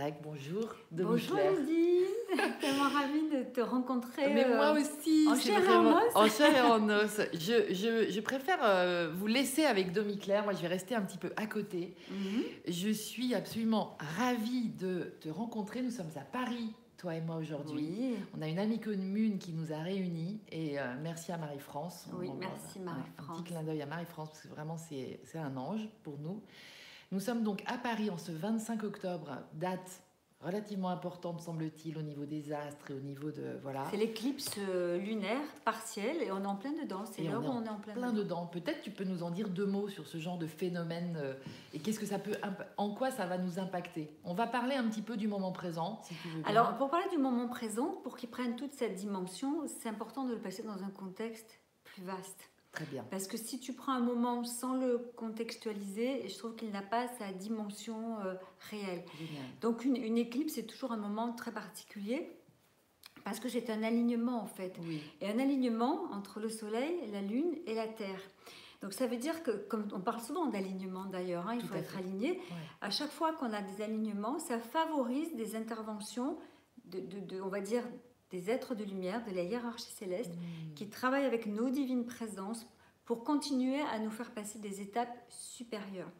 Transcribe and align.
direct. 0.00 0.20
Bonjour. 0.22 0.74
Bonjour 0.90 1.36
Nadine. 1.36 2.06
Tellement 2.60 2.88
ravie 2.88 3.28
de 3.28 3.42
te 3.52 3.60
rencontrer. 3.60 4.32
Mais 4.32 4.48
moi 4.48 4.74
euh, 4.74 4.80
aussi. 4.80 5.26
en 5.28 5.34
chair 5.36 5.62
et 5.62 5.74
en 5.74 5.92
os. 5.94 6.02
En 6.14 6.26
chair 6.28 6.56
et 6.56 6.60
en 6.62 6.88
os. 6.88 7.20
Je, 7.34 7.74
je, 7.74 8.10
je 8.10 8.20
préfère 8.20 8.58
euh, 8.62 9.12
vous 9.14 9.26
laisser 9.26 9.64
avec 9.64 9.92
Domi 9.92 10.18
Claire. 10.18 10.44
Moi, 10.44 10.54
je 10.54 10.62
vais 10.62 10.68
rester 10.68 10.94
un 10.94 11.02
petit 11.02 11.18
peu 11.18 11.30
à 11.36 11.46
côté. 11.46 11.94
mhm. 12.10 12.42
Je 12.68 12.88
suis 12.90 13.34
absolument 13.34 13.98
ravie 14.18 14.70
de 14.70 15.12
te 15.20 15.28
rencontrer. 15.28 15.82
Nous 15.82 15.90
sommes 15.90 16.10
à 16.16 16.20
Paris, 16.20 16.72
toi 16.96 17.14
et 17.16 17.20
moi, 17.20 17.36
aujourd'hui. 17.36 17.88
Oui. 17.98 18.16
On 18.38 18.42
a 18.42 18.48
une 18.48 18.58
amie 18.58 18.80
commune 18.80 19.38
qui 19.38 19.52
nous 19.52 19.70
a 19.72 19.78
réunis. 19.78 20.40
Et 20.50 20.78
euh, 20.80 20.84
merci 21.02 21.30
à 21.32 21.36
Marie-France. 21.36 22.06
Oui, 22.18 22.28
On- 22.30 22.36
merci, 22.36 22.78
Marie-France. 22.78 23.26
Un 23.28 23.42
petit 23.42 23.52
clin 23.52 23.62
d'œil 23.64 23.82
à 23.82 23.86
Marie-France, 23.86 24.30
parce 24.30 24.42
que 24.42 24.48
vraiment, 24.48 24.76
c'est 24.78 25.20
un 25.38 25.56
ange 25.58 25.86
pour 26.04 26.16
nous. 26.18 26.40
Nous 27.12 27.20
sommes 27.20 27.42
donc 27.42 27.62
à 27.66 27.76
Paris 27.76 28.08
en 28.08 28.18
ce 28.18 28.30
25 28.30 28.84
octobre, 28.84 29.38
date 29.54 30.02
relativement 30.40 30.90
importante, 30.90 31.40
semble-t-il, 31.40 31.98
au 31.98 32.02
niveau 32.02 32.24
des 32.24 32.52
astres 32.52 32.92
et 32.92 32.94
au 32.94 33.00
niveau 33.00 33.30
de. 33.30 33.58
Voilà. 33.62 33.84
C'est 33.90 33.96
l'éclipse 33.96 34.56
euh, 34.58 34.96
lunaire 34.96 35.40
partielle 35.64 36.22
et 36.22 36.30
on 36.30 36.42
est 36.42 36.46
en 36.46 36.56
plein 36.56 36.72
dedans. 36.72 37.04
C'est 37.04 37.22
l'heure 37.22 37.44
où 37.44 37.48
on 37.48 37.64
est 37.64 37.68
en 37.68 37.80
plein, 37.80 37.94
plein 37.94 38.12
dedans. 38.12 38.42
dedans. 38.42 38.46
Peut-être 38.46 38.80
tu 38.80 38.90
peux 38.90 39.04
nous 39.04 39.22
en 39.22 39.30
dire 39.30 39.48
deux 39.48 39.66
mots 39.66 39.88
sur 39.88 40.06
ce 40.06 40.18
genre 40.18 40.38
de 40.38 40.46
phénomène 40.46 41.18
euh, 41.20 41.34
et 41.74 41.80
qu'est-ce 41.80 42.00
que 42.00 42.06
ça 42.06 42.18
peut, 42.18 42.36
en 42.76 42.94
quoi 42.94 43.10
ça 43.10 43.26
va 43.26 43.38
nous 43.38 43.58
impacter? 43.58 44.16
On 44.24 44.34
va 44.34 44.46
parler 44.46 44.76
un 44.76 44.88
petit 44.88 45.02
peu 45.02 45.16
du 45.16 45.28
moment 45.28 45.52
présent, 45.52 46.00
si 46.04 46.14
tu 46.14 46.28
veux. 46.28 46.42
bien. 46.42 46.48
Alors, 46.48 46.76
pour 46.76 46.90
parler 46.90 47.08
du 47.10 47.18
moment 47.18 47.48
présent, 47.48 48.00
pour 48.02 48.16
qu'il 48.16 48.30
prenne 48.30 48.56
toute 48.56 48.72
cette 48.72 48.94
dimension, 48.94 49.66
c'est 49.66 49.88
important 49.88 50.24
de 50.24 50.32
le 50.32 50.38
placer 50.38 50.62
dans 50.62 50.82
un 50.82 50.90
contexte 50.90 51.60
plus 51.82 52.04
vaste. 52.04 52.49
Très 52.72 52.84
bien. 52.86 53.04
Parce 53.10 53.26
que 53.26 53.36
si 53.36 53.58
tu 53.58 53.72
prends 53.72 53.92
un 53.92 54.00
moment 54.00 54.44
sans 54.44 54.74
le 54.74 54.98
contextualiser, 55.16 56.28
je 56.28 56.38
trouve 56.38 56.54
qu'il 56.56 56.70
n'a 56.70 56.82
pas 56.82 57.08
sa 57.18 57.32
dimension 57.32 58.18
euh, 58.20 58.34
réelle. 58.70 59.04
Génial. 59.18 59.44
Donc 59.60 59.84
une, 59.84 59.96
une 59.96 60.18
éclipse, 60.18 60.54
c'est 60.54 60.66
toujours 60.66 60.92
un 60.92 60.96
moment 60.96 61.32
très 61.32 61.52
particulier 61.52 62.30
parce 63.24 63.40
que 63.40 63.48
c'est 63.48 63.68
un 63.70 63.82
alignement 63.82 64.40
en 64.42 64.46
fait. 64.46 64.76
Oui. 64.82 65.02
Et 65.20 65.28
un 65.28 65.38
alignement 65.38 66.04
entre 66.12 66.40
le 66.40 66.48
Soleil, 66.48 66.94
la 67.12 67.20
Lune 67.22 67.56
et 67.66 67.74
la 67.74 67.86
Terre. 67.88 68.20
Donc 68.82 68.94
ça 68.94 69.06
veut 69.06 69.18
dire 69.18 69.42
que, 69.42 69.50
comme 69.50 69.86
on 69.92 70.00
parle 70.00 70.20
souvent 70.22 70.46
d'alignement 70.46 71.04
d'ailleurs, 71.04 71.46
hein, 71.48 71.54
il 71.56 71.60
Tout 71.60 71.66
faut 71.68 71.74
être 71.74 71.90
fait. 71.90 71.98
aligné, 71.98 72.30
Ouais. 72.30 72.40
à 72.80 72.88
chaque 72.90 73.10
fois 73.10 73.34
qu'on 73.34 73.52
a 73.52 73.60
des 73.60 73.82
alignements, 73.82 74.38
ça 74.38 74.58
favorise 74.58 75.34
des 75.36 75.54
interventions 75.54 76.38
de, 76.86 77.00
de- 77.00 77.20
de- 77.20 77.40
on 77.42 77.48
va 77.48 77.60
dire, 77.60 77.82
des 78.30 78.50
êtres 78.50 78.74
de 78.74 78.84
lumière, 78.84 79.24
de 79.24 79.32
la 79.34 79.42
hiérarchie 79.42 79.90
céleste, 79.92 80.32
Mmh. 80.34 80.74
qui 80.74 80.88
travaillent 80.88 81.24
avec 81.24 81.46
nos 81.46 81.68
divines 81.70 82.04
présences 82.06 82.66
pour 83.04 83.24
continuer 83.24 83.80
à 83.80 83.98
nous 83.98 84.10
faire 84.10 84.30
passer 84.30 84.58
des 84.60 84.80
étapes 84.80 85.16
supérieures. 85.28 86.10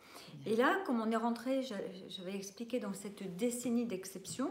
Et 0.45 0.57
là, 0.57 0.81
comme 0.87 1.01
on 1.01 1.11
est 1.11 1.17
rentré, 1.17 1.63
je, 1.63 1.75
je 2.09 2.23
vais 2.23 2.35
expliquer 2.35 2.81
dans 2.81 2.93
cette 2.93 3.37
décennie 3.37 3.87
d'exception. 3.87 4.51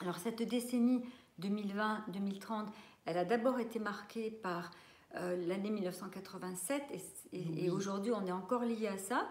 Alors 0.00 0.16
cette 0.16 0.42
décennie 0.42 1.02
2020-2030, 1.42 2.66
elle 3.04 3.18
a 3.18 3.24
d'abord 3.24 3.58
été 3.60 3.78
marquée 3.78 4.30
par 4.30 4.70
euh, 5.16 5.36
l'année 5.46 5.70
1987 5.70 6.82
et, 6.90 7.36
et- 7.36 7.40
et 7.40 7.44
Oui. 7.64 7.70
aujourd'hui 7.70 8.12
on 8.12 8.26
est 8.26 8.32
encore 8.32 8.64
lié 8.64 8.88
à 8.88 8.98
ça. 8.98 9.28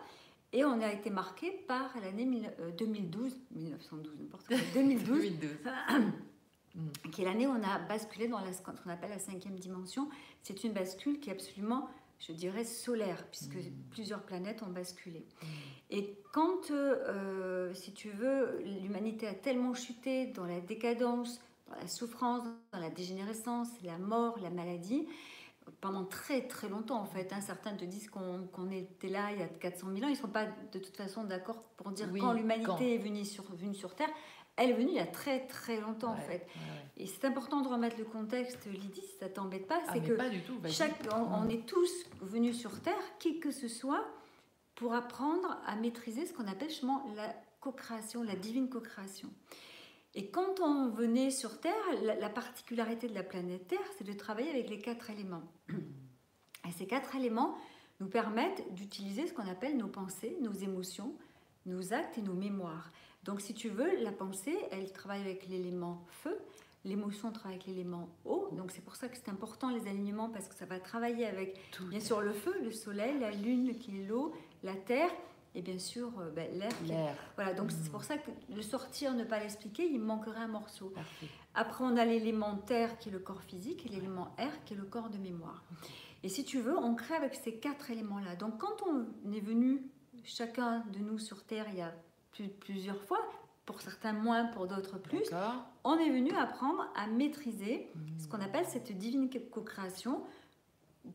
Et 0.53 0.64
on 0.64 0.80
a 0.81 0.92
été 0.94 1.09
marqué 1.09 1.52
par 1.68 1.92
l'année 2.02 2.26
mille- 2.26 2.52
euh, 2.59 2.72
2012, 2.72 3.36
1912, 3.52 4.16
n'importe 4.20 4.48
quoi, 4.48 4.58
2012, 4.73 5.08
2012. 5.40 5.52
qui 7.12 7.22
est 7.22 7.26
l'année 7.26 7.48
où 7.48 7.52
on 7.52 7.64
a 7.64 7.80
basculé 7.80 8.28
dans 8.28 8.40
la, 8.40 8.52
ce 8.54 8.62
qu'on 8.62 8.90
appelle 8.90 9.09
la 9.09 9.20
cinquième 9.20 9.58
dimension? 9.58 10.09
C'est 10.44 10.64
une 10.64 10.73
bascule 10.73 11.20
qui 11.20 11.30
est 11.30 11.34
absolument, 11.34 11.88
je 12.20 12.31
dirais, 12.34 12.64
solaire, 12.64 13.26
puisque 13.31 13.56
Mm. 13.56 13.72
plusieurs 13.92 14.22
planètes 14.23 14.62
ont 14.64 14.70
basculé. 14.72 15.20
Mm. 15.42 15.46
Et 15.92 16.18
quand, 16.34 16.72
euh, 16.72 17.73
si 17.73 17.94
tu 17.94 18.09
veux, 18.09 18.62
l'humanité 18.81 19.28
a 19.28 19.34
tellement 19.34 19.73
chuté 19.73 20.28
dans 20.28 20.46
la 20.46 20.59
décadence, 20.59 21.40
dans 21.70 21.76
la 21.78 21.88
souffrance, 21.88 22.44
dans 22.73 22.80
la 22.80 22.90
dégénérescence, 22.90 23.70
la 23.84 23.98
mort, 23.98 24.38
la 24.42 24.50
maladie, 24.50 25.08
pendant 25.81 26.06
très 26.06 26.48
très 26.48 26.70
longtemps 26.70 27.00
en 27.02 27.06
fait. 27.06 27.34
hein. 27.34 27.42
certains 27.42 27.74
te 27.75 27.86
disent 27.86 28.07
qu'on 28.09 28.69
était 28.69 29.09
là 29.09 29.31
il 29.31 29.40
y 29.40 29.42
a 29.42 29.47
400 29.47 29.88
000 29.94 30.06
ans. 30.06 30.07
Ils 30.09 30.12
ne 30.12 30.16
sont 30.16 30.28
pas 30.28 30.46
de 30.46 30.78
toute 30.78 30.96
façon 30.96 31.24
d'accord 31.24 31.63
pour 31.75 31.90
dire 31.92 32.07
Oui, 32.12 32.19
quand 32.19 32.34
l'humanité 32.34 32.96
est 32.96 32.97
venue 33.00 33.25
sur, 33.25 33.44
venue 33.56 33.74
sur 33.74 33.96
Terre. 33.96 34.09
Elle 34.58 34.70
est 34.70 34.74
venue 34.74 34.90
il 34.92 34.96
y 34.96 35.00
a 35.00 35.06
très 35.08 35.46
très 35.48 35.80
longtemps 35.82 36.14
en 36.14 36.18
fait. 36.18 36.32
ouais, 36.32 36.62
ouais. 36.62 37.04
Et 37.04 37.08
c'est 37.08 37.26
important 37.26 37.60
de 37.62 37.68
remettre 37.68 37.98
le 37.98 38.06
contexte, 38.06 38.66
Lydie, 38.68 39.02
si 39.02 39.18
ça 39.20 39.28
t'embête 39.28 39.68
pas, 39.68 39.80
Ah, 39.88 39.92
c'est 39.94 40.02
que 40.02 40.14
pas 40.14 40.30
du 40.30 40.42
tout. 40.42 40.58
chaque, 40.70 40.96
on, 41.14 41.44
on 41.46 41.50
est 41.50 41.66
tous 41.66 41.92
venus 42.22 42.58
sur 42.58 42.80
Terre, 42.80 42.94
qui 43.20 43.40
que 43.42 43.52
ce 43.52 43.68
soit, 43.68 44.06
pour 44.76 44.94
apprendre 44.94 45.58
à 45.66 45.76
maîtriser 45.76 46.26
ce 46.26 46.34
qu'on 46.34 46.48
appelle 46.48 46.70
justement 46.70 47.04
la 47.18 47.36
co-création, 47.60 48.24
la 48.24 48.36
divine 48.36 48.70
co-création. 48.70 49.30
Et 50.14 50.30
quand 50.30 50.62
on 50.62 50.88
venait 50.88 51.32
sur 51.32 51.60
Terre, 51.60 51.74
la, 52.04 52.16
la 52.16 52.30
particularité 52.30 53.10
de 53.10 53.14
la 53.14 53.24
planète 53.24 53.68
Terre, 53.68 53.80
c'est 53.98 54.06
de 54.06 54.14
travailler 54.14 54.50
avec 54.52 54.70
les 54.70 54.80
quatre 54.80 55.10
éléments. 55.10 55.44
Et 56.66 56.72
ces 56.72 56.88
quatre 56.88 57.14
éléments 57.16 57.58
nous 58.00 58.08
permettent 58.08 58.74
d'utiliser 58.74 59.28
ce 59.28 59.34
qu'on 59.34 59.48
appelle 59.50 59.76
nos 59.76 59.88
pensées, 59.90 60.38
nos 60.42 60.54
émotions, 60.54 61.14
nos 61.66 61.94
actes 61.94 62.18
et 62.18 62.22
nos 62.22 62.34
mémoires. 62.34 62.92
Donc 63.25 63.41
si 63.41 63.53
tu 63.53 63.69
veux, 63.69 64.02
la 64.03 64.12
pensée, 64.12 64.56
elle 64.72 64.91
travaille 64.91 65.22
avec 65.22 65.47
l'élément 65.47 66.03
feu, 66.09 66.38
l'émotion 66.84 67.31
travaille 67.31 67.56
avec 67.58 67.68
l'élément 67.68 68.08
eau. 68.25 68.50
Donc 68.53 68.72
c'est 68.72 68.84
pour 68.84 68.96
ça 68.96 69.08
que 69.08 69.18
c'est 69.18 69.30
important 69.30 69.69
les 69.72 69.88
alignements 69.88 70.30
parce 70.30 70.47
que 70.47 70.56
ça 70.56 70.66
va 70.66 70.80
travailler 70.80 71.25
avec 71.25 71.59
Tout 71.72 71.86
bien 71.88 72.00
sûr 72.00 72.22
le 72.22 72.34
feu, 72.34 72.53
le 72.63 72.72
soleil, 72.72 73.19
la 73.19 73.31
lune 73.31 73.78
qui 73.80 74.00
est 74.02 74.06
l'eau, 74.06 74.34
la 74.63 74.75
terre 74.75 75.09
et 75.56 75.62
bien 75.62 75.80
sûr 75.80 76.12
euh, 76.19 76.30
ben, 76.31 76.47
l'air. 76.59 76.69
qui 76.86 76.91
est- 76.91 76.96
l'air. 76.96 77.16
Voilà, 77.36 77.53
donc 77.53 77.72
c'est 77.72 77.90
pour 77.91 78.03
ça 78.03 78.18
que 78.18 78.30
le 78.53 78.62
sortir, 78.62 79.13
ne 79.13 79.24
pas 79.24 79.40
l'expliquer, 79.40 79.88
il 79.90 80.00
manquerait 80.02 80.42
un 80.42 80.47
morceau. 80.47 80.90
Parfait. 80.90 81.28
Après, 81.56 81.84
on 81.86 81.96
a 81.97 82.03
l'élément 82.06 82.57
terre 82.57 83.00
qui 83.00 83.09
est 83.09 83.12
le 83.13 83.19
corps 83.19 83.42
physique 83.42 83.86
et 83.86 83.90
l'élément 83.90 84.36
air 84.38 84.52
qui 84.66 84.74
est 84.74 84.78
le 84.78 84.84
corps 84.84 85.09
de 85.09 85.18
mémoire. 85.18 85.63
Et 86.24 86.30
si 86.30 86.44
tu 86.44 86.59
veux, 86.59 86.78
on 86.78 86.94
crée 86.96 87.16
avec 87.16 87.34
ces 87.36 87.56
quatre 87.56 87.90
éléments-là. 87.90 88.36
Donc 88.36 88.57
quand 88.59 88.84
on 88.86 89.31
est 89.34 89.40
venu, 89.40 89.81
chacun 90.24 90.84
de 90.92 91.00
nous 91.00 91.18
sur 91.19 91.44
Terre, 91.44 91.66
il 91.72 91.78
y 91.78 91.81
a 91.81 91.94
plusieurs 92.44 93.01
fois, 93.03 93.19
pour 93.66 93.81
certains 93.81 94.13
moins, 94.13 94.46
pour 94.46 94.68
d'autres 94.68 94.97
plus, 95.00 95.23
on 95.84 95.97
est 95.97 96.09
venu 96.09 96.31
apprendre 96.35 96.88
à 96.96 97.07
maîtriser 97.07 97.90
Mmh. 97.96 98.19
ce 98.19 98.28
qu'on 98.28 98.40
appelle 98.41 98.66
cette 98.66 98.91
divine 98.97 99.29
co-création. 99.51 100.23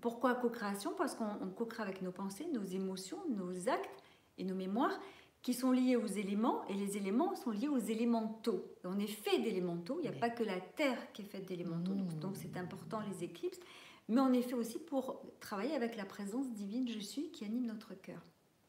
Pourquoi 0.00 0.34
co-création? 0.34 0.92
Parce 0.96 1.14
qu'on 1.14 1.30
on 1.40 1.48
co-crée 1.50 1.82
avec 1.82 2.02
nos 2.02 2.12
pensées, 2.12 2.46
nos 2.52 2.64
émotions, 2.64 3.18
nos 3.28 3.68
actes 3.68 4.02
et 4.38 4.44
nos 4.44 4.54
mémoires 4.54 4.98
qui 5.42 5.54
sont 5.54 5.70
liés 5.72 5.96
aux 5.96 6.06
éléments 6.06 6.64
et 6.68 6.74
les 6.74 6.96
éléments 6.96 7.34
sont 7.34 7.50
liés 7.50 7.68
aux 7.68 7.78
élémentaux. 7.78 8.62
On 8.84 8.98
est 8.98 9.06
fait 9.06 9.38
d'élémentaux, 9.38 9.96
il 10.00 10.10
n'y 10.10 10.14
a 10.14 10.18
pas 10.18 10.28
que 10.30 10.44
la 10.44 10.60
Terre 10.60 11.12
qui 11.12 11.22
est 11.22 11.24
faite 11.24 11.46
d'élémentaux, 11.46 11.92
donc- 11.94 12.12
Mmh. 12.14 12.18
donc 12.20 12.36
c'est 12.36 12.56
important 12.58 13.00
les 13.10 13.24
éclipses, 13.24 13.60
mais 14.08 14.20
on 14.20 14.32
est 14.32 14.42
fait 14.42 14.54
aussi 14.54 14.78
pour 14.78 15.22
travailler 15.40 15.74
avec 15.74 15.96
la 15.96 16.04
présence 16.04 16.50
divine 16.50 16.88
je 16.88 16.98
suis 16.98 17.30
qui 17.30 17.44
anime 17.44 17.66
notre 17.66 17.94
cœur. 17.94 18.20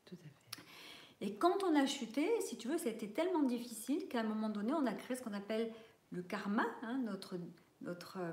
Tout 0.06 0.16
à 0.16 0.30
fait. 0.30 0.41
Et 1.22 1.36
quand 1.36 1.64
on 1.64 1.76
a 1.76 1.86
chuté, 1.86 2.28
si 2.42 2.58
tu 2.58 2.68
veux, 2.68 2.78
ça 2.78 2.90
a 2.90 2.92
été 2.92 3.08
tellement 3.10 3.44
difficile 3.44 4.08
qu'à 4.08 4.22
un 4.22 4.24
moment 4.24 4.50
donné, 4.50 4.74
on 4.74 4.86
a 4.86 4.94
créé 4.94 5.16
ce 5.16 5.22
qu'on 5.22 5.34
appelle 5.34 5.72
le 6.12 6.22
karma, 6.24 6.66
hein, 6.82 6.98
notre, 7.06 7.36
notre 7.82 8.18
euh, 8.20 8.32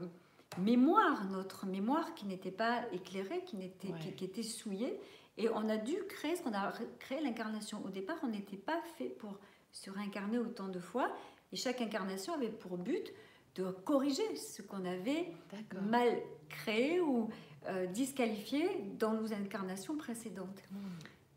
mémoire, 0.59 1.25
notre 1.31 1.67
mémoire 1.67 2.15
qui 2.15 2.27
n'était 2.27 2.51
pas 2.51 2.83
éclairée, 2.93 3.45
qui, 3.45 3.57
n'était, 3.57 3.89
Ouais. 3.89 3.99
qui, 4.01 4.13
qui 4.15 4.25
était 4.25 4.43
souillée. 4.43 4.99
Et 5.37 5.49
on 5.51 5.69
a 5.69 5.77
dû 5.77 5.95
créer 6.09 6.35
ce 6.35 6.43
qu'on 6.43 6.53
a 6.55 6.71
ré- 6.71 6.89
créé 6.99 7.21
l'incarnation. 7.21 7.83
Au 7.85 7.91
départ, 7.91 8.17
on 8.23 8.29
n'était 8.29 8.57
pas 8.57 8.81
fait 8.97 9.11
pour 9.11 9.39
se 9.71 9.91
réincarner 9.91 10.39
autant 10.39 10.69
de 10.69 10.81
fois. 10.81 11.11
Et 11.53 11.57
chaque 11.57 11.81
incarnation 11.81 12.33
avait 12.35 12.49
pour 12.49 12.77
but 12.79 13.13
de 13.55 13.71
corriger 13.71 14.35
ce 14.37 14.63
qu'on 14.63 14.85
avait 14.85 15.33
D'accord. 15.53 15.83
mal 15.87 16.17
créé 16.49 17.01
ou 17.01 17.29
euh, 17.69 17.87
disqualifié 17.87 18.69
dans 18.99 19.13
nos 19.13 19.33
incarnations 19.33 19.97
précédentes. 19.97 20.63
Mmh. 20.71 20.77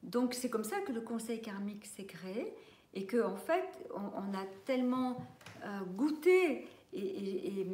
Donc 0.04 0.34
c'est 0.34 0.50
comme 0.50 0.64
ça 0.64 0.80
que 0.82 0.92
le 0.92 1.02
conseil 1.02 1.42
karmique 1.42 1.86
s'est 1.86 2.06
créé 2.06 2.54
et 2.94 3.06
que 3.06 3.22
en 3.22 3.36
fait 3.36 3.88
on, 3.94 4.02
on 4.02 4.34
a 4.34 4.46
tellement 4.66 5.18
euh, 5.64 5.82
goûté 5.96 6.68
et, 6.94 7.00
et, 7.00 7.62
et, 7.62 7.68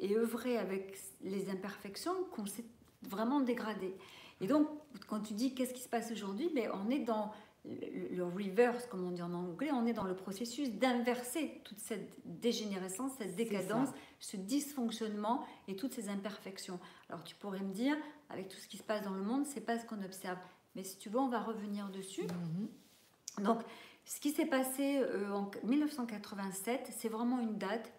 et 0.00 0.16
œuvré 0.16 0.56
avec 0.56 0.98
les 1.22 1.50
imperfections 1.50 2.14
qu'on 2.32 2.46
s'est 2.46 2.64
vraiment 3.02 3.40
dégradé. 3.40 3.94
Et 4.40 4.46
donc 4.46 4.66
quand 5.06 5.20
tu 5.20 5.34
dis 5.34 5.54
qu'est-ce 5.54 5.74
qui 5.74 5.82
se 5.82 5.88
passe 5.88 6.10
aujourd'hui, 6.10 6.50
mais 6.54 6.68
on 6.70 6.90
est 6.90 7.00
dans 7.00 7.32
le, 7.64 8.16
le 8.16 8.24
reverse, 8.24 8.86
comme 8.86 9.04
on 9.04 9.10
dit 9.10 9.22
en 9.22 9.34
anglais, 9.34 9.70
on 9.72 9.84
est 9.84 9.92
dans 9.92 10.04
le 10.04 10.16
processus 10.16 10.70
d'inverser 10.70 11.60
toute 11.64 11.78
cette 11.78 12.08
dégénérescence, 12.24 13.12
cette 13.18 13.36
décadence, 13.36 13.90
ce 14.20 14.36
dysfonctionnement 14.36 15.44
et 15.66 15.76
toutes 15.76 15.92
ces 15.92 16.08
imperfections. 16.08 16.80
Alors 17.10 17.22
tu 17.24 17.34
pourrais 17.34 17.60
me 17.60 17.72
dire, 17.72 17.96
avec 18.30 18.48
tout 18.48 18.56
ce 18.56 18.66
qui 18.68 18.78
se 18.78 18.82
passe 18.82 19.04
dans 19.04 19.14
le 19.14 19.22
monde, 19.22 19.44
c'est 19.44 19.60
pas 19.60 19.78
ce 19.78 19.84
qu'on 19.84 20.02
observe. 20.02 20.38
Mais 20.74 20.84
si 20.84 20.98
tu 20.98 21.08
veux, 21.08 21.18
on 21.18 21.28
va 21.28 21.40
revenir 21.40 21.88
dessus. 21.90 22.26
Mhm. 22.26 23.44
Donc, 23.44 23.60
ce 24.04 24.20
qui 24.20 24.30
s'est 24.30 24.46
passé 24.46 24.98
euh, 24.98 25.30
en 25.32 25.50
1987, 25.64 26.90
c'est 26.96 27.08
vraiment 27.08 27.40
une 27.40 27.58
date 27.58 27.92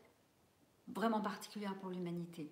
vraiment 0.87 1.21
particulière 1.21 1.75
pour 1.75 1.89
l'humanité. 1.89 2.51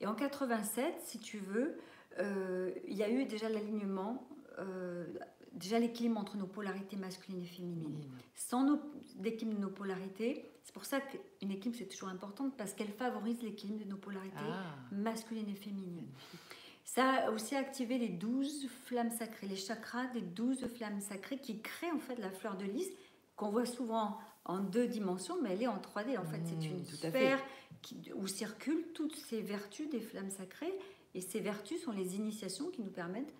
Et 0.00 0.06
en 0.06 0.14
87, 0.14 0.94
si 1.00 1.18
tu 1.18 1.38
veux, 1.38 1.76
euh, 2.18 2.72
il 2.86 2.96
y 2.96 3.02
a 3.02 3.10
eu 3.10 3.24
déjà 3.24 3.48
l'alignement 3.48 4.28
euh, 4.58 5.06
déjà 5.54 5.78
l'équilibre 5.78 6.18
entre 6.18 6.36
nos 6.36 6.46
polarités 6.46 6.96
masculines 6.96 7.42
et 7.42 7.46
féminines. 7.46 8.04
Sans 8.34 8.78
l'équilibre 9.22 9.56
de 9.56 9.62
nos 9.62 9.70
polarités, 9.70 10.44
c'est 10.64 10.74
pour 10.74 10.84
ça 10.84 11.00
qu'une 11.00 11.50
équilibre 11.50 11.76
c'est 11.78 11.88
toujours 11.88 12.08
importante 12.08 12.56
parce 12.56 12.74
qu'elle 12.74 12.92
favorise 12.92 13.40
l'équilibre 13.42 13.84
de 13.84 13.88
nos 13.88 13.96
polarités 13.96 14.34
ah. 14.40 14.74
masculines 14.90 15.48
et 15.48 15.54
féminines. 15.54 16.08
Ça 16.84 17.10
a 17.10 17.30
aussi 17.30 17.56
activé 17.56 17.98
les 17.98 18.10
douze 18.10 18.68
flammes 18.84 19.10
sacrées, 19.10 19.46
les 19.46 19.56
chakras 19.56 20.06
des 20.08 20.20
douze 20.20 20.66
flammes 20.66 21.00
sacrées 21.00 21.38
qui 21.38 21.60
créent 21.60 21.90
en 21.90 21.98
fait 21.98 22.16
la 22.16 22.30
fleur 22.30 22.56
de 22.56 22.64
lys 22.64 22.88
qu'on 23.36 23.48
voit 23.48 23.66
souvent 23.66 24.18
en 24.44 24.58
deux 24.58 24.86
dimensions, 24.86 25.36
mais 25.42 25.54
elle 25.54 25.62
est 25.62 25.66
en 25.66 25.78
3D. 25.78 26.18
En 26.18 26.24
fait, 26.24 26.40
c'est 26.44 26.56
mmh, 26.56 26.72
une 26.72 26.84
sphère 26.84 27.42
qui, 27.80 28.12
où 28.14 28.26
circulent 28.26 28.86
toutes 28.94 29.16
ces 29.16 29.40
vertus 29.40 29.88
des 29.88 30.00
flammes 30.00 30.30
sacrées. 30.30 30.74
Et 31.14 31.20
ces 31.20 31.40
vertus 31.40 31.82
sont 31.82 31.92
les 31.92 32.16
initiations 32.16 32.70
qui 32.70 32.82
nous 32.82 32.90
permettent, 32.90 33.34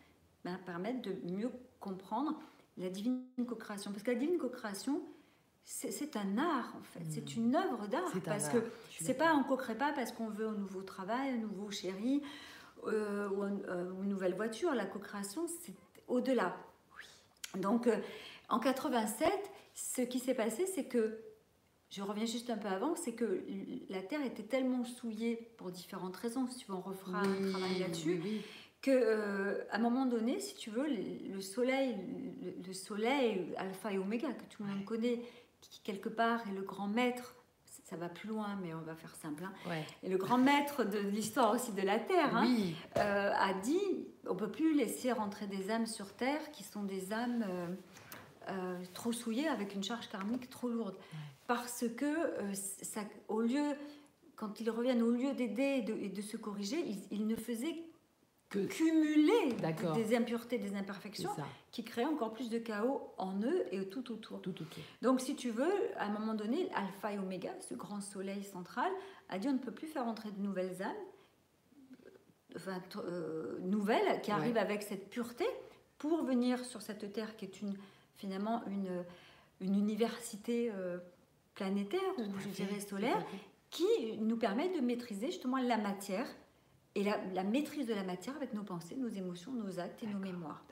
ben, 0.45 0.59
permettent 0.65 1.03
de 1.03 1.15
mieux 1.31 1.51
comprendre 1.81 2.41
la 2.79 2.89
divine 2.89 3.25
co-création. 3.47 3.93
Parce 3.93 4.03
que 4.03 4.11
la 4.11 4.19
divine 4.19 4.39
co-création, 4.39 5.03
c'est 5.65 6.17
un 6.17 6.39
art 6.39 6.75
en 6.79 6.83
fait, 6.83 7.05
c'est 7.11 7.37
mmh. 7.37 7.41
une 7.41 7.57
œuvre 7.57 7.87
d'art. 7.89 8.13
Parce 8.25 8.49
que 8.49 8.59
c'est 9.01 9.15
pas, 9.15 9.35
on 9.35 9.45
co-crée 9.45 9.77
pas 9.77 9.93
parce 9.93 10.13
qu'on 10.13 10.29
veut 10.29 10.49
un 10.49 10.55
nouveau 10.55 10.83
travail, 10.83 11.31
un 11.31 11.39
nouveau 11.39 11.71
chéri 11.71 12.23
euh, 12.89 13.29
ou, 13.31 13.43
euh, 13.43 14.03
une 14.03 14.09
nouvelle 14.09 14.35
voiture. 14.35 14.75
La 14.75 14.87
co-création, 14.87 15.47
c'est 15.47 15.75
au-delà. 16.09 16.57
Oui. 16.97 17.61
Donc, 17.61 17.87
euh, 17.87 17.97
en 18.49 18.59
87, 18.59 19.31
ce 19.75 20.03
qui 20.03 20.19
s'est 20.19 20.35
passé, 20.35 20.67
c'est 20.67 20.85
que, 20.85 21.21
je 21.91 22.03
reviens 22.03 22.27
juste 22.27 22.51
un 22.51 22.57
peu 22.57 22.69
avant, 22.69 22.97
c'est 22.97 23.13
que 23.13 23.45
la 23.89 24.03
Terre 24.03 24.25
était 24.25 24.43
tellement 24.43 24.85
souillée 24.85 25.53
pour 25.57 25.71
différentes 25.71 26.17
raisons, 26.17 26.47
si 26.49 26.59
tu 26.59 26.67
veux, 26.67 26.75
on 26.75 26.81
refera 26.81 27.21
un 27.21 27.51
travail 27.51 27.79
là-dessus, 27.79 28.21
qu'à 28.85 28.91
euh, 28.91 29.65
un 29.73 29.79
moment 29.79 30.05
donné, 30.05 30.41
si 30.41 30.55
tu 30.57 30.71
veux, 30.71 30.87
le, 30.87 31.41
Soleil, 31.41 31.97
le, 32.67 32.73
Soleil, 32.75 33.55
Alpha 33.57 33.93
et 33.93 33.99
Oméga, 33.99 34.29
que 34.33 34.45
tout 34.51 34.63
le 34.63 34.69
monde 34.69 34.85
connaît, 34.85 35.23
qui 35.63 35.81
quelque 35.81 36.11
part 36.11 36.47
est 36.49 36.55
le 36.55 36.63
grand 36.63 36.89
maître 36.89 37.35
ça 37.85 37.97
va 37.97 38.09
plus 38.09 38.29
loin, 38.29 38.59
mais 38.63 38.73
on 38.73 38.81
va 38.81 38.95
faire 38.95 39.15
simple. 39.15 39.45
Hein. 39.45 39.75
Et 40.03 40.09
le 40.09 40.17
grand 40.17 40.39
maître 40.39 40.85
de 40.85 40.99
l'histoire 40.99 41.55
aussi 41.55 41.73
de 41.73 41.83
la 41.83 41.99
Terre 41.99 42.35
hein, 42.35 42.49
euh, 42.97 43.33
a 43.37 43.53
dit 43.55 44.07
on 44.27 44.35
peut 44.35 44.51
plus 44.51 44.75
laisser 44.75 45.13
rentrer 45.13 45.47
des 45.47 45.71
âmes 45.71 45.87
sur 45.87 46.15
Terre 46.15 46.51
qui 46.51 46.65
sont 46.65 46.83
des 46.83 47.13
âmes 47.13 47.45
euh, 47.47 47.67
euh, 48.49 48.83
trop 48.95 49.13
souillé 49.13 49.49
avec 49.49 49.75
une 49.75 49.85
charge 49.85 50.09
karmique 50.09 50.49
trop 50.49 50.69
lourde. 50.69 50.97
Parce 51.47 51.85
que, 51.95 52.55
ça, 52.55 53.03
au 53.29 53.43
lieu, 53.43 53.77
quand 54.35 54.61
ils 54.61 54.71
reviennent, 54.71 55.03
au 55.03 55.11
lieu 55.11 55.35
d'aider 55.35 55.85
et 55.87 56.09
de, 56.09 56.23
se 56.23 56.39
corriger, 56.39 56.83
ils, 57.11 57.27
ne 57.27 57.37
faisaient 57.37 57.85
que 58.51 58.61
cumuler 58.61 59.57
des 59.95 60.17
impuretés, 60.17 60.59
des 60.59 60.77
imperfections 60.77 61.31
qui 61.73 61.83
créaient 61.83 62.05
encore 62.05 62.33
plus 62.33 62.51
de 62.51 62.59
chaos 62.59 63.13
en 63.19 63.41
eux 63.41 63.65
et 63.73 63.89
tout 63.89 64.13
autour. 64.13 64.41
tout 64.41 64.51
autour. 64.51 64.85
Donc, 65.03 65.21
si 65.21 65.35
tu 65.35 65.51
veux, 65.51 65.73
à 65.97 66.07
un 66.07 66.11
moment 66.11 66.35
donné, 66.35 66.69
Alpha 66.75 67.13
et 67.13 67.19
Oméga, 67.19 67.51
ce 67.61 67.75
grand 67.75 68.01
soleil 68.01 68.45
central, 68.45 68.91
a 69.29 69.39
dit 69.39 69.49
on 69.49 69.55
ne 69.55 69.59
peut 69.59 69.73
plus 69.73 69.89
faire 69.89 70.07
entrer 70.07 70.31
de 70.31 70.41
nouvelles 70.41 70.83
âmes, 70.83 70.93
enfin, 72.55 72.81
euh, 72.97 73.59
nouvelles, 73.61 74.21
qui 74.23 74.31
arrivent 74.31 74.59
avec 74.59 74.83
cette 74.83 75.11
pureté 75.11 75.47
pour 75.99 76.23
venir 76.23 76.65
sur 76.65 76.83
cette 76.83 77.13
terre 77.13 77.37
qui 77.37 77.47
est 77.47 77.61
une 77.61 77.75
finalement 78.15 78.63
une, 78.69 79.05
une 79.61 79.77
université 79.77 80.71
euh, 80.73 80.99
planétaire, 81.55 82.01
ou 82.19 82.39
je 82.39 82.49
dirais 82.49 82.81
solaire, 82.81 83.25
qui 83.71 84.17
nous 84.19 84.37
permet 84.37 84.69
de 84.69 84.81
maîtriser 84.81 85.27
justement 85.27 85.59
la 85.59 85.77
matière 85.77 86.27
et 86.95 87.03
la, 87.03 87.45
maîtrise 87.45 87.87
de 87.87 87.95
la 87.95 88.05
matière 88.05 88.37
avec 88.37 88.55
nos 88.55 88.63
pensées, 88.63 88.97
nos 88.97 89.09
émotions, 89.09 89.53
nos 89.53 89.79
actes 89.81 90.03
et 90.03 90.07
nos 90.07 90.19
mémoires. 90.19 90.65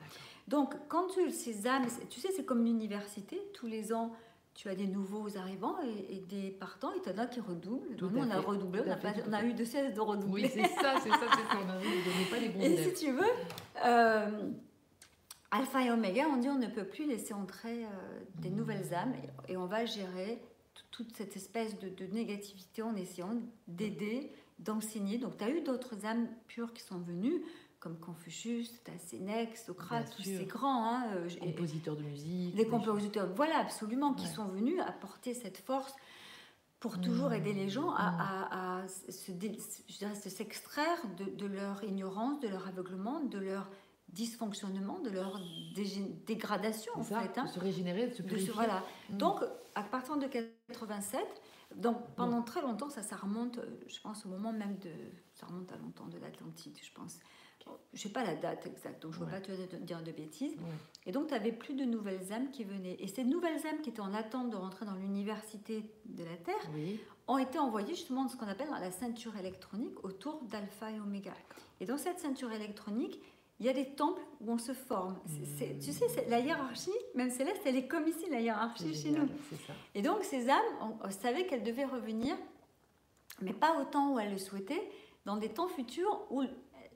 Donc, 0.47 0.73
quand 0.87 1.07
tu, 1.07 1.31
ces 1.31 1.67
âmes, 1.67 1.85
tu 2.09 2.19
sais, 2.19 2.29
c'est 2.35 2.45
comme 2.45 2.63
l'université, 2.63 3.41
tous 3.53 3.67
les 3.67 3.93
ans, 3.93 4.13
tu 4.53 4.69
as 4.69 4.75
des 4.75 4.87
nouveaux 4.87 5.35
arrivants 5.37 5.75
et, 5.81 6.19
des 6.19 6.51
partants, 6.51 6.93
et 6.93 7.01
tu 7.01 7.09
en 7.09 7.17
as 7.17 7.25
qui 7.25 7.39
redoublent. 7.39 7.95
Nous, 7.99 8.17
on 8.17 8.29
a 8.29 8.39
redoublé, 8.39 8.81
on 8.85 8.91
a, 8.91 8.97
on 9.27 9.33
a, 9.33 9.43
eu 9.43 9.53
de 9.53 9.65
cesse 9.65 9.93
de 9.93 9.99
redoubler. 9.99 10.43
Oui, 10.43 10.51
c'est 10.53 10.81
ça, 10.81 10.95
c'est 11.01 11.09
ça, 11.09 11.19
c'est 11.19 11.55
ça, 11.55 11.57
on 11.57 11.69
a 11.69 12.29
pas 12.29 12.39
les 12.39 12.49
bons 12.49 12.61
Et 12.61 12.77
si 12.77 12.93
tu 12.93 13.11
veux, 13.11 13.31
euh, 13.83 14.51
Alpha 15.53 15.83
et 15.83 15.91
Oméga 15.91 16.27
on 16.27 16.37
dit 16.37 16.49
on 16.49 16.57
ne 16.57 16.67
peut 16.67 16.85
plus 16.85 17.07
laisser 17.07 17.33
entrer 17.33 17.85
euh, 17.85 17.87
des 18.39 18.49
nouvelles 18.49 18.91
âmes 18.93 19.13
et, 19.47 19.55
on 19.55 19.67
va 19.67 19.85
gérer 19.85 20.41
toute 20.89 21.15
cette 21.15 21.35
espèce 21.35 21.77
de, 21.77 22.05
négativité 22.07 22.81
en 22.81 22.95
essayant 22.95 23.35
d'aider, 23.67 24.31
d'enseigner. 24.59 25.17
Donc 25.17 25.37
tu 25.37 25.43
as 25.43 25.49
eu 25.49 25.61
d'autres 25.61 26.05
âmes 26.05 26.27
pures 26.47 26.73
qui 26.73 26.81
sont 26.81 26.99
venues, 26.99 27.41
comme 27.79 27.97
Confucius, 27.97 28.71
as 28.87 28.97
Sénèque, 28.97 29.57
Socrate, 29.57 30.13
tous 30.15 30.23
ces 30.23 30.45
grands. 30.45 30.85
Hein, 30.85 31.03
euh, 31.15 31.29
compositeurs 31.39 31.95
de 31.95 32.03
musique. 32.03 32.55
Les 32.55 32.67
compositeurs, 32.67 33.29
voilà, 33.35 33.57
absolument, 33.57 34.13
qui 34.13 34.27
sont 34.27 34.45
venus 34.45 34.79
apporter 34.79 35.33
cette 35.33 35.57
force 35.57 35.93
pour 36.79 36.99
toujours 36.99 37.29
mmh. 37.29 37.33
aider 37.33 37.53
les 37.53 37.69
gens 37.69 37.91
à, 37.95 38.83
mmh. 38.83 39.11
se, 39.11 40.29
s'extraire 40.29 40.97
de, 41.17 41.25
de, 41.25 41.45
leur 41.45 41.83
ignorance, 41.83 42.41
de 42.41 42.49
leur 42.49 42.67
aveuglement, 42.67 43.21
de 43.21 43.37
leur 43.37 43.69
dysfonctionnement, 44.13 44.99
de 44.99 45.09
leur 45.09 45.41
dégradation 46.25 46.93
en 46.95 47.03
fait. 47.03 47.37
Hein, 47.37 47.45
de 47.45 47.49
se 47.49 47.59
régénérer, 47.59 48.07
de 48.07 48.13
se 48.13 48.21
purifier. 48.21 48.53
voilà. 48.53 48.83
Mm. 49.09 49.17
Donc, 49.17 49.41
à 49.75 49.83
partir 49.83 50.17
de 50.17 50.27
87, 50.27 51.19
donc 51.77 51.97
pendant 52.15 52.41
très 52.41 52.61
longtemps, 52.61 52.89
ça, 52.89 53.01
ça 53.01 53.15
remonte, 53.15 53.59
je 53.87 53.99
pense, 54.01 54.25
au 54.25 54.29
moment 54.29 54.53
même 54.53 54.77
de... 54.79 54.91
Ça 55.33 55.45
remonte 55.45 55.71
à 55.71 55.77
longtemps 55.77 56.07
de 56.07 56.17
l'Atlantide, 56.17 56.77
je 56.81 56.91
pense. 56.93 57.19
Je 57.93 58.01
sais 58.01 58.09
pas 58.09 58.25
la 58.25 58.35
date 58.35 58.65
exacte, 58.65 59.03
donc 59.03 59.13
je 59.13 59.19
ne 59.19 59.25
veux 59.25 59.31
pas 59.31 59.39
te 59.39 59.51
dire 59.77 60.03
de 60.03 60.11
bêtises. 60.11 60.55
Et 61.05 61.11
donc, 61.11 61.27
tu 61.27 61.33
avais 61.33 61.53
plus 61.53 61.75
de 61.75 61.85
nouvelles 61.85 62.33
âmes 62.33 62.51
qui 62.51 62.65
venaient. 62.65 62.97
Et 62.99 63.07
ces 63.07 63.23
nouvelles 63.23 63.65
âmes 63.65 63.81
qui 63.81 63.89
étaient 63.89 64.01
en 64.01 64.13
attente 64.13 64.49
de 64.49 64.57
rentrer 64.57 64.85
dans 64.85 64.95
l'université 64.95 65.89
de 66.05 66.23
la 66.23 66.35
Terre 66.35 66.69
ont 67.27 67.37
été 67.37 67.59
envoyées 67.59 67.95
justement 67.95 68.23
dans 68.23 68.29
ce 68.29 68.35
qu'on 68.35 68.47
appelle 68.47 68.67
la 68.69 68.91
ceinture 68.91 69.37
électronique 69.37 70.03
autour 70.03 70.41
d'Alpha 70.43 70.91
et 70.91 70.99
Oméga. 70.99 71.33
Et 71.79 71.85
dans 71.85 71.97
cette 71.97 72.19
ceinture 72.19 72.51
électronique, 72.51 73.21
il 73.59 73.65
y 73.65 73.69
a 73.69 73.73
des 73.73 73.85
temples 73.85 74.21
où 74.41 74.51
on 74.51 74.57
se 74.57 74.73
forme. 74.73 75.19
tu 75.81 75.91
sais, 75.91 76.25
la 76.29 76.39
hiérarchie, 76.39 76.91
même 77.15 77.29
céleste, 77.29 77.61
elle 77.65 77.75
est 77.75 77.87
comme 77.87 78.07
ici, 78.07 78.25
la 78.29 78.41
hiérarchie 78.41 78.93
chez 78.93 79.11
nous. 79.11 79.27
Et 79.95 80.01
donc, 80.01 80.23
ces 80.23 80.49
âmes, 80.49 80.59
on, 80.81 81.09
savait 81.09 81.45
qu'elles 81.45 81.63
devaient 81.63 81.85
revenir, 81.85 82.35
mais 83.41 83.53
pas 83.53 83.79
au 83.79 83.85
temps 83.85 84.13
où 84.13 84.19
elles 84.19 84.31
le 84.31 84.37
souhaitaient, 84.37 84.89
dans 85.25 85.37
des 85.37 85.49
temps 85.49 85.67
futurs 85.67 86.27
où 86.29 86.43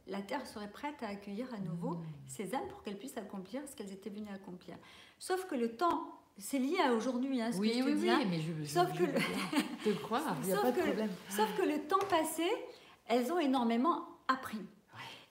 la 0.08 0.22
Terre 0.22 0.46
serait 0.46 0.70
prête 0.70 1.02
à 1.02 1.08
accueillir 1.08 1.54
à 1.54 1.60
nouveau 1.60 1.92
mmh. 1.92 2.06
ces 2.28 2.56
âmes 2.56 2.68
pour 2.70 2.82
qu'elles 2.84 2.98
puissent 2.98 3.18
accomplir 3.18 3.62
ce 3.68 3.76
qu'elles 3.76 3.92
étaient 3.92 4.10
venues 4.10 4.32
accomplir. 4.34 4.76
Sauf 5.20 5.46
que 5.46 5.56
le 5.56 5.76
temps, 5.76 6.20
c'est 6.38 6.60
lié 6.60 6.80
à 6.80 6.94
aujourd'hui, 6.94 7.42
hein, 7.42 7.52
ce 7.52 7.60
oui, 7.60 7.70
que 7.70 7.78
je 7.78 7.84
oui, 7.84 7.94
te 7.94 8.00
oui, 8.00 8.10
hein. 8.10 8.22
mais 8.30 8.40
je, 8.40 8.52
je 8.64 8.66
sauf 8.66 8.92
que 8.94 9.04
le... 9.04 9.14
te 9.84 9.98
croire, 10.02 10.36
il 10.44 10.48
n'y 10.48 10.54
a 10.54 10.62
pas 10.62 10.72
de 10.72 10.82
problème. 10.82 11.12
Sauf 11.30 11.48
que 11.58 11.64
le 11.64 11.88
temps 11.88 12.06
passé, 12.10 12.44
elles 13.08 13.32
ont 13.32 13.40
énormément 13.40 14.06
appris. 14.28 14.62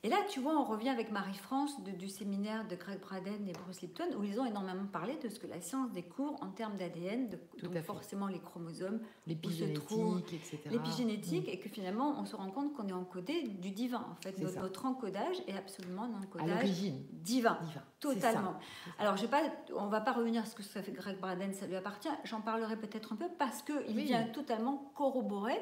Et 0.02 0.08
là, 0.08 0.18
tu 0.28 0.40
vois, 0.40 0.52
on 0.52 0.64
revient 0.64 0.90
avec 0.90 1.10
Marie-France 1.10 1.82
du 1.82 2.08
séminaire 2.08 2.66
de 2.68 2.76
Greg 2.76 3.00
Braden 3.00 3.48
et 3.48 3.52
Bruce 3.52 3.80
Lipton, 3.80 4.04
où 4.16 4.22
ils 4.22 4.38
ont 4.38 4.44
énormément 4.44 4.86
parlé 4.86 5.16
de 5.16 5.28
ce 5.28 5.40
que 5.40 5.46
la 5.46 5.60
science 5.60 5.90
découvre 5.90 6.36
en 6.42 6.50
termes 6.50 6.76
d'ADN, 6.76 7.28
donc 7.62 7.76
forcément 7.82 8.28
les 8.28 8.38
chromosomes, 8.38 9.00
l'épigénétique, 9.26 10.32
etc. 10.32 10.60
L'épigénétique, 10.70 11.48
et 11.48 11.58
que 11.58 11.68
finalement, 11.68 12.20
on 12.20 12.24
se 12.24 12.36
rend 12.36 12.50
compte 12.50 12.72
qu'on 12.74 12.86
est 12.86 12.92
encodé 12.92 13.42
du 13.42 13.70
divin. 13.70 14.06
En 14.10 14.22
fait, 14.22 14.38
notre, 14.38 14.86
encodage 14.86 15.36
est 15.48 15.56
absolument 15.56 16.04
un 16.04 16.22
encodage 16.22 16.70
divin. 16.70 17.58
divin. 17.62 17.82
Totalement. 17.98 18.54
Alors, 18.98 19.16
je 19.16 19.26
pas, 19.26 19.42
on 19.74 19.86
va 19.86 20.00
pas 20.00 20.12
revenir 20.12 20.42
à 20.42 20.44
ce 20.44 20.54
que 20.54 20.62
ça 20.62 20.82
fait 20.82 20.92
Greg 20.92 21.18
Braden, 21.18 21.52
ça 21.52 21.66
lui 21.66 21.74
appartient. 21.74 22.08
J'en 22.24 22.42
parlerai 22.42 22.76
peut-être 22.76 23.14
un 23.14 23.16
peu 23.16 23.28
parce 23.38 23.62
qu'il 23.62 23.96
vient 23.96 24.28
totalement 24.28 24.92
corroborer 24.94 25.60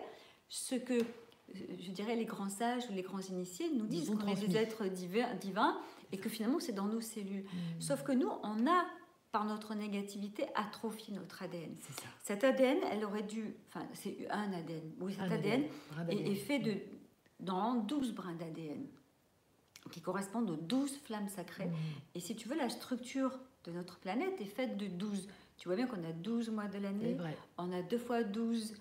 ce 0.49 0.75
que 0.75 0.99
je 1.55 1.91
dirais, 1.91 2.17
les 2.17 2.25
grands 2.25 2.49
sages 2.49 2.85
ou 2.91 2.95
les 2.95 3.03
grands 3.03 3.21
initiés 3.21 3.71
nous 3.73 3.87
disent 3.87 4.11
qu'on 4.11 4.27
est 4.27 4.47
des 4.47 4.57
êtres 4.57 4.87
divins, 4.87 5.79
et 6.13 6.19
que 6.19 6.29
finalement 6.29 6.61
c'est 6.61 6.73
dans 6.73 6.87
nos 6.87 7.01
cellules. 7.01 7.45
Hmm. 7.45 7.81
Sauf 7.81 8.03
que 8.03 8.13
nous, 8.13 8.31
on 8.43 8.67
a, 8.67 8.85
par 9.33 9.45
notre 9.45 9.75
négativité, 9.75 10.47
atrophié 10.55 11.15
notre 11.15 11.43
ADN. 11.43 11.75
Ça. 11.81 11.93
Cet 12.23 12.45
ADN, 12.45 12.79
elle 12.91 13.05
aurait 13.05 13.23
dû. 13.25 13.55
Enfin, 13.69 13.87
c'est 13.93 14.29
un 14.31 14.53
ADN. 14.53 14.93
Oui, 15.01 15.15
cet 15.15 15.33
ADN, 15.33 15.65
est, 16.09 16.35
fait 16.37 16.61
de 16.61 16.77
dans 17.41 17.75
12 17.75 18.15
brins 18.15 18.35
d'ADN 18.35 18.87
qui 19.91 20.01
correspondent 20.01 20.51
aux 20.51 20.57
12 20.57 20.99
flammes 21.05 21.29
sacrées. 21.29 21.67
Hmm. 21.67 21.75
Et 22.15 22.21
si 22.21 22.37
tu 22.37 22.49
veux, 22.49 22.57
la 22.57 22.69
structure 22.69 23.39
de 23.65 23.73
notre 23.73 23.99
planète 23.99 24.41
est 24.41 24.47
faite 24.47 24.77
de 24.77 24.87
12. 24.87 25.29
Tu 25.57 25.69
vois 25.69 25.77
bien 25.77 25.87
qu'on 25.87 26.03
a 26.05 26.13
12 26.13 26.51
mois 26.51 26.69
de 26.69 26.79
l'année, 26.79 27.17
on 27.59 27.73
a 27.73 27.83
deux 27.83 27.99
fois 27.99 28.23
12 28.23 28.75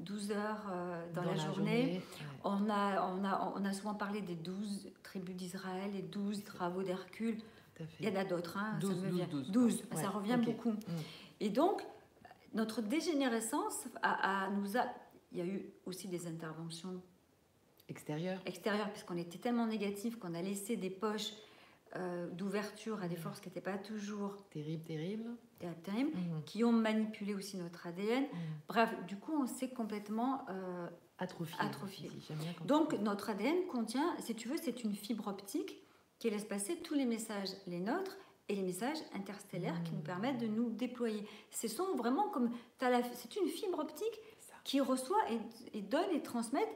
12 0.00 0.32
heures 0.32 0.66
euh, 0.70 1.12
dans, 1.14 1.22
la, 1.22 1.36
journée. 1.36 2.02
on, 2.44 2.68
a, 2.68 3.06
on, 3.06 3.24
a, 3.24 3.52
on 3.56 3.64
a 3.64 3.72
souvent 3.72 3.94
parlé 3.94 4.20
des 4.20 4.34
12 4.34 4.90
tribus 5.02 5.36
d'Israël, 5.36 5.90
les 5.92 6.02
12 6.02 6.44
travaux 6.44 6.82
d'Hercule. 6.82 7.38
Il 7.98 8.08
y 8.08 8.12
en 8.12 8.20
a 8.20 8.24
d'autres, 8.24 8.58
hein, 8.58 8.78
12, 8.80 9.18
ça, 9.18 9.26
12, 9.26 9.50
12, 9.50 9.84
ça 9.94 10.10
revient 10.10 10.38
beaucoup. 10.44 10.72
Mm. 10.72 10.78
Et 11.40 11.48
donc, 11.48 11.82
notre 12.52 12.82
dégénérescence 12.82 13.88
a, 14.02 14.50
nous 14.50 14.76
a... 14.76 14.84
Il 15.32 15.38
y 15.38 15.42
a 15.42 15.44
eu 15.44 15.64
aussi 15.86 16.08
des 16.08 16.26
interventions 16.26 17.00
extérieures, 17.88 18.40
extérieures 18.46 18.90
puisqu'on 18.90 19.16
était 19.16 19.38
tellement 19.38 19.66
négatif 19.66 20.18
qu'on 20.18 20.34
a 20.34 20.42
laissé 20.42 20.76
des 20.76 20.90
poches 20.90 21.32
euh, 21.96 22.28
d'ouverture 22.30 23.02
à 23.02 23.08
des 23.08 23.16
forces 23.16 23.40
qui 23.40 23.48
n'étaient 23.48 23.60
pas 23.60 23.78
toujours 23.78 24.36
terribles, 24.50 24.82
terribles, 24.84 25.30
Mhm. 25.62 26.42
qui 26.46 26.64
ont 26.64 26.72
manipulé 26.72 27.34
aussi 27.34 27.56
notre 27.56 27.86
ADN. 27.86 28.22
Mhm. 28.24 28.28
Bref, 28.68 28.94
du 29.06 29.16
coup, 29.16 29.32
on 29.32 29.46
s'est 29.46 29.70
complètement 29.70 30.44
euh, 30.48 30.88
atrophié. 31.18 31.56
Atrophié. 31.60 32.10
Donc, 32.64 32.94
notre 32.94 33.30
ADN 33.30 33.66
contient, 33.68 34.14
si 34.20 34.34
tu 34.34 34.48
veux, 34.48 34.56
c'est 34.62 34.82
une 34.84 34.94
fibre 34.94 35.28
optique 35.28 35.76
qui 36.18 36.30
laisse 36.30 36.44
passer 36.44 36.76
tous 36.76 36.94
les 36.94 37.04
messages, 37.06 37.50
les 37.66 37.80
nôtres 37.80 38.16
et 38.48 38.54
les 38.54 38.62
messages 38.62 38.98
interstellaires 39.14 39.82
qui 39.84 39.92
nous 39.92 40.00
Mm. 40.00 40.04
permettent 40.04 40.38
de 40.38 40.46
nous 40.48 40.70
déployer. 40.70 41.26
Ce 41.50 41.68
sont 41.68 41.94
vraiment 41.96 42.28
comme. 42.30 42.50
C'est 43.14 43.36
une 43.36 43.48
fibre 43.48 43.78
optique 43.78 44.20
qui 44.64 44.80
reçoit 44.80 45.20
et, 45.30 45.78
et 45.78 45.82
donne 45.82 46.10
et 46.12 46.22
transmet. 46.22 46.66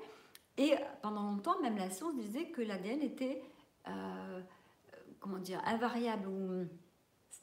Et 0.57 0.75
pendant 1.03 1.23
longtemps, 1.23 1.61
même 1.61 1.77
la 1.77 1.91
science 1.91 2.15
disait 2.17 2.47
que 2.51 2.63
l'ADN 2.63 3.03
était. 3.03 3.43
euh, 3.89 4.41
comment 5.21 5.39
dire, 5.39 5.61
invariable 5.67 6.29
ou 6.29 6.67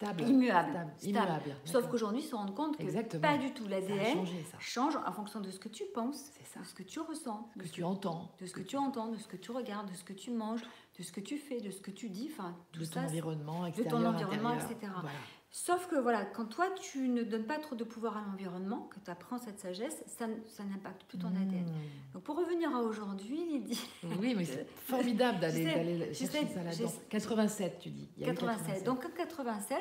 stable, 0.05 0.21
immuable. 0.29 0.69
stable, 0.69 0.91
Stable. 0.97 1.09
immuable, 1.09 1.55
Sauf 1.65 1.87
qu'aujourd'hui, 1.89 2.21
ils 2.21 2.25
se 2.27 2.35
rendent 2.35 2.55
compte 2.55 2.77
que 2.77 2.83
Exactement. 2.83 3.21
pas 3.21 3.37
du 3.37 3.51
tout. 3.53 3.67
L'ADN 3.67 4.25
change 4.59 4.95
en 5.05 5.11
fonction 5.11 5.39
de 5.41 5.49
ce 5.51 5.59
que 5.59 5.69
tu 5.69 5.83
penses, 5.93 6.31
C'est 6.37 6.45
ça. 6.45 6.59
de 6.61 6.65
ce 6.65 6.73
que 6.73 6.83
tu 6.83 6.99
ressens, 6.99 7.49
de 7.55 7.61
Que 7.61 7.67
ce 7.67 7.73
tu 7.73 7.83
entends, 7.83 8.31
de 8.39 8.45
ce 8.45 8.53
que 8.53 8.61
tu 8.61 8.77
entends, 8.77 9.07
de 9.07 9.17
ce 9.17 9.27
que 9.27 9.37
tu 9.37 9.51
regardes, 9.51 9.89
de 9.89 9.95
ce 9.95 10.03
que 10.03 10.13
tu 10.13 10.31
manges, 10.31 10.61
de 10.97 11.03
ce 11.03 11.11
que 11.11 11.19
tu 11.21 11.37
fais, 11.37 11.59
de 11.61 11.71
ce 11.71 11.81
que 11.81 11.91
tu 11.91 12.09
dis, 12.09 12.29
enfin 12.33 12.55
tout 12.71 12.81
de 12.81 12.85
ton 12.85 12.91
ça. 12.91 13.01
c'est- 13.01 13.07
environnement 13.07 13.59
ton 13.59 13.65
extérieur, 13.65 14.13
environnement, 14.13 14.49
intérieur. 14.49 14.71
etc. 14.71 14.91
Voilà. 15.01 15.09
Sauf 15.53 15.87
que 15.87 15.97
voilà, 15.97 16.23
quand 16.23 16.45
toi 16.45 16.67
tu 16.81 17.09
ne 17.09 17.23
donnes 17.23 17.45
pas 17.45 17.59
trop 17.59 17.75
de 17.75 17.83
pouvoir 17.83 18.15
à 18.15 18.21
l'environnement, 18.21 18.83
que 18.83 18.99
tu 19.03 19.11
apprends 19.11 19.37
cette 19.37 19.59
sagesse, 19.59 20.01
ça, 20.07 20.27
ça 20.47 20.63
n'impacte 20.63 21.03
plus 21.03 21.17
ton 21.17 21.27
ADN. 21.27 21.65
Mmh. 21.65 22.13
Donc 22.13 22.23
pour 22.23 22.37
revenir 22.37 22.73
à 22.73 22.79
aujourd'hui, 22.81 23.35
Lydie, 23.45 23.81
Oui, 24.21 24.33
mais 24.35 24.45
c'est 24.45 24.65
formidable 24.85 25.41
d'aller 25.41 26.13
chercher 26.13 26.25
sais, 26.47 26.47
ça 26.53 26.63
là-dedans. 26.63 26.87
sais. 26.87 27.01
87, 27.09 27.79
tu 27.79 27.89
dis. 27.89 28.07
Il 28.15 28.23
y 28.25 28.29
a 28.29 28.31
eu 28.31 28.35
87. 28.35 28.85
Donc 28.85 29.03
en 29.05 29.09
87, 29.09 29.77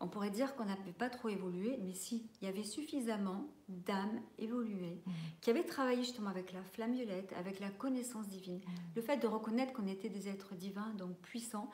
on 0.00 0.08
pourrait 0.08 0.30
dire 0.30 0.56
qu'on 0.56 0.64
n'avait 0.64 0.92
pas 0.92 1.08
trop 1.08 1.28
évolué, 1.28 1.78
mais 1.84 1.92
si, 1.92 2.28
il 2.42 2.46
y 2.46 2.48
avait 2.48 2.64
suffisamment 2.64 3.44
d'âmes 3.68 4.20
évoluées 4.38 5.02
Mhm. 5.06 5.12
qui 5.40 5.50
avaient 5.50 5.62
travaillé 5.62 6.02
justement 6.02 6.30
avec 6.30 6.52
la 6.52 6.64
flamme 6.64 6.94
violette, 6.94 7.32
avec 7.38 7.60
la 7.60 7.68
connaissance 7.70 8.26
divine, 8.26 8.56
Mhm. 8.56 8.62
le 8.96 9.02
fait 9.02 9.18
de 9.18 9.28
reconnaître 9.28 9.72
qu'on 9.72 9.86
était 9.86 10.08
des 10.08 10.28
êtres 10.28 10.56
divins, 10.56 10.92
donc 10.98 11.16
puissants. 11.18 11.70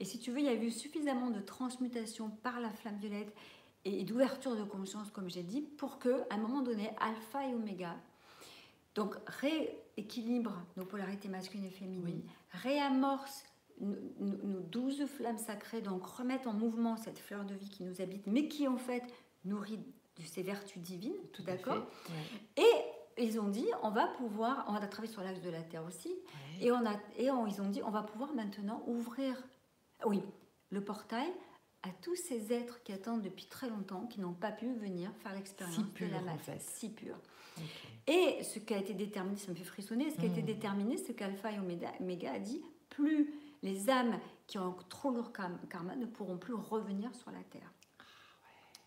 Et 0.00 0.04
si 0.04 0.18
tu 0.18 0.30
veux, 0.30 0.38
il 0.38 0.44
y 0.46 0.48
a 0.48 0.54
eu 0.54 0.70
suffisamment 0.70 1.30
de 1.30 1.40
transmutation 1.40 2.30
par 2.42 2.60
la 2.60 2.70
flamme 2.70 2.98
violette 2.98 3.34
et 3.84 4.04
d'ouverture 4.04 4.54
de 4.56 4.62
conscience, 4.64 5.10
comme 5.10 5.28
j'ai 5.28 5.42
dit, 5.42 5.62
pour 5.62 5.98
que, 5.98 6.22
à 6.30 6.34
un 6.34 6.38
moment 6.38 6.62
donné, 6.62 6.90
alpha 7.00 7.46
et 7.48 7.54
oméga, 7.54 7.96
donc 8.94 9.16
rééquilibre 9.26 10.52
nos 10.76 10.84
polarités 10.84 11.28
masculines 11.28 11.66
et 11.66 11.70
féminines, 11.70 12.22
réamorce 12.50 13.44
nos, 13.80 14.60
douze 14.60 15.04
flammes 15.06 15.38
sacrées, 15.38 15.80
donc 15.80 16.04
remettre 16.04 16.48
en 16.48 16.52
mouvement 16.52 16.96
cette 16.96 17.18
fleur 17.18 17.44
de 17.44 17.54
vie 17.54 17.68
qui 17.70 17.84
nous 17.84 18.00
habite, 18.00 18.26
mais 18.26 18.48
qui 18.48 18.66
en 18.66 18.76
fait 18.76 19.04
nourrit 19.44 19.78
de 20.16 20.22
ses 20.22 20.42
vertus 20.42 20.82
divines, 20.82 21.14
Tout 21.32 21.42
d'accord? 21.42 21.86
Ouais. 22.56 22.64
Et 23.16 23.22
ils 23.24 23.38
ont 23.40 23.48
dit, 23.48 23.66
on 23.84 23.90
va 23.90 24.08
pouvoir, 24.08 24.64
on 24.68 24.74
a 24.74 24.86
travaillé 24.86 25.12
sur 25.12 25.22
l'axe 25.22 25.40
de 25.40 25.50
la 25.50 25.62
Terre 25.62 25.84
aussi, 25.84 26.08
Ouais. 26.08 26.66
et, 26.66 26.72
on 26.72 26.84
a, 26.86 26.94
et 27.16 27.30
on- 27.30 27.46
ils 27.46 27.60
ont 27.62 27.68
dit, 27.68 27.80
on 27.84 27.90
va 27.90 28.02
pouvoir 28.02 28.34
maintenant 28.34 28.82
ouvrir, 28.88 29.40
oui, 30.06 30.22
le 30.70 30.82
portail 30.84 31.28
à 31.82 31.90
tous 32.02 32.16
ces 32.16 32.52
êtres 32.52 32.82
qui 32.82 32.92
attendent 32.92 33.22
depuis 33.22 33.46
très 33.46 33.68
longtemps, 33.68 34.06
qui 34.06 34.20
n'ont 34.20 34.32
pas 34.34 34.50
pu 34.52 34.72
venir 34.74 35.10
faire 35.22 35.32
l'expérience 35.34 35.76
Si 35.76 35.82
de 36.04 36.10
la 36.10 36.32
en 36.32 36.38
fait. 36.38 36.60
si 36.60 36.90
pure. 36.90 37.16
Et 38.06 38.42
ce 38.42 38.58
qui 38.58 38.74
a 38.74 38.78
été 38.78 38.94
déterminé, 38.94 39.36
ça 39.36 39.50
me 39.50 39.56
fait 39.56 39.64
frissonner, 39.64 40.10
ce 40.10 40.16
qui 40.16 40.26
a 40.26 40.28
été 40.28 40.42
Mm. 40.42 40.46
déterminé, 40.46 40.96
c'est 40.96 41.14
qu'Alpha 41.14 41.52
et 41.52 41.58
Oméga, 41.58 42.32
a 42.32 42.38
dit, 42.38 42.62
plus 42.90 43.32
les 43.62 43.90
âmes 43.90 44.18
qui 44.46 44.58
ont 44.58 44.74
trop 44.88 45.10
lourd 45.10 45.32
karma 45.32 45.94
ne 45.96 46.06
pourront 46.06 46.38
plus 46.38 46.54
revenir 46.54 47.14
sur 47.14 47.30
la 47.30 47.42
Terre. 47.50 47.72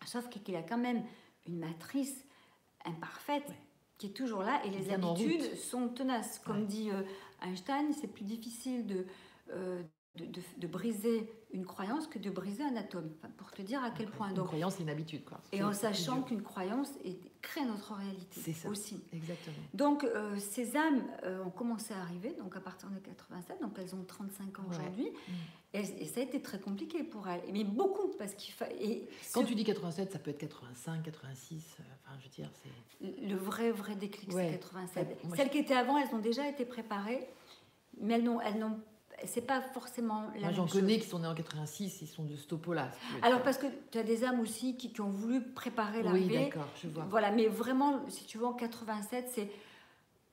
Ah 0.00 0.06
Sauf 0.06 0.28
qu'il 0.28 0.48
y 0.50 0.56
a 0.56 0.62
quand 0.62 0.78
même 0.78 1.02
une 1.46 1.58
matrice 1.58 2.24
imparfaite 2.84 3.48
Ouais. 3.48 3.56
qui 3.98 4.06
est 4.08 4.16
toujours 4.16 4.42
là 4.42 4.64
et 4.64 4.70
les 4.70 4.90
habitudes 4.90 5.54
sont 5.56 5.88
tenaces. 5.88 6.38
Comme 6.40 6.60
Ouais. 6.62 6.66
dit 6.66 6.90
euh, 6.90 7.02
Einstein, 7.42 7.92
c'est 7.92 8.08
plus 8.08 8.24
difficile 8.24 8.86
de, 8.86 9.06
euh, 9.50 9.82
de, 10.16 10.26
de- 10.26 10.42
de 10.58 10.66
briser 10.66 11.26
une 11.54 11.64
croyance 11.64 12.06
que 12.06 12.18
de 12.18 12.28
briser 12.28 12.62
un 12.62 12.76
atome. 12.76 13.10
Pour 13.38 13.50
te 13.50 13.62
dire 13.62 13.82
à 13.82 13.90
quel 13.90 14.10
point. 14.10 14.28
Une 14.28 14.34
Donc, 14.34 14.46
croyance, 14.48 14.74
c'est 14.76 14.82
une 14.82 14.90
habitude, 14.90 15.24
quoi. 15.24 15.40
et 15.52 15.62
en 15.62 15.72
sachant 15.72 16.22
qu'une 16.22 16.42
croyance 16.42 16.90
est- 17.04 17.18
crée 17.40 17.64
notre 17.64 17.94
réalité 17.94 18.40
C'est 18.40 18.52
ça. 18.52 18.68
aussi. 18.68 19.02
Exactement. 19.12 19.56
Donc, 19.74 20.04
euh, 20.04 20.38
ces 20.38 20.76
âmes 20.76 21.02
euh, 21.24 21.42
ont 21.44 21.50
commencé 21.50 21.94
à 21.94 22.00
arriver, 22.00 22.34
donc 22.38 22.54
à 22.56 22.60
partir 22.60 22.90
de 22.90 22.98
87, 22.98 23.60
donc 23.62 23.72
elles 23.78 23.94
ont 23.94 24.04
35 24.04 24.58
ans 24.58 24.62
Ouais. 24.64 24.76
aujourd'hui, 24.76 25.08
Mm. 25.10 25.32
et, 25.74 26.02
et 26.02 26.06
ça 26.06 26.20
a 26.20 26.22
été 26.24 26.40
très 26.42 26.60
compliqué 26.60 27.02
pour 27.04 27.26
elles, 27.28 27.42
mais 27.52 27.64
beaucoup, 27.64 28.08
parce 28.18 28.34
qu'il 28.34 28.52
fa... 28.52 28.66
et 28.70 29.08
Quand 29.32 29.40
ce- 29.42 29.46
tu 29.46 29.54
dis 29.54 29.64
87, 29.64 30.12
ça 30.12 30.18
peut 30.18 30.30
être 30.30 30.38
85, 30.38 31.02
86. 31.02 31.76
euh, 31.80 31.82
Enfin, 32.04 32.18
je 32.18 32.24
veux 32.24 32.30
dire, 32.30 32.50
c'est. 32.62 33.26
le 33.28 33.34
vrai, 33.36 33.70
vrai 33.72 33.96
déclic, 33.96 34.30
Ouais. 34.32 34.44
c'est 34.52 34.58
87. 34.58 35.08
Ouais, 35.08 35.16
moi, 35.24 35.36
Celles 35.36 35.50
qui 35.50 35.58
étaient 35.58 35.74
avant, 35.74 35.96
elles 35.98 36.14
ont 36.14 36.18
déjà 36.18 36.46
été 36.48 36.64
préparées, 36.66 37.26
mais 38.00 38.14
elles 38.14 38.24
n'ont... 38.24 38.40
Elles 38.42 38.58
n'ont 38.58 38.78
c'est 39.24 39.46
pas 39.46 39.60
forcément 39.60 40.24
la 40.34 40.40
Moi, 40.48 40.52
j'en 40.52 40.66
connais 40.66 40.98
qui 40.98 41.06
sont 41.06 41.18
nés 41.20 41.26
en 41.28 41.34
86, 41.34 42.02
ils 42.02 42.06
sont 42.08 42.24
de 42.24 42.34
ce 42.36 42.46
topo-là. 42.46 42.90
si 42.92 43.16
Alors, 43.22 43.38
vois. 43.38 43.44
parce 43.44 43.58
que 43.58 43.66
tu 43.90 43.98
as 43.98 44.02
des 44.02 44.24
âmes 44.24 44.40
aussi 44.40 44.76
qui, 44.76 44.92
qui 44.92 45.00
ont 45.00 45.10
voulu 45.10 45.40
préparer 45.40 45.98
Oui, 45.98 46.04
l'arrivée. 46.04 46.44
d'accord, 46.46 46.68
je 46.82 46.88
vois. 46.88 47.04
Voilà, 47.08 47.30
mais 47.30 47.46
vraiment, 47.46 48.00
si 48.08 48.24
tu 48.24 48.38
veux, 48.38 48.46
en 48.46 48.52
87, 48.54 49.30
c'est, 49.32 49.50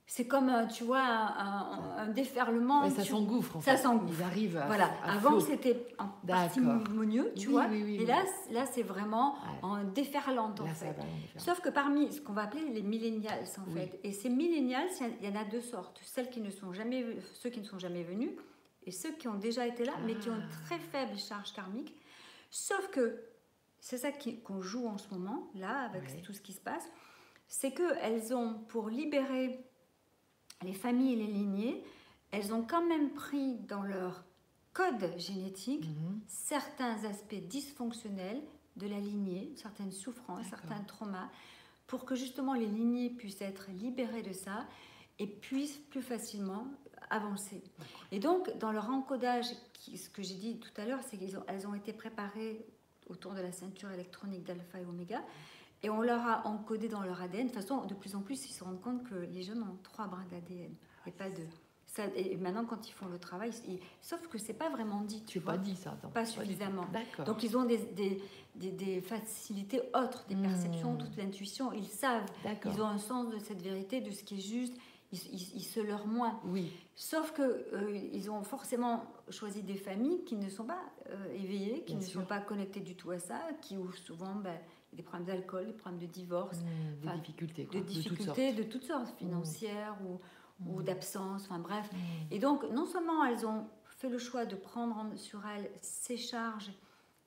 c'est 0.07 0.25
comme, 0.25 0.49
euh, 0.49 0.65
tu 0.65 0.83
vois, 0.85 1.01
un, 1.03 2.07
déferlement. 2.07 2.81
Ouais, 2.83 2.89
ça 2.89 3.03
tu- 3.03 3.11
s'engouffre, 3.11 3.57
en 3.57 3.61
ça 3.61 3.73
fait. 3.77 3.83
s'engouffre. 3.83 4.11
Ils 4.17 4.23
arrivent 4.23 4.57
à. 4.57 4.65
Voilà, 4.65 4.89
à 5.03 5.13
avant 5.13 5.39
c'était 5.39 5.85
en 5.99 6.07
partie 6.25 6.59
harmonieux, 6.59 7.31
tu 7.37 7.47
Oui, 7.47 7.53
vois, 7.53 7.67
oui, 7.69 7.83
oui, 7.83 7.95
et 7.95 7.99
oui. 7.99 8.05
là, 8.07 8.23
là 8.49 8.65
c'est 8.65 8.81
vraiment 8.81 9.33
Ouais. 9.35 9.59
en 9.61 9.83
déferlante 9.83 10.61
en 10.61 10.65
Là, 10.65 10.73
ça 10.73 10.87
fait. 10.87 10.93
va. 10.97 11.03
Sauf 11.37 11.59
que 11.61 11.69
parmi 11.69 12.11
ce 12.11 12.21
qu'on 12.21 12.33
va 12.33 12.43
appeler 12.45 12.63
les 12.73 12.81
millénials 12.81 13.43
en 13.59 13.71
Oui. 13.71 13.81
fait, 13.81 13.99
et 14.03 14.11
ces 14.11 14.29
millénials, 14.29 14.87
il 15.21 15.29
y 15.29 15.31
en 15.31 15.39
a 15.39 15.43
deux 15.43 15.61
sortes, 15.61 15.99
celles 16.03 16.31
qui 16.31 16.41
ne 16.41 16.49
sont 16.49 16.73
jamais, 16.73 17.05
ceux 17.35 17.51
qui 17.51 17.59
ne 17.59 17.65
sont 17.65 17.77
jamais 17.77 18.01
venus 18.03 18.31
et 18.89 18.91
ceux 18.91 19.11
qui 19.11 19.27
ont 19.27 19.35
déjà 19.37 19.67
été 19.67 19.85
là, 19.85 19.93
mais 20.05 20.15
qui 20.15 20.29
ont 20.29 20.35
une 20.35 20.41
Ah. 20.49 20.65
très 20.65 20.79
faible 20.79 21.15
charge 21.17 21.53
karmique. 21.53 21.93
Sauf 22.49 22.89
que 22.89 23.21
c'est 23.79 23.99
ça 23.99 24.09
qu'on 24.43 24.61
joue 24.61 24.87
en 24.87 24.97
ce 24.97 25.07
moment 25.13 25.51
là 25.53 25.81
avec 25.81 26.23
tout 26.23 26.33
ce 26.33 26.41
qui 26.41 26.53
se 26.53 26.59
passe, 26.59 26.89
c'est 27.47 27.71
que 27.71 27.95
elles 28.01 28.33
ont 28.33 28.55
pour 28.67 28.89
libérer 28.89 29.63
les 30.63 30.73
familles 30.73 31.13
et 31.13 31.17
les 31.17 31.31
lignées, 31.31 31.83
elles 32.31 32.51
ont 32.51 32.63
quand 32.63 32.83
même 32.85 33.11
pris 33.11 33.57
dans 33.59 33.83
leur 33.83 34.23
code 34.73 35.13
génétique 35.17 35.85
Mhm. 35.87 36.19
certains 36.27 37.03
aspects 37.05 37.35
dysfonctionnels 37.47 38.41
de 38.75 38.87
la 38.87 38.99
lignée, 38.99 39.53
certaines 39.55 39.91
souffrances, 39.91 40.47
certains 40.47 40.81
traumas, 40.83 41.29
pour 41.85 42.05
que 42.05 42.15
justement 42.15 42.53
les 42.55 42.65
lignées 42.67 43.09
puissent 43.11 43.41
être 43.41 43.69
libérées 43.71 44.23
de 44.23 44.33
ça 44.33 44.67
et 45.19 45.27
puissent 45.27 45.77
plus 45.91 46.01
facilement 46.01 46.65
avancer. 47.09 47.61
Et 48.11 48.19
donc, 48.19 48.55
dans 48.59 48.71
leur 48.71 48.89
encodage, 48.89 49.47
qui- 49.73 49.97
ce 49.97 50.09
que 50.09 50.21
j'ai 50.23 50.35
dit 50.35 50.59
tout 50.59 50.69
à 50.81 50.85
l'heure, 50.85 50.99
c'est 51.09 51.17
qu'elles 51.17 51.67
ont, 51.67 51.73
été 51.73 51.93
préparées 51.93 52.65
autour 53.09 53.33
de 53.33 53.41
la 53.41 53.51
ceinture 53.51 53.89
électronique 53.91 54.43
d'alpha 54.43 54.79
et 54.79 54.85
oméga, 54.85 55.21
et 55.81 55.89
on 55.89 56.01
leur 56.01 56.25
a 56.27 56.45
encodé 56.47 56.87
dans 56.89 57.01
leur 57.01 57.21
ADN. 57.21 57.47
De 57.47 57.51
toute 57.53 57.61
façon, 57.61 57.85
de 57.85 57.93
plus 57.93 58.15
en 58.15 58.21
plus, 58.21 58.45
ils 58.49 58.53
se 58.53 58.63
rendent 58.63 58.81
compte 58.81 59.03
que 59.09 59.15
les 59.15 59.41
jeunes 59.43 59.63
ont 59.63 59.77
trois 59.83 60.07
brins 60.07 60.25
d'ADN 60.29 60.73
et 61.07 61.11
pas 61.11 61.29
deux. 61.29 61.47
Ça, 61.87 62.03
et 62.15 62.37
maintenant, 62.37 62.65
quand 62.65 62.87
ils 62.87 62.91
font 62.91 63.07
le 63.07 63.17
travail, 63.17 63.49
ils- 63.67 63.79
sauf 64.01 64.27
que 64.27 64.37
c'est 64.37 64.53
pas 64.53 64.69
vraiment 64.69 65.01
dit. 65.01 65.23
Tu 65.25 65.39
vois. 65.39 65.53
pas 65.53 65.57
dit 65.57 65.75
ça. 65.75 65.97
non, 66.03 66.09
Pas 66.11 66.23
suffisamment. 66.25 66.85
Donc 67.25 67.41
ils 67.41 67.57
ont 67.57 67.63
des, 67.65 67.77
des, 67.79 68.21
des- 68.55 68.71
des 68.71 69.01
facilités 69.01 69.81
autres, 69.95 70.23
des 70.27 70.35
Hmm. 70.35 70.43
perceptions, 70.43 70.95
toute 70.97 71.15
l'intuition. 71.17 71.73
Ils 71.73 71.87
savent, 71.87 72.25
ils 72.65 72.79
ont 72.81 72.85
un 72.85 72.99
sens 72.99 73.29
de 73.33 73.39
cette 73.39 73.63
vérité, 73.63 74.01
de 74.01 74.11
ce 74.11 74.23
qui 74.23 74.35
est 74.35 74.39
juste. 74.39 74.75
Ils, 75.11 75.19
ils- 75.33 75.55
ils 75.57 75.63
se 75.63 75.79
leurrent 75.79 76.05
moins. 76.07 76.39
Oui, 76.45 76.71
Sauf 76.95 77.31
que 77.31 77.41
euh, 77.41 77.91
ils 78.13 78.29
ont 78.29 78.43
forcément 78.43 79.05
choisi 79.29 79.63
des 79.63 79.75
familles 79.77 80.23
qui 80.25 80.35
ne 80.35 80.49
sont 80.49 80.65
pas 80.65 80.81
euh, 81.09 81.33
éveillées, 81.33 81.83
qui 81.83 81.93
Bien 81.95 82.01
ne 82.01 82.07
sûr. 82.09 82.21
sont 82.21 82.27
pas 82.27 82.39
connectées 82.41 82.81
du 82.81 82.95
tout 82.95 83.09
à 83.11 83.17
ça, 83.19 83.39
qui 83.61 83.75
ont 83.77 83.91
souvent 84.05 84.35
ben, 84.35 84.55
des 84.93 85.01
problèmes 85.01 85.25
d'alcool, 85.27 85.65
des 85.65 85.73
problèmes 85.73 85.99
de 86.01 86.05
divorce, 86.05 86.59
Mmh, 86.59 87.07
des 87.07 87.17
difficultés. 87.17 87.63
de 87.65 87.69
toutes 87.71 87.85
difficultés 87.85 88.25
sortes. 88.25 88.55
de 88.57 88.63
toutes 88.63 88.83
sortes, 88.83 89.17
financières 89.17 89.97
ou, 90.05 90.19
ou 90.69 90.79
Mmh. 90.81 90.83
d'absence, 90.83 91.45
enfin 91.45 91.59
bref. 91.59 91.89
Mmh. 91.91 91.97
Et 92.31 92.39
donc, 92.39 92.63
non 92.71 92.85
seulement 92.85 93.23
elles 93.25 93.45
ont 93.47 93.65
fait 93.85 94.09
le 94.09 94.17
choix 94.19 94.45
de 94.45 94.55
prendre 94.55 94.95
en- 94.97 95.15
sur 95.17 95.45
elles 95.47 95.71
ces 95.81 96.17
charges 96.17 96.71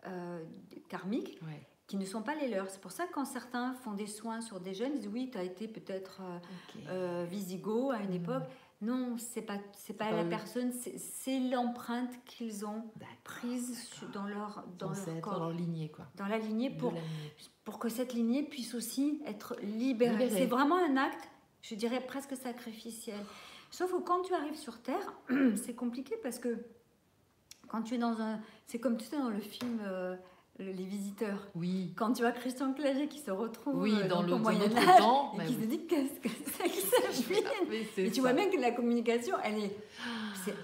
euh, 0.07 0.45
karmiques, 0.89 1.39
Ouais, 1.43 1.67
qui 1.93 1.99
ne 1.99 2.07
sont 2.07 2.23
pas 2.23 2.35
les 2.35 2.49
leurs. 2.49 2.71
C'est 2.71 2.81
pour 2.81 2.91
ça 2.91 3.05
que 3.07 3.13
quand 3.13 3.27
certains 3.27 3.75
font 3.75 3.93
des 3.93 4.07
soins 4.07 4.41
sur 4.41 4.61
des 4.61 4.73
jeunes, 4.73 4.93
ils 4.95 5.01
disent 5.01 5.11
oui, 5.13 5.29
tu 5.31 5.37
as 5.37 5.43
été 5.43 5.69
peut-être 5.69 6.23
euh, 6.23 6.37
ok. 6.39 6.83
euh, 6.89 7.27
visigo 7.29 7.91
à 7.91 7.99
une 7.99 8.13
Mm. 8.13 8.15
époque. 8.15 8.43
Non, 8.81 9.17
c'est 9.19 9.43
pas 9.43 9.59
c'est 9.75 9.93
pas 9.93 10.07
pas 10.07 10.17
la 10.17 10.25
eux. 10.25 10.29
personne, 10.31 10.73
c'est- 10.73 11.39
l'empreinte 11.51 12.11
qu'ils 12.25 12.65
ont 12.65 12.83
prise 13.25 13.91
dans 14.15 14.25
leur 14.27 14.65
dans 14.79 14.89
leur 14.89 15.21
corps, 15.21 15.35
dans 15.35 15.39
leur 15.41 15.51
lignée, 15.51 15.91
quoi. 15.91 16.07
dans 16.17 16.27
la 16.27 16.39
lignée 16.39 16.71
pour 16.71 16.93
la 16.93 17.01
lignée. 17.01 17.33
pour 17.65 17.79
que 17.79 17.91
cette 17.91 18.15
lignée 18.15 18.43
puisse 18.43 18.75
aussi 18.75 19.21
être 19.27 19.55
libérée. 19.63 20.13
Libérée. 20.17 20.31
C'est 20.41 20.47
vraiment 20.47 20.79
un 20.79 20.97
acte, 20.97 21.29
je 21.61 21.75
dirais 21.75 22.01
presque 22.01 22.35
sacrificiel. 22.37 23.21
Sauf 23.71 23.93
que 23.93 23.99
quand 24.01 24.23
tu 24.23 24.33
arrives 24.33 24.57
sur 24.57 24.81
Terre, 24.81 25.13
c'est 25.63 25.75
compliqué 25.75 26.17
parce 26.23 26.39
que 26.39 26.65
quand 27.69 27.83
tu 27.83 27.95
es 27.95 27.99
dans 27.99 28.19
un. 28.23 28.41
C'est 28.67 28.79
comme 28.81 28.97
tu 28.97 29.05
sais 29.05 29.19
dans 29.19 29.29
le 29.29 29.41
film 29.41 29.79
euh, 29.83 30.17
Les 30.65 30.85
Visiteurs. 30.85 31.49
Oui. 31.55 31.93
Quand 31.97 32.13
tu 32.13 32.23
vois 32.23 32.33
Christian 32.33 32.73
Clavier 32.73 33.09
qui 33.09 33.19
se 33.19 33.31
retrouve 33.31 33.81
Oui, 33.81 33.95
euh, 34.03 34.09
dans 34.09 34.23
le 34.23 34.37
Moyen 34.37 34.71
Âge 34.77 34.99
temps. 34.99 35.33
et 35.35 35.39
bah 35.39 35.45
qui 35.47 35.55
se 35.55 35.61
dit 35.67 35.87
qu'est-ce 35.87 36.21
que 36.21 36.29
c'est 36.29 36.65
que 36.65 36.71
c'est 37.95 38.03
Et 38.03 38.11
tu 38.11 38.17
ça. 38.17 38.21
vois 38.23 38.33
bien 38.33 38.49
que 38.51 38.61
la 38.61 38.71
communication, 38.73 39.37
elle 39.43 39.59
est. 39.65 39.77
C'est 40.45 40.55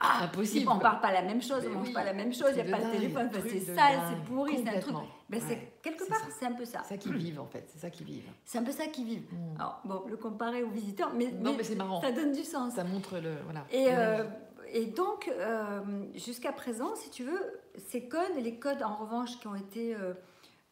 impossible. 0.00 0.70
on 0.70 0.78
parle 0.78 1.00
pas 1.00 1.12
la 1.12 1.22
même 1.22 1.42
chose, 1.42 1.62
Mais 1.62 1.68
on 1.68 1.78
mange 1.78 1.88
oui, 1.88 1.92
pas 1.92 2.04
la 2.04 2.14
même 2.14 2.32
chose, 2.32 2.52
il 2.56 2.64
n'y 2.64 2.72
a 2.72 2.76
pas 2.78 2.82
de 2.82 2.90
téléphone, 2.90 3.28
c'est 3.32 3.60
sale, 3.60 3.98
c'est 4.08 4.24
pourri, 4.32 4.56
c'est 4.64 4.76
un 4.76 4.80
truc. 4.80 4.94
Ben, 5.28 5.40
Ouais, 5.42 5.72
quelque 5.82 6.08
part, 6.08 6.18
ça. 6.20 6.26
c'est 6.38 6.46
un 6.46 6.52
peu 6.52 6.64
ça. 6.64 6.80
C'est 6.84 6.94
ça 6.94 6.96
qu'ils 6.98 7.16
vivent 7.16 7.40
en 7.40 7.46
fait, 7.46 7.64
c'est 7.68 7.78
ça 7.80 7.90
qu'ils 7.90 8.06
vivent. 8.06 8.30
C'est 8.44 8.58
un 8.58 8.62
peu 8.64 8.72
ça 8.72 8.86
qui 8.86 9.04
vivent. 9.04 9.26
Mm. 9.30 9.56
Alors, 9.60 9.80
bon, 9.84 10.02
le 10.08 10.16
comparer 10.16 10.62
aux 10.62 10.70
visiteurs, 10.70 11.12
mais, 11.14 11.30
Non, 11.32 11.54
mais 11.56 11.62
c'est 11.64 11.74
marrant. 11.76 12.00
ça 12.00 12.12
donne 12.12 12.32
du 12.32 12.42
sens. 12.44 12.74
Ça 12.74 12.84
montre 12.84 13.18
le. 13.18 13.34
Voilà. 13.44 13.64
Et, 13.70 13.86
euh, 13.90 14.24
et 14.72 14.86
donc, 14.86 15.30
euh, 15.30 15.80
jusqu'à 16.14 16.52
présent, 16.52 16.94
si 16.96 17.10
tu 17.10 17.24
veux, 17.24 17.59
ces 17.76 18.08
codes, 18.08 18.36
les 18.36 18.58
codes 18.58 18.82
en 18.82 18.96
revanche 18.96 19.38
qui 19.38 19.46
ont 19.46 19.54
été 19.54 19.94
euh, 19.94 20.14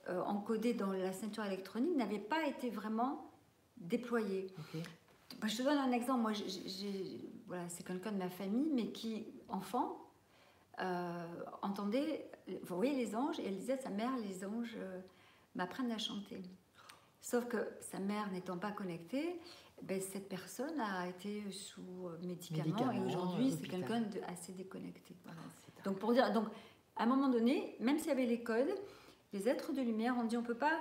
euh, 0.09 0.23
encodés 0.23 0.75
dans 0.75 0.93
la 0.93 1.13
ceinture 1.13 1.45
électronique 1.45 1.95
n'avaient 1.97 2.19
pas 2.19 2.47
été 2.47 2.71
vraiment 2.71 3.31
déployés. 3.77 4.47
Bah, 5.39 5.49
je 5.49 5.57
te 5.59 5.63
donne 5.63 5.77
un 5.77 5.93
exemple. 5.93 6.21
Moi, 6.21 6.33
voilà, 7.47 7.69
c'est 7.69 7.87
quelqu'un 7.87 8.13
de 8.13 8.17
ma 8.17 8.31
famille, 8.31 8.71
mais 8.73 8.91
qui, 8.91 9.27
enfant, 9.49 9.99
euh, 10.81 11.27
entendait, 11.63 12.31
voyez 12.63 12.95
les 12.95 13.15
anges, 13.15 13.39
et 13.39 13.47
elle 13.47 13.57
disait 13.57 13.75
à 13.75 13.83
sa 13.83 13.91
mère, 13.91 14.17
les 14.17 14.45
anges 14.45 14.77
euh, 14.79 15.01
m'apprennent 15.55 15.93
à 15.93 15.99
chanter. 15.99 16.43
Sauf 17.21 17.47
que 17.47 17.69
sa 17.81 17.99
mère 17.99 18.31
n'étant 18.33 18.57
pas 18.57 18.71
connectée, 18.73 19.41
ben, 19.83 20.01
cette 20.01 20.29
personne 20.29 20.81
a 20.81 21.07
été 21.07 21.51
sous 21.51 22.09
médicaments, 22.23 22.91
et 22.93 23.01
aujourd'hui 23.01 23.53
c'est 23.61 23.69
quelqu'un 23.69 24.01
de 24.01 24.21
assez 24.27 24.53
déconnecté. 24.53 25.15
Voilà. 25.25 25.41
Dingue. 25.41 25.85
Donc 25.85 25.99
pour 25.99 26.13
dire, 26.13 26.33
donc 26.33 26.49
à 26.99 27.05
un 27.05 27.07
moment 27.07 27.29
donné, 27.29 27.77
même 27.81 27.99
s'il 27.99 28.09
y 28.09 28.13
avait 28.13 28.27
les 28.27 28.43
codes, 28.43 28.75
les 29.33 29.49
êtres 29.49 29.73
de 29.73 29.81
lumière 29.81 30.17
ont 30.19 30.25
dit 30.25 30.37
on 30.37 30.43
peut 30.43 30.55
pas 30.55 30.81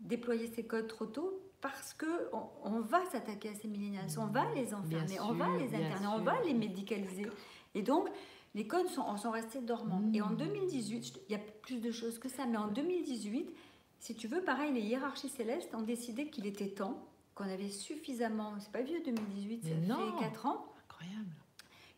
déployer 0.00 0.46
ces 0.46 0.64
codes 0.64 0.86
trop 0.86 1.06
tôt 1.06 1.40
parce 1.60 1.92
que 1.94 2.06
on, 2.32 2.48
on 2.64 2.80
va 2.80 3.04
s'attaquer 3.06 3.50
à 3.50 3.54
ces 3.54 3.68
millénials, 3.68 4.06
on 4.18 4.26
va 4.26 4.52
les 4.54 4.74
enfermer, 4.74 5.20
on 5.20 5.32
va 5.32 5.48
les 5.56 5.74
interner, 5.74 6.06
on 6.06 6.20
va 6.20 6.40
les 6.42 6.54
médicaliser. 6.54 7.26
Et 7.74 7.82
donc 7.82 8.08
les 8.54 8.66
codes 8.66 8.88
sont, 8.88 9.16
sont 9.16 9.30
restés 9.30 9.60
dormants. 9.60 10.00
Mm. 10.00 10.14
Et 10.14 10.22
en 10.22 10.30
2018, 10.30 11.20
il 11.28 11.32
y 11.32 11.34
a 11.34 11.38
plus 11.38 11.80
de 11.80 11.90
choses 11.90 12.18
que 12.18 12.28
ça, 12.28 12.46
mais 12.46 12.56
en 12.56 12.68
2018, 12.68 13.52
si 14.00 14.14
tu 14.14 14.28
veux, 14.28 14.42
pareil, 14.42 14.72
les 14.72 14.80
hiérarchies 14.80 15.28
célestes 15.28 15.74
ont 15.74 15.82
décidé 15.82 16.30
qu'il 16.30 16.46
était 16.46 16.68
temps, 16.70 17.04
qu'on 17.34 17.44
avait 17.44 17.68
suffisamment, 17.68 18.54
c'est 18.60 18.72
pas 18.72 18.82
vieux 18.82 19.00
2018, 19.04 19.62
ça 19.64 19.68
Mais 19.80 19.86
non. 19.86 20.18
fait 20.18 20.24
4 20.24 20.46
ans, 20.46 20.66
Incroyable. 20.88 21.30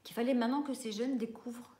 qu'il 0.02 0.14
fallait 0.14 0.34
maintenant 0.34 0.62
que 0.62 0.74
ces 0.74 0.92
jeunes 0.92 1.18
découvrent, 1.18 1.76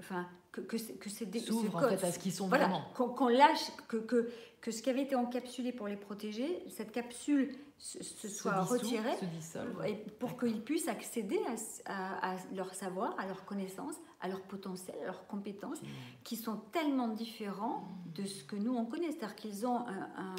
enfin, 0.00 0.26
que, 0.52 0.60
que, 0.60 0.78
c'est- 0.78 0.94
que 0.94 1.08
c'est 1.10 1.24
ce 1.38 1.52
en 1.52 1.80
fait 1.80 2.04
à 2.06 2.12
ce 2.12 2.18
qu'ils 2.18 2.32
sont 2.32 2.48
voilà, 2.48 2.66
vraiment. 2.68 2.84
qu'on 2.94 3.08
qu'on 3.08 3.28
lâche, 3.28 3.70
que, 3.88 3.96
que, 3.98 4.30
que 4.60 4.70
ce 4.70 4.82
qui 4.82 4.90
avait 4.90 5.02
été 5.02 5.14
encapsulé 5.14 5.72
pour 5.72 5.86
les 5.88 5.96
protéger, 5.96 6.64
cette 6.70 6.92
capsule 6.92 7.54
se, 7.78 8.02
se 8.02 8.28
soit 8.28 8.60
dissout, 8.62 8.72
retirée 8.72 9.16
Se 9.16 9.24
dissolve. 9.26 9.84
et 9.86 9.94
pour 10.18 10.38
qu'ils 10.38 10.62
puissent 10.62 10.88
accéder 10.88 11.38
à, 11.86 11.92
à- 11.92 12.32
à 12.32 12.36
leur 12.54 12.72
savoir, 12.74 13.14
à 13.18 13.26
leurs 13.26 13.44
connaissances, 13.44 13.96
à 14.20 14.28
leur 14.28 14.40
potentiel, 14.42 14.96
à 15.02 15.04
leurs 15.06 15.26
compétences, 15.26 15.78
qui 16.24 16.36
sont 16.36 16.56
tellement 16.72 17.08
différents 17.08 17.86
de 18.14 18.24
ce 18.24 18.42
que 18.44 18.56
nous 18.56 18.74
on 18.74 18.86
connaît. 18.86 19.10
C'est-à-dire 19.12 19.36
qu'ils 19.36 19.66
ont 19.66 19.86
un, 19.86 20.08
un- 20.16 20.36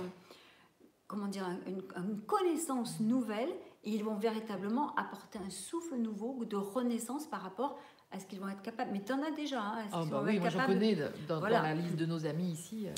comment 1.08 1.28
dire, 1.28 1.46
un- 1.46 1.60
une, 1.68 1.84
une 1.96 2.22
connaissance 2.22 3.00
nouvelle 3.00 3.50
et 3.84 3.92
ils 3.92 4.04
vont 4.04 4.16
véritablement 4.16 4.96
apporter 4.96 5.38
un 5.40 5.50
souffle 5.52 5.96
nouveau 5.96 6.36
ou 6.40 6.46
de 6.46 6.56
renaissance 6.58 7.28
par 7.28 7.42
rapport 7.42 7.78
à 8.12 8.20
ce 8.20 8.26
qu'ils 8.26 8.40
vont 8.40 8.50
être 8.50 8.62
capables? 8.62 8.92
Mais 8.94 9.02
tu 9.04 9.12
en 9.14 9.22
as 9.24 9.32
déjà. 9.32 9.62
hein, 9.62 9.80
est-ce 9.86 9.94
Ah 9.96 10.04
bah 10.10 10.22
oui, 10.26 10.40
moi 10.40 10.50
j'en 10.50 10.66
connais 10.66 10.96
de- 10.96 11.10
dans, 11.28 11.40
Voilà. 11.40 11.58
dans 11.58 11.64
la 11.64 11.76
liste 11.76 11.96
de 11.96 12.06
nos 12.06 12.26
amis 12.26 12.52
ici. 12.52 12.88
euh, 12.88 12.94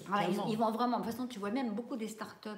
ils, 0.50 0.58
vont 0.58 0.72
vraiment. 0.72 1.00
De 1.00 1.04
toute 1.04 1.12
façon, 1.14 1.28
tu 1.28 1.40
vois 1.40 1.52
même 1.52 1.74
beaucoup 1.74 1.96
des 1.96 2.08
startups. 2.08 2.50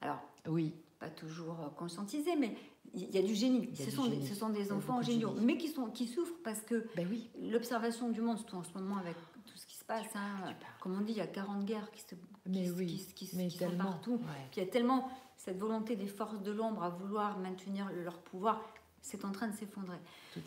Alors, 0.00 0.20
Oui, 0.48 0.74
pas 0.98 1.10
toujours 1.10 1.56
euh, 1.60 1.68
conscientisés, 1.76 2.36
mais 2.36 2.56
il 2.94 3.10
y 3.10 3.18
a 3.18 3.22
du 3.22 3.34
génie. 3.34 3.68
A 3.72 3.76
Ce 3.76 3.84
du 3.84 3.90
sont, 3.90 4.06
des, 4.08 4.24
ce 4.24 4.34
sont 4.34 4.52
enfants 4.76 4.98
de 4.98 5.04
géniaux, 5.04 5.34
mais 5.40 5.56
qui, 5.58 5.68
sont, 5.68 5.86
qui 5.90 6.06
souffrent 6.06 6.38
parce 6.44 6.60
que 6.60 6.86
ben 6.96 7.06
oui. 7.10 7.28
l'observation 7.50 8.08
du 8.10 8.20
monde, 8.20 8.38
surtout 8.38 8.56
en 8.56 8.62
ce 8.62 8.72
moment 8.78 8.96
avec 8.98 9.16
tout 9.46 9.56
ce 9.56 9.66
qui 9.66 9.76
se 9.76 9.84
passe, 9.84 10.06
hein, 10.14 10.54
comme 10.80 10.96
on 10.96 11.00
dit, 11.00 11.12
il 11.12 11.18
y 11.18 11.20
a 11.20 11.26
40 11.26 11.64
guerres 11.64 11.90
qui, 11.90 12.00
se, 12.02 12.14
Mais 12.46 12.62
qui, 12.64 12.70
oui, 12.70 13.12
qui- 13.14 13.26
sont 13.26 13.70
partout. 13.76 14.12
ouais. 14.14 14.46
Puis 14.52 14.60
il 14.60 14.64
y 14.64 14.66
a 14.66 14.70
tellement 14.70 15.08
cette 15.36 15.58
volonté 15.58 15.96
des 15.96 16.06
forces 16.06 16.40
de 16.42 16.50
l'ombre 16.52 16.82
à 16.82 16.88
vouloir 16.90 17.38
maintenir 17.38 17.90
leur 18.04 18.18
pouvoir, 18.18 18.60
c'est 19.02 19.24
en 19.24 19.32
train 19.32 19.48
de 19.48 19.56
s'effondrer. 19.56 19.98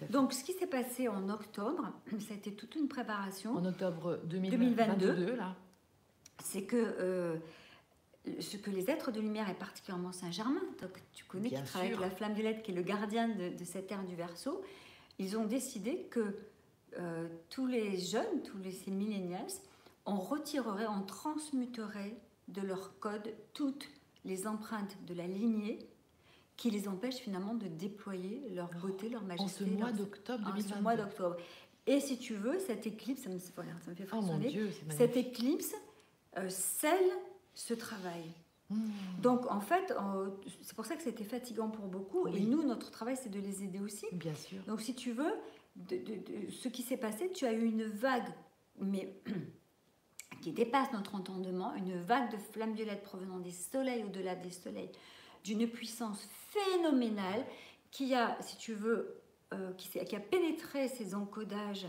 Donc 0.09 0.33
ce 0.33 0.43
qui 0.43 0.53
s'est 0.53 0.67
passé 0.67 1.07
en 1.07 1.29
octobre, 1.29 1.91
ça 2.19 2.33
a 2.33 2.37
été 2.37 2.53
toute 2.53 2.75
une 2.75 2.87
préparation. 2.87 3.55
en 3.55 3.65
octobre 3.65 4.19
2022, 4.25 5.07
2022, 5.07 5.35
là. 5.35 5.55
c'est 6.43 6.63
que 6.63 6.75
euh, 6.77 7.37
ce 8.39 8.57
que 8.57 8.69
les 8.69 8.89
êtres 8.89 9.11
de 9.11 9.19
lumière 9.19 9.49
et 9.49 9.55
particulièrement 9.55 10.11
Saint-Germain, 10.11 10.61
tu 11.13 11.25
connais, 11.25 11.49
Bien 11.49 11.61
qui 11.61 11.67
travaille 11.67 11.89
avec 11.89 11.99
la 12.01 12.11
flamme 12.11 12.33
violette, 12.33 12.61
qui 12.61 12.71
est 12.71 12.75
le 12.75 12.83
gardien 12.83 13.27
de, 13.27 13.49
de 13.57 13.63
cette 13.63 13.91
ère 13.91 14.03
du 14.03 14.15
Verseau, 14.15 14.61
ils 15.17 15.37
ont 15.37 15.45
décidé 15.45 16.07
que 16.09 16.35
euh, 16.99 17.27
tous 17.49 17.67
les 17.67 17.97
jeunes, 17.97 18.43
tous 18.43 18.57
les 18.57 18.71
ces 18.71 18.91
millennials, 18.91 19.47
on 20.05 20.17
retirerait, 20.17 20.87
on 20.87 21.03
transmuterait 21.03 22.15
de 22.47 22.61
leur 22.61 22.99
code 22.99 23.33
toutes 23.53 23.87
les 24.25 24.45
empreintes 24.45 24.97
de 25.05 25.13
la 25.13 25.25
lignée 25.25 25.79
qui 26.57 26.69
les 26.69 26.87
empêchent 26.87 27.17
finalement 27.17 27.53
de 27.55 27.67
déployer 27.67 28.41
leur 28.53 28.69
beauté, 28.75 29.09
leur 29.09 29.23
En 29.23 29.25
majesté. 29.25 29.65
ce 29.65 29.69
mois 29.69 29.91
d'octobre 29.91 30.43
en 30.47 30.51
ce 30.51 30.61
2022. 30.63 30.81
mois 30.81 30.95
d'octobre. 30.95 31.35
Et 31.87 31.99
si 31.99 32.17
tu 32.19 32.35
veux, 32.35 32.59
cette 32.59 32.85
éclipse, 32.85 33.23
ça 33.23 33.29
me, 33.29 33.37
voilà, 33.55 33.71
ça 33.83 33.89
me 33.91 33.95
fait 33.95 34.05
Oh 34.11 34.17
mon 34.17 34.21
frissonner, 34.39 34.49
Dieu, 34.49 34.69
cette 34.89 35.17
éclipse 35.17 35.73
euh, 36.37 36.47
scelle 36.49 37.09
ce 37.55 37.73
travail. 37.73 38.23
Mmh. 38.69 38.77
Donc 39.21 39.49
en 39.51 39.59
fait, 39.59 39.91
euh, 39.91 40.29
c'est 40.61 40.75
pour 40.75 40.85
ça 40.85 40.95
que 40.95 41.01
c'était 41.01 41.23
fatigant 41.23 41.69
pour 41.69 41.87
beaucoup. 41.87 42.27
Et 42.27 42.39
nous, 42.41 42.63
notre 42.63 42.91
travail, 42.91 43.17
c'est 43.21 43.29
de 43.31 43.39
les 43.39 43.63
aider 43.63 43.79
aussi. 43.79 44.05
Bien 44.13 44.35
sûr. 44.35 44.61
Donc 44.67 44.81
si 44.81 44.93
tu 44.93 45.11
veux, 45.11 45.33
de, 45.75 45.97
de- 45.97 46.03
de- 46.45 46.51
ce 46.51 46.67
qui 46.69 46.83
s'est 46.83 46.97
passé, 46.97 47.31
tu 47.33 47.45
as 47.45 47.53
eu 47.53 47.65
une 47.65 47.83
vague, 47.85 48.29
mais 48.79 49.11
qui 50.41 50.51
dépasse 50.51 50.91
notre 50.93 51.15
entendement, 51.15 51.73
une 51.75 51.99
vague 51.99 52.31
de 52.31 52.37
flammes 52.37 52.73
violettes 52.73 53.03
provenant 53.03 53.39
des 53.39 53.51
soleils 53.51 54.03
au-delà 54.03 54.35
des 54.35 54.49
soleils, 54.51 54.91
d'une 55.43 55.67
puissance 55.67 56.27
phénoménale 56.49 57.45
qui 57.91 58.13
a, 58.15 58.37
si 58.41 58.57
tu 58.57 58.73
veux, 58.73 59.21
euh, 59.53 59.73
qui, 59.73 60.15
a 60.15 60.19
pénétré 60.19 60.87
ces 60.87 61.13
encodages 61.15 61.87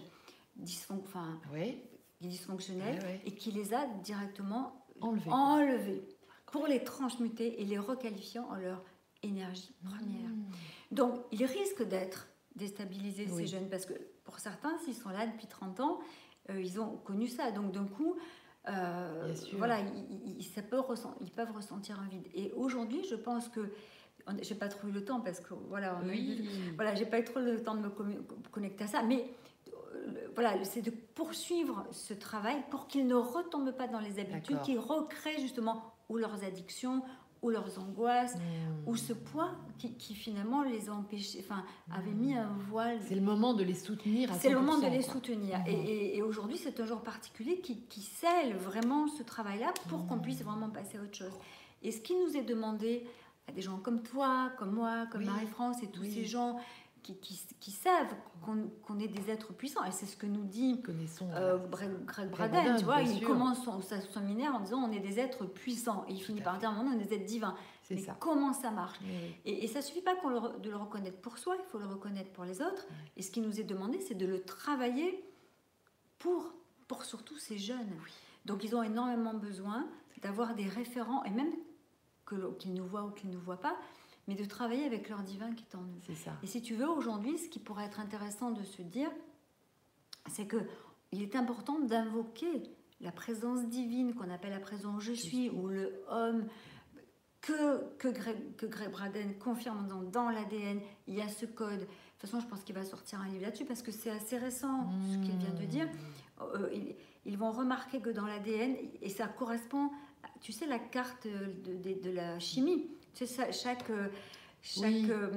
dysfon- 0.61 1.01
enfin, 1.05 1.41
Oui, 1.53 1.79
dysfonctionnels 2.21 3.21
et 3.25 3.35
qui 3.35 3.53
les 3.53 3.75
a 3.75 3.87
directement 4.03 4.85
enlevé. 5.01 5.31
enlevés 5.31 6.03
pour 6.47 6.67
les 6.67 6.83
transmuter 6.83 7.61
et 7.61 7.65
les 7.65 7.79
requalifier 7.79 8.41
en 8.41 8.55
leur 8.55 8.85
énergie 9.23 9.75
première. 9.85 10.29
Mmh. 10.31 10.51
Donc, 10.91 11.21
ils 11.31 11.45
risquent 11.45 11.87
d'être 11.87 12.29
déstabilisés, 12.57 13.27
ces 13.29 13.47
jeunes, 13.47 13.69
parce 13.71 13.87
que 13.87 13.95
pour 14.25 14.39
certains, 14.39 14.77
s'ils 14.85 14.95
sont 14.95 15.09
là 15.09 15.27
depuis 15.27 15.47
30 15.47 15.81
ans, 15.81 16.01
euh, 16.51 16.61
ils 16.61 16.81
ont 16.81 16.97
connu 16.99 17.29
ça. 17.29 17.51
Donc, 17.53 17.73
d'un 17.73 17.87
coup, 17.87 18.17
euh, 18.69 19.35
voilà, 19.59 19.81
ils, 19.81 20.37
ils- 20.39 20.45
ça 20.45 20.63
peut 20.63 20.79
ressent- 20.79 21.17
ils 21.21 21.31
peuvent 21.31 21.53
ressentir 21.55 21.99
un 22.01 22.09
vide. 22.09 22.27
Et 22.35 22.53
aujourd'hui, 22.53 23.05
je 23.09 23.15
pense 23.17 23.49
que. 23.49 23.61
J'ai 24.41 24.55
pas 24.55 24.69
trop 24.69 24.87
eu 24.87 24.93
le 24.93 25.05
temps 25.05 25.19
parce 25.21 25.41
que 25.41 25.53
voilà, 25.69 25.99
on 26.01 26.07
a 26.09 26.13
Oui. 26.13 26.49
voilà, 26.77 26.95
j'ai 26.95 27.07
pas 27.07 27.19
eu 27.19 27.25
trop 27.25 27.41
le 27.41 27.61
temps 27.61 27.75
de 27.75 27.81
me 27.81 27.89
connecter 28.53 28.85
à 28.85 28.87
ça, 28.87 29.03
mais 29.03 29.27
euh, 29.67 30.29
voilà, 30.37 30.63
c'est 30.63 30.81
de 30.81 30.93
poursuivre 30.93 31.85
ce 31.91 32.15
travail 32.15 32.55
pour 32.71 32.87
qu'ils 32.87 33.09
ne 33.09 33.17
retombent 33.17 33.73
pas 33.73 33.89
dans 33.89 33.99
les 33.99 34.21
habitudes, 34.21 34.61
qu'ils 34.63 34.79
recréent 34.79 35.41
justement 35.41 35.93
ou 36.09 36.19
leurs 36.19 36.45
addictions 36.45 37.03
ou 37.43 37.51
leurs 37.51 37.79
angoisses 37.79 38.37
Mmh. 38.37 38.89
ou 38.89 38.97
ce 38.97 39.13
poids 39.13 39.51
qui, 39.79 39.93
qui 39.95 40.15
finalement 40.15 40.63
les 40.63 40.89
a 40.89 40.93
empêchés, 40.95 41.41
enfin 41.45 41.65
avait 41.93 42.13
mis 42.13 42.35
un 42.35 42.57
voile. 42.71 42.99
C'est 43.07 43.15
le 43.17 43.21
moment 43.21 43.53
de 43.53 43.65
les 43.65 43.75
soutenir 43.75 44.31
C'est 44.35 44.49
le 44.51 44.59
moment 44.61 44.79
de 44.79 44.85
100%, 44.85 44.91
les 44.91 45.03
quoi. 45.05 45.13
soutenir. 45.13 45.59
Mhm. 45.59 45.67
Et, 45.67 45.73
et- 45.73 46.17
et 46.19 46.23
aujourd'hui, 46.23 46.57
c'est 46.57 46.79
un 46.81 46.87
jour 46.87 47.03
particulier 47.03 47.61
qui, 47.61 47.81
qui 47.87 48.01
scelle 48.01 48.55
vraiment 48.57 49.09
ce 49.09 49.23
travail-là 49.23 49.73
pour 49.89 50.07
qu'on 50.07 50.19
puisse 50.21 50.43
vraiment 50.43 50.71
passer 50.71 50.99
à 50.99 51.03
autre 51.03 51.17
chose. 51.17 51.33
Et 51.83 51.91
ce 51.91 52.01
qui 52.01 52.15
nous 52.15 52.37
est 52.37 52.45
demandé 52.45 53.05
à 53.49 53.53
des 53.53 53.61
gens 53.61 53.79
comme 53.79 54.03
toi, 54.05 54.53
comme 54.57 54.71
moi, 54.73 55.07
comme 55.11 55.23
Oui. 55.23 55.27
Marie-France 55.27 55.83
et 55.83 55.89
tous 55.89 56.03
Oui. 56.03 56.13
ces 56.13 56.25
gens 56.25 56.59
qui, 57.03 57.17
qui- 57.19 57.41
qui 57.61 57.71
savent 57.71 58.15
qu'on 58.43 58.99
est 58.99 59.09
des 59.09 59.31
êtres 59.31 59.53
puissants, 59.53 59.85
et 59.85 59.91
c'est 59.91 60.07
ce 60.07 60.17
que 60.17 60.27
nous 60.27 60.45
dit 60.45 60.83
euh. 61.35 61.59
Greg, 61.71 62.31
Braden, 62.31 62.77
tu 62.77 62.85
vois, 62.85 63.01
il 63.03 63.19
sûr. 63.19 63.27
commence 63.29 63.63
son, 63.65 63.81
son 63.81 64.01
séminaire 64.13 64.55
en 64.55 64.61
disant 64.61 64.79
on 64.79 64.93
est 64.93 65.01
des 65.01 65.19
êtres 65.19 65.45
puissants, 65.47 66.05
et 66.09 66.13
il 66.13 66.19
Tout 66.21 66.27
finit 66.27 66.41
par 66.41 66.55
fait. 66.55 66.61
dire 66.61 66.73
on 66.77 66.93
est 66.93 67.05
des 67.05 67.15
êtres 67.15 67.27
divins. 67.27 67.55
Mais 67.91 67.99
ça. 67.99 68.17
comment 68.19 68.53
ça 68.55 68.71
marche 68.71 68.99
Oui, 69.03 69.35
et, 69.45 69.65
et 69.65 69.67
ça 69.67 69.83
suffit 69.83 70.01
pas 70.01 70.15
le 70.15 70.59
de 70.61 70.71
le 70.71 70.77
reconnaître 70.77 71.21
pour 71.21 71.37
soi, 71.39 71.57
il 71.59 71.65
faut 71.71 71.79
le 71.79 71.87
reconnaître 71.87 72.31
pour 72.33 72.45
les 72.45 72.63
autres. 72.63 72.87
Et 73.17 73.23
ce 73.23 73.31
qui 73.31 73.41
nous 73.43 73.61
est 73.61 73.65
demandé, 73.65 74.01
c'est 74.01 74.15
de 74.15 74.25
le 74.25 74.41
travailler 74.43 75.23
pour, 76.19 76.53
pour 76.89 77.05
surtout 77.05 77.37
ces 77.37 77.59
jeunes. 77.59 77.91
Donc 78.47 78.65
ils 78.65 78.75
ont 78.75 78.83
énormément 78.83 79.35
besoin 79.35 79.87
d'avoir 80.23 80.55
des 80.55 80.69
référents, 80.69 81.23
et 81.25 81.31
même 81.31 81.53
qu'ils 82.59 82.73
nous 82.75 82.87
voient 82.87 83.05
ou 83.05 83.11
qu'ils 83.11 83.29
ne 83.31 83.35
nous 83.35 83.41
voient 83.41 83.61
pas, 83.61 83.77
mais 84.29 84.35
de 84.35 84.45
travailler 84.45 84.85
avec 84.85 85.09
leur 85.09 85.23
divin 85.23 85.53
qui 85.53 85.65
est 85.65 85.77
en 85.77 85.83
nous. 85.83 86.01
C'est 86.07 86.15
ça. 86.15 86.33
Et 86.43 86.47
si 86.47 86.63
tu 86.63 86.75
veux, 86.75 86.89
aujourd'hui, 86.89 87.39
ce 87.39 87.49
qui 87.49 87.59
pourrait 87.59 87.85
être 87.85 88.01
intéressant 88.01 88.51
de 88.51 88.63
se 88.63 88.83
dire, 88.83 89.11
c'est 90.29 90.47
que 90.47 90.59
il 91.11 91.23
est 91.23 91.37
important 91.37 91.79
d'invoquer 91.81 92.63
la 93.01 93.13
présence 93.13 93.67
divine 93.69 94.15
qu'on 94.15 94.31
appelle 94.31 94.53
la 94.53 94.61
présence 94.61 95.03
je 95.03 95.13
suis, 95.13 95.51
ou 95.51 95.69
le 95.69 96.03
homme 96.09 96.47
que, 97.41 97.97
que, 97.97 98.09
Greg, 98.09 98.57
que 98.57 98.67
Greg 98.67 98.91
Braden 98.91 99.37
confirme 99.39 99.89
dans, 99.89 100.03
dans 100.03 100.31
l'ADN, 100.31 100.81
il 101.09 101.17
y 101.17 101.21
a 101.21 101.29
ce 101.29 101.45
code. 101.45 101.81
De 101.81 101.85
toute 101.85 102.31
façon, 102.31 102.41
je 102.41 102.47
pense 102.47 102.63
qu'il 102.63 102.75
va 102.75 102.85
sortir 102.85 103.21
un 103.21 103.29
livre 103.29 103.43
là-dessus 103.43 103.65
parce 103.65 103.83
que 103.83 103.91
c'est 103.91 104.11
assez 104.11 104.39
récent 104.39 104.89
ce 105.11 105.17
qu'il 105.19 105.37
vient 105.37 105.53
de 105.53 105.65
dire. 105.65 105.87
Mmh. 105.87 106.43
Euh, 106.43 106.71
ils, 106.73 106.95
ils 107.25 107.37
vont 107.37 107.51
remarquer 107.51 108.01
que 108.01 108.11
dans 108.11 108.27
l'ADN, 108.27 108.77
et 109.01 109.09
ça 109.09 109.27
correspond, 109.27 109.91
tu 110.41 110.53
sais, 110.53 110.67
la 110.67 110.79
carte 110.79 111.27
de, 111.27 111.77
de, 111.77 112.01
de 112.01 112.11
la 112.11 112.39
chimie. 112.39 112.89
Tu 113.15 113.27
sais, 113.27 113.35
ça, 113.35 113.53
chaque, 113.53 113.89
euh, 113.91 114.09
chaque 114.63 114.85
Oui. 114.85 115.07
euh, 115.11 115.29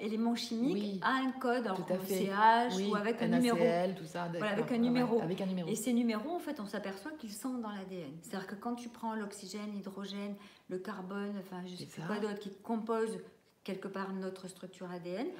élément 0.00 0.34
chimique 0.34 0.74
Oui. 0.74 1.00
a 1.02 1.14
un 1.26 1.32
code, 1.32 1.66
en. 1.66 1.76
CH 2.06 2.74
Oui, 2.76 2.88
ou 2.90 2.94
avec 2.96 3.20
un 3.22 3.28
NaCl, 3.28 3.42
numéro. 3.54 3.92
tout 3.98 4.04
ça. 4.06 4.28
Voilà, 4.28 4.52
avec 4.52 4.70
un 4.70 4.78
numéro. 4.78 5.20
Avec 5.20 5.40
un 5.40 5.46
numéro. 5.46 5.68
Et 5.68 5.74
ces 5.74 5.92
numéros, 5.92 6.30
en 6.30 6.38
fait, 6.38 6.60
on 6.60 6.66
s'aperçoit 6.66 7.12
qu'ils 7.12 7.32
sont 7.32 7.54
dans 7.58 7.70
l'ADN. 7.70 8.10
C'est-à-dire 8.22 8.46
que 8.46 8.54
quand 8.54 8.74
tu 8.74 8.88
prends 8.88 9.14
l'oxygène, 9.14 9.72
l'hydrogène, 9.74 10.36
le 10.68 10.78
carbone, 10.78 11.34
enfin, 11.40 11.62
je 11.64 11.70
sais 11.70 11.76
C'est 11.80 11.86
plus 11.86 12.00
ça. 12.02 12.06
quoi 12.06 12.18
d'autre, 12.18 12.38
qui 12.38 12.50
compose 12.62 13.18
quelque 13.64 13.88
part 13.88 14.12
notre 14.12 14.46
structure 14.48 14.90
ADN, 14.90 15.26
Ouais. 15.26 15.32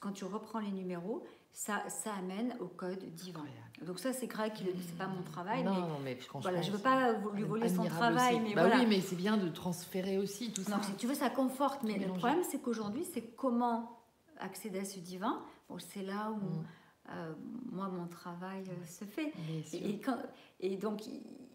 quand 0.00 0.12
tu 0.12 0.24
reprends 0.24 0.60
les 0.60 0.70
numéros, 0.70 1.24
ça, 1.54 1.82
ça 1.88 2.12
amène 2.14 2.54
au 2.60 2.66
code 2.66 3.02
divin. 3.14 3.44
Donc 3.82 3.98
ça, 4.00 4.12
c'est 4.12 4.26
Greg 4.26 4.52
qui 4.52 4.64
le 4.64 4.72
dit, 4.72 4.82
c'est 4.82 4.98
pas 4.98 5.06
mon 5.06 5.22
travail, 5.22 5.62
non, 5.62 5.72
mais 5.74 5.80
non, 5.80 5.98
mais 6.02 6.18
voilà, 6.40 6.60
je 6.62 6.70
veux 6.70 6.78
pas 6.78 7.12
lui 7.34 7.42
voler 7.44 7.68
son 7.68 7.84
travail, 7.84 8.40
mais 8.40 8.54
bah 8.54 8.62
voilà. 8.66 8.78
oui, 8.80 8.86
mais 8.88 9.00
c'est 9.00 9.16
bien 9.16 9.36
de 9.36 9.48
transférer 9.48 10.18
aussi 10.18 10.52
tout 10.52 10.62
ça. 10.62 10.76
Non, 10.76 10.82
si 10.82 10.94
tu 10.94 11.06
veux, 11.06 11.14
ça 11.14 11.30
conforte. 11.30 11.82
Mais 11.84 11.98
le 11.98 12.08
problème, 12.08 12.42
c'est 12.50 12.60
qu'aujourd'hui, 12.60 13.04
c'est 13.04 13.22
comment 13.36 14.00
accéder 14.38 14.80
à 14.80 14.84
ce 14.84 14.98
divin. 14.98 15.42
Bon, 15.68 15.78
c'est 15.78 16.02
là 16.02 16.30
où 16.32 16.36
Mm. 16.36 16.64
euh, 17.10 17.34
moi, 17.70 17.88
mon 17.88 18.06
travail 18.08 18.64
euh, 18.68 18.86
se 18.86 19.04
fait. 19.04 19.32
Et, 19.72 19.90
et 19.90 20.00
quand- 20.00 20.18
et 20.60 20.76
donc, 20.76 21.02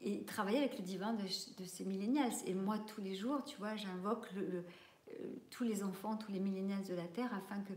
et 0.01 0.23
travailler 0.23 0.59
avec 0.59 0.77
le 0.77 0.83
divin 0.83 1.13
de, 1.13 1.23
de 1.23 1.65
ces 1.65 1.83
millénials. 1.83 2.31
Et 2.45 2.53
moi, 2.53 2.77
tous 2.79 3.01
les 3.01 3.15
jours, 3.15 3.43
tu 3.43 3.57
vois, 3.57 3.75
j'invoque 3.75 4.31
le- 4.33 4.45
le- 4.47 4.65
euh, 5.12 5.13
tous 5.49 5.63
les 5.65 5.83
enfants, 5.83 6.15
tous 6.15 6.31
les 6.31 6.39
millénials 6.39 6.83
de 6.83 6.93
la 6.95 7.07
Terre, 7.07 7.31
afin 7.33 7.59
que 7.62 7.73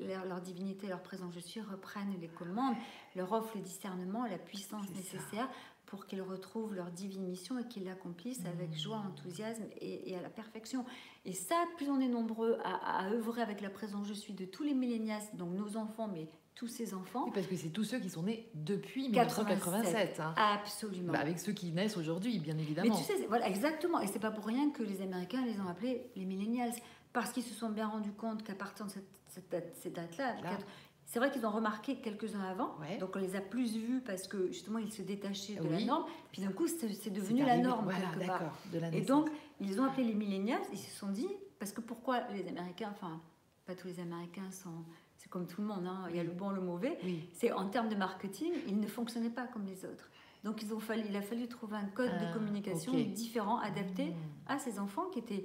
leur, 0.00 0.24
leur 0.26 0.40
divinité, 0.40 0.86
leur 0.88 1.02
présence 1.02 1.34
je 1.34 1.40
suis 1.40 1.60
reprennent 1.60 2.14
les 2.20 2.28
commandes, 2.28 2.74
leur 3.16 3.32
offrent 3.32 3.56
le 3.56 3.62
discernement, 3.62 4.24
la 4.26 4.38
puissance 4.38 4.86
ça. 4.86 4.92
nécessaire 4.94 5.48
pour 5.86 6.06
qu'ils 6.06 6.22
retrouvent 6.22 6.74
leur 6.74 6.90
divine 6.90 7.26
mission 7.26 7.58
et 7.58 7.66
qu'ils 7.68 7.84
l'accomplissent 7.84 8.46
avec 8.46 8.70
Mmh. 8.70 8.76
joie, 8.78 8.96
enthousiasme 9.06 9.64
et, 9.80 10.10
et 10.10 10.16
à 10.16 10.22
la 10.22 10.30
perfection. 10.30 10.84
Et 11.26 11.32
ça, 11.34 11.54
plus 11.76 11.88
on 11.90 12.00
est 12.00 12.08
nombreux 12.08 12.56
à, 12.64 13.04
à 13.04 13.10
œuvrer 13.10 13.42
avec 13.42 13.60
la 13.60 13.68
présence 13.70 14.06
je 14.08 14.14
suis 14.14 14.32
de 14.32 14.44
tous 14.46 14.62
les 14.62 14.74
millénials, 14.74 15.20
donc 15.34 15.52
nos 15.54 15.76
enfants, 15.76 16.08
mais 16.08 16.28
tous 16.54 16.68
ces 16.68 16.92
enfants, 16.94 17.24
Oui, 17.26 17.30
parce 17.34 17.46
que 17.46 17.56
c'est 17.56 17.70
tous 17.70 17.84
ceux 17.84 17.98
qui 17.98 18.10
sont 18.10 18.22
nés 18.24 18.48
depuis 18.54 19.10
87. 19.10 19.56
1987. 19.56 20.20
hein. 20.20 20.34
absolument. 20.36 21.12
Bah, 21.12 21.18
avec 21.20 21.38
ceux 21.38 21.52
qui 21.52 21.72
naissent 21.72 21.96
aujourd'hui, 21.96 22.38
bien 22.38 22.54
Mais 22.54 22.62
évidemment. 22.62 22.94
tu 22.96 23.04
sais, 23.04 23.26
voilà, 23.26 23.48
exactement. 23.48 24.00
Et 24.00 24.06
c'est 24.06 24.18
pas 24.18 24.30
pour 24.30 24.46
rien 24.46 24.70
que 24.70 24.82
les 24.82 25.00
Américains 25.02 25.44
les 25.44 25.58
ont 25.60 25.66
appelés 25.68 26.10
les 26.16 26.24
millennials. 26.26 26.72
Parce 27.14 27.30
qu'ils 27.32 27.42
se 27.42 27.52
sont 27.52 27.68
bien 27.68 27.88
rendus 27.88 28.12
compte 28.12 28.42
qu'à 28.42 28.54
partir 28.54 28.86
de 28.86 28.90
cette, 28.90 29.04
cette 29.32 29.50
date- 29.50 29.74
ces 29.76 29.90
dates-là, 29.90 30.34
Là. 30.36 30.50
quatre- 30.50 30.66
c'est 31.04 31.18
vrai 31.18 31.30
qu'ils 31.30 31.44
ont 31.46 31.50
remarqué 31.50 31.96
quelques-uns 31.96 32.42
avant. 32.42 32.76
Ouais. 32.80 32.98
Donc 32.98 33.16
on 33.16 33.18
les 33.18 33.34
a 33.36 33.40
plus 33.40 33.74
vus 33.76 34.00
parce 34.04 34.28
que 34.28 34.48
justement 34.48 34.78
ils 34.78 34.92
se 34.92 35.02
détachaient 35.02 35.56
de 35.56 35.68
la 35.68 35.80
norme. 35.80 36.04
Puis 36.32 36.42
d'un 36.42 36.52
coup, 36.52 36.66
c'est 36.68 37.10
devenu 37.10 37.44
la 37.44 37.56
norme 37.58 37.84
Voilà, 37.84 38.00
quelque 38.00 38.26
part. 38.26 38.38
d'accord. 38.40 38.58
De 38.72 38.78
la 38.78 38.88
Et 38.94 39.00
donc, 39.02 39.28
ils 39.60 39.80
ont 39.80 39.84
appelé 39.84 40.04
les 40.04 40.14
millennials. 40.14 40.60
Ils 40.72 40.78
se 40.78 40.90
sont 40.96 41.08
dit, 41.08 41.28
parce 41.58 41.72
que 41.72 41.80
pourquoi 41.80 42.20
les 42.32 42.46
Américains, 42.48 42.90
enfin, 42.92 43.20
pas 43.66 43.74
tous 43.74 43.86
les 43.88 44.00
Américains 44.00 44.50
sont. 44.50 44.84
C'est 45.18 45.28
comme 45.30 45.46
tout 45.46 45.60
le 45.60 45.68
monde, 45.68 45.86
hein, 45.86 46.06
il 46.10 46.16
y 46.16 46.20
a 46.20 46.24
le 46.24 46.32
bon, 46.32 46.50
le 46.50 46.60
mauvais. 46.60 46.98
Oui. 47.04 47.28
C'est 47.32 47.52
en 47.52 47.68
termes 47.68 47.88
de 47.88 47.94
marketing, 47.94 48.52
ils 48.66 48.78
ne 48.80 48.86
fonctionnaient 48.88 49.30
pas 49.30 49.46
comme 49.46 49.64
les 49.66 49.84
autres. 49.84 50.10
Donc 50.42 50.62
ils 50.62 50.74
ont 50.74 50.80
fallu, 50.80 51.04
il 51.08 51.14
a 51.16 51.22
fallu 51.22 51.46
trouver 51.46 51.76
un 51.76 51.84
code 51.86 52.10
Ah, 52.12 52.24
de 52.26 52.32
communication 52.32 52.92
ok. 52.92 53.12
différent, 53.12 53.58
adapté 53.58 54.06
Mmh. 54.06 54.14
à 54.48 54.58
ces 54.58 54.80
enfants 54.80 55.06
qui 55.12 55.20
étaient 55.20 55.44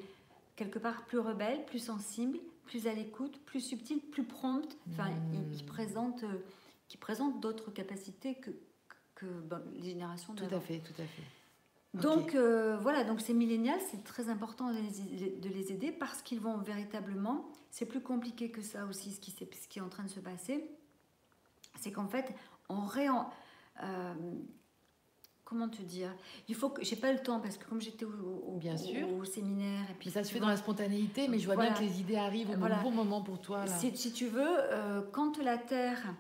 quelque 0.56 0.80
part 0.80 1.06
plus 1.06 1.20
rebelles, 1.20 1.64
plus 1.66 1.78
sensibles, 1.78 2.40
plus 2.68 2.86
à 2.88 2.94
l'écoute, 2.94 3.40
plus 3.46 3.62
subtils, 3.62 4.00
plus 4.02 4.24
promptes. 4.24 4.78
Enfin, 4.92 5.10
ils, 5.34 5.40
ils 5.58 5.64
Mm. 5.64 5.68
présentent, 5.68 6.24
euh, 6.24 6.44
qui 6.88 6.98
présentent 6.98 7.40
d'autres 7.42 7.72
capacités 7.72 8.36
que, 8.36 8.52
que 9.16 9.26
ben, 9.26 9.62
les 9.74 9.82
générations 9.90 10.34
Tout 10.36 10.44
d'avant. 10.44 10.58
à 10.58 10.62
fait, 10.62 10.80
tout 10.80 11.02
à 11.02 11.06
fait. 11.06 11.24
Donc 11.94 12.36
euh, 12.36 12.78
voilà, 12.78 13.04
donc 13.04 13.22
ces 13.22 13.34
millénials, 13.34 13.80
c'est 13.90 14.04
très 14.04 14.30
important 14.30 14.72
de 14.72 14.78
les, 14.78 15.30
de 15.32 15.50
les 15.50 15.72
aider 15.72 15.92
parce 15.92 16.22
qu'ils 16.22 16.40
vont 16.40 16.58
véritablement, 16.58 17.50
c'est 17.72 17.86
plus 17.88 18.02
compliqué 18.02 18.52
que 18.52 18.62
ça 18.62 18.86
aussi 18.86 19.12
ce 19.14 19.20
qui, 19.20 19.32
ce 19.32 19.68
qui 19.68 19.80
est 19.80 19.82
en 19.82 19.90
train 19.90 20.04
de 20.04 20.10
se 20.10 20.20
passer, 20.20 20.70
c'est 21.80 21.92
qu'en 21.92 22.08
fait, 22.08 22.36
on 22.70 22.82
réen... 22.82 23.30
euh, 23.84 24.14
comment 25.48 25.70
te 25.70 25.82
dire? 25.82 26.14
Il 26.50 26.56
faut 26.56 26.70
que... 26.70 26.84
J'ai 26.84 26.98
pas 26.98 27.12
le 27.14 27.20
temps 27.20 27.40
parce 27.40 27.58
que 27.58 27.64
comme 27.70 27.80
j'étais 27.80 28.04
au, 28.04 28.10
au- 28.10 28.58
Bien 28.58 28.74
au- 28.76 28.78
sûr. 28.78 29.08
au 29.18 29.24
séminaire... 29.24 29.84
Et 29.90 29.94
puis, 29.94 30.10
Mais 30.10 30.12
ça 30.12 30.24
se 30.26 30.32
fait 30.32 30.40
vois, 30.40 30.48
dans 30.48 30.52
la 30.52 30.58
spontanéité, 30.58 31.30
mais 31.30 31.40
je 31.40 31.46
vois 31.46 31.56
Voilà. 31.56 31.72
bien 31.72 31.80
que 31.80 31.86
les 31.86 32.02
idées 32.02 32.18
arrivent 32.18 32.50
au 32.50 32.58
Voilà. 32.58 32.80
bon 32.84 32.92
moment 32.92 33.22
pour 33.22 33.40
toi. 33.40 33.60
Là. 33.66 33.68
Si, 33.68 33.96
si 33.96 34.12
tu 34.12 34.28
veux, 34.28 34.46
euh, 34.46 35.02
quand 35.14 35.38
la 35.38 35.58
Terre 35.58 36.14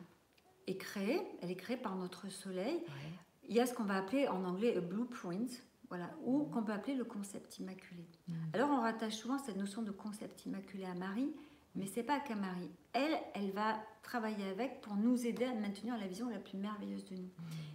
est 0.65 0.77
créée, 0.77 1.21
elle 1.41 1.51
est 1.51 1.55
créée 1.57 1.75
par 1.77 1.95
notre 1.97 2.29
Soleil, 2.31 2.75
Ouais. 2.75 3.11
il 3.49 3.55
y 3.55 3.59
a 3.59 3.65
ce 3.65 3.73
qu'on 3.73 3.83
va 3.83 3.97
appeler 3.97 4.27
en 4.29 4.45
anglais 4.45 4.77
a 4.77 4.81
blueprint, 4.81 5.61
voilà, 5.89 6.09
ou 6.25 6.43
qu'on 6.45 6.63
peut 6.63 6.73
appeler 6.73 6.95
le 6.95 7.03
concept 7.03 7.59
immaculé. 7.59 8.05
Mhm. 8.29 8.35
Alors 8.53 8.69
on 8.71 8.79
rattache 8.81 9.15
souvent 9.15 9.37
cette 9.37 9.57
notion 9.57 9.81
de 9.81 9.91
concept 9.91 10.45
immaculé 10.45 10.85
à 10.85 10.93
Marie, 10.93 11.33
mais 11.77 11.85
c'est 11.87 12.03
pas 12.03 12.19
qu'à 12.19 12.35
Marie. 12.35 12.69
Elle, 12.93 13.17
elle 13.35 13.51
va 13.51 13.77
travailler 14.03 14.45
avec 14.49 14.81
pour 14.81 14.95
nous 14.95 15.25
aider 15.25 15.45
à 15.45 15.53
maintenir 15.53 15.97
la 15.97 16.07
vision 16.07 16.29
la 16.29 16.39
plus 16.39 16.57
merveilleuse 16.57 17.05
de 17.05 17.15
nous. 17.15 17.29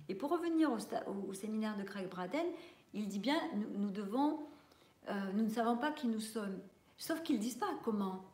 Et 0.09 0.15
pour 0.15 0.31
revenir 0.31 0.71
au, 0.73 0.79
sta- 0.79 1.05
au- 1.07 1.31
au 1.31 1.35
séminaire 1.35 1.77
de 1.77 1.83
Craig 1.85 2.09
Braden, 2.09 2.47
il 2.93 3.09
dit 3.09 3.19
bien, 3.19 3.39
nous, 3.55 3.79
nous 3.79 3.91
devons, 3.91 4.41
euh, 5.09 5.33
nous 5.35 5.45
ne 5.45 5.49
savons 5.51 5.77
pas 5.77 5.93
qui 5.93 6.09
nous 6.09 6.21
sommes. 6.21 6.59
Sauf 6.99 7.23
qu'ils 7.23 7.39
disent 7.39 7.57
pas 7.57 7.71
comment. 7.85 8.25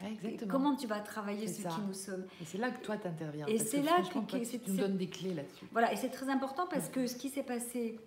Ouais, 0.00 0.12
exactement. 0.12 0.52
Comment 0.52 0.76
tu 0.76 0.86
vas 0.86 1.00
travailler 1.00 1.48
ce 1.48 1.62
ça. 1.62 1.70
qui 1.70 1.80
nous 1.80 1.92
sommes. 1.94 2.24
Et 2.40 2.44
c'est 2.44 2.58
là 2.58 2.70
que 2.70 2.84
toi 2.84 2.96
t'interviens. 2.96 3.46
Et 3.46 3.58
c'est 3.58 3.82
là 3.82 4.00
que- 4.02 4.12
toi, 4.12 4.38
tu 4.40 4.60
nous 4.70 4.76
donnes 4.76 4.96
des 4.96 5.08
clés 5.08 5.34
là-dessus. 5.34 5.66
Voilà, 5.72 5.92
et 5.92 5.96
c'est 5.96 6.10
très 6.10 6.28
important 6.28 6.66
parce 6.70 6.88
que 6.88 7.06
ce 7.08 7.16
qui 7.16 7.28
s'est 7.30 7.42
passé 7.42 7.98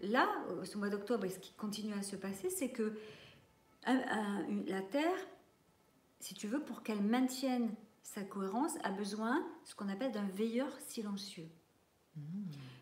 là, 0.00 0.28
ce 0.64 0.78
mois 0.78 0.88
d'octobre, 0.90 1.24
et 1.24 1.30
ce 1.30 1.38
qui 1.40 1.52
continue 1.54 1.92
à 1.94 2.02
se 2.02 2.14
passer, 2.16 2.50
c'est 2.50 2.68
que 2.70 2.94
la 3.86 4.82
Terre, 4.82 5.16
si 6.20 6.34
tu 6.34 6.46
veux, 6.46 6.62
pour 6.62 6.82
qu'elle 6.82 7.02
maintienne 7.02 7.74
sa 8.02 8.22
cohérence, 8.22 8.76
a 8.84 8.90
besoin 8.90 9.40
de 9.40 9.44
ce 9.64 9.74
qu'on 9.74 9.88
appelle 9.88 10.12
d'un 10.12 10.26
veilleur 10.28 10.70
silencieux. 10.80 11.48
Mmh. 12.16 12.20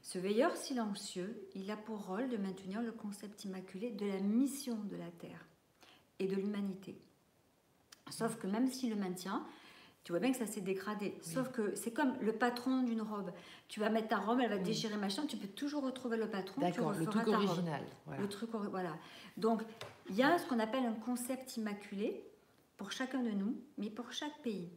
Ce 0.02 0.18
veilleur 0.18 0.56
silencieux, 0.56 1.48
il 1.54 1.70
a 1.70 1.76
pour 1.76 2.06
rôle 2.06 2.28
de 2.28 2.36
maintenir 2.36 2.82
le 2.82 2.92
concept 2.92 3.44
immaculé 3.44 3.90
de 3.90 4.06
la 4.06 4.20
mission 4.20 4.76
de 4.84 4.96
la 4.96 5.10
Terre 5.10 5.46
et 6.18 6.26
de 6.26 6.34
l'humanité. 6.34 6.98
Sauf 8.10 8.36
que 8.36 8.46
même 8.46 8.68
s'il 8.68 8.90
le 8.90 8.96
maintient, 8.96 9.46
tu 10.04 10.12
vois 10.12 10.20
bien 10.20 10.32
que 10.32 10.38
ça 10.38 10.46
s'est 10.46 10.62
dégradé. 10.62 11.18
Sauf 11.20 11.50
que 11.50 11.74
c'est 11.74 11.92
comme 11.92 12.14
le 12.22 12.32
patron 12.32 12.82
d'une 12.82 13.02
robe. 13.02 13.30
Tu 13.68 13.80
vas 13.80 13.90
mettre 13.90 14.08
ta 14.08 14.16
robe, 14.16 14.40
elle 14.40 14.48
va 14.48 14.56
Oui. 14.56 14.62
déchirer 14.62 14.96
machin, 14.96 15.26
tu 15.26 15.36
peux 15.36 15.48
toujours 15.48 15.82
retrouver 15.84 16.16
le 16.16 16.30
patron. 16.30 16.62
D'accord, 16.62 16.92
le 16.92 17.04
truc 17.04 17.28
original. 17.28 17.84
Voilà. 18.06 18.22
Le 18.22 18.28
truc, 18.28 18.50
voilà. 18.70 18.96
Donc, 19.36 19.62
il 20.08 20.16
y 20.16 20.22
a 20.22 20.38
ce 20.38 20.46
qu'on 20.46 20.58
appelle 20.58 20.86
un 20.86 20.94
concept 20.94 21.58
immaculé 21.58 22.24
pour 22.78 22.92
chacun 22.92 23.22
de 23.22 23.30
nous, 23.30 23.60
mais 23.76 23.90
pour 23.90 24.12
chaque 24.12 24.40
pays. 24.42 24.70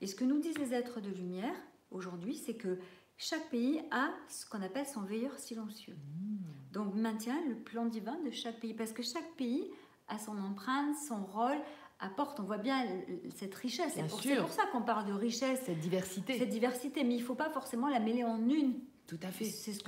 Et 0.00 0.06
ce 0.06 0.14
que 0.14 0.24
nous 0.24 0.38
disent 0.38 0.58
les 0.58 0.72
êtres 0.72 1.00
de 1.00 1.10
lumière 1.10 1.54
aujourd'hui, 1.90 2.36
c'est 2.36 2.54
que 2.54 2.78
chaque 3.16 3.50
pays 3.50 3.80
a 3.90 4.10
ce 4.28 4.46
qu'on 4.46 4.62
appelle 4.62 4.86
son 4.86 5.02
veilleur 5.02 5.36
silencieux. 5.38 5.96
Mmh. 5.96 6.72
Donc, 6.72 6.94
maintient 6.94 7.40
le 7.48 7.56
plan 7.56 7.86
divin 7.86 8.16
de 8.24 8.30
chaque 8.30 8.60
pays, 8.60 8.74
parce 8.74 8.92
que 8.92 9.02
chaque 9.02 9.34
pays 9.36 9.68
a 10.06 10.18
son 10.18 10.38
empreinte, 10.38 10.94
son 11.08 11.24
rôle, 11.24 11.58
apporte, 11.98 12.38
on 12.38 12.44
voit 12.44 12.58
bien 12.58 12.86
cette 13.34 13.54
richesse. 13.54 13.94
C'est 13.94 14.36
pour, 14.36 14.52
ça 14.52 14.66
qu'on 14.70 14.82
parle 14.82 15.06
de 15.06 15.12
richesse, 15.12 15.60
Cette 15.64 15.80
diversité. 15.80 16.38
cette 16.38 16.50
diversité, 16.50 17.02
mais 17.02 17.14
il 17.14 17.20
ne 17.20 17.24
faut 17.24 17.34
pas 17.34 17.50
forcément 17.50 17.88
la 17.88 17.98
mêler 17.98 18.24
en 18.24 18.48
une. 18.48 18.74
Tout 19.06 19.18
à 19.22 19.32
fait. 19.32 19.46
C'est 19.46 19.72
ce 19.72 19.80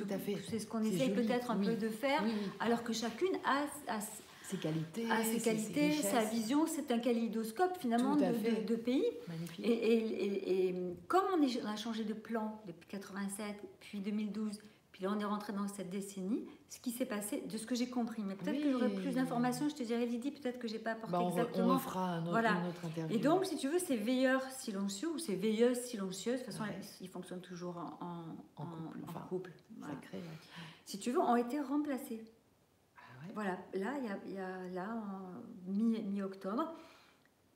c'est 0.48 0.58
ce 0.58 0.66
qu'on 0.66 0.82
C'est 0.82 0.94
essaye 0.94 1.14
peut-être 1.14 1.50
un 1.50 1.58
oui. 1.58 1.66
peu 1.66 1.74
de 1.76 1.90
faire, 1.90 2.22
oui. 2.24 2.32
alors 2.58 2.82
que 2.82 2.94
chacune 2.94 3.36
a, 3.44 3.64
a 3.86 4.00
Ses 4.50 4.56
qualités. 4.58 5.10
à 5.10 5.22
ses 5.24 5.40
qualités, 5.40 5.92
sa 5.92 6.24
vision, 6.24 6.66
c'est 6.66 6.90
un 6.90 6.98
kaléidoscope 6.98 7.76
finalement 7.78 8.16
de, 8.16 8.24
fait. 8.32 8.62
de- 8.62 8.66
de 8.66 8.76
pays. 8.76 9.04
Magnifique. 9.28 9.64
Et, 9.64 9.70
et- 9.72 10.24
et- 10.24 10.68
et 10.68 10.74
comme 11.08 11.24
on, 11.38 11.42
est- 11.42 11.62
on 11.64 11.68
a 11.68 11.76
changé 11.76 12.04
de 12.04 12.14
plan 12.14 12.60
depuis 12.66 12.88
87, 12.88 13.56
puis 13.80 14.00
2012, 14.00 14.58
puis 14.92 15.04
là 15.04 15.12
on 15.16 15.20
est 15.20 15.24
rentré 15.24 15.52
dans 15.52 15.68
cette 15.68 15.88
décennie, 15.90 16.44
ce 16.68 16.80
qui 16.80 16.90
s'est 16.90 17.06
passé, 17.06 17.42
de 17.48 17.56
ce 17.56 17.66
que 17.66 17.74
j'ai 17.74 17.88
compris, 17.88 18.22
mais 18.26 18.34
peut-être 18.34 18.56
Oui. 18.56 18.62
que 18.64 18.72
j'aurai 18.72 18.90
plus 18.90 19.12
d'informations, 19.14 19.68
je 19.68 19.74
te 19.74 19.82
dirais 19.82 20.04
Lydie, 20.06 20.30
peut-être 20.32 20.58
que 20.58 20.66
j'ai 20.68 20.78
pas 20.78 20.92
apporté 20.92 21.12
Bah, 21.12 21.20
on, 21.20 21.28
re- 21.30 21.32
on 21.32 21.36
exactement. 21.38 21.74
refera 21.74 22.04
un 22.14 22.22
autre, 22.22 22.30
Voilà. 22.30 22.50
une 22.60 22.68
autre 22.68 22.84
interview. 22.84 23.16
Et 23.16 23.20
donc, 23.20 23.44
si 23.46 23.56
tu 23.56 23.68
veux, 23.68 23.78
ces 23.78 23.96
veilleurs 23.96 24.42
silencieux 24.50 25.08
ou 25.10 25.18
ces 25.18 25.36
veilleuses 25.36 25.78
silencieuses, 25.80 26.40
de 26.40 26.44
toute 26.44 26.52
façon, 26.54 26.64
Ouais. 26.64 26.78
ils 27.00 27.08
fonctionnent 27.08 27.40
toujours 27.40 27.76
en, 27.76 28.04
en- 28.04 28.62
En 28.62 28.66
couple, 28.66 28.82
en 29.06 29.08
enfin, 29.08 29.26
couple, 29.28 29.52
voilà. 29.78 29.94
Sacré, 29.94 30.18
ouais. 30.18 30.24
Si 30.86 30.98
tu 30.98 31.12
veux, 31.12 31.20
ont 31.20 31.36
été 31.36 31.60
remplacés. 31.60 32.20
Ouais. 33.20 33.32
Voilà, 33.34 33.58
là, 33.74 33.92
il 33.98 34.04
y 34.04 34.08
a, 34.08 34.18
il 34.26 34.32
y 34.32 34.38
a- 34.38 34.68
là, 34.70 34.88
en 34.94 35.70
mi- 35.70 36.02
mi-octobre, 36.02 36.74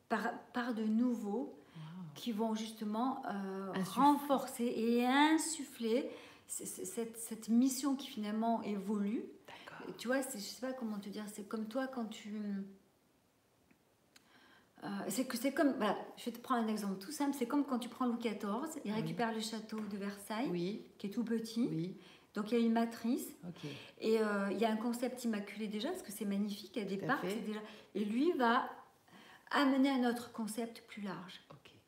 par, 0.08 0.32
par 0.52 0.74
de 0.74 0.84
nouveaux 0.84 1.58
Wow. 1.76 1.80
qui 2.14 2.30
vont 2.30 2.54
justement 2.54 3.22
euh, 3.26 3.72
renforcer 3.94 4.64
et 4.64 5.04
insuffler 5.06 6.08
cette, 6.46 7.16
cette, 7.16 7.48
mission 7.48 7.96
qui 7.96 8.06
finalement 8.08 8.62
évolue. 8.62 9.24
Tu 9.98 10.06
vois, 10.06 10.20
je 10.20 10.38
sais 10.38 10.60
pas 10.60 10.72
comment 10.72 10.98
te 11.00 11.08
dire, 11.08 11.24
c'est 11.32 11.48
comme 11.48 11.66
toi 11.66 11.88
quand 11.88 12.04
tu. 12.06 12.40
Euh, 14.84 14.86
c'est 15.08 15.24
que 15.26 15.36
c'est 15.38 15.52
comme, 15.52 15.72
voilà, 15.78 15.96
je 16.18 16.26
vais 16.26 16.32
te 16.32 16.38
prendre 16.40 16.62
un 16.64 16.68
exemple 16.68 16.98
tout 16.98 17.10
simple, 17.10 17.34
c'est 17.38 17.46
comme 17.46 17.64
quand 17.64 17.78
tu 17.78 17.88
prends 17.88 18.06
Louis 18.06 18.18
XIV, 18.18 18.80
il 18.84 18.92
récupère 18.92 19.32
le 19.32 19.40
château 19.40 19.80
de 19.80 19.96
Versailles, 19.96 20.48
oui. 20.50 20.82
qui 20.98 21.06
est 21.06 21.10
tout 21.10 21.24
petit, 21.24 21.68
oui. 21.72 21.96
Donc 22.34 22.50
il 22.50 22.58
y 22.58 22.62
a 22.62 22.64
une 22.64 22.72
matrice, 22.72 23.34
et 24.00 24.20
euh, 24.20 24.50
il 24.50 24.58
y 24.58 24.64
a 24.64 24.70
un 24.70 24.76
concept 24.76 25.24
immaculé 25.24 25.68
déjà, 25.68 25.88
parce 25.88 26.02
que 26.02 26.12
c'est 26.12 26.24
magnifique, 26.24 26.72
il 26.76 26.82
y 26.82 26.86
a 26.86 26.88
des 26.88 26.96
parcs, 26.96 27.24
déjà, 27.24 27.60
et 27.94 28.04
lui 28.04 28.32
va 28.32 28.68
amener 29.50 29.90
un 29.90 30.08
autre 30.10 30.32
concept 30.32 30.82
plus 30.88 31.02
large. 31.02 31.40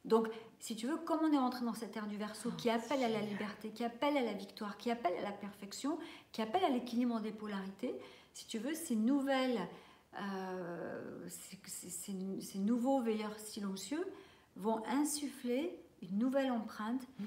Donc, 0.07 0.29
si 0.61 0.77
tu 0.77 0.87
veux, 0.87 0.97
comme 0.97 1.19
on 1.25 1.33
est 1.33 1.39
rentré 1.39 1.65
dans 1.65 1.75
cette 1.75 1.97
ère 1.97 2.07
du 2.07 2.17
verso 2.17 2.51
qui 2.53 2.71
ah, 2.71 2.75
appelle 2.75 3.03
à 3.03 3.09
la 3.09 3.21
liberté, 3.21 3.71
qui 3.71 3.85
appelle 3.85 4.17
à 4.17 4.23
la 4.23 4.33
victoire, 4.33 4.79
qui 4.79 4.91
appelle 4.91 5.15
à 5.19 5.23
la 5.23 5.33
perfection, 5.33 5.99
qui 6.31 6.43
appelle 6.43 6.65
à 6.65 6.69
l'équilibre 6.69 7.21
des 7.21 7.33
polarités, 7.33 7.95
si 8.33 8.47
tu 8.47 8.59
veux, 8.59 8.75
ces 8.75 8.95
nouvelles, 8.95 9.59
euh, 10.21 11.29
ces, 11.29 12.59
nouveaux 12.59 13.01
veilleurs 13.01 13.37
silencieux 13.39 14.07
vont 14.55 14.83
insuffler 14.87 15.77
une 16.03 16.19
nouvelle 16.19 16.51
empreinte. 16.51 17.03
Mmh. 17.19 17.25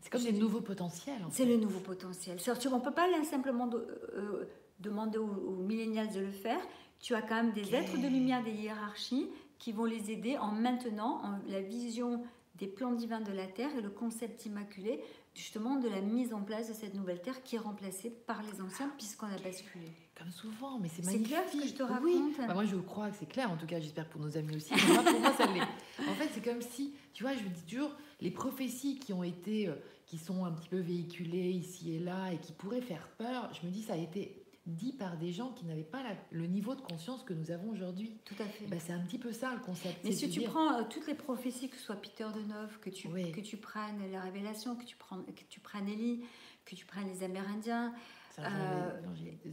C'est 0.00 0.10
comme 0.10 0.22
des 0.22 0.32
nouveaux 0.32 0.60
potentiels. 0.60 1.20
C'est 1.30 1.44
le 1.44 1.56
nouveau 1.56 1.80
potentiel. 1.80 2.38
On 2.46 2.76
ne 2.76 2.80
peut 2.80 2.90
pas 2.90 3.06
simplement 3.24 3.68
euh, 3.72 4.44
demander 4.80 5.18
aux, 5.18 5.26
aux 5.26 5.62
millénials 5.62 6.12
de 6.12 6.20
le 6.20 6.30
faire. 6.30 6.60
Tu 7.00 7.14
as 7.14 7.22
quand 7.22 7.34
même 7.34 7.52
des 7.52 7.74
êtres 7.74 7.96
de 7.96 8.06
lumière, 8.06 8.44
des 8.44 8.52
hiérarchies 8.52 9.28
qui 9.58 9.72
vont 9.72 9.84
les 9.84 10.10
aider 10.10 10.38
en 10.38 10.52
maintenant 10.52 11.22
la 11.48 11.60
vision 11.60 12.22
des 12.62 12.68
plans 12.68 12.92
divins 12.92 13.20
de 13.20 13.32
la 13.32 13.48
Terre 13.48 13.74
et 13.76 13.80
le 13.80 13.90
concept 13.90 14.46
immaculé 14.46 15.00
justement 15.34 15.80
de 15.80 15.88
la 15.88 16.00
mise 16.00 16.32
en 16.32 16.42
place 16.42 16.68
de 16.68 16.72
cette 16.72 16.94
nouvelle 16.94 17.20
Terre 17.20 17.42
qui 17.42 17.56
est 17.56 17.58
remplacée 17.58 18.08
par 18.08 18.40
les 18.40 18.60
anciens 18.60 18.88
puisqu'on 18.96 19.26
a 19.26 19.36
basculé. 19.38 19.90
Comme 20.16 20.30
souvent, 20.30 20.78
mais 20.78 20.88
c'est 20.88 21.04
magnifique. 21.04 21.26
C'est 21.26 21.34
clair 21.34 21.42
ce 21.50 21.56
que 21.58 21.66
je 21.66 21.74
te 21.74 21.82
raconte 21.82 22.04
oui. 22.04 22.34
Bah, 22.38 22.54
moi 22.54 22.64
je 22.64 22.76
crois 22.76 23.10
que 23.10 23.16
c'est 23.18 23.28
clair, 23.28 23.50
en 23.50 23.56
tout 23.56 23.66
cas 23.66 23.80
j'espère 23.80 24.08
pour 24.08 24.20
nos 24.20 24.36
amis 24.36 24.54
aussi. 24.54 24.72
moi, 24.92 25.02
pour 25.02 25.18
moi 25.18 25.32
ça 25.32 25.46
l'est. 25.46 26.08
En 26.08 26.14
fait 26.14 26.28
c'est 26.32 26.44
comme 26.44 26.62
si, 26.62 26.94
tu 27.14 27.24
vois, 27.24 27.34
je 27.34 27.42
me 27.42 27.48
dis 27.48 27.62
toujours, 27.68 27.90
les 28.20 28.30
prophéties 28.30 29.00
qui 29.00 29.12
ont 29.12 29.24
été, 29.24 29.66
euh, 29.66 29.74
qui 30.06 30.18
sont 30.18 30.44
un 30.44 30.52
petit 30.52 30.68
peu 30.68 30.78
véhiculées 30.78 31.50
ici 31.50 31.96
et 31.96 31.98
là 31.98 32.32
et 32.32 32.38
qui 32.38 32.52
pourraient 32.52 32.80
faire 32.80 33.08
peur, 33.18 33.50
je 33.60 33.66
me 33.66 33.72
dis 33.72 33.82
ça 33.82 33.94
a 33.94 33.96
été 33.96 34.41
dit 34.66 34.92
par 34.92 35.16
des 35.16 35.32
gens 35.32 35.52
qui 35.52 35.64
n'avaient 35.64 35.82
pas 35.82 36.02
le 36.30 36.46
niveau 36.46 36.74
de 36.74 36.80
conscience 36.80 37.24
que 37.24 37.34
nous 37.34 37.50
avons 37.50 37.70
aujourd'hui. 37.70 38.16
Tout 38.24 38.36
à 38.38 38.44
fait. 38.44 38.66
Bah, 38.66 38.76
c'est 38.78 38.92
un 38.92 39.00
petit 39.00 39.18
peu 39.18 39.32
ça 39.32 39.52
le 39.54 39.60
concept. 39.60 40.04
Mais 40.04 40.12
si 40.12 40.30
tu 40.30 40.42
prends 40.42 40.78
euh, 40.78 40.84
toutes 40.88 41.06
les 41.06 41.14
prophéties, 41.14 41.68
que 41.68 41.76
ce 41.76 41.82
soit 41.82 41.96
Peter 41.96 42.26
de 42.34 42.42
Neuf, 42.42 42.78
que 42.80 42.90
tu, 42.90 43.08
que 43.08 43.40
tu 43.40 43.56
prennes 43.56 44.10
la 44.12 44.20
Révélation, 44.20 44.76
que 44.76 44.84
tu, 44.84 44.96
prends, 44.96 45.18
que 45.22 45.44
tu 45.48 45.58
prennes 45.60 45.88
Élie, 45.88 46.24
que 46.64 46.76
tu 46.76 46.86
prennes 46.86 47.08
les 47.08 47.24
Amérindiens. 47.24 47.92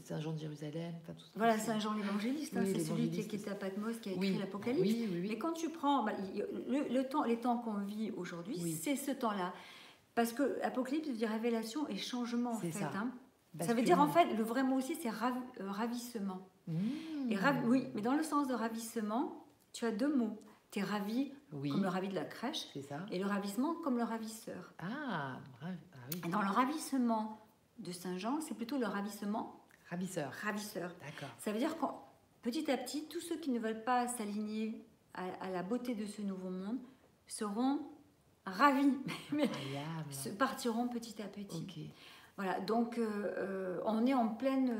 Saint-Jean 0.03 0.31
de 0.33 0.39
Jérusalem. 0.39 0.93
voilà, 1.35 1.57
Saint-Jean 1.57 1.95
l'évangéliste, 1.95 2.55
hein, 2.55 2.63
c'est 2.65 2.79
celui 2.79 3.09
qui, 3.09 3.27
qui, 3.27 3.35
était 3.35 3.49
à 3.49 3.55
Patmos, 3.55 3.97
qui 3.99 4.09
a 4.09 4.13
écrit 4.13 4.37
l'Apocalypse. 4.37 4.81
Oui, 4.81 5.25
Mais 5.27 5.37
quand 5.37 5.51
tu 5.51 5.69
prends 5.69 6.03
bah, 6.03 6.13
le, 6.37 7.01
temps, 7.03 7.23
les 7.23 7.37
temps 7.37 7.57
qu'on 7.57 7.79
vit 7.79 8.11
aujourd'hui, 8.11 8.57
c'est 8.81 8.95
ce 8.95 9.11
temps-là. 9.11 9.53
Parce 10.15 10.31
que 10.33 10.61
Apocalypse 10.63 11.07
veut 11.07 11.15
dire 11.15 11.29
révélation 11.29 11.87
et 11.89 11.97
changement 11.97 12.51
en 12.51 12.59
fait. 12.59 12.71
Ça. 12.71 12.91
Hein. 12.95 13.11
Ça 13.61 13.73
veut 13.73 13.81
dire 13.81 13.99
en 13.99 14.07
fait, 14.07 14.25
le 14.35 14.43
vrai 14.43 14.63
mot 14.63 14.77
aussi, 14.77 14.95
c'est 14.95 15.09
euh, 15.09 15.71
ravissement. 15.71 16.47
Et 16.67 17.35
mmh. 17.35 17.63
oui, 17.65 17.87
mais 17.95 18.01
dans 18.01 18.13
le 18.13 18.23
sens 18.23 18.47
de 18.47 18.53
ravissement, 18.53 19.45
tu 19.73 19.85
as 19.85 19.91
deux 19.91 20.13
mots. 20.13 20.39
Tu 20.71 20.79
es 20.79 20.83
ravi 20.83 21.33
comme 21.51 21.81
le 21.81 21.87
ravi 21.87 22.09
de 22.09 22.15
la 22.15 22.25
crèche 22.25 22.67
et 23.11 23.17
le 23.17 23.25
ravissement 23.25 23.73
comme 23.83 23.97
le 23.97 24.03
ravisseur. 24.03 24.73
Ah, 24.77 25.39
ah 25.63 25.65
oui. 26.13 26.29
dans 26.29 26.41
le 26.41 26.49
ravissement 26.49 27.39
de 27.79 27.91
Saint-Jean, 27.91 28.39
c'est 28.41 28.53
plutôt 28.53 28.77
le 28.77 28.85
ravissement 28.85 29.59
ravisseur. 29.89 30.31
Ravisseur. 30.43 30.95
D'accord. 31.01 31.29
Ça 31.39 31.51
veut 31.51 31.57
dire 31.57 31.75
que 31.77 31.85
petit 32.43 32.69
à 32.69 32.77
petit, 32.77 33.07
tous 33.07 33.21
ceux 33.21 33.37
qui 33.37 33.49
ne 33.49 33.59
veulent 33.59 33.83
pas 33.83 34.07
s'aligner 34.07 34.85
à, 35.13 35.49
la 35.49 35.63
beauté 35.63 35.95
de 35.95 36.05
ce 36.05 36.21
nouveau 36.21 36.49
monde 36.49 36.77
seront 37.27 37.79
ravis, 38.45 38.93
mais 39.31 39.49
partiront 40.37 40.87
petit 40.87 41.21
à 41.21 41.25
petit. 41.25 41.91
Voilà, 42.39 42.61
donc 42.61 42.97
euh, 42.97 43.05
euh, 43.37 43.81
on 43.83 44.05
est 44.07 44.13
en 44.13 44.29
pleine, 44.29 44.73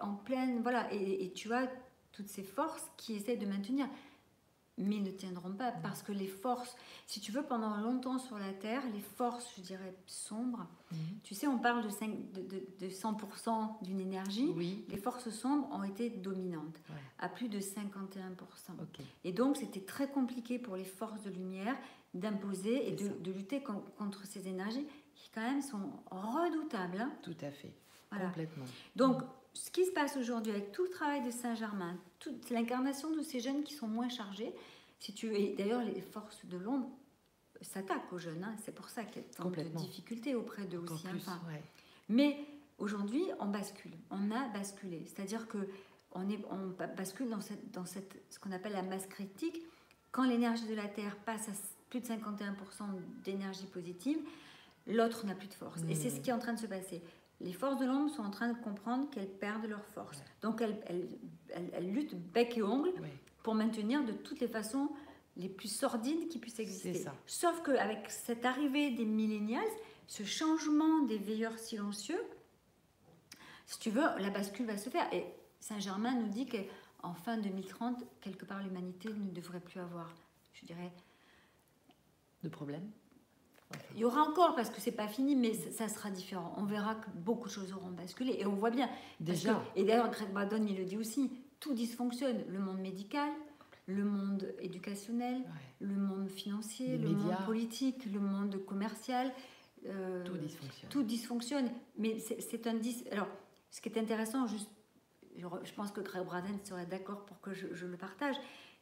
en, 0.00 0.14
pleine, 0.14 0.62
voilà, 0.62 0.86
et, 0.94 1.32
tu 1.34 1.52
as 1.52 1.68
toutes 2.12 2.28
ces 2.28 2.44
forces 2.44 2.88
qui 2.96 3.14
essaient 3.14 3.36
de 3.36 3.46
maintenir, 3.46 3.88
mais 4.78 5.00
ne 5.00 5.10
tiendront 5.10 5.50
pas 5.50 5.72
mm. 5.72 5.82
parce 5.82 6.04
que 6.04 6.12
les 6.12 6.28
forces, 6.28 6.76
si 7.08 7.18
tu 7.18 7.32
veux, 7.32 7.42
pendant 7.42 7.76
longtemps 7.78 8.20
sur 8.20 8.38
la 8.38 8.52
Terre, 8.52 8.84
les 8.94 9.00
forces, 9.00 9.52
je 9.56 9.62
dirais, 9.62 9.92
sombres, 10.06 10.68
mm. 10.92 10.96
tu 11.24 11.34
sais, 11.34 11.48
on 11.48 11.58
parle 11.58 11.82
de, 11.82 11.88
5, 11.88 12.10
de, 12.30 12.86
100% 12.88 13.82
d'une 13.82 13.98
énergie, 13.98 14.52
oui. 14.54 14.84
les 14.88 14.96
forces 14.96 15.30
sombres 15.30 15.68
ont 15.72 15.82
été 15.82 16.10
dominantes, 16.10 16.80
à 17.18 17.28
plus 17.28 17.48
de 17.48 17.58
51%. 17.58 17.96
Et 19.24 19.32
donc, 19.32 19.56
c'était 19.56 19.80
très 19.80 20.08
compliqué 20.08 20.60
pour 20.60 20.76
les 20.76 20.84
forces 20.84 21.22
de 21.22 21.30
lumière 21.30 21.74
d'imposer 22.14 22.88
et 22.88 22.92
de, 22.92 23.32
lutter 23.32 23.62
contre 23.62 24.26
ces 24.26 24.48
énergies 24.48 24.86
qui 25.30 25.34
quand 25.34 25.42
même 25.42 25.62
sont 25.62 25.90
redoutables. 26.10 27.00
Hein. 27.00 27.12
Tout 27.22 27.36
à 27.40 27.50
fait, 27.50 27.72
complètement. 28.10 28.64
Donc, 28.96 29.22
ce 29.52 29.70
qui 29.70 29.84
se 29.84 29.92
passe 29.92 30.16
aujourd'hui 30.16 30.52
avec 30.52 30.72
tout 30.72 30.84
le 30.84 30.90
travail 30.90 31.22
de 31.22 31.30
Saint-Germain, 31.30 31.96
toute 32.18 32.50
l'incarnation 32.50 33.10
de 33.14 33.22
ces 33.22 33.40
jeunes 33.40 33.62
qui 33.62 33.74
sont 33.74 33.88
moins 33.88 34.08
chargés, 34.08 34.54
si 34.98 35.14
tu 35.14 35.34
et 35.34 35.54
d'ailleurs 35.56 35.82
les 35.82 36.00
forces 36.00 36.44
de 36.46 36.56
l'ombre 36.58 36.88
s'attaquent 37.62 38.12
aux 38.12 38.18
jeunes, 38.18 38.44
hein. 38.44 38.54
c'est 38.64 38.74
pour 38.74 38.88
ça 38.88 39.04
qu'il 39.04 39.22
y 39.22 39.24
a 39.24 39.28
tant 39.34 39.50
de 39.50 39.62
difficultés 39.78 40.34
auprès 40.34 40.64
d'eux 40.64 40.78
aussi. 40.78 41.06
Enfin, 41.14 41.40
Mais 42.08 42.38
aujourd'hui, 42.78 43.22
on 43.38 43.46
bascule, 43.46 43.92
on 44.10 44.30
a 44.30 44.48
basculé, 44.48 45.02
c'est-à-dire 45.06 45.46
que 45.48 45.68
on, 46.12 46.28
est, 46.28 46.40
on 46.50 46.74
bascule 46.96 47.28
dans, 47.28 47.40
cette, 47.40 47.70
dans 47.70 47.84
cette, 47.84 48.20
ce 48.30 48.38
qu'on 48.38 48.50
appelle 48.52 48.72
la 48.72 48.82
masse 48.82 49.06
critique. 49.06 49.60
Quand 50.10 50.24
l'énergie 50.24 50.66
de 50.66 50.74
la 50.74 50.88
Terre 50.88 51.16
passe 51.18 51.48
à 51.48 51.52
plus 51.88 52.00
de 52.00 52.06
51% 52.06 52.16
d'énergie 53.24 53.66
positive, 53.66 54.18
l'autre 54.86 55.26
n'a 55.26 55.34
plus 55.34 55.48
de 55.48 55.54
force. 55.54 55.80
Et 55.88 55.94
c'est 55.94 56.10
ce 56.10 56.20
qui 56.20 56.30
est 56.30 56.32
en 56.32 56.38
train 56.38 56.54
de 56.54 56.58
se 56.58 56.66
passer. 56.66 57.02
Les 57.40 57.52
forces 57.52 57.78
de 57.78 57.86
l'ombre 57.86 58.10
sont 58.10 58.22
en 58.22 58.30
train 58.30 58.52
de 58.52 58.58
comprendre 58.58 59.08
qu'elles 59.10 59.30
perdent 59.30 59.66
leur 59.66 59.84
force. 59.86 60.22
Donc 60.42 60.60
elles, 60.60 61.08
elles, 61.48 61.90
luttent 61.90 62.14
bec 62.14 62.58
et 62.58 62.62
ongle 62.62 62.92
pour 63.42 63.54
maintenir 63.54 64.04
de 64.04 64.12
toutes 64.12 64.40
les 64.40 64.48
façons 64.48 64.90
les 65.36 65.48
plus 65.48 65.74
sordides 65.74 66.28
qui 66.28 66.38
puissent 66.38 66.58
exister. 66.58 67.04
Sauf 67.26 67.62
qu'avec 67.62 68.10
cette 68.10 68.44
arrivée 68.44 68.90
des 68.90 69.06
millénials, 69.06 69.62
ce 70.06 70.24
changement 70.24 71.02
des 71.02 71.18
veilleurs 71.18 71.58
silencieux, 71.58 72.20
si 73.64 73.78
tu 73.78 73.90
veux, 73.90 74.04
la 74.18 74.30
bascule 74.30 74.66
va 74.66 74.76
se 74.76 74.90
faire. 74.90 75.10
Et 75.14 75.24
Saint-Germain 75.60 76.14
nous 76.14 76.28
dit 76.28 76.46
qu'en 76.46 77.14
fin 77.14 77.38
2030, 77.38 78.04
quelque 78.20 78.44
part, 78.44 78.62
l'humanité 78.62 79.08
ne 79.08 79.30
devrait 79.30 79.60
plus 79.60 79.80
avoir, 79.80 80.12
je 80.52 80.66
dirais... 80.66 80.92
De 82.42 82.48
problème 82.48 82.90
il 83.94 84.00
y 84.00 84.04
aura 84.04 84.22
encore, 84.22 84.54
parce 84.54 84.70
que 84.70 84.80
c'est 84.80 84.92
pas 84.92 85.08
fini, 85.08 85.36
mais 85.36 85.54
ça 85.54 85.88
sera 85.88 86.10
différent. 86.10 86.54
On 86.56 86.64
verra 86.64 86.94
que 86.94 87.10
beaucoup 87.14 87.48
de 87.48 87.52
choses 87.52 87.72
auront 87.72 87.90
basculé. 87.90 88.36
Et 88.38 88.46
on 88.46 88.54
voit 88.54 88.70
bien. 88.70 88.88
Déjà. 89.20 89.62
et 89.76 89.84
d'ailleurs, 89.84 90.10
Greg 90.10 90.32
Braden, 90.32 90.68
il 90.68 90.76
le 90.76 90.84
dit 90.84 90.96
aussi, 90.96 91.30
tout 91.60 91.74
dysfonctionne. 91.74 92.44
Le 92.48 92.58
monde 92.58 92.78
médical, 92.78 93.28
le 93.86 94.04
monde 94.04 94.54
éducationnel, 94.60 95.42
le 95.80 95.94
monde 95.94 96.28
financier, 96.28 96.96
le 96.98 97.10
monde 97.10 97.36
politique, 97.44 98.06
le 98.12 98.20
monde 98.20 98.64
commercial. 98.64 99.32
Euh, 99.86 100.24
tout 100.24 100.36
dysfonctionne. 100.36 100.90
Tout 100.90 101.02
dysfonctionne. 101.02 101.70
Mais 101.98 102.18
c'est 102.18 102.66
un 102.66 102.74
dis. 102.74 103.04
Alors, 103.12 103.28
ce 103.70 103.80
qui 103.80 103.88
est 103.88 103.98
intéressant, 103.98 104.46
juste, 104.46 104.70
je 105.36 105.72
pense 105.74 105.90
que 105.92 106.00
Greg 106.00 106.24
Braden 106.24 106.58
serait 106.64 106.86
d'accord 106.86 107.24
pour 107.24 107.40
que 107.40 107.52
je, 107.52 107.86
le 107.86 107.96
partage. 107.96 108.36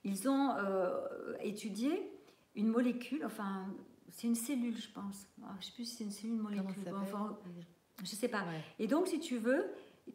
Ils 0.05 0.29
ont 0.29 0.53
euh, 0.57 1.01
étudié 1.41 2.11
une 2.55 2.69
molécule, 2.69 3.25
enfin 3.25 3.67
c'est 4.11 4.27
une 4.27 4.35
cellule, 4.35 4.77
je 4.77 4.89
pense. 4.89 5.27
Ah, 5.43 5.55
je 5.55 5.59
ne 5.59 5.63
sais 5.65 5.73
plus 5.73 5.85
si 5.85 5.97
c'est 5.97 6.05
une 6.05 6.11
cellule 6.11 6.37
molécule. 6.37 6.67
je 6.85 8.03
ne 8.03 8.07
sais 8.07 8.29
pas. 8.29 8.45
Et 8.79 8.87
donc, 8.87 9.09
si 9.09 9.21
tu 9.21 9.39
veux, 9.39 9.67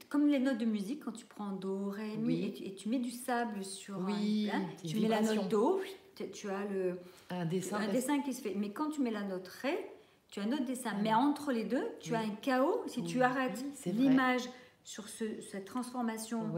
comme 0.10 0.28
les 0.28 0.40
notes 0.40 0.58
de 0.58 0.66
musique, 0.66 1.04
quand 1.06 1.12
tu 1.12 1.26
prends 1.26 1.52
Do, 1.52 1.90
Ré, 1.90 2.18
Mi, 2.18 2.46
et, 2.46 2.76
tu, 2.76 2.90
mets 2.90 3.00
du 3.00 3.12
sable 3.12 3.64
sur 3.64 4.00
oui, 4.00 4.50
tu 4.86 5.00
mets 5.00 5.08
la 5.08 5.22
note 5.22 5.48
Do, 5.50 5.82
tu, 6.34 6.50
as 6.50 6.66
le, 6.66 7.00
un, 7.30 7.46
dessin, 7.46 7.78
un 7.78 7.92
dessin 7.92 8.22
qui 8.22 8.34
se 8.34 8.42
fait. 8.42 8.54
Mais 8.56 8.72
quand 8.72 8.90
tu 8.90 9.02
mets 9.02 9.12
la 9.12 9.24
note 9.24 9.48
Ré, 9.48 9.78
tu 10.30 10.40
as 10.40 10.44
un 10.44 10.52
autre 10.52 10.66
dessin. 10.66 10.94
Mais 11.02 11.14
entre 11.14 11.52
les 11.52 11.64
deux, 11.64 11.86
tu 12.00 12.16
as 12.16 12.20
un 12.20 12.30
chaos. 12.42 12.84
Si 12.88 13.04
tu 13.04 13.22
arrêtes 13.22 13.64
l'image 13.86 14.44
sur 14.84 15.08
cette 15.08 15.66
transformation 15.66 16.52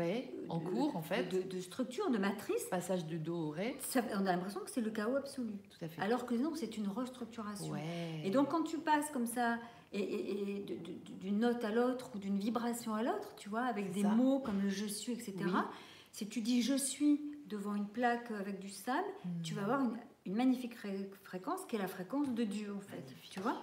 en 0.50 0.60
cours 0.60 0.96
en 0.96 1.02
fait. 1.02 1.26
de, 1.26 1.60
structure 1.60 2.10
de 2.10 2.18
matrice. 2.18 2.64
Passage 2.70 3.06
de 3.06 3.18
do 3.18 3.36
au 3.36 3.50
ré. 3.52 3.78
On 4.14 4.26
a 4.26 4.32
l'impression 4.32 4.62
que 4.62 4.70
c'est 4.70 4.82
le 4.82 4.90
chaos 4.92 5.16
absolu. 5.16 5.54
Tout 5.70 5.86
à 5.86 5.88
fait. 5.88 6.02
Alors 6.02 6.26
que 6.26 6.34
non 6.36 6.52
c'est 6.56 6.78
une 6.78 6.88
restructuration. 6.88 7.76
Et 8.24 8.30
donc 8.32 8.50
quand 8.50 8.64
tu 8.64 8.78
passes 8.80 9.10
comme 9.12 9.28
ça 9.28 9.58
et, 9.94 10.66
d'une 11.22 11.40
note 11.40 11.64
à 11.64 11.72
l'autre 11.72 12.12
ou 12.16 12.20
d'une 12.20 12.38
vibration 12.38 12.94
à 12.94 13.04
l'autre 13.04 13.34
tu 13.38 13.50
vois 13.50 13.64
avec 13.64 13.92
des 13.92 14.04
mots 14.04 14.40
comme 14.40 14.62
le 14.62 14.70
je 14.70 14.86
suis 14.86 15.14
etc 15.14 15.36
si 16.12 16.28
tu 16.28 16.42
dis 16.42 16.62
je 16.62 16.76
suis 16.76 17.22
devant 17.48 17.76
une 17.76 17.88
plaque 17.88 18.32
avec 18.32 18.60
du 18.60 18.70
sable 18.70 19.08
tu 19.44 19.54
vas 19.54 19.62
hmm. 19.62 19.64
avoir 19.64 19.82
une, 19.82 20.36
magnifique 20.36 20.76
fréquence 21.24 21.66
qui 21.68 21.76
est 21.76 21.80
la 21.80 21.88
fréquence 21.88 22.30
de 22.34 22.44
Dieu 22.44 22.74
en 22.76 22.82
fait 22.82 23.16
tu 23.30 23.40
vois 23.40 23.62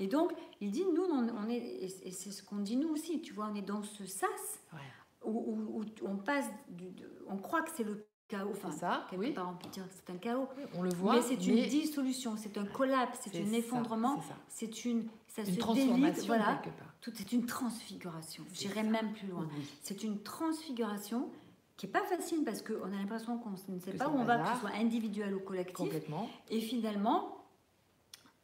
Et 0.00 0.06
donc, 0.08 0.32
il 0.60 0.70
dit, 0.72 0.84
nous, 0.94 1.02
on, 1.04 1.28
on 1.28 1.48
est, 1.48 1.58
et 1.58 2.10
c'est 2.10 2.32
ce 2.32 2.42
qu'on 2.42 2.56
dit 2.56 2.76
nous 2.76 2.88
aussi, 2.88 3.20
tu 3.20 3.32
vois, 3.32 3.48
on 3.52 3.54
est 3.54 3.62
dans 3.62 3.82
ce 3.82 4.04
sas 4.06 4.28
Ouais. 4.72 4.78
où, 5.24 5.30
où- 5.30 5.80
où 5.80 5.84
on 6.08 6.16
passe, 6.16 6.46
du- 6.68 6.92
on 7.28 7.36
croit 7.36 7.62
que 7.62 7.70
c'est 7.76 7.84
le 7.84 8.06
chaos, 8.26 8.50
enfin, 8.52 8.70
C'est 8.72 8.78
ça, 8.78 9.06
quelque 9.10 9.20
oui. 9.20 9.32
part 9.32 9.50
on 9.50 9.56
peut 9.62 9.68
dire 9.68 9.86
que 9.86 9.92
c'est 9.94 10.10
un 10.12 10.16
chaos, 10.16 10.48
On 10.74 10.82
le 10.82 10.90
voit. 10.94 11.16
mais 11.16 11.22
c'est 11.22 11.46
une 11.46 11.66
dissolution, 11.68 12.36
c'est 12.36 12.56
un 12.58 12.64
collapse, 12.64 13.18
c'est 13.22 13.36
un 13.42 13.52
effondrement, 13.52 14.22
c'est 14.48 14.84
une, 14.86 15.06
ça 15.28 15.42
Une 15.42 15.46
se 15.46 15.50
délite, 15.50 15.60
transformation 15.60 16.26
voilà, 16.26 16.62
tout 17.00 17.10
c'est 17.14 17.32
une 17.32 17.44
transfiguration. 17.44 18.44
J'irai 18.54 18.82
même 18.84 19.12
plus 19.12 19.26
loin. 19.28 19.48
Oui. 19.54 19.64
C'est 19.82 20.02
une 20.04 20.22
transfiguration 20.22 21.28
qui 21.76 21.86
est 21.86 21.90
pas 21.90 22.04
facile 22.04 22.44
parce 22.44 22.62
qu'on 22.62 22.84
a 22.92 22.96
l'impression 22.96 23.36
qu'on 23.38 23.50
ne 23.50 23.56
sait 23.80 23.92
Que 23.92 23.96
pas 23.98 24.08
où 24.08 24.16
on 24.16 24.24
va, 24.24 24.38
que 24.38 24.54
ce 24.54 24.60
soit 24.60 24.76
individuel 24.76 25.34
ou 25.34 25.40
collectif. 25.40 25.76
Complètement. 25.76 26.28
Et 26.50 26.60
finalement, 26.60 27.36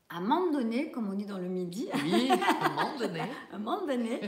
à 0.08 0.16
un 0.18 0.20
moment 0.20 0.50
donné, 0.52 0.90
comme 0.90 1.08
on 1.08 1.14
dit 1.14 1.26
dans 1.26 1.38
le 1.38 1.48
midi, 1.48 1.88
Oui, 2.04 2.30
à 2.30 2.66
un 2.66 2.68
moment 2.74 2.98
donné. 2.98 3.20
à 3.52 3.54
un 3.56 3.58
moment 3.58 3.86
donné, 3.86 4.20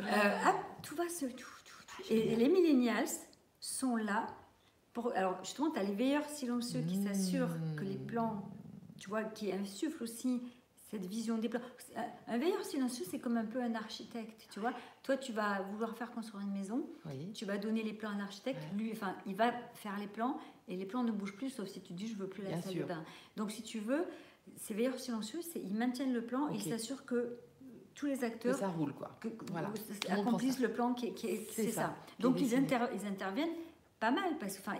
euh, 0.00 0.04
hop, 0.48 0.56
tout 0.82 0.94
va 0.96 1.08
se... 1.08 1.26
Tout, 1.26 1.36
tout, 1.36 1.82
tout. 1.86 2.02
Et, 2.10 2.32
et 2.32 2.36
les 2.36 2.48
millennials 2.48 3.06
sont 3.60 3.96
là 3.96 4.26
pour... 4.92 5.12
Alors 5.16 5.38
justement, 5.42 5.70
tu 5.70 5.78
as 5.78 5.82
les 5.82 5.94
veilleurs 5.94 6.28
silencieux 6.28 6.82
qui 6.82 6.98
Mmh. 6.98 7.06
s'assurent 7.06 7.56
que 7.76 7.84
les 7.84 7.96
plans, 7.96 8.48
tu 9.00 9.08
vois, 9.08 9.24
qui 9.24 9.50
insufflent 9.52 10.02
aussi 10.02 10.42
cette 10.90 11.06
vision 11.06 11.38
des 11.38 11.48
plans. 11.48 11.60
Un- 11.96 12.34
Un 12.34 12.38
veilleur 12.38 12.62
silencieux, 12.64 13.04
c'est 13.10 13.18
comme 13.18 13.36
un 13.38 13.46
peu 13.46 13.60
un 13.62 13.74
architecte, 13.74 14.46
tu 14.52 14.60
vois. 14.60 14.72
Toi, 15.02 15.16
tu 15.16 15.32
vas 15.32 15.62
vouloir 15.72 15.96
faire 15.96 16.10
construire 16.12 16.44
une 16.44 16.52
maison, 16.52 16.86
Oui. 17.06 17.32
tu 17.32 17.46
vas 17.46 17.56
donner 17.58 17.82
les 17.82 17.94
plans 17.94 18.10
à 18.10 18.12
un 18.12 18.20
architecte, 18.20 18.60
Ouais. 18.72 18.78
lui, 18.78 18.92
enfin, 18.92 19.16
il 19.26 19.34
va 19.34 19.52
faire 19.74 19.96
les 19.98 20.06
plans 20.06 20.38
et 20.68 20.76
les 20.76 20.84
plans 20.86 21.02
ne 21.02 21.10
bougent 21.12 21.34
plus 21.34 21.50
sauf 21.50 21.66
si 21.68 21.80
tu 21.80 21.92
dis 21.94 22.06
je 22.08 22.14
veux 22.16 22.28
plus 22.28 22.42
la 22.42 22.50
Bien 22.50 22.60
salle 22.62 22.72
sûr. 22.72 22.82
de 22.82 22.88
bain. 22.88 23.02
Donc 23.36 23.50
si 23.50 23.62
tu 23.62 23.80
veux, 23.80 24.04
ces 24.56 24.74
veilleurs 24.74 24.98
silencieux, 24.98 25.40
ils 25.56 25.74
maintiennent 25.74 26.12
le 26.12 26.22
plan 26.24 26.48
et 26.50 26.54
ils 26.56 26.62
s'assurent 26.62 27.04
que 27.04 27.36
tous 27.94 28.06
les 28.06 28.18
Que 28.18 28.24
acteurs 28.24 28.56
ça 28.58 28.68
roule, 28.68 28.92
quoi. 28.92 29.16
que- 29.20 29.28
Voilà. 29.50 29.70
accomplissent 30.10 30.58
le 30.60 30.72
plan 30.72 30.94
qui 30.94 31.06
est, 31.06 31.12
qui 31.12 31.28
est- 31.28 31.48
C'est 31.52 31.70
ça, 31.70 31.94
Donc 32.18 32.36
ils, 32.40 32.48
dessiné. 32.48 32.62
inter- 32.62 32.92
ils 32.94 33.06
interviennent 33.06 33.54
pas 34.00 34.10
mal 34.10 34.36
parce 34.38 34.58
enfin 34.58 34.76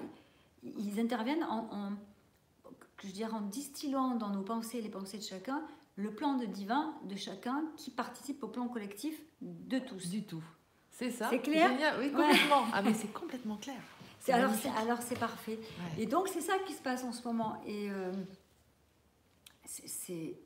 ils, 0.63 0.99
interviennent 1.01 1.45
en, 1.45 1.69
en 1.73 1.93
je 3.03 3.11
dirais 3.11 3.33
en 3.33 3.43
distillant 3.43 4.15
dans 4.17 4.31
nos 4.31 4.43
pensées 4.43 4.81
les 4.81 4.89
pensées 4.89 5.19
de 5.19 5.23
chacun 5.23 5.63
le 5.97 6.11
plan 6.13 6.35
de 6.35 6.47
divin 6.47 6.95
de 7.05 7.15
chacun 7.17 7.65
qui 7.77 7.91
participe 7.91 8.43
au 8.43 8.49
plan 8.49 8.67
collectif 8.67 9.21
de 9.41 9.79
tous. 9.79 10.09
Du 10.11 10.25
tout. 10.25 10.43
C'est 10.91 11.11
ça. 11.11 11.29
C'est 11.31 11.39
clair 11.41 11.69
Génial. 11.71 11.95
Oui, 12.01 12.07
Ouais. 12.07 12.13
complètement. 12.13 12.65
Ah, 12.73 12.83
mais 12.83 12.95
c'est 12.95 13.13
complètement 13.13 13.57
clair. 13.57 13.81
Alors 14.29 14.53
c'est 14.55 14.71
alors 14.71 15.03
c'est 15.03 15.19
parfait. 15.19 15.59
Ouais. 15.61 16.03
Et 16.03 16.07
donc 16.07 16.29
c'est 16.29 16.41
ça 16.41 16.55
qui 16.67 16.73
se 16.73 16.83
passe 16.83 17.05
en 17.05 17.13
ce 17.13 17.23
moment 17.29 17.61
et 17.67 17.91
euh, 17.91 18.11
c'est- 19.65 20.37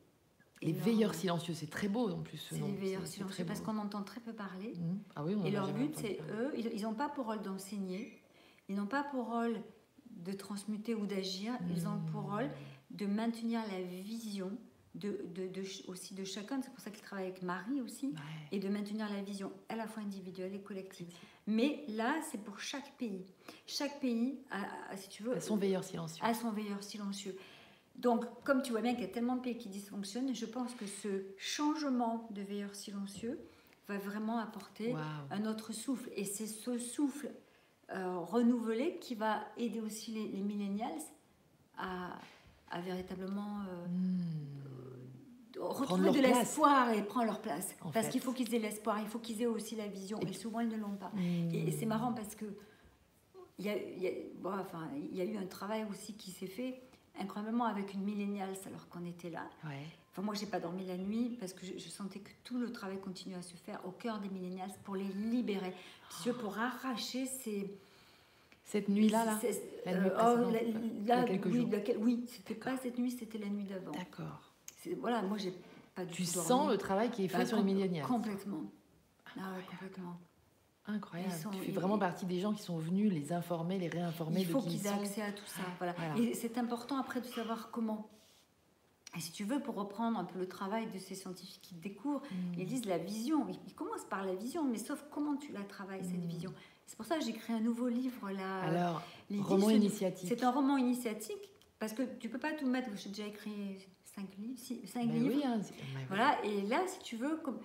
Les 0.63 0.71
énorme. 0.71 0.85
veilleurs 0.85 1.15
silencieux, 1.15 1.55
c'est 1.55 1.71
très 1.71 1.89
beau 1.89 2.09
en 2.11 2.21
plus. 2.23 2.39
ce 2.39 2.55
C'est 2.55 2.61
nom. 2.61 2.67
les 2.67 2.75
veilleurs 2.75 3.07
silencieux 3.07 3.45
parce 3.45 3.61
qu'on 3.61 3.79
entend 3.79 4.03
très 4.03 4.21
peu 4.21 4.33
parler. 4.33 4.75
Mhm. 4.77 5.01
Ah 5.15 5.25
oui, 5.25 5.35
on 5.37 5.43
en 5.43 5.45
Et 5.45 5.51
leur 5.51 5.73
but, 5.73 5.95
c'est 5.97 6.19
eux, 6.31 6.53
ils- 6.57 6.83
n'ont 6.83 6.95
pas 6.95 7.09
pour 7.09 7.27
rôle 7.27 7.43
d'enseigner, 7.43 8.21
ils 8.69 8.75
n'ont 8.75 8.87
pas 8.87 9.05
pour 9.05 9.27
rôle 9.27 9.61
de 10.11 10.33
transmuter 10.33 10.95
ou 10.97 11.07
d'agir, 11.07 11.53
ils 11.71 11.87
ont 11.87 12.01
pour 12.11 12.23
Mhm. 12.23 12.31
rôle 12.35 12.51
de 12.91 13.07
maintenir 13.07 13.61
la 13.71 13.83
vision 13.83 14.51
de, 14.95 15.21
de- 15.33 15.47
de 15.47 15.63
ch- 15.63 15.85
aussi 15.87 16.15
de 16.15 16.25
chacun. 16.25 16.61
C'est 16.61 16.71
pour 16.71 16.81
ça 16.81 16.91
qu'ils 16.91 17.03
travaillent 17.05 17.27
avec 17.29 17.43
Marie 17.43 17.81
aussi. 17.81 18.07
Ouais. 18.07 18.15
Et 18.51 18.59
de 18.59 18.69
maintenir 18.69 19.09
la 19.09 19.23
vision 19.23 19.53
à 19.69 19.77
la 19.77 19.87
fois 19.87 20.03
individuelle 20.03 20.53
et 20.55 20.61
collective. 20.61 21.07
Mais 21.47 21.85
là, 21.89 22.17
c'est 22.33 22.43
pour 22.43 22.59
chaque 22.59 22.97
pays. 22.97 23.25
Chaque 23.67 24.01
pays, 24.01 24.41
a- 24.51 24.65
a- 24.91 24.97
si 24.97 25.09
tu 25.09 25.23
veux, 25.23 25.35
Elles 25.35 25.43
sont 25.43 25.57
veilleurs 25.57 25.85
silencieux. 25.85 26.25
a 26.25 26.35
son 26.35 26.51
veilleur 26.51 26.83
silencieux. 26.83 27.37
Donc, 27.99 28.25
comme 28.45 28.63
tu 28.63 28.71
vois 28.73 28.81
bien 28.81 28.93
qu'il 28.95 29.03
y 29.03 29.07
a 29.07 29.13
tellement 29.13 29.37
de 29.37 29.41
pays 29.43 29.59
qui 29.59 29.69
dysfonctionnent, 29.69 30.33
je 30.35 30.47
pense 30.47 30.73
que 30.75 30.87
ce 30.87 31.25
changement 31.37 32.29
de 32.31 32.43
veilleur 32.43 32.75
silencieux 32.75 33.39
va 33.89 33.99
vraiment 33.99 34.39
apporter 34.39 34.95
un 35.31 35.45
autre 35.47 35.73
souffle. 35.73 36.09
Et 36.15 36.25
c'est 36.25 36.47
ce 36.47 36.79
souffle 36.79 37.31
euh, 37.91 38.19
renouvelé 38.19 38.99
qui 39.01 39.15
va 39.17 39.41
aider 39.57 39.81
aussi 39.81 40.13
les, 40.13 40.29
les 40.29 40.43
millennials 40.43 41.01
à, 41.77 42.19
à 42.71 42.81
véritablement 42.81 43.61
euh, 43.69 43.87
Hmm. 43.87 45.61
retrouver 45.61 46.05
leur 46.05 46.15
de 46.15 46.21
l'espoir 46.21 46.93
et 46.93 47.03
prendre 47.03 47.27
leur 47.27 47.41
place. 47.41 47.75
En 47.81 47.91
Parce 47.91 48.09
qu'il 48.09 48.21
faut 48.21 48.33
qu'ils 48.33 48.55
aient 48.55 48.61
l'espoir, 48.61 49.01
il 49.01 49.09
faut 49.09 49.19
qu'ils 49.19 49.43
aient 49.43 49.47
aussi 49.47 49.75
la 49.75 49.89
vision. 49.89 50.21
Et 50.21 50.29
Et, 50.29 50.33
souvent, 50.35 50.61
ils 50.61 50.69
ne 50.69 50.77
l'ont 50.77 50.95
pas. 50.97 51.11
Hmm. 51.15 51.51
Et, 51.53 51.69
et 51.69 51.71
c'est 51.73 51.87
marrant 51.87 52.13
parce 52.13 52.37
que 52.37 52.45
il 53.59 53.65
y 53.65 53.71
a, 53.71 53.77
il 53.77 53.99
y 54.01 54.07
a- 54.07 54.13
bon, 54.37 54.53
enfin, 54.57 54.89
il 55.11 55.17
y 55.17 55.21
a 55.21 55.25
eu 55.25 55.37
un 55.37 55.47
travail 55.47 55.85
aussi 55.91 56.13
qui 56.15 56.31
s'est 56.31 56.47
fait 56.47 56.81
incroyablement 57.21 57.65
avec 57.67 57.95
une 57.95 58.03
millénials 58.03 58.55
alors 58.67 58.89
qu'on 58.89 59.05
était 59.05 59.31
là. 59.31 59.45
Ouais. 59.65 59.87
Enfin, 60.13 60.23
moi, 60.23 60.35
j'ai 60.35 60.47
pas 60.47 60.61
dormi 60.61 60.85
la 60.87 60.97
nuit 60.97 61.37
parce 61.39 61.53
que 61.53 61.65
je, 61.67 61.73
je 61.79 61.89
sentais 61.89 62.19
que 62.21 62.31
tout 62.45 62.59
le 62.59 62.73
travail 62.73 62.99
continuait 62.99 63.37
à 63.37 63.43
se 63.43 63.55
faire 63.57 63.81
au 63.87 63.91
cœur 63.91 64.19
des 64.21 64.29
millénials 64.29 64.71
pour 64.85 64.97
les 64.97 65.05
libérer, 65.05 65.73
veux, 66.25 66.33
pour 66.35 66.59
arracher 66.59 67.27
ces. 67.27 67.71
Cette 68.65 68.89
nuit-là, 68.91 69.25
là, 69.25 69.39
la 69.87 69.93
euh, 69.93 70.01
nuit 70.03 70.11
oh, 70.11 70.19
précédente, 70.19 70.53
la- 70.53 70.63
il 70.63 71.03
y 71.05 71.07
là, 71.07 71.21
a 71.21 71.25
quelques 71.25 71.47
oui, 71.47 71.61
jours. 71.61 71.71
oui, 72.01 72.25
c'était 72.29 72.55
pas 72.55 72.77
cette 72.77 72.99
nuit, 72.99 73.11
c'était 73.11 73.39
la 73.39 73.47
nuit 73.49 73.65
d'avant. 73.65 73.93
D'accord. 73.93 74.43
Voilà, 75.01 75.23
moi, 75.23 75.39
j'ai 75.39 75.55
pas 75.95 76.05
du 76.05 76.13
Tu 76.13 76.25
sens 76.27 76.49
dormi. 76.49 76.73
le 76.73 76.79
travail 76.79 77.11
qui 77.11 77.25
est 77.25 77.29
fait 77.29 77.39
Ah, 77.41 77.47
sur 77.47 77.57
les 77.57 77.63
millénials. 77.63 78.07
Complètement. 78.07 78.63
Ah 79.39 79.55
ouais, 79.57 79.65
complètement. 79.71 80.19
Incroyable. 80.89 81.33
Sont- 81.33 81.51
tu 81.51 81.59
fais 81.61 81.73
vraiment 81.73 81.99
partie 81.99 82.25
des 82.27 82.41
gens 82.41 82.53
qui 82.55 82.63
sont 82.63 82.79
venus 82.79 83.13
les 83.13 83.33
informer, 83.33 83.79
les 83.79 83.89
réinformer 83.89 84.41
Il 84.41 84.47
faut 84.47 84.61
qui 84.61 84.69
ils 84.75 84.79
qu'ils 84.79 84.87
aient 84.87 84.91
accès 84.95 85.23
à 85.23 85.33
tout 85.33 85.47
ça. 85.47 85.61
Voilà. 85.79 85.93
Voilà. 85.99 86.17
Et 86.19 86.35
c'est 86.35 86.57
important 86.59 86.97
après 86.99 87.21
de 87.21 87.27
savoir 87.27 87.71
comment. 87.71 88.09
Et 89.17 89.21
si 89.21 89.33
tu 89.33 89.45
veux, 89.45 89.61
pour 89.61 89.75
reprendre 89.75 90.19
un 90.19 90.25
peu 90.25 90.39
le 90.39 90.49
travail 90.49 90.87
de 90.91 90.99
ces 90.99 91.15
scientifiques 91.15 91.61
qui 91.63 91.75
découvrent, 91.75 92.23
Hmm. 92.31 92.55
ils 92.59 92.67
disent 92.67 92.85
la 92.87 92.99
vision. 92.99 93.47
Ils 93.67 93.75
commencent 93.75 94.05
par 94.09 94.25
la 94.25 94.35
vision, 94.35 94.65
mais 94.65 94.79
sauf 94.79 95.05
comment 95.11 95.37
tu 95.37 95.53
la 95.53 95.63
travailles, 95.63 96.05
cette 96.05 96.25
Mm. 96.25 96.29
vision. 96.29 96.53
C'est 96.87 96.97
pour 96.97 97.07
ça 97.07 97.19
que 97.19 97.25
j'ai 97.25 97.33
créé 97.33 97.57
un 97.57 97.61
nouveau 97.61 97.89
livre 97.89 98.31
là. 98.31 98.61
Alors, 98.61 99.03
L'idée, 99.31 99.43
roman 99.43 99.69
c'est- 99.69 99.77
initiatique. 99.77 100.29
C'est 100.29 100.43
un 100.43 100.51
roman 100.51 100.77
initiatique, 100.79 101.51
parce 101.79 101.93
que 101.93 102.03
tu 102.19 102.29
peux 102.31 102.39
pas 102.39 102.53
tout 102.53 102.67
mettre. 102.67 102.89
J'ai 102.97 103.09
déjà 103.11 103.27
écrit 103.27 103.79
cinq, 104.05 104.27
livres, 104.39 104.59
six- 104.59 104.87
cinq 104.87 105.07
Ben 105.09 105.15
livres. 105.23 105.35
oui, 105.37 105.43
hein, 105.45 105.59
ben 105.59 105.65
oui. 105.97 106.03
Voilà, 106.09 106.43
et 106.45 106.63
là, 106.63 106.83
si 106.87 106.99
tu 107.01 107.17
veux, 107.17 107.37
comme, 107.39 107.59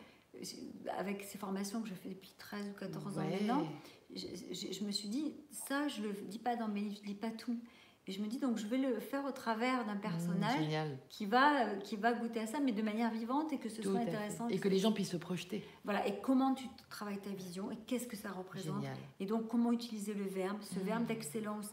avec 0.98 1.24
ces 1.24 1.38
formations 1.38 1.82
que 1.82 1.88
je 1.90 1.94
fais 1.94 2.10
depuis 2.10 2.34
13 2.38 2.70
ou 2.70 2.80
14 2.80 3.18
ans 3.18 3.22
maintenant, 3.24 3.68
je, 4.16 4.26
je- 4.52 4.74
je 4.74 4.84
me 4.84 4.92
suis 4.92 5.08
dit, 5.10 5.34
ça, 5.52 5.88
je 5.88 6.02
le 6.02 6.12
dis 6.28 6.40
pas 6.40 6.56
dans 6.56 6.68
mes 6.68 6.82
livres, 6.82 6.98
je 7.02 7.08
dis 7.08 7.16
pas 7.16 7.32
tout. 7.32 7.58
Et 8.06 8.12
je 8.12 8.22
me 8.22 8.28
dis, 8.28 8.38
donc, 8.38 8.58
je 8.58 8.68
vais 8.68 8.78
le 8.78 9.00
faire 9.00 9.24
au 9.24 9.32
travers 9.32 9.86
d'un 9.86 9.96
Mmh, 9.96 10.02
personnage 10.02 10.90
qui, 11.08 11.26
va, 11.26 11.68
euh, 11.68 11.76
qui 11.78 11.96
va 11.96 12.12
goûter 12.12 12.42
à 12.42 12.48
ça, 12.48 12.60
mais 12.60 12.74
de 12.74 12.82
manière 12.82 13.10
vivante 13.12 13.54
et 13.54 13.58
que 13.58 13.70
ce 13.70 13.82
Tout 13.82 13.92
soit 13.92 14.02
intéressant. 14.02 14.50
Et 14.50 14.60
que 14.60 14.68
les 14.68 14.80
gens 14.80 14.92
puissent 14.92 15.12
se 15.12 15.18
projeter. 15.18 15.64
Voilà, 15.86 16.06
et 16.06 16.20
comment 16.20 16.54
tu 16.54 16.66
travailles 16.90 17.22
ta 17.22 17.30
vision 17.30 17.72
et 17.72 17.78
qu'est-ce 17.88 18.08
que 18.08 18.18
ça 18.18 18.30
représente. 18.32 18.82
Génial. 18.82 18.98
Et 19.22 19.26
donc, 19.26 19.48
comment 19.48 19.72
utiliser 19.72 20.14
le 20.14 20.26
verbe, 20.26 20.62
ce 20.64 20.80
Mm. 20.80 20.84
verbe 20.84 21.06
d'excellence 21.06 21.70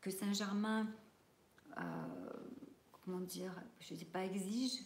que 0.00 0.10
Saint-Germain, 0.12 0.86
euh, 1.76 1.82
comment 3.04 3.18
dire, 3.20 3.52
je 3.80 3.94
ne 3.94 3.98
dis 3.98 4.04
pas 4.04 4.24
exige, 4.24 4.78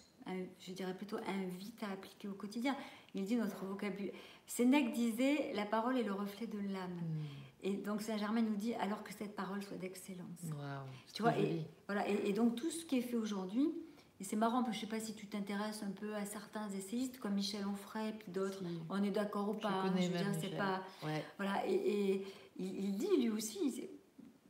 je 0.61 0.73
dirais 0.73 0.95
plutôt 0.95 1.19
invite 1.27 1.83
à 1.83 1.91
appliquer 1.93 2.29
au 2.29 2.35
quotidien. 2.35 2.75
Il 3.15 3.25
dit 3.25 3.37
notre 3.37 3.65
vocabulaire. 3.65 4.15
Sénèque 4.47 4.93
disait 4.93 5.53
la 5.55 5.65
parole 5.65 5.99
est 5.99 6.05
le 6.05 6.13
reflet 6.13 6.47
de 6.47 6.59
l'âme. 6.59 6.95
Mmh. 6.95 7.65
Et 7.65 7.73
donc 7.75 8.03
Saint-Germain 8.03 8.43
nous 8.43 8.57
dit 8.57 8.75
alors 8.75 9.03
que 9.03 9.13
cette 9.13 9.35
parole 9.35 9.63
soit 9.63 9.77
d'excellence. 9.77 10.41
Tu 11.13 11.23
vois, 11.23 11.33
joli. 11.35 11.65
Voilà, 11.87 12.09
et, 12.09 12.29
et 12.29 12.33
donc 12.33 12.55
tout 12.55 12.71
ce 12.71 12.85
qui 12.85 12.99
est 12.99 13.03
fait 13.03 13.17
aujourd'hui, 13.17 13.69
et 14.21 14.25
c'est 14.25 14.37
marrant, 14.37 14.65
parce 14.65 14.77
que 14.77 14.81
je 14.81 14.87
ne 14.87 14.91
sais 14.91 14.97
pas 14.99 15.05
si 15.05 15.15
tu 15.15 15.27
t'intéresses 15.27 15.83
un 15.83 15.91
peu 15.91 16.15
à 16.15 16.25
certains 16.25 16.69
essayistes 16.71 17.19
comme 17.19 17.35
Michel 17.35 17.65
Onfray, 17.67 18.13
puis 18.19 18.33
d'autres. 18.33 18.59
Si. 18.59 18.81
On 18.91 19.03
est 19.03 19.11
d'accord 19.11 19.49
ou 19.49 19.55
pas 19.55 19.69
hein, 19.69 19.95
Je 19.97 20.03
veux 20.03 20.19
dire, 20.19 20.27
c'est 20.41 20.57
pas. 20.57 20.83
Ouais. 21.05 21.25
Voilà, 21.37 21.67
et, 21.67 21.75
et 21.75 22.27
il, 22.57 22.85
il 22.85 22.97
dit 22.97 23.17
lui 23.17 23.31
aussi, 23.31 23.89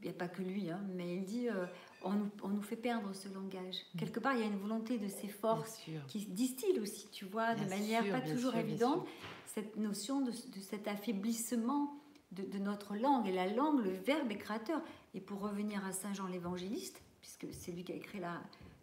il 0.01 0.05
n'y 0.05 0.09
a 0.09 0.14
pas 0.14 0.29
que 0.29 0.42
lui, 0.42 0.71
hein, 0.71 0.81
mais 0.94 1.16
il 1.16 1.25
dit 1.25 1.49
euh, 1.49 1.66
on, 2.02 2.12
nous, 2.12 2.28
on 2.42 2.48
nous 2.48 2.62
fait 2.62 2.76
perdre 2.76 3.12
ce 3.14 3.28
langage. 3.28 3.76
Mm. 3.94 3.98
Quelque 3.98 4.20
part, 4.20 4.34
il 4.34 4.40
y 4.40 4.42
a 4.42 4.46
une 4.46 4.58
volonté 4.58 4.98
de 4.98 5.08
ces 5.08 5.28
forces 5.28 5.80
qui 6.06 6.20
se 6.20 6.28
distillent 6.30 6.78
aussi, 6.80 7.08
tu 7.11 7.24
vois, 7.24 7.54
de 7.54 7.68
manière 7.68 8.02
sûr, 8.04 8.12
pas 8.12 8.20
toujours 8.20 8.52
sûr, 8.52 8.61
évidente, 8.61 9.06
cette 9.46 9.76
notion 9.76 10.20
de, 10.20 10.30
de 10.30 10.61
cet 10.61 10.87
affaiblissement 10.88 11.94
de, 12.33 12.42
de 12.44 12.58
notre 12.58 12.94
langue. 12.96 13.27
Et 13.29 13.33
la 13.33 13.46
langue, 13.48 13.85
le 13.85 13.90
verbe 13.90 14.31
est 14.31 14.37
créateur. 14.38 14.81
Et 15.14 15.20
pour 15.20 15.40
revenir 15.40 15.85
à 15.85 15.92
Saint 15.92 16.12
Jean 16.12 16.27
l'évangéliste, 16.27 17.00
puisque 17.20 17.46
c'est 17.52 17.73
lui 17.73 17.83
qui 17.85 17.92
a 17.92 17.96
écrit 17.96 18.20
la- 18.20 18.40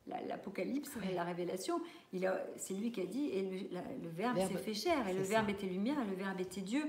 la- 0.07 0.21
l'Apocalypse, 0.23 0.91
Oui. 1.01 1.13
la 1.13 1.23
Révélation, 1.23 1.79
il 2.13 2.25
a- 2.25 2.45
c'est 2.57 2.73
lui 2.73 2.91
qui 2.91 3.01
a 3.01 3.05
dit, 3.05 3.29
et 3.29 3.41
le, 3.43 3.73
la- 3.73 3.81
le 4.03 4.09
verbe, 4.09 4.35
Verbe, 4.37 4.51
s'est 4.51 4.57
fait 4.57 4.73
chair, 4.73 5.07
et 5.07 5.13
le 5.13 5.21
verbe 5.23 5.49
était 5.49 5.67
lumière, 5.67 5.95
et 6.01 6.05
le 6.09 6.15
verbe 6.15 6.39
était 6.41 6.61
Dieu. 6.61 6.83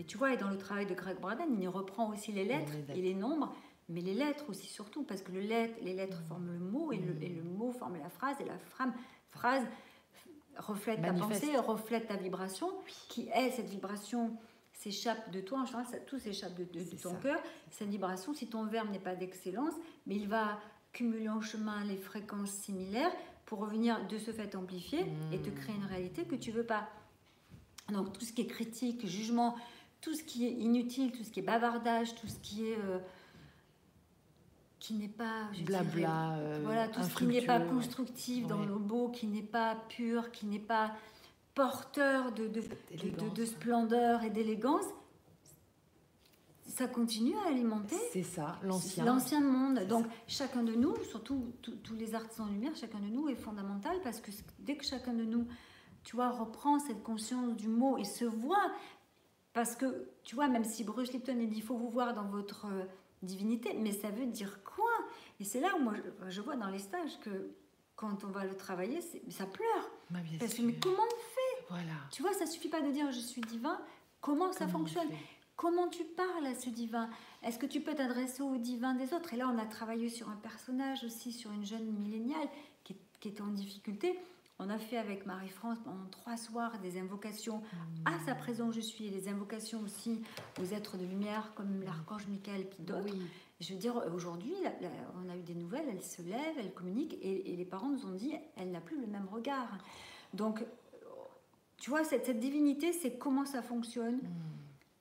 Et 0.00 0.04
tu 0.04 0.16
vois, 0.16 0.32
et 0.32 0.36
dans 0.36 0.48
le 0.50 0.56
travail 0.58 0.86
de 0.86 0.94
Greg 0.94 1.18
Braden, 1.20 1.48
il 1.56 1.62
y 1.62 1.66
reprend 1.66 2.10
aussi 2.12 2.30
les 2.32 2.44
lettres. 2.44 2.72
et 2.94 3.02
les 3.02 3.14
nombres, 3.14 3.52
mais 3.88 4.00
les 4.00 4.14
lettres 4.14 4.44
aussi 4.48 4.66
surtout, 4.66 5.02
parce 5.02 5.22
que 5.22 5.32
le 5.32 5.40
lettre, 5.40 5.74
les 5.82 5.94
lettres 5.94 6.20
Mm. 6.22 6.28
forment 6.28 6.52
le 6.52 6.58
mot, 6.58 6.92
et, 6.92 6.98
le, 6.98 7.14
Mm. 7.14 7.22
et 7.22 7.28
le 7.28 7.42
mot 7.42 7.72
forme 7.72 7.96
la 7.98 8.10
phrase, 8.10 8.36
et 8.40 8.44
la 8.44 8.58
frame, 8.58 8.92
phrase 9.28 9.62
reflète 10.56 11.00
Manifeste. 11.00 11.40
ta 11.40 11.46
pensée, 11.46 11.56
reflète 11.58 12.06
ta 12.08 12.16
vibration, 12.16 12.68
qui 13.08 13.28
est 13.28 13.50
cette 13.50 13.68
vibration 13.68 14.36
s'échappe 14.72 15.30
de 15.32 15.40
toi, 15.40 15.60
en 15.60 15.64
général, 15.64 15.86
ça, 15.86 15.98
tout 15.98 16.18
s'échappe 16.18 16.54
de, 16.54 16.64
de- 16.64 16.78
de 16.80 16.84
C'est 16.84 16.96
ton 17.02 17.14
cœur. 17.16 17.40
Cette 17.70 17.88
vibration, 17.88 18.32
si 18.34 18.46
ton 18.48 18.64
verbe 18.64 18.90
n'est 18.90 18.98
pas 19.00 19.14
d'excellence, 19.16 19.74
mais 20.06 20.16
il 20.16 20.28
va 20.28 20.60
cumuler 20.92 21.28
en 21.28 21.40
chemin 21.40 21.84
les 21.84 21.96
fréquences 21.96 22.50
similaires 22.50 23.12
pour 23.44 23.58
revenir 23.60 24.06
de 24.06 24.18
ce 24.18 24.30
fait 24.30 24.54
amplifier 24.54 25.04
et 25.32 25.38
te 25.40 25.50
créer 25.50 25.74
une 25.74 25.84
réalité 25.84 26.24
que 26.24 26.34
tu 26.36 26.50
veux 26.52 26.64
pas. 26.64 26.88
Donc 27.92 28.12
tout 28.12 28.24
ce 28.24 28.32
qui 28.32 28.42
est 28.42 28.46
critique, 28.46 29.06
jugement, 29.06 29.56
tout 30.00 30.14
ce 30.14 30.22
qui 30.22 30.46
est 30.46 30.52
inutile, 30.52 31.10
tout 31.12 31.24
ce 31.24 31.30
qui 31.30 31.40
est 31.40 31.42
bavardage, 31.44 32.14
tout 32.14 32.28
ce 32.28 32.38
qui 32.38 32.66
est 32.66 32.78
euh, 32.78 32.98
qui 34.88 34.94
n'est 34.94 35.08
pas 35.08 35.48
je 35.52 35.64
Blabla, 35.64 35.92
dirais, 35.92 36.08
euh, 36.38 36.60
voilà 36.64 36.88
tout 36.88 37.02
ce 37.02 37.14
qui 37.14 37.26
n'est 37.26 37.44
pas 37.44 37.60
constructif 37.60 38.46
dans 38.46 38.60
Ouais. 38.60 38.66
le 38.66 38.76
beau, 38.78 39.10
qui 39.10 39.26
n'est 39.26 39.42
pas 39.42 39.76
pur, 39.90 40.30
qui 40.30 40.46
n'est 40.46 40.58
pas 40.58 40.92
porteur 41.54 42.32
de, 42.32 42.46
de, 42.48 43.44
splendeur 43.44 44.22
et 44.22 44.30
d'élégance, 44.30 44.84
ça 46.64 46.86
continue 46.86 47.34
à 47.44 47.48
alimenter 47.48 47.96
C'est 48.12 48.22
ça, 48.22 48.58
l'ancien. 48.62 49.04
l'ancien 49.04 49.40
monde. 49.42 49.80
Donc 49.88 50.06
chacun 50.26 50.62
de 50.62 50.72
nous, 50.74 50.94
surtout 51.04 51.52
tous- 51.60 51.76
tous 51.76 51.94
les 51.94 52.14
artisans 52.14 52.46
en 52.46 52.50
lumière, 52.50 52.74
chacun 52.76 53.00
de 53.00 53.08
nous 53.08 53.28
est 53.28 53.34
fondamental 53.34 53.96
parce 54.02 54.20
que 54.22 54.30
dès 54.60 54.76
que 54.76 54.86
chacun 54.86 55.12
de 55.12 55.24
nous, 55.24 55.46
tu 56.04 56.16
vois, 56.16 56.30
reprend 56.30 56.78
cette 56.78 57.02
conscience 57.02 57.54
du 57.56 57.68
mot 57.68 57.98
et 57.98 58.04
se 58.04 58.24
voit, 58.24 58.72
parce 59.52 59.76
que 59.76 60.08
tu 60.22 60.34
vois, 60.34 60.48
même 60.48 60.64
si 60.64 60.82
Bruce 60.82 61.12
Lipton 61.12 61.36
il 61.38 61.50
dit 61.50 61.56
il 61.58 61.62
faut 61.62 61.76
vous 61.76 61.90
voir 61.90 62.14
dans 62.14 62.24
votre 62.28 62.64
euh, 62.66 62.84
divinité, 63.22 63.74
mais 63.74 63.92
ça 63.92 64.10
veut 64.10 64.26
dire 64.26 64.62
quoi? 64.64 64.90
Et 65.40 65.44
c'est 65.44 65.60
là 65.60 65.74
où 65.76 65.82
moi 65.82 65.94
je, 65.94 66.30
je 66.30 66.40
vois 66.40 66.56
dans 66.56 66.68
les 66.70 66.78
stages 66.78 67.18
que 67.20 67.50
quand 67.96 68.22
on 68.24 68.28
va 68.28 68.44
le 68.44 68.56
travailler, 68.56 69.00
ça 69.30 69.46
pleure. 69.46 69.90
Bah, 70.10 70.20
Parce 70.38 70.54
que 70.54 70.62
mais 70.62 70.74
comment 70.80 70.96
on 71.02 71.16
fait? 71.16 71.64
Voilà. 71.68 71.94
Tu 72.12 72.22
vois, 72.22 72.32
ça 72.32 72.46
suffit 72.46 72.68
pas 72.68 72.80
de 72.80 72.90
dire 72.90 73.10
je 73.10 73.18
suis 73.20 73.40
divin. 73.40 73.80
Comment 74.20 74.52
ça 74.52 74.66
Comment 74.66 74.78
fonctionne? 74.78 75.08
Comment 75.56 75.88
tu 75.88 76.04
parles 76.04 76.46
à 76.46 76.54
ce 76.54 76.70
divin? 76.70 77.10
Est-ce 77.42 77.58
que 77.58 77.66
tu 77.66 77.80
peux 77.80 77.94
t'adresser 77.94 78.42
au 78.42 78.56
divin 78.56 78.94
des 78.94 79.12
autres? 79.12 79.34
Et 79.34 79.36
là, 79.36 79.50
on 79.52 79.58
a 79.58 79.66
travaillé 79.66 80.08
sur 80.08 80.28
un 80.28 80.36
personnage 80.36 81.02
aussi, 81.02 81.32
sur 81.32 81.50
une 81.50 81.64
jeune 81.64 81.86
milléniale 81.92 82.48
qui 82.84 83.28
était 83.28 83.42
en 83.42 83.48
difficulté. 83.48 84.16
On 84.58 84.70
a 84.70 84.78
fait 84.78 84.96
avec 84.96 85.24
Marie-France 85.24 85.78
pendant 85.84 86.06
trois 86.10 86.36
soirs 86.36 86.78
des 86.80 86.98
invocations 86.98 87.62
à 88.04 88.18
sa 88.26 88.34
présence 88.34 88.74
je 88.74 88.80
suis 88.80 89.06
et 89.06 89.10
des 89.10 89.28
invocations 89.28 89.80
aussi 89.80 90.20
aux 90.60 90.64
êtres 90.74 90.96
de 90.96 91.04
lumière 91.04 91.52
comme 91.54 91.82
l'archange 91.82 92.26
Michael 92.26 92.68
puis 92.68 92.82
d'autres. 92.82 93.04
Oui. 93.04 93.22
Je 93.60 93.72
veux 93.72 93.78
dire, 93.78 94.00
aujourd'hui, 94.14 94.54
on 95.16 95.28
a 95.28 95.36
eu 95.36 95.42
des 95.42 95.54
nouvelles, 95.54 95.86
elle 95.88 96.02
se 96.02 96.22
lève, 96.22 96.54
elle 96.58 96.72
communique, 96.72 97.14
et, 97.22 97.52
et 97.52 97.56
les 97.56 97.64
parents 97.64 97.88
nous 97.88 98.06
ont 98.06 98.12
dit, 98.14 98.32
elle 98.56 98.70
n'a 98.70 98.80
plus 98.80 99.00
le 99.00 99.08
même 99.08 99.26
regard. 99.26 99.68
Donc, 100.32 100.64
tu 101.76 101.90
vois, 101.90 102.04
cette, 102.04 102.26
cette 102.26 102.38
divinité, 102.38 102.92
c'est 102.92 103.18
comment 103.18 103.44
ça 103.44 103.62
fonctionne, 103.62 104.16
Hmm. 104.18 104.28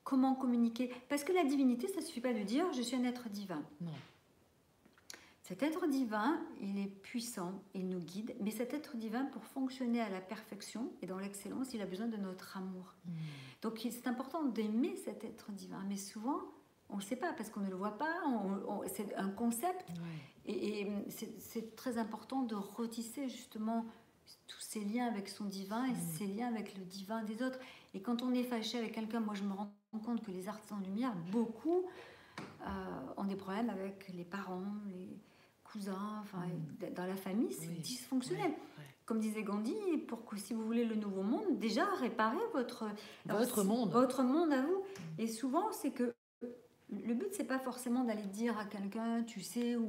comment 0.04 0.34
communiquer. 0.36 0.92
Parce 1.10 1.24
que 1.24 1.34
la 1.34 1.44
divinité, 1.44 1.88
ça 1.88 1.98
ne 2.00 2.06
suffit 2.06 2.22
pas 2.22 2.34
de 2.34 2.42
dire, 2.44 2.66
je 2.74 2.82
suis 2.82 2.96
un 2.96 3.04
être 3.04 3.30
divin. 3.30 3.62
Non. 3.82 3.92
Cet 5.48 5.64
être 5.64 5.88
divin, 5.88 6.42
il 6.60 6.78
est 6.78 6.88
puissant, 6.90 7.54
il 7.74 7.88
nous 7.88 8.00
guide, 8.02 8.36
mais 8.42 8.52
cet 8.52 8.74
être 8.74 8.98
divin, 8.98 9.24
pour 9.26 9.46
fonctionner 9.46 10.02
à 10.02 10.10
la 10.10 10.20
perfection 10.20 10.92
et 11.02 11.06
dans 11.06 11.18
l'excellence, 11.20 11.74
il 11.74 11.80
a 11.82 11.86
besoin 11.86 12.08
de 12.08 12.18
notre 12.18 12.58
amour. 12.58 12.94
Hmm. 13.06 13.12
Donc 13.62 13.80
c'est 13.90 14.08
important 14.08 14.44
d'aimer 14.44 14.98
cet 14.98 15.24
être 15.24 15.52
divin, 15.54 15.82
mais 15.88 15.96
souvent, 15.96 16.40
on 16.90 16.96
ne 16.98 17.02
le 17.02 17.06
sait 17.06 17.16
pas 17.16 17.32
parce 17.32 17.50
qu'on 17.50 17.62
ne 17.62 17.70
le 17.70 17.78
voit 17.78 17.98
pas, 17.98 18.14
c'est 18.88 19.16
un 19.16 19.30
concept, 19.30 19.90
Ouais. 19.90 20.54
et, 20.54 20.82
et 20.82 20.92
c'est- 21.10 21.76
très 21.78 21.98
important 21.98 22.42
de 22.44 22.56
retisser 22.56 23.30
justement 23.30 23.86
tous 24.48 24.60
ces 24.60 24.82
liens 24.82 25.06
avec 25.08 25.30
son 25.30 25.46
divin 25.46 25.86
et 25.86 25.92
Mm. 25.94 26.18
ces 26.18 26.28
liens 26.28 26.48
avec 26.50 26.78
le 26.78 26.84
divin 26.84 27.24
des 27.24 27.42
autres. 27.42 27.60
Et 27.94 28.02
quand 28.02 28.22
on 28.22 28.34
est 28.34 28.44
fâché 28.44 28.78
avec 28.78 28.92
quelqu'un, 28.94 29.22
moi 29.22 29.34
je 29.34 29.44
me 29.44 29.54
rends 29.54 29.72
compte 30.04 30.22
que 30.26 30.32
les 30.32 30.50
artisans 30.50 30.82
de 30.82 30.86
lumière, 30.88 31.14
beaucoup 31.32 31.86
euh, 32.62 33.14
ont 33.18 33.24
des 33.24 33.36
problèmes 33.38 33.70
avec 33.70 34.10
les 34.14 34.26
parents, 34.26 34.62
les 34.88 35.10
cousins, 35.78 36.20
enfin 36.22 36.40
Mm. 36.48 36.94
dans 36.94 37.06
la 37.06 37.16
famille, 37.16 37.52
c'est 37.54 37.68
Oui. 37.68 37.80
dysfonctionnel. 37.80 38.52
Comme 39.06 39.20
disait 39.20 39.44
Gandhi, 39.44 39.74
pour 40.08 40.26
que 40.26 40.36
si 40.38 40.54
vous 40.54 40.64
voulez 40.66 40.84
le 40.84 40.96
nouveau 40.96 41.22
monde, 41.24 41.58
déjà 41.60 41.86
réparez 42.02 42.36
votre 42.54 42.84
alors, 43.30 43.40
Votre 43.40 43.64
monde. 43.64 43.90
Votre 43.92 44.22
monde 44.24 44.52
à 44.52 44.62
vous. 44.62 44.84
Et 45.18 45.28
souvent, 45.28 45.72
c'est 45.72 45.92
que 45.92 46.14
le 46.90 47.14
but, 47.14 47.30
c'est 47.32 47.46
pas 47.46 47.60
forcément 47.60 48.04
d'aller 48.04 48.26
dire 48.26 48.58
à 48.58 48.66
quelqu'un, 48.66 49.24
tu 49.24 49.42
sais, 49.42 49.76
ou 49.78 49.88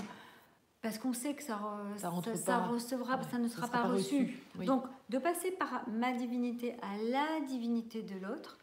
parce 0.83 0.99
qu'on 0.99 1.13
sait 1.13 1.35
que 1.35 1.43
ça, 1.43 1.57
re- 1.57 1.99
Ça 1.99 2.13
ça 2.37 2.59
pas. 2.59 2.67
recevra, 2.69 3.17
Ouais, 3.17 3.23
ça 3.29 3.39
ne 3.39 3.49
ça 3.49 3.57
sera, 3.57 3.67
sera 3.67 3.79
pas 3.79 3.89
pas 3.89 3.95
reçu. 3.95 4.21
reçu, 4.23 4.39
oui. 4.59 4.67
Donc, 4.67 4.85
de 5.09 5.19
passer 5.19 5.51
par 5.51 5.89
ma 5.89 6.13
divinité 6.13 6.75
à 6.83 6.97
la 7.11 7.41
divinité 7.47 8.03
de 8.03 8.15
l'autre, 8.25 8.59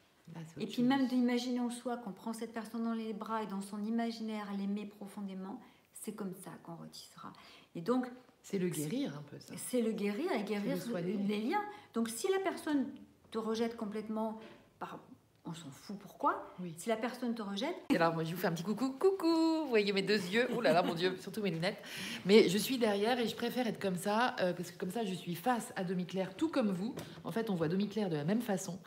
et 0.58 0.66
puis 0.66 0.76
chose. 0.78 0.86
même 0.86 1.08
d'imaginer 1.08 1.60
en 1.60 1.70
soi 1.70 1.98
qu'on 1.98 2.12
prend 2.14 2.32
cette 2.32 2.54
personne 2.54 2.84
dans 2.86 2.94
les 2.94 3.12
bras 3.14 3.44
et 3.44 3.48
dans 3.48 3.62
son 3.62 3.84
imaginaire, 3.84 4.48
l'aimer 4.58 4.86
profondément, 4.86 5.60
c'est 6.06 6.14
comme 6.14 6.34
ça 6.36 6.52
qu'on 6.64 6.76
retissera. 6.76 7.34
Et 7.74 7.82
donc, 7.82 8.06
C'est 8.44 8.60
le 8.60 8.70
guérir 8.70 9.18
un 9.18 9.24
peu 9.24 9.40
ça. 9.40 9.54
c'est 9.58 9.82
le 9.82 9.92
guérir 9.92 10.32
et 10.32 10.44
guérir 10.44 10.78
le 10.88 11.28
les 11.28 11.42
liens. 11.42 11.64
Donc 11.96 12.10
si 12.10 12.28
la 12.32 12.40
personne 12.40 12.86
te 13.32 13.40
rejette 13.40 13.76
complètement, 13.76 14.40
par, 14.78 15.00
on 15.46 15.54
s'en 15.56 15.70
fout 15.72 15.98
pourquoi. 15.98 16.54
Oui. 16.60 16.76
Si 16.78 16.90
la 16.90 16.96
personne 16.96 17.34
te 17.34 17.42
rejette, 17.42 17.76
Et 17.90 17.96
alors 17.96 18.14
moi 18.14 18.24
je 18.24 18.32
vous 18.32 18.38
fais 18.38 18.48
un 18.48 18.52
petit 18.52 18.64
coucou, 18.64 18.92
coucou, 18.92 19.64
vous 19.64 19.70
voyez 19.70 19.92
mes 19.94 20.04
deux 20.04 20.22
yeux, 20.28 20.48
oh 20.56 20.62
là 20.62 20.74
là 20.74 20.84
mon 20.84 20.94
dieu, 20.94 21.18
surtout 21.20 21.42
mes 21.42 21.50
lunettes. 21.50 21.82
Mais 22.26 22.48
je 22.50 22.58
suis 22.60 22.78
derrière 22.78 23.20
et 23.20 23.28
je 23.28 23.36
préfère 23.36 23.66
être 23.66 23.80
comme 23.80 23.98
ça, 23.98 24.36
euh, 24.42 24.54
parce 24.54 24.70
que 24.72 24.78
comme 24.78 24.92
ça 24.92 25.04
je 25.04 25.14
suis 25.16 25.36
face 25.36 25.74
à 25.76 25.84
demi-clair, 25.84 26.36
tout 26.36 26.50
comme 26.50 26.70
vous. 26.72 26.94
En 27.24 27.32
fait 27.32 27.50
on 27.50 27.56
voit 27.56 27.68
demi-clair 27.68 28.10
de 28.10 28.16
la 28.16 28.26
même 28.26 28.42
façon. 28.42 28.80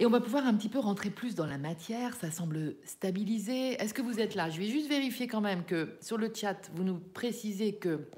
Et 0.00 0.06
on 0.06 0.10
va 0.10 0.20
pouvoir 0.20 0.46
un 0.46 0.54
petit 0.54 0.68
peu 0.68 0.78
rentrer 0.78 1.10
plus 1.10 1.34
dans 1.34 1.44
la 1.44 1.58
matière, 1.58 2.14
ça 2.14 2.30
semble 2.30 2.76
stabilisé. 2.84 3.72
Est-ce 3.82 3.92
que 3.92 4.00
vous 4.00 4.20
êtes 4.20 4.36
là? 4.36 4.48
Je 4.48 4.60
vais 4.60 4.68
juste 4.68 4.88
vérifier 4.88 5.26
quand 5.26 5.40
même 5.40 5.64
que 5.64 5.96
sur 6.00 6.16
le 6.16 6.32
chat, 6.32 6.70
vous 6.74 6.84
nous 6.84 7.00
précisez 7.00 7.74
que 7.74 8.08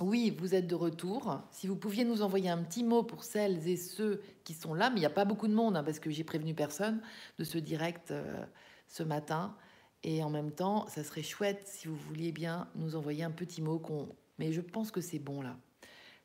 oui, 0.00 0.32
vous 0.38 0.54
êtes 0.54 0.68
de 0.68 0.76
retour. 0.76 1.40
Si 1.50 1.66
vous 1.66 1.74
pouviez 1.74 2.04
nous 2.04 2.22
envoyer 2.22 2.50
un 2.50 2.62
petit 2.62 2.84
mot 2.84 3.02
pour 3.02 3.24
celles 3.24 3.66
et 3.66 3.76
ceux 3.76 4.22
qui 4.44 4.54
sont 4.54 4.74
là, 4.74 4.90
mais 4.90 4.98
il 4.98 5.00
n'y 5.00 5.06
a 5.06 5.10
pas 5.10 5.24
beaucoup 5.24 5.48
de 5.48 5.54
monde, 5.54 5.76
hein, 5.76 5.82
parce 5.82 5.98
que 5.98 6.08
j'ai 6.08 6.22
prévenu 6.22 6.54
personne 6.54 7.00
de 7.36 7.42
ce 7.42 7.58
direct 7.58 8.12
euh, 8.12 8.44
ce 8.86 9.02
matin. 9.02 9.56
Et 10.04 10.22
en 10.22 10.30
même 10.30 10.52
temps, 10.52 10.86
ça 10.86 11.02
serait 11.02 11.24
chouette 11.24 11.62
si 11.64 11.88
vous 11.88 11.96
vouliez 11.96 12.30
bien 12.30 12.68
nous 12.76 12.94
envoyer 12.94 13.24
un 13.24 13.32
petit 13.32 13.60
mot. 13.60 13.82
Mais 14.38 14.52
je 14.52 14.60
pense 14.60 14.92
que 14.92 15.00
c'est 15.00 15.18
bon 15.18 15.42
là. 15.42 15.56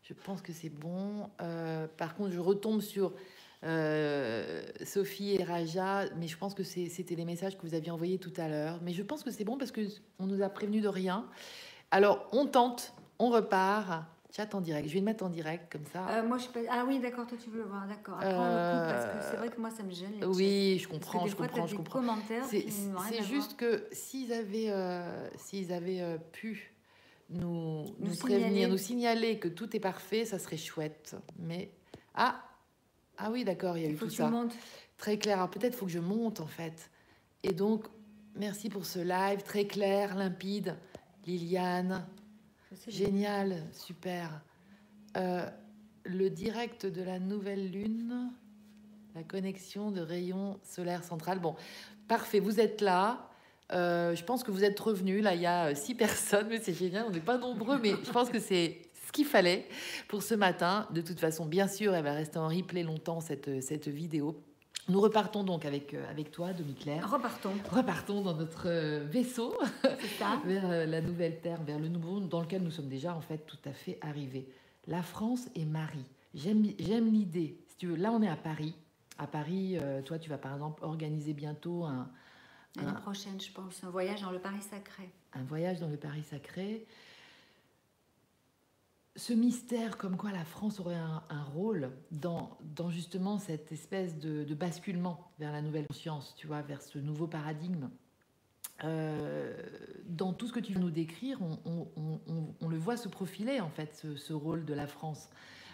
Je 0.03 0.13
pense 0.13 0.41
que 0.41 0.53
c'est 0.53 0.69
bon. 0.69 1.29
Euh, 1.41 1.87
par 1.97 2.15
contre, 2.15 2.31
je 2.31 2.39
retombe 2.39 2.81
sur 2.81 3.13
euh, 3.65 4.61
Sophie 4.83 5.35
et 5.35 5.43
Raja, 5.43 6.05
mais 6.17 6.27
je 6.27 6.37
pense 6.37 6.53
que 6.53 6.63
c'était 6.63 7.15
les 7.15 7.25
messages 7.25 7.57
que 7.57 7.67
vous 7.67 7.73
aviez 7.73 7.91
envoyés 7.91 8.17
tout 8.17 8.33
à 8.37 8.47
l'heure. 8.47 8.79
Mais 8.81 8.93
je 8.93 9.03
pense 9.03 9.23
que 9.23 9.31
c'est 9.31 9.43
bon 9.43 9.57
parce 9.57 9.71
que 9.71 9.81
on 10.19 10.27
nous 10.27 10.41
a 10.41 10.49
prévenu 10.49 10.81
de 10.81 10.87
rien. 10.87 11.25
Alors, 11.91 12.27
on 12.31 12.45
tente, 12.45 12.93
on 13.17 13.29
repart. 13.29 14.05
Chat 14.31 14.53
en 14.53 14.61
direct. 14.61 14.87
Je 14.87 14.93
vais 14.93 14.99
le 14.99 15.05
mettre 15.05 15.25
en 15.25 15.29
direct 15.29 15.71
comme 15.71 15.85
ça. 15.91 16.07
euh, 16.07 16.23
moi 16.23 16.37
je 16.37 16.47
peux... 16.49 16.63
Ah 16.69 16.85
oui, 16.87 16.99
d'accord, 16.99 17.25
toi 17.25 17.35
tu 17.43 17.49
veux 17.49 17.63
le 17.63 17.65
voir, 17.65 17.87
d'accord. 17.87 18.19
Parce 18.19 19.05
que 19.05 19.31
c'est 19.31 19.37
vrai 19.37 19.49
que 19.49 19.59
moi 19.59 19.71
ça 19.71 19.81
me 19.81 19.89
gêne. 19.89 20.11
les 20.19 20.25
oui, 20.27 20.77
je 20.79 20.87
comprends, 20.87 21.25
je 21.25 21.35
comprends, 21.35 21.65
je 21.65 21.75
comprends. 21.75 22.03
C'est 22.47 23.23
juste 23.23 23.55
que 23.57 23.87
s'ils 23.91 24.31
avaient, 24.31 24.69
euh, 24.69 25.27
s'ils 25.35 25.73
avaient 25.73 26.19
pu 26.31 26.75
nous, 27.31 27.85
nous, 27.99 28.15
prévenir, 28.15 28.47
signaler. 28.47 28.67
nous 28.67 28.77
signaler 28.77 29.39
que 29.39 29.47
tout 29.47 29.75
est 29.75 29.79
parfait, 29.79 30.25
ça 30.25 30.37
serait 30.37 30.57
chouette. 30.57 31.15
Mais 31.39 31.71
ah, 32.13 32.39
ah 33.19 33.29
oui, 33.31 33.43
d'accord, 33.43 33.77
il 33.77 33.83
y 33.83 33.85
a 33.85 33.89
eu 33.89 33.95
faut 33.95 34.05
tout 34.05 34.11
que 34.11 34.15
tu 34.15 34.17
ça. 34.17 34.29
montes. 34.29 34.55
Très 34.97 35.17
clair. 35.17 35.37
Alors 35.37 35.49
peut-être 35.49 35.75
faut 35.75 35.85
que 35.85 35.91
je 35.91 35.99
monte 35.99 36.39
en 36.39 36.47
fait. 36.47 36.89
Et 37.43 37.53
donc, 37.53 37.85
merci 38.35 38.69
pour 38.69 38.85
ce 38.85 38.99
live 38.99 39.43
très 39.43 39.65
clair, 39.65 40.15
limpide. 40.15 40.75
Liliane, 41.25 42.05
génial, 42.87 43.63
super. 43.71 44.41
Euh, 45.17 45.45
le 46.03 46.29
direct 46.29 46.85
de 46.85 47.03
la 47.03 47.19
nouvelle 47.19 47.69
lune, 47.69 48.31
la 49.15 49.23
connexion 49.23 49.91
de 49.91 50.01
rayons 50.01 50.59
solaires 50.63 51.03
centrales. 51.03 51.39
Bon, 51.39 51.55
parfait, 52.07 52.39
vous 52.39 52.59
êtes 52.59 52.81
là. 52.81 53.29
Euh, 53.71 54.15
je 54.15 54.23
pense 54.23 54.43
que 54.43 54.49
vous 54.49 54.63
êtes 54.63 54.79
revenus. 54.79 55.21
Là, 55.21 55.35
il 55.35 55.41
y 55.41 55.45
a 55.45 55.67
euh, 55.67 55.75
six 55.75 55.93
personnes, 55.95 56.47
mais 56.49 56.59
c'est 56.59 56.73
génial. 56.73 57.05
On 57.07 57.11
n'est 57.11 57.19
pas 57.19 57.37
nombreux, 57.37 57.79
mais 57.79 57.93
je 58.03 58.11
pense 58.11 58.29
que 58.29 58.39
c'est 58.39 58.81
ce 59.09 59.11
qu'il 59.11 59.25
fallait 59.25 59.67
pour 60.07 60.21
ce 60.21 60.35
matin. 60.35 60.87
De 60.91 61.01
toute 61.01 61.19
façon, 61.19 61.47
bien 61.47 61.67
sûr, 61.67 61.95
elle 61.95 62.03
va 62.03 62.13
rester 62.13 62.37
en 62.37 62.47
replay 62.47 62.83
longtemps, 62.83 63.21
cette, 63.21 63.63
cette 63.63 63.87
vidéo. 63.87 64.39
Nous 64.87 65.01
repartons 65.01 65.43
donc 65.43 65.65
avec, 65.65 65.95
euh, 65.95 66.07
avec 66.11 66.29
toi, 66.29 66.53
Demi-Claire. 66.53 67.11
Repartons, 67.11 67.53
Repartons 67.71 68.21
dans 68.21 68.35
notre 68.35 68.67
euh, 68.67 69.03
vaisseau 69.09 69.55
ça. 70.19 70.39
vers 70.45 70.69
euh, 70.69 70.85
la 70.85 71.01
nouvelle 71.01 71.41
terre, 71.41 71.59
vers 71.63 71.79
le 71.79 71.87
nouveau 71.87 72.19
monde 72.19 72.29
dans 72.29 72.41
lequel 72.41 72.61
nous 72.61 72.69
sommes 72.69 72.87
déjà 72.87 73.15
en 73.15 73.21
fait 73.21 73.47
tout 73.47 73.57
à 73.65 73.73
fait 73.73 73.97
arrivés. 74.01 74.47
La 74.85 75.01
France 75.01 75.49
et 75.55 75.65
Marie. 75.65 76.05
J'aime 76.35 76.63
l'idée. 76.63 77.57
Si 77.67 77.77
tu 77.77 77.87
veux, 77.87 77.95
là 77.95 78.11
on 78.11 78.21
est 78.21 78.29
à 78.29 78.35
Paris. 78.35 78.75
À 79.17 79.25
Paris, 79.25 79.77
toi 80.05 80.17
tu 80.17 80.29
vas 80.29 80.37
par 80.37 80.53
exemple 80.53 80.83
organiser 80.83 81.33
bientôt 81.33 81.83
un, 81.83 82.09
L'année 82.75 82.93
prochaine, 83.01 83.41
je 83.41 83.51
pense, 83.51 83.83
un 83.83 83.89
voyage 83.89 84.21
dans 84.21 84.31
le 84.31 84.39
Paris 84.39 84.61
sacré. 84.61 85.09
un 85.33 85.43
voyage 85.43 85.79
dans 85.79 85.89
le 85.89 85.97
Paris 85.97 86.23
sacré. 86.23 86.85
Ce 89.19 89.33
mystère 89.33 89.97
comme 89.97 90.15
quoi 90.15 90.31
la 90.31 90.45
France 90.45 90.79
aurait 90.79 90.95
un, 90.95 91.43
rôle 91.53 91.91
dans, 92.09 92.57
justement 92.89 93.37
cette 93.37 93.69
espèce 93.73 94.17
de, 94.17 94.45
basculement 94.53 95.29
vers 95.39 95.51
la 95.51 95.61
nouvelle 95.61 95.87
conscience, 95.87 96.33
tu 96.37 96.47
vois, 96.47 96.61
vers 96.61 96.81
ce 96.81 96.99
nouveau 96.99 97.27
paradigme. 97.27 97.89
euh, 98.85 99.57
dans 100.05 100.31
tout 100.31 100.47
ce 100.47 100.53
que 100.53 100.61
tu 100.61 100.71
viens 100.71 100.81
nous 100.81 100.89
décrire, 100.89 101.41
on, 101.41 102.69
le 102.69 102.77
voit 102.77 102.95
se 102.95 103.09
profiler, 103.09 103.59
en 103.59 103.69
fait, 103.69 104.05
ce, 104.15 104.31
rôle 104.31 104.63
de 104.63 104.73
la 104.73 104.87
France. 104.87 105.29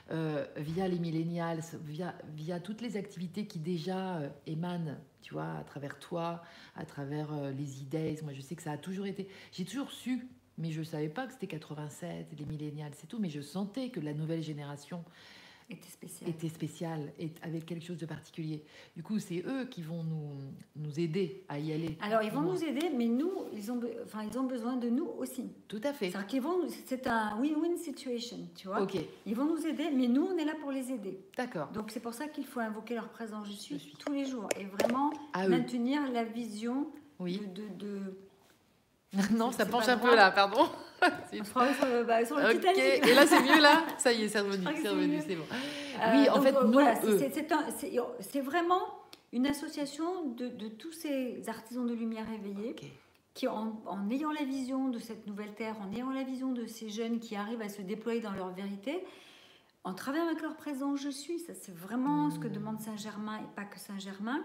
Euh, 0.09 0.47
via 0.57 0.87
les 0.87 0.97
millennials, 0.97 1.61
via, 1.85 2.59
toutes 2.59 2.81
les 2.81 2.97
activités 2.97 3.45
qui 3.45 3.59
déjà 3.59 4.17
euh, 4.17 4.29
émanent, 4.47 4.97
tu 5.21 5.35
vois, 5.35 5.51
à 5.59 5.63
travers 5.63 5.99
toi, 5.99 6.41
à 6.75 6.85
travers 6.85 7.29
les 7.51 7.83
idées. 7.83 8.17
Moi, 8.23 8.33
je 8.33 8.41
sais 8.41 8.55
que 8.55 8.63
ça 8.63 8.71
a 8.71 8.77
toujours 8.79 9.05
été. 9.05 9.27
J'ai 9.51 9.65
toujours 9.65 9.91
su, 9.91 10.27
mais 10.57 10.71
je 10.71 10.79
ne 10.79 10.85
savais 10.85 11.09
pas 11.09 11.25
que 11.27 11.33
c'était 11.33 11.47
87, 11.47 12.27
les 12.37 12.45
millennials, 12.45 12.91
c'est 12.95 13.07
tout. 13.07 13.19
Mais 13.19 13.29
je 13.29 13.41
sentais 13.41 13.89
que 13.89 13.99
la 13.99 14.13
nouvelle 14.13 14.41
génération 14.43 15.03
Était 15.67 15.89
spécial. 15.89 16.29
était 16.29 16.47
spéciale, 16.49 17.11
et 17.19 17.31
avec 17.41 17.65
quelque 17.65 17.83
chose 17.83 17.97
de 17.97 18.05
particulier. 18.05 18.63
Du 18.95 19.01
coup, 19.01 19.17
c'est 19.17 19.43
eux 19.47 19.65
qui 19.65 19.81
vont 19.81 20.03
nous, 20.03 20.29
nous 20.75 20.99
aider 20.99 21.43
à 21.49 21.57
y 21.57 21.73
aller. 21.73 21.97
Alors, 22.01 22.21
ils 22.21 22.29
vont 22.29 22.41
nous 22.43 22.63
aider, 22.63 22.91
mais 22.95 23.07
nous, 23.07 23.31
ils 23.51 23.71
ont, 23.71 23.79
enfin, 24.03 24.23
ils 24.31 24.37
ont 24.37 24.43
besoin 24.43 24.75
de 24.75 24.89
nous 24.89 25.07
aussi. 25.17 25.49
Tout 25.67 25.81
à 25.83 25.91
fait. 25.91 26.11
C'est-à-dire 26.11 26.27
qu'ils 26.27 26.41
vont, 26.43 26.59
c'est 26.85 27.07
un 27.07 27.41
win-win 27.41 27.77
situation, 27.77 28.37
tu 28.55 28.67
vois. 28.67 28.83
Ok, 28.83 28.95
Ils 29.25 29.33
vont 29.35 29.45
nous 29.45 29.65
aider, 29.65 29.89
mais 29.91 30.07
nous, 30.07 30.27
on 30.27 30.37
est 30.37 30.45
là 30.45 30.53
pour 30.61 30.71
les 30.71 30.91
aider. 30.91 31.17
d'accord. 31.35 31.69
Donc, 31.71 31.89
c'est 31.89 31.99
pour 31.99 32.13
ça 32.13 32.27
qu'il 32.27 32.45
faut 32.45 32.59
invoquer 32.59 32.93
leur 32.93 33.09
présence. 33.09 33.47
Je 33.47 33.53
suis, 33.53 33.75
Je 33.79 33.83
suis. 33.85 33.97
tous 33.97 34.13
les 34.13 34.25
jours 34.25 34.47
et 34.59 34.65
vraiment 34.65 35.11
À 35.33 35.47
eux. 35.47 35.49
maintenir 35.49 36.11
la 36.11 36.23
vision 36.25 36.85
Oui. 37.19 37.41
de, 37.55 37.63
de, 37.63 37.67
de- 37.87 38.17
non, 39.31 39.51
ça 39.51 39.65
penche 39.65 39.87
un 39.87 39.97
peu 39.97 40.15
là, 40.15 40.31
pardon. 40.31 40.67
Le, 41.31 42.03
bah, 42.03 42.25
sur 42.25 42.37
le 42.37 42.43
et 43.09 43.13
là 43.13 43.27
c'est 43.27 43.41
mieux 43.41 43.61
là 43.61 43.83
Ça 43.97 44.11
y 44.11 44.23
est, 44.23 44.27
c'est 44.29 44.39
revenu, 44.39 44.65
c'est 44.81 44.89
revenu, 44.89 45.19
c'est 45.27 45.35
bon. 45.35 45.43
Euh, 45.51 46.11
Oui, 46.13 46.29
en 46.29 46.35
donc, 46.35 46.43
fait, 46.45 46.55
euh, 46.55 46.63
nous, 46.63 46.71
voilà, 46.71 46.95
c'est- 46.95 48.41
vraiment 48.41 48.81
une 49.33 49.45
association 49.45 50.25
de, 50.29 50.47
de 50.47 50.67
tous 50.69 50.93
ces 50.93 51.43
artisans 51.47 51.85
de 51.85 51.93
lumière 51.93 52.25
éveillés 52.33 52.75
qui, 53.33 53.47
en, 53.47 53.81
en 53.85 54.09
ayant 54.09 54.31
la 54.31 54.43
vision 54.45 54.87
de 54.89 54.97
cette 54.99 55.27
nouvelle 55.27 55.53
terre, 55.53 55.75
en 55.81 55.93
ayant 55.93 56.09
la 56.11 56.23
vision 56.23 56.53
de 56.53 56.65
ces 56.65 56.89
jeunes 56.89 57.19
qui 57.19 57.35
arrivent 57.35 57.61
à 57.61 57.69
se 57.69 57.81
déployer 57.81 58.21
dans 58.21 58.31
leur 58.31 58.49
vérité, 58.51 59.03
en 59.83 59.93
travaillant 59.93 60.25
avec 60.27 60.41
leur 60.41 60.55
présence, 60.55 61.01
je 61.01 61.09
suis. 61.09 61.39
Ça, 61.39 61.53
c'est 61.53 61.75
vraiment 61.75 62.31
ce 62.31 62.39
que 62.39 62.47
demande 62.47 62.79
Saint-Germain 62.79 63.37
et 63.39 63.55
pas 63.55 63.65
que 63.65 63.77
Saint-Germain. 63.79 64.41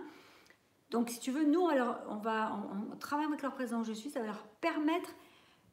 Donc, 0.90 1.10
si 1.10 1.20
tu 1.20 1.30
veux, 1.30 1.44
nous, 1.44 1.68
alors, 1.68 1.96
on 2.08 2.16
va, 2.16 2.52
on, 2.72 2.92
on 2.92 2.96
travaille 2.96 3.26
avec 3.26 3.42
leur 3.42 3.54
présence, 3.54 3.86
je 3.86 3.92
suis. 3.92 4.10
Ça 4.10 4.20
va 4.20 4.26
leur 4.26 4.42
permettre 4.60 5.10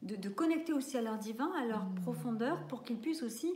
de, 0.03 0.15
de 0.15 0.29
connecter 0.29 0.73
aussi 0.73 0.97
à 0.97 1.01
leur 1.01 1.17
divin, 1.17 1.51
à 1.59 1.65
leur 1.65 1.83
Mmh. 1.85 1.95
profondeur, 2.03 2.67
pour 2.67 2.83
qu'ils 2.83 2.99
puissent 2.99 3.23
aussi 3.23 3.51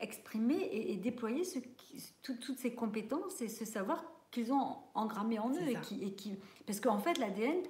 exprimer 0.00 0.56
et, 0.56 0.92
et 0.92 0.96
déployer 0.96 1.44
ce 1.44 1.60
qui- 1.60 2.02
tout- 2.22 2.34
toutes 2.36 2.58
ces 2.58 2.74
compétences 2.74 3.40
et 3.40 3.48
ce 3.48 3.64
savoir 3.64 4.04
qu'ils 4.32 4.52
ont 4.52 4.76
engrammé 4.94 5.38
en 5.38 5.50
eux. 5.50 5.68
Et 5.68 5.76
qui, 5.76 6.02
et 6.02 6.12
qui, 6.14 6.36
parce 6.66 6.80
qu'en 6.80 6.98
fait, 6.98 7.16
l'ADN, 7.18 7.62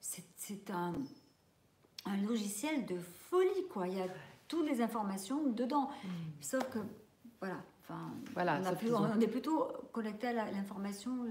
c'est 0.00 0.70
un, 0.70 0.92
un 2.04 2.16
logiciel 2.18 2.84
de 2.84 2.98
folie, 3.30 3.66
quoi. 3.70 3.88
Il 3.88 3.96
y 3.96 4.00
a 4.02 4.06
toutes 4.48 4.68
les 4.68 4.82
informations 4.82 5.44
dedans. 5.46 5.88
Hmm. 6.04 6.08
Sauf 6.42 6.64
que, 6.68 6.78
voilà, 7.40 7.56
enfin, 7.80 8.10
Voilà, 8.34 8.60
on, 8.60 8.66
a 8.66 8.72
plus- 8.74 8.90
est 9.22 9.28
plutôt 9.28 9.68
connecté 9.92 10.26
à 10.26 10.50
l'information 10.50 11.24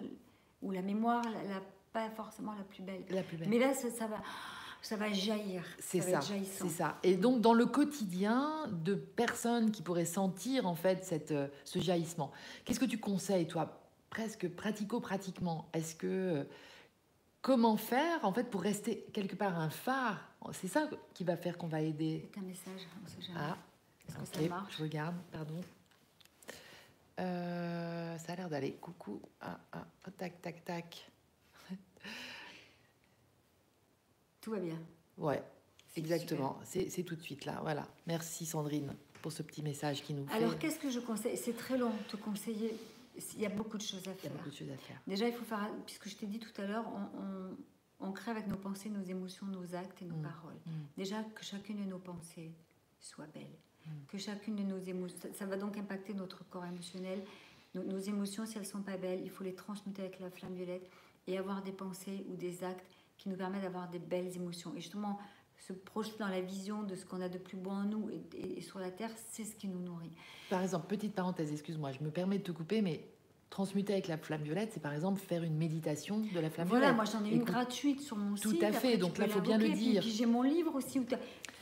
ou 0.62 0.72
la 0.72 0.82
mémoire, 0.82 1.24
la, 1.24 1.43
la- 1.43 1.62
pas 1.93 2.09
forcément 2.09 2.53
la 2.53 2.64
plus 2.64 2.84
belle. 2.84 3.03
La 3.09 3.22
plus 3.24 3.36
belle. 3.38 3.49
Mais 3.49 3.59
là, 3.59 3.74
ça, 3.74 3.89
ça 3.89 4.07
va, 4.07 4.22
ça 4.82 4.95
va 4.95 5.12
jaillir. 5.12 5.64
C'est 5.80 5.99
ça, 6.01 6.22
c'est 6.22 6.70
ça. 6.70 6.97
Et 7.03 7.18
donc 7.18 7.41
dans 7.41 7.53
le 7.53 7.66
quotidien 7.66 8.68
de 8.72 8.95
personnes 8.95 9.72
qui 9.72 9.82
pourraient 9.82 10.05
sentir 10.05 10.66
en 10.68 10.76
fait 10.76 11.03
cette, 11.03 11.32
euh, 11.32 11.47
ce 11.66 11.80
jaillissement, 11.80 12.32
qu'est-ce 12.64 12.80
que 12.80 12.86
tu 12.86 12.97
conseilles 12.99 13.47
toi, 13.47 13.82
presque 14.09 14.47
pratico-pratiquement? 14.49 15.68
Est-ce 15.74 15.95
que 15.95 16.07
euh, 16.07 16.43
comment 17.41 17.76
faire 17.78 18.24
en 18.24 18.32
fait 18.34 18.45
pour 18.49 18.62
rester 18.62 19.05
quelque 19.14 19.36
part 19.36 19.59
un 19.59 19.70
phare? 19.70 20.30
C'est 20.53 20.68
ça 20.70 20.89
qui 21.14 21.24
va 21.24 21.36
faire 21.38 21.57
qu'on 21.57 21.68
va 21.68 21.82
aider. 21.82 22.28
C'est 22.34 22.39
un 22.39 22.43
message, 22.43 22.88
on 23.03 23.07
sait 23.07 23.22
jamais. 23.28 23.39
Ah, 23.41 23.57
Est-ce 24.07 24.32
que 24.32 24.38
ça 24.43 24.49
marche? 24.49 24.78
je 24.78 24.84
regarde, 24.84 25.16
pardon. 25.32 25.59
Euh, 27.20 28.18
ça 28.18 28.34
a 28.34 28.36
l'air 28.36 28.49
d'aller. 28.49 28.74
Coucou. 28.74 29.22
Ah, 29.41 29.59
ah, 29.74 29.86
ah, 30.05 30.12
tac, 30.12 30.41
tac, 30.41 30.64
tac. 30.66 31.12
Tout 34.41 34.51
va 34.51 34.59
bien. 34.59 34.80
Ouais, 35.18 35.43
exactement. 35.95 36.59
C'est 36.64 37.03
tout 37.03 37.16
de 37.16 37.22
suite 37.22 37.45
là. 37.45 37.59
Voilà. 37.62 37.88
Merci 38.07 38.45
Sandrine 38.45 38.93
pour 39.22 39.32
ce 39.32 39.43
petit 39.43 39.62
message 39.62 40.01
qui 40.01 40.14
nous 40.14 40.26
fait. 40.26 40.34
Alors, 40.36 40.57
qu'est-ce 40.57 40.80
que 40.80 40.89
je 40.89 40.99
conseille? 40.99 41.38
C'est 41.38 41.55
très 41.55 41.78
long 41.78 41.91
de 41.91 42.03
te 42.09 42.18
conseiller. 42.18 42.76
Il 43.36 43.41
y 43.41 43.45
a 43.45 43.49
beaucoup 43.49 43.78
de 43.78 43.84
choses 43.84 44.07
à 44.07 44.12
Il 44.12 44.16
y 44.16 44.18
a 44.18 44.22
faire. 44.22 44.32
beaucoup 44.32 44.49
de 44.49 44.55
choses 44.55 44.70
à 44.72 44.78
faire. 44.78 44.99
Déjà, 45.05 45.28
il 45.28 45.34
faut 45.34 45.43
faire, 45.45 45.70
puisque 45.86 46.07
je 46.09 46.16
t'ai 46.16 46.26
dit 46.26 46.39
tout 46.39 46.59
à 46.59 46.66
l'heure, 46.66 46.86
on, 46.88 47.20
on- 47.20 47.57
on 48.07 48.12
crée 48.14 48.32
avec 48.32 48.47
nos 48.47 48.57
pensées, 48.57 48.89
nos 48.89 49.03
émotions, 49.03 49.45
nos 49.45 49.76
actes 49.76 50.01
et 50.01 50.05
nos 50.05 50.16
Mm. 50.16 50.22
paroles. 50.24 50.55
Mm. 50.66 50.72
Déjà, 50.97 51.24
que 51.36 51.43
chacune 51.43 51.84
de 51.86 51.88
nos 51.88 51.99
pensées 51.99 52.51
soit 52.99 53.28
belle. 53.28 53.53
Que 54.08 54.18
chacune 54.18 54.56
de 54.56 54.64
nos 54.64 54.78
émotions, 54.80 55.18
ça, 55.34 55.46
va 55.46 55.58
donc 55.58 55.78
impacter 55.78 56.14
notre 56.14 56.44
corps 56.50 56.66
émotionnel. 56.66 57.24
Nos, 57.74 57.84
nos 57.84 58.00
émotions, 58.00 58.46
si 58.46 58.58
elles 58.58 58.66
sont 58.66 58.82
pas 58.82 58.98
belles, 58.98 59.22
il 59.24 59.30
faut 59.30 59.44
les 59.44 59.54
transmuter 59.56 60.02
avec 60.02 60.20
la 60.20 60.30
flamme 60.30 60.54
violette 60.56 60.90
et 61.28 61.38
avoir 61.38 61.62
des 61.64 61.72
pensées 61.72 62.26
ou 62.30 62.36
des 62.36 62.64
actes 62.64 62.86
qui 63.18 63.30
nous 63.30 63.36
permettent 63.38 63.62
d'avoir 63.64 63.90
des 63.90 64.00
belles 64.00 64.36
émotions. 64.36 64.74
Et 64.76 64.82
justement, 64.82 65.20
se 65.60 65.74
projeter 65.74 66.18
dans 66.20 66.28
la 66.28 66.42
vision 66.42 66.84
de 66.84 66.96
ce 66.96 67.06
qu'on 67.06 67.22
a 67.22 67.30
de 67.30 67.38
plus 67.38 67.56
beau 67.58 67.70
en 67.70 67.84
nous 67.84 68.10
et, 68.10 68.22
et- 68.38 68.58
et 68.58 68.62
sur 68.62 68.80
la 68.80 68.90
terre, 68.92 69.12
c'est 69.30 69.46
ce 69.46 69.56
qui 69.56 69.68
nous 69.68 69.80
nourrit. 69.80 70.12
Par 70.50 70.62
exemple, 70.64 70.88
petite 70.88 71.14
parenthèse, 71.14 71.52
excuse-moi, 71.52 71.92
je 71.92 72.04
me 72.04 72.10
permets 72.10 72.40
de 72.40 72.44
te 72.44 72.52
couper, 72.52 72.82
mais 72.82 73.06
transmuter 73.52 73.94
avec 73.94 74.08
la 74.08 74.18
flamme 74.18 74.42
violette, 74.44 74.72
c'est 74.74 74.80
par 74.80 74.94
exemple 74.94 75.20
faire 75.20 75.44
une 75.44 75.56
méditation 75.58 76.20
de 76.20 76.40
la 76.40 76.50
flamme 76.50 76.68
Voilà, 76.68 76.92
violette. 76.94 76.96
moi 76.96 77.20
j'en 77.22 77.26
ai 77.30 77.36
une 77.36 77.44
gratuite 77.44 78.02
sur 78.02 78.16
mon 78.18 78.36
tout 78.36 78.52
site. 78.52 78.64
à 78.64 78.72
fait, 78.72 78.94
après, 78.94 78.98
donc 78.98 79.18
là, 79.18 79.28
faut 79.28 79.40
bien 79.42 79.58
le 79.58 79.66
l'invoquer. 79.66 79.82
Puis- 79.84 79.92
dire. 79.92 80.02
Puis, 80.02 80.12
j'ai 80.12 80.26
mon 80.26 80.42
livre 80.42 80.74
aussi 80.76 81.00
où 81.00 81.06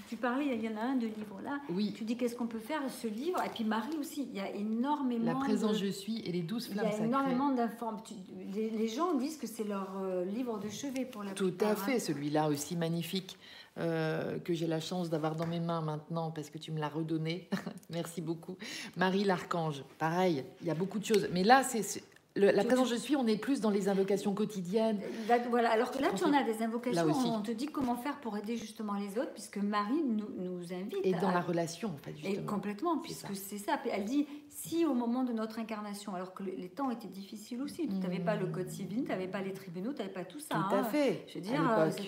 tu 0.09 0.15
parlais, 0.17 0.47
il 0.55 0.63
y 0.65 0.67
en 0.67 0.75
a 0.75 0.81
un 0.81 0.95
de 0.95 1.05
livres 1.05 1.39
là. 1.43 1.59
Oui, 1.69 1.93
Tu 1.95 2.03
dis 2.03 2.17
qu'est-ce 2.17 2.35
qu'on 2.35 2.47
peut 2.47 2.59
faire, 2.59 2.81
ce 2.89 3.07
livre? 3.07 3.39
Et 3.45 3.49
puis 3.49 3.63
Marie 3.63 3.95
aussi, 3.99 4.27
il 4.29 4.35
y 4.35 4.39
a 4.39 4.49
énormément. 4.49 5.25
la 5.33 5.35
présence 5.35 5.79
de- 5.79 5.85
je 5.85 5.91
suis 5.91 6.19
et 6.25 6.31
les 6.31 6.41
douze 6.41 6.65
Il 6.67 6.71
y 6.71 6.73
flammes 6.73 6.87
a 6.87 6.91
sacrées. 6.91 7.05
énormément 7.07 7.51
d'informations. 7.51 8.15
Les, 8.53 8.69
les 8.71 8.87
gens 8.87 9.13
disent 9.13 9.37
que 9.37 9.45
c'est 9.47 9.63
leur 9.63 9.87
euh, 10.01 10.25
livre 10.25 10.59
de 10.59 10.67
chevet 10.69 11.05
pour 11.05 11.23
la 11.23 11.31
Tout 11.33 11.45
plupart, 11.49 11.69
à 11.69 11.71
hein. 11.73 11.75
fait, 11.75 11.99
celui-là 11.99 12.49
aussi 12.49 12.75
magnifique 12.75 13.37
euh, 13.77 14.39
que 14.39 14.53
j'ai 14.53 14.67
la 14.67 14.79
chance 14.79 15.09
d'avoir 15.09 15.35
dans 15.35 15.45
mes 15.47 15.59
mains 15.59 15.81
maintenant 15.81 16.31
parce 16.31 16.49
que 16.49 16.57
tu 16.57 16.71
me 16.71 16.79
l'as 16.79 16.89
redonné. 16.89 17.47
Merci 17.91 18.19
beaucoup. 18.21 18.57
Marie 18.97 19.23
l'Archange, 19.23 19.83
pareil, 19.99 20.43
il 20.61 20.67
y 20.67 20.71
a 20.71 20.75
beaucoup 20.75 20.99
de 20.99 21.05
choses. 21.05 21.29
Mais 21.31 21.43
là, 21.43 21.63
c'est- 21.63 22.03
le- 22.35 22.51
la 22.51 22.63
présence 22.63 22.89
je 22.89 22.95
suis, 22.95 23.15
on 23.15 23.25
est 23.27 23.37
plus 23.37 23.59
dans 23.59 23.69
les 23.71 23.89
invocations 23.89 24.33
quotidiennes. 24.33 24.99
Là, 25.27 25.39
voilà, 25.49 25.71
alors 25.71 25.91
que 25.91 25.99
là, 25.99 26.09
tu 26.15 26.23
en 26.23 26.33
as 26.33 26.43
des 26.43 26.61
invocations, 26.63 27.07
on 27.35 27.41
te 27.41 27.51
dit 27.51 27.65
comment 27.65 27.95
faire 27.95 28.19
pour 28.21 28.37
aider 28.37 28.55
justement 28.55 28.93
les 28.93 29.17
autres, 29.19 29.33
puisque 29.33 29.57
Marie 29.57 30.03
nous, 30.03 30.29
nous 30.37 30.73
invite. 30.73 30.95
Et 31.03 31.11
dans 31.13 31.29
à- 31.29 31.33
la 31.33 31.41
relation, 31.41 31.89
en 31.89 31.97
fait, 31.97 32.11
Et 32.11 32.27
justement. 32.29 32.45
complètement, 32.47 32.95
C'est 32.95 33.01
puisque 33.27 33.35
c'est 33.35 33.57
ça. 33.57 33.79
Elle 33.91 34.05
dit, 34.05 34.27
si 34.49 34.85
au 34.85 34.93
moment 34.93 35.23
de 35.23 35.33
notre 35.33 35.59
incarnation, 35.59 36.13
alors 36.15 36.33
que 36.33 36.43
le- 36.43 36.53
les 36.55 36.69
temps 36.69 36.91
étaient 36.91 37.07
difficiles 37.07 37.61
aussi, 37.61 37.87
tu 37.87 37.95
n'avais 37.95 38.19
pas 38.19 38.35
le 38.35 38.45
code 38.47 38.69
civil, 38.69 39.03
tu 39.03 39.09
n'avais 39.09 39.27
pas 39.27 39.41
les 39.41 39.53
tribunaux, 39.53 39.91
tu 39.93 39.99
n'avais 39.99 40.13
pas 40.13 40.23
tout 40.23 40.39
ça. 40.39 40.55
Tout 40.69 40.75
à 40.75 40.79
hein. 40.79 40.83
fait. 40.83 41.25
Je 41.27 41.35
veux 41.35 41.41
dire, 41.41 41.61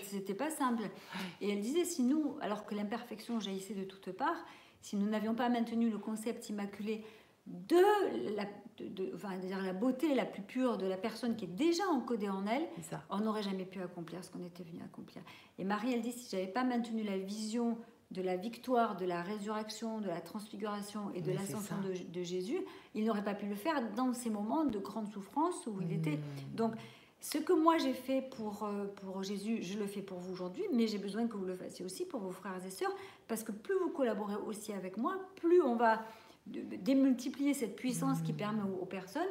c'était 0.05 0.34
pas 0.36 0.49
simple. 0.51 0.84
Et 1.41 1.49
elle 1.51 1.61
disait, 1.61 1.84
si 1.86 2.03
nous, 2.03 2.36
alors 2.41 2.65
que 2.65 2.76
l'imperfection 2.76 3.39
jaillissait 3.39 3.74
de 3.74 3.84
toutes 3.84 4.11
parts, 4.11 4.45
si 4.82 4.95
nous 4.95 5.07
n'avions 5.09 5.34
pas 5.36 5.49
maintenu 5.49 5.89
le 5.89 5.97
concept 5.97 6.49
immaculé 6.49 7.03
de 7.47 8.36
la, 8.36 8.45
de, 8.89 9.03
de- 9.05 9.11
enfin, 9.15 9.38
dire 9.38 9.61
la 9.61 9.73
beauté 9.73 10.13
la 10.15 10.25
plus 10.25 10.41
pure 10.41 10.77
de 10.77 10.86
la 10.86 10.97
personne 10.97 11.36
qui 11.36 11.45
est 11.45 11.55
déjà 11.55 11.84
encodée 11.91 12.29
en 12.29 12.45
elle, 12.47 12.67
ça. 12.89 13.03
on 13.09 13.19
n'aurait 13.19 13.43
jamais 13.43 13.65
pu 13.65 13.82
accomplir 13.82 14.23
ce 14.23 14.32
qu'on 14.32 14.43
était 14.45 14.63
venu 14.63 14.82
accomplir. 14.84 15.21
Et 15.59 15.63
Marie, 15.63 15.93
elle 15.93 16.01
dit, 16.01 16.11
si 16.11 16.29
j'avais 16.29 16.47
pas 16.51 16.63
maintenu 16.63 17.03
la 17.03 17.17
vision 17.17 17.77
de 18.11 18.21
la 18.21 18.36
victoire, 18.36 18.97
de 18.97 19.05
la 19.05 19.21
résurrection, 19.21 20.01
de 20.01 20.07
la 20.07 20.19
transfiguration 20.19 21.11
et 21.13 21.21
de 21.21 21.32
l'ascension 21.32 21.75
de, 21.82 21.93
de 22.11 22.23
Jésus, 22.23 22.59
il 22.93 23.05
n'aurait 23.05 23.23
pas 23.23 23.34
pu 23.36 23.45
le 23.45 23.55
faire 23.55 23.82
dans 23.93 24.13
ces 24.13 24.29
moments 24.29 24.65
de 24.65 24.79
grande 24.79 25.07
souffrance 25.07 25.65
où 25.65 25.79
il 25.82 25.93
était. 25.93 26.17
Mmh. 26.17 26.55
Donc, 26.55 26.73
ce 27.21 27.38
que 27.38 27.53
moi 27.53 27.77
j'ai 27.77 27.93
fait 27.93 28.23
pour, 28.36 28.63
euh, 28.63 28.86
pour 28.95 29.23
Jésus, 29.23 29.59
je 29.61 29.77
le 29.77 29.86
fais 29.86 30.01
pour 30.01 30.17
vous 30.17 30.34
aujourd'hui, 30.34 30.63
mais 30.73 30.88
j'ai 30.88 30.97
besoin 30.97 31.27
que 31.27 31.38
vous 31.38 31.45
le 31.45 31.55
fassiez 31.55 31.86
aussi 31.86 32.03
pour 32.03 32.19
vos 32.19 32.32
frères 32.32 32.59
et 32.65 32.69
sœurs, 32.71 32.93
parce 33.27 33.43
que 33.43 33.51
plus 33.51 33.75
vous 33.79 33.89
collaborez 33.89 34.36
aussi 34.47 34.73
avec 34.73 34.97
moi, 34.97 35.17
plus 35.36 35.61
on 35.61 35.75
va 35.75 36.03
de- 36.47 36.75
démultiplier 36.77 37.53
cette 37.53 37.75
puissance 37.75 38.21
qui 38.21 38.33
Mmh. 38.33 38.37
permet 38.37 38.61
aux, 38.63 38.81
aux 38.81 38.85
personnes 38.85 39.21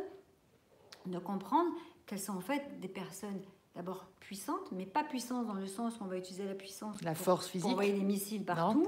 de 1.06 1.18
comprendre 1.18 1.70
qu'elles 2.06 2.20
sont 2.20 2.36
en 2.36 2.40
fait 2.40 2.78
des 2.80 2.88
personnes 2.88 3.40
d'abord 3.74 4.06
puissantes, 4.20 4.70
mais 4.72 4.84
pas 4.86 5.04
puissantes 5.04 5.46
dans 5.46 5.54
le 5.54 5.66
sens 5.66 5.98
où 6.00 6.04
on 6.04 6.06
va 6.06 6.16
utiliser 6.18 6.44
la 6.44 6.54
puissance 6.54 7.00
La 7.02 7.12
pour- 7.14 7.24
force 7.24 7.44
pour 7.46 7.52
physique. 7.52 7.70
envoyer 7.70 7.92
des 7.92 8.02
missiles 8.04 8.44
partout, 8.44 8.86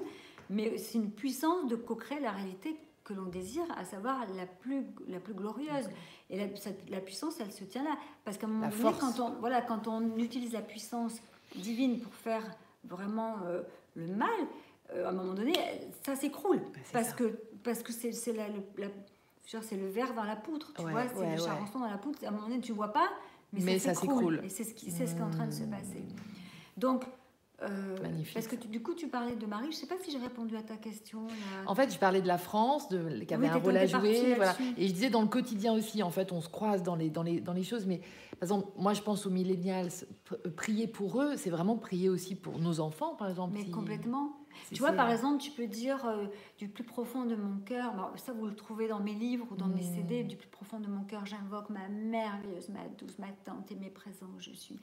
mais 0.50 0.76
c'est 0.78 0.98
une 0.98 1.10
puissance 1.10 1.68
de 1.68 1.76
co-créer 1.76 2.20
la 2.20 2.32
réalité 2.32 2.76
que 3.04 3.14
l'on 3.14 3.24
désire, 3.26 3.64
à 3.76 3.84
savoir 3.84 4.18
la 4.36 4.46
plus, 4.46 4.84
la 5.08 5.18
plus 5.18 5.34
glorieuse. 5.34 5.88
Et 6.30 6.36
la, 6.38 6.46
la 6.88 7.00
puissance, 7.00 7.40
elle 7.40 7.50
se 7.52 7.64
tient 7.64 7.82
là. 7.82 7.96
Parce 8.24 8.38
qu'à 8.38 8.46
un 8.46 8.50
moment 8.50 8.66
La 8.66 8.70
donné, 8.70 8.82
force. 8.82 8.98
quand 9.00 9.20
on, 9.20 9.40
voilà, 9.40 9.60
quand 9.60 9.88
on 9.88 10.16
utilise 10.18 10.52
la 10.52 10.62
puissance 10.62 11.20
divine 11.56 11.98
pour 12.00 12.14
faire 12.14 12.44
vraiment 12.84 13.36
euh, 13.44 13.62
le 13.96 14.06
mal, 14.06 14.30
euh, 14.94 15.06
à 15.06 15.08
un 15.08 15.12
moment 15.12 15.34
donné, 15.34 15.52
ça 16.06 16.14
s'écroule. 16.14 16.60
C'est 16.84 16.92
parce 16.92 17.08
ça. 17.08 17.14
que 17.16 17.38
parce 17.62 17.82
que 17.82 17.92
c'est 17.92 18.12
c'est 18.12 18.32
la, 18.32 18.48
le, 18.48 18.62
la- 18.78 18.88
c'est 19.62 19.76
verre 19.90 20.14
dans 20.14 20.24
la 20.24 20.36
poutre, 20.36 20.72
tu 20.74 20.82
Ouais, 20.82 20.92
vois, 20.92 21.08
c'est 21.08 21.16
ouais, 21.18 21.26
le 21.36 21.40
ouais. 21.42 21.46
charançon 21.46 21.80
dans 21.80 21.88
la 21.90 21.98
poutre. 21.98 22.24
À 22.24 22.28
un 22.28 22.30
moment 22.30 22.48
donné, 22.48 22.60
tu 22.60 22.72
vois 22.72 22.92
pas, 22.92 23.10
mais, 23.52 23.60
Mais 23.62 23.78
ça 23.78 23.94
s'écroule. 23.94 24.40
Et 24.44 24.48
c'est 24.48 24.64
ce 24.64 24.72
qui, 24.74 24.90
c'est 24.90 25.06
ce 25.06 25.14
qui 25.14 25.20
est 25.20 25.24
en 25.24 25.30
train 25.30 25.46
de 25.46 25.52
se 25.52 25.62
Mmh. 25.64 25.70
passer. 25.70 26.04
Donc, 26.76 27.04
Euh, 27.62 27.96
Magnifique. 28.02 28.34
Parce 28.34 28.46
que 28.46 28.56
tu- 28.56 28.68
du 28.68 28.82
coup, 28.82 28.94
tu 28.94 29.08
parlais 29.08 29.36
de 29.36 29.46
Marie. 29.46 29.66
Je 29.66 29.76
ne 29.76 29.80
sais 29.80 29.86
pas 29.86 29.94
si 30.02 30.10
j'ai 30.10 30.18
répondu 30.18 30.56
à 30.56 30.62
ta 30.62 30.76
question. 30.76 31.26
là. 31.26 31.34
En 31.66 31.74
fait, 31.74 31.92
je 31.92 31.98
parlais 31.98 32.20
de 32.20 32.26
la 32.26 32.38
France, 32.38 32.88
de, 32.88 33.20
qui 33.24 33.32
avait 33.34 33.46
Oui, 33.48 33.52
un 33.52 33.58
rôle 33.58 33.76
à 33.76 33.86
jouer. 33.86 34.34
Voilà. 34.34 34.56
Et 34.76 34.88
je 34.88 34.92
disais 34.92 35.10
dans 35.10 35.22
le 35.22 35.28
quotidien 35.28 35.72
aussi, 35.72 36.02
en 36.02 36.10
fait, 36.10 36.32
on 36.32 36.40
se 36.40 36.48
croise 36.48 36.82
dans 36.82 36.96
les, 36.96 37.10
dans 37.10 37.22
les, 37.22 37.40
dans 37.40 37.52
les 37.52 37.62
choses. 37.62 37.86
Mais 37.86 37.98
par 37.98 38.42
exemple, 38.42 38.68
moi, 38.76 38.94
je 38.94 39.02
pense 39.02 39.26
aux 39.26 39.30
millennials, 39.30 39.88
pr- 39.88 40.50
prier 40.56 40.86
pour 40.88 41.20
eux, 41.22 41.36
c'est 41.36 41.50
vraiment 41.50 41.76
prier 41.76 42.08
aussi 42.08 42.34
pour 42.34 42.58
nos 42.58 42.80
enfants, 42.80 43.14
par 43.14 43.28
exemple. 43.28 43.54
Mais 43.54 43.64
si- 43.64 43.70
complètement. 43.70 44.32
Tu 44.72 44.80
vois, 44.80 44.92
par 44.92 45.10
exemple, 45.10 45.40
tu 45.42 45.50
peux 45.50 45.66
dire 45.66 46.04
euh, 46.06 46.26
du 46.58 46.68
plus 46.68 46.84
profond 46.84 47.24
de 47.24 47.34
mon 47.34 47.58
cœur, 47.60 47.94
bah, 47.94 48.12
ça 48.16 48.32
vous 48.32 48.46
le 48.46 48.54
trouvez 48.54 48.86
dans 48.86 49.00
mes 49.00 49.14
livres 49.14 49.46
ou 49.50 49.56
dans 49.56 49.66
mes 49.66 49.80
Mm. 49.82 49.94
CD, 49.94 50.24
du 50.24 50.36
plus 50.36 50.48
profond 50.48 50.78
de 50.78 50.88
mon 50.88 51.04
cœur, 51.04 51.24
j'invoque 51.26 51.70
ma 51.70 51.88
merveilleuse, 51.88 52.68
ma 52.68 52.86
douce, 52.98 53.18
ma 53.18 53.28
tante 53.44 53.70
et 53.72 53.76
mes 53.76 53.88
présents 53.90 54.26
où 54.36 54.40
je 54.40 54.50
suis. 54.52 54.78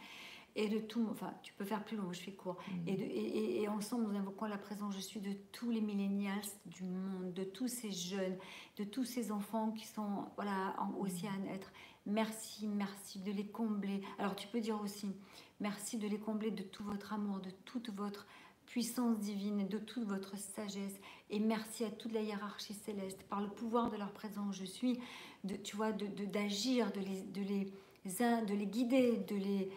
Et 0.55 0.67
de 0.67 0.79
tout, 0.79 1.07
enfin, 1.11 1.33
tu 1.43 1.53
peux 1.53 1.63
faire 1.65 1.83
plus 1.85 1.95
long, 1.95 2.11
je 2.11 2.19
fais 2.21 2.31
court. 2.33 2.57
Mm. 2.69 2.87
Et, 2.87 2.95
de- 2.97 3.03
et, 3.03 3.61
et- 3.61 3.67
ensemble, 3.67 4.11
nous 4.11 4.17
invoquons 4.17 4.45
la 4.45 4.57
présence, 4.57 4.95
je 4.95 4.99
suis 5.01 5.19
de 5.21 5.33
tous 5.51 5.69
les 5.71 5.81
millennials 5.81 6.41
du 6.65 6.83
monde, 6.83 7.33
de 7.33 7.43
tous 7.43 7.67
ces 7.67 7.91
jeunes, 7.91 8.37
de 8.77 8.83
tous 8.83 9.05
ces 9.05 9.31
enfants 9.31 9.71
qui 9.71 9.85
sont 9.85 10.25
voilà, 10.35 10.75
en- 10.79 10.93
aussi 10.99 11.27
à 11.27 11.37
naître. 11.37 11.71
Merci, 12.05 12.67
merci 12.67 13.19
de 13.19 13.31
les 13.31 13.45
combler. 13.47 14.01
Alors 14.17 14.35
tu 14.35 14.47
peux 14.47 14.59
dire 14.61 14.81
aussi, 14.81 15.11
merci 15.59 15.97
de 15.97 16.07
les 16.07 16.17
combler 16.19 16.51
de 16.51 16.63
tout 16.63 16.83
votre 16.83 17.13
amour, 17.13 17.39
de 17.39 17.51
toute 17.65 17.89
votre 17.91 18.25
puissance 18.65 19.19
divine 19.19 19.67
de 19.67 19.79
toute 19.79 20.03
votre 20.03 20.37
sagesse. 20.37 20.99
Et 21.31 21.39
merci 21.39 21.83
à 21.85 21.89
toute 21.89 22.11
la 22.11 22.21
hiérarchie 22.21 22.73
céleste, 22.75 23.23
par 23.23 23.41
le 23.41 23.49
pouvoir 23.49 23.89
de 23.89 23.97
leur 23.97 24.11
présence, 24.13 24.55
je 24.55 24.65
suis, 24.65 24.99
de, 25.43 25.55
tu 25.55 25.75
vois, 25.75 25.91
d'agir, 25.91 26.13
de, 26.15 26.25
d'agir, 26.25 26.91
de, 26.91 26.99
les, 26.99 27.21
de, 27.21 27.41
les, 27.41 27.73
de 28.17 28.53
les 28.53 28.65
guider, 28.67 29.17
de 29.27 29.35
les, 29.35 29.69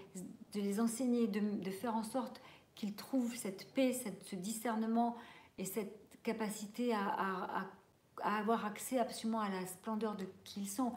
de 0.55 0.61
les 0.61 0.81
enseigner, 0.81 1.27
de, 1.29 1.41
de 1.41 1.71
faire 1.71 1.95
en 1.95 2.03
sorte 2.03 2.41
qu'ils 2.75 2.95
trouvent 2.95 3.35
cette 3.37 3.71
paix, 3.75 3.93
cette, 3.93 4.25
ce 4.25 4.37
discernement 4.37 5.17
et 5.59 5.65
cette 5.65 5.99
capacité 6.23 6.93
à, 6.95 7.01
à- 7.09 7.67
avoir 8.39 8.65
accès 8.65 8.99
absolument 8.99 9.41
à 9.41 9.49
la 9.49 9.67
splendeur 9.67 10.17
de 10.17 10.27
qui 10.45 10.61
ils 10.63 10.69
sont. 10.69 10.93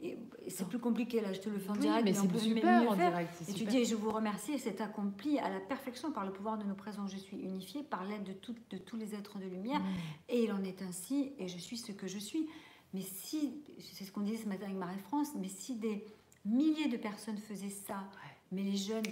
Et, 0.00 0.18
et 0.44 0.50
c'est 0.50 0.66
plus 0.68 0.78
compliqué 0.80 1.20
là, 1.20 1.32
je 1.32 1.40
te 1.40 1.48
le 1.48 1.58
fais 1.58 1.70
en 1.70 1.74
Oui, 1.74 1.80
direct, 1.80 2.04
mais 2.04 2.12
c'est 2.14 2.38
super 2.38 2.90
en 2.90 2.94
direct. 2.96 3.30
Et 3.42 3.44
tu 3.52 3.58
super. 3.60 3.72
dis, 3.72 3.78
et 3.78 3.84
je 3.84 3.94
vous 3.94 4.10
remercie, 4.10 4.58
c'est 4.58 4.80
accompli 4.80 5.38
à 5.38 5.48
la 5.48 5.60
perfection 5.60 6.10
par 6.12 6.24
le 6.26 6.32
pouvoir 6.32 6.58
de 6.58 6.64
nos 6.64 6.74
présents. 6.74 7.06
Je 7.06 7.16
suis 7.16 7.36
unifiée 7.36 7.82
par 7.84 8.04
l'aide 8.04 8.24
de, 8.24 8.32
tout- 8.32 8.54
de 8.70 8.78
tous 8.78 8.96
les 8.96 9.14
êtres 9.14 9.38
de 9.38 9.44
lumière, 9.46 9.80
Mm. 9.80 9.86
et 10.28 10.44
il 10.44 10.52
en 10.52 10.62
est 10.64 10.82
ainsi, 10.82 11.32
et 11.38 11.46
je 11.48 11.58
suis 11.58 11.76
ce 11.78 11.92
que 11.92 12.06
je 12.08 12.18
suis. 12.18 12.48
Mais 12.94 13.00
si, 13.02 13.62
c'est 13.92 14.04
ce 14.04 14.12
qu'on 14.12 14.20
disait 14.20 14.42
ce 14.42 14.48
matin 14.48 14.64
avec 14.66 14.76
Marie-France, 14.76 15.28
mais 15.40 15.48
si 15.48 15.76
des 15.76 16.04
milliers 16.44 16.88
de 16.88 16.96
personnes 16.96 17.38
faisaient 17.38 17.68
ça, 17.68 18.04
mais 18.50 18.62
les 18.62 18.76
jeunes. 18.76 19.02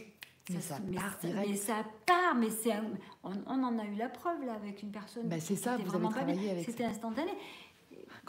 Mais 0.50 0.60
ça 0.60 0.78
part 0.94 1.12
ça- 1.20 1.28
direct. 1.28 1.48
mais 1.48 1.56
ça 1.56 1.84
part, 2.06 2.34
mais 2.34 2.50
c'est 2.50 2.72
un- 2.72 2.84
on, 3.22 3.32
on 3.46 3.62
en 3.62 3.78
a 3.78 3.84
eu 3.84 3.94
la 3.94 4.08
preuve 4.08 4.44
là 4.44 4.54
avec 4.54 4.82
une 4.82 4.90
personne. 4.90 5.28
Bah, 5.28 5.38
c'est 5.38 5.54
ça, 5.56 5.76
vous 5.76 5.94
avez 5.94 6.08
travaillé 6.08 6.50
avec 6.50 6.64
C'était 6.64 6.84
instantané. 6.84 7.30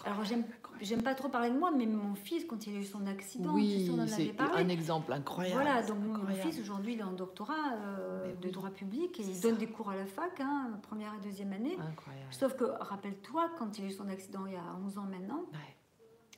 Alors 0.05 0.23
j'aime, 0.23 1.01
pas 1.03 1.13
trop 1.15 1.29
parler 1.29 1.49
de 1.49 1.57
moi, 1.57 1.71
mais 1.71 1.85
mon 1.85 2.15
fils, 2.15 2.45
quand 2.45 2.65
il 2.65 2.75
a 2.75 2.79
eu 2.79 2.83
son 2.85 3.05
accident, 3.07 3.53
Oui, 3.53 3.85
sais, 3.85 3.91
on 3.91 3.95
en 3.95 3.99
avait 3.99 4.09
c'est 4.09 4.39
un 4.41 4.69
exemple 4.69 5.13
incroyable. 5.13 5.61
Voilà, 5.61 5.81
donc 5.83 5.97
mon 5.99 6.33
fils 6.35 6.59
aujourd'hui 6.59 6.93
il 6.93 6.99
est 6.99 7.03
en 7.03 7.11
doctorat 7.13 7.73
euh, 7.75 8.33
de 8.35 8.45
oui, 8.47 8.51
droit 8.51 8.69
public 8.69 9.19
et 9.19 9.23
il 9.23 9.35
ça. 9.35 9.49
donne 9.49 9.57
des 9.57 9.67
cours 9.67 9.89
à 9.91 9.95
la 9.95 10.05
fac, 10.05 10.39
hein, 10.39 10.79
première 10.83 11.13
et 11.15 11.23
deuxième 11.23 11.53
année. 11.53 11.75
Incroyable. 11.79 12.27
Sauf 12.31 12.55
que 12.55 12.63
rappelle-toi, 12.63 13.51
quand 13.59 13.77
il 13.79 13.85
a 13.85 13.87
eu 13.87 13.91
son 13.91 14.07
accident 14.09 14.45
il 14.47 14.53
y 14.53 14.57
a 14.57 14.75
11 14.85 14.97
ans 14.97 15.05
maintenant, 15.05 15.41
Ouais. 15.51 15.75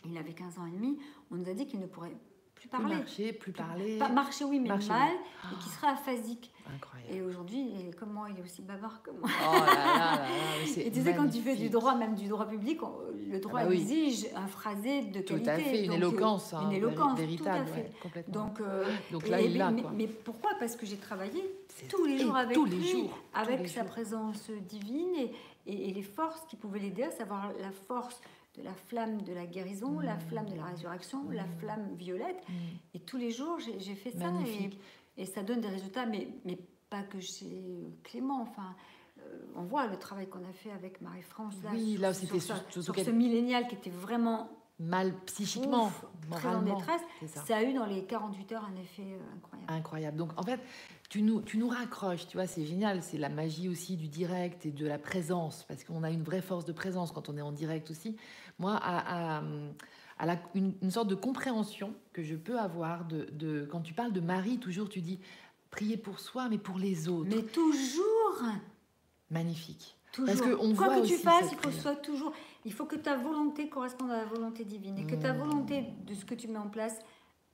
il 0.05 0.17
avait 0.17 0.33
15 0.33 0.57
ans 0.59 0.65
et 0.65 0.71
demi, 0.71 0.97
on 1.31 1.35
nous 1.35 1.49
a 1.49 1.53
dit 1.53 1.65
qu'il 1.65 1.79
ne 1.79 1.87
pourrait 1.87 2.15
plus 2.63 2.69
Plus 2.69 2.79
parler. 2.79 2.95
marcher, 2.95 3.33
plus 3.33 3.51
parler. 3.51 3.97
Pas 3.97 4.09
marcher 4.09 4.45
oui, 4.45 4.59
mais 4.59 4.69
Marcher, 4.69 4.89
mal, 4.89 5.09
oui. 5.11 5.49
et 5.53 5.63
qui 5.63 5.69
serait 5.69 5.87
aphasique. 5.87 6.51
Incroyable. 6.73 7.13
Et 7.13 7.21
aujourd'hui, 7.21 7.71
il 7.73 7.89
est 7.89 7.91
comme 7.93 8.13
moi, 8.13 8.27
il 8.31 8.39
est 8.39 8.43
aussi 8.43 8.61
bavard 8.61 9.01
que 9.03 9.11
moi. 9.11 9.29
Oh 9.29 9.53
là 9.53 9.65
là 9.65 9.95
là 9.95 10.21
Et 10.77 10.89
tu 10.91 11.01
sais, 11.01 11.13
quand 11.13 11.27
tu 11.29 11.41
fais 11.41 11.55
du 11.57 11.69
droit, 11.69 11.95
même 11.95 12.15
du 12.15 12.27
droit 12.29 12.47
public, 12.47 12.81
on- 12.83 12.93
le 13.29 13.39
droit 13.39 13.61
bah 13.63 13.67
oui. 13.69 13.81
exige 13.81 14.27
un 14.35 14.47
phrasé 14.47 15.01
de 15.01 15.19
Tout 15.19 15.33
qualité. 15.33 15.49
à 15.49 15.57
fait, 15.57 15.79
une 15.85 15.91
Donc, 15.91 15.93
euh, 15.93 15.97
éloquence. 16.07 16.53
hein, 16.53 16.61
une 16.63 16.71
éloquence, 16.73 17.19
véritable, 17.19 17.65
tout 17.65 17.71
à 17.71 17.75
fait. 17.75 17.81
ouais, 17.81 17.91
complètement. 18.01 18.33
Donc, 18.45 18.61
euh, 18.61 18.85
Donc 19.11 19.27
là, 19.27 19.41
et- 19.41 19.45
il 19.47 19.57
l'a, 19.57 19.71
mais, 19.71 19.81
quoi. 19.81 19.91
mais 19.93 20.07
pourquoi? 20.07 20.51
Parce 20.59 20.75
que 20.77 20.85
j'ai 20.85 20.97
travaillé 20.97 21.43
tous 21.89 22.05
les 22.05 22.17
jours 22.19 22.35
avec 22.37 22.53
tous 22.55 22.65
les 22.65 22.77
lui, 22.77 22.87
jours, 22.91 23.17
avec 23.33 23.67
sa 23.67 23.81
jours. 23.81 23.89
présence 23.89 24.49
divine 24.69 25.15
et, 25.17 25.31
et- 25.67 25.89
et 25.89 25.93
les 25.93 26.01
forces 26.03 26.45
qui 26.49 26.55
pouvaient 26.55 26.79
l'aider, 26.79 27.03
à 27.03 27.11
savoir 27.11 27.51
la 27.59 27.71
force 27.71 28.21
de 28.57 28.61
la 28.61 28.73
flamme 28.73 29.21
de 29.23 29.33
la 29.33 29.45
guérison, 29.47 29.99
la 29.99 30.15
Mm. 30.15 30.19
flamme 30.21 30.49
de 30.49 30.55
la 30.55 30.65
résurrection, 30.65 31.29
la 31.31 31.43
Mm. 31.45 31.57
flamme 31.59 31.95
violette. 31.95 32.43
Mm. 32.47 32.53
Et 32.93 32.99
tous 32.99 33.17
les 33.17 33.31
jours, 33.31 33.57
j'ai 33.59 33.95
fait 33.95 34.11
ça. 34.11 34.31
Et, 34.45 35.21
et 35.21 35.25
ça 35.25 35.41
donne 35.43 35.61
des 35.61 35.69
résultats, 35.69 36.05
mais, 36.05 36.27
mais 36.45 36.57
pas 36.89 37.01
que 37.03 37.19
chez 37.19 37.91
Clément. 38.03 38.41
Enfin, 38.43 38.75
euh, 39.19 39.21
on 39.55 39.63
voit 39.63 39.87
le 39.87 39.97
travail 39.97 40.27
qu'on 40.27 40.43
a 40.47 40.53
fait 40.53 40.71
avec 40.71 41.01
Marie-France. 41.01 41.55
Là, 41.63 41.71
Oui, 41.73 41.93
sur- 41.93 42.01
là, 42.01 42.13
c'était 42.13 42.39
sur- 42.39 42.57
sur 42.69 42.83
sur 42.83 42.93
quel- 42.93 43.05
ce 43.05 43.11
millénial 43.11 43.67
qui 43.67 43.75
était 43.75 43.89
vraiment 43.89 44.49
Mal 44.79 45.13
psychiquement, 45.27 45.85
ouf, 45.85 46.05
très 46.31 46.49
en 46.49 46.63
détresse. 46.63 47.01
Ça. 47.27 47.45
Ça 47.45 47.57
a 47.57 47.63
eu 47.63 47.73
dans 47.73 47.85
les 47.85 48.05
48 48.05 48.51
heures 48.53 48.65
un 48.65 48.75
effet 48.81 49.03
euh, 49.03 49.19
incroyable. 49.37 49.71
Incroyable. 49.71 50.17
Donc, 50.17 50.31
en 50.35 50.41
fait, 50.43 50.59
tu 51.09 51.21
nous, 51.21 51.41
tu 51.43 51.59
nous 51.59 51.67
raccroches, 51.69 52.25
tu 52.27 52.37
vois, 52.37 52.47
c'est 52.47 52.65
génial. 52.65 53.03
C'est 53.03 53.19
la 53.19 53.29
magie 53.29 53.69
aussi 53.69 53.97
du 53.97 54.07
direct 54.07 54.65
et 54.65 54.71
de 54.71 54.85
la 54.87 54.97
présence, 54.97 55.63
parce 55.67 55.83
qu'on 55.83 56.01
a 56.01 56.09
une 56.09 56.23
vraie 56.23 56.41
force 56.41 56.65
de 56.65 56.73
présence 56.73 57.11
quand 57.11 57.29
on 57.29 57.37
est 57.37 57.41
en 57.41 57.51
direct 57.51 57.91
aussi. 57.91 58.17
Moi, 58.59 58.73
à, 58.75 59.37
à- 59.39 59.43
à 60.19 60.25
la- 60.25 60.39
une, 60.53 60.73
une 60.81 60.91
sorte 60.91 61.07
de 61.07 61.15
compréhension 61.15 61.93
que 62.13 62.23
je 62.23 62.35
peux 62.35 62.59
avoir 62.59 63.05
de, 63.05 63.27
de- 63.31 63.67
quand 63.71 63.81
tu 63.81 63.93
parles 63.93 64.13
de 64.13 64.21
Marie, 64.21 64.59
toujours 64.59 64.89
tu 64.89 65.01
dis 65.01 65.19
prier 65.71 65.97
pour 65.97 66.19
soi, 66.19 66.49
mais 66.49 66.57
pour 66.59 66.77
les 66.77 67.09
autres. 67.09 67.29
Mais 67.35 67.41
toujours, 67.43 68.43
Magnifique. 69.31 69.97
toujours. 70.11 70.27
Parce 70.35 70.41
que 70.47 70.55
on 70.55 70.75
Quoi 70.75 70.87
voit 70.87 71.01
que 71.01 71.07
tu 71.07 71.17
fasses, 71.17 71.49
il 71.51 71.57
faut 71.57 71.69
que 71.69 71.73
soit 71.73 71.95
toujours. 71.95 72.33
Il 72.65 72.71
faut 72.73 72.85
que 72.85 72.95
ta 72.95 73.17
volonté 73.17 73.69
corresponde 73.69 74.11
à 74.11 74.17
la 74.17 74.25
volonté 74.25 74.63
divine 74.65 74.97
et 74.99 75.05
que 75.07 75.15
ta 75.15 75.33
Mm. 75.33 75.37
volonté 75.37 75.85
de 76.05 76.13
ce 76.13 76.23
que 76.25 76.35
tu 76.35 76.47
mets 76.47 76.59
en 76.59 76.69
place 76.69 76.99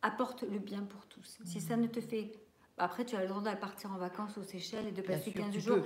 apporte 0.02 0.44
le 0.44 0.60
bien 0.60 0.82
pour 0.84 1.06
tous. 1.08 1.40
Si 1.46 1.62
ça 1.62 1.78
ne 1.78 1.88
te 1.88 2.02
fait 2.02 2.32
après, 2.80 3.04
tu 3.06 3.16
as 3.16 3.22
le 3.22 3.28
droit 3.28 3.42
d'aller 3.42 3.60
partir 3.60 3.92
en 3.92 3.98
vacances 3.98 4.38
aux 4.38 4.44
Seychelles 4.44 4.88
et 4.88 4.92
de 4.92 5.02
passer 5.02 5.32
sûr, 5.32 5.42
15 5.42 5.52
tu 5.52 5.60
jours. 5.60 5.80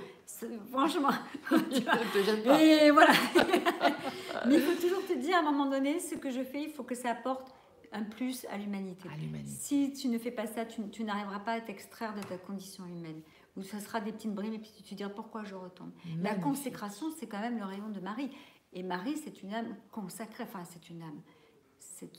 Franchement, 0.70 1.10
gêne 1.70 2.42
pas. 2.44 2.62
Et 2.62 2.90
voilà. 2.90 3.12
Mais 4.46 4.54
il 4.54 4.60
faut 4.60 4.80
toujours 4.80 5.04
te 5.06 5.18
dire 5.18 5.36
à 5.36 5.40
un 5.40 5.42
moment 5.42 5.66
donné, 5.66 5.98
ce 5.98 6.14
que 6.14 6.30
je 6.30 6.42
fais, 6.42 6.62
il 6.62 6.70
faut 6.70 6.84
que 6.84 6.94
ça 6.94 7.10
apporte 7.10 7.52
un 7.92 8.04
plus 8.04 8.46
à 8.50 8.58
l'humanité. 8.58 9.08
Si 9.44 9.92
tu 9.92 10.08
ne 10.08 10.18
fais 10.18 10.30
pas 10.30 10.46
ça, 10.46 10.64
tu, 10.64 10.88
tu 10.90 11.04
n'arriveras 11.04 11.40
pas 11.40 11.52
à 11.52 11.60
t'extraire 11.60 12.14
de 12.14 12.22
ta 12.22 12.36
condition 12.38 12.84
humaine. 12.86 13.20
Ou 13.56 13.62
ça 13.62 13.80
sera 13.80 14.00
des 14.00 14.12
petites 14.12 14.34
brimes 14.34 14.54
et 14.54 14.58
puis 14.58 14.72
tu 14.76 14.82
te 14.82 14.94
diras 14.94 15.10
pourquoi 15.10 15.44
je 15.44 15.54
retombe? 15.54 15.90
La 16.22 16.34
consécration, 16.34 17.06
c'est 17.18 17.26
quand 17.26 17.40
même 17.40 17.58
le 17.58 17.64
rayon 17.64 17.88
de 17.88 18.00
Marie. 18.00 18.30
Et 18.72 18.82
Marie, 18.82 19.16
c'est 19.16 19.42
une 19.42 19.54
âme 19.54 19.76
consacrée. 19.92 20.44
Enfin, 20.44 20.64
c'est 20.64 20.90
une 20.90 21.02
âme. 21.02 21.20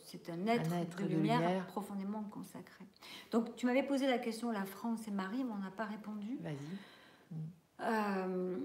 C'est 0.03 0.29
un 0.29 0.45
être, 0.47 0.97
de, 0.97 1.03
de 1.03 1.07
lumière 1.07 1.39
lumière. 1.39 1.67
profondément 1.67 2.23
consacré. 2.23 2.85
Donc, 3.31 3.55
tu 3.55 3.65
m'avais 3.65 3.83
posé 3.83 4.07
la 4.07 4.17
question 4.19 4.51
la 4.51 4.65
France 4.65 5.07
et 5.07 5.11
Marie, 5.11 5.43
mais 5.43 5.51
on 5.51 5.57
n'a 5.63 5.71
pas 5.71 5.85
répondu. 5.85 6.37
Vas-y. 6.41 6.55
Euh, 7.81 8.57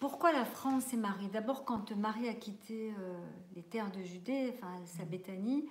pourquoi 0.00 0.32
la 0.32 0.44
France 0.44 0.92
et 0.92 0.96
Marie? 0.96 1.28
D'abord, 1.28 1.64
quand 1.64 1.92
Marie 1.96 2.28
a 2.28 2.34
quitté 2.34 2.92
euh, 2.98 3.18
les 3.54 3.62
terres 3.62 3.90
de 3.92 4.02
Judée, 4.02 4.52
enfin 4.56 4.80
sa 4.86 5.04
Béthanie, 5.04 5.68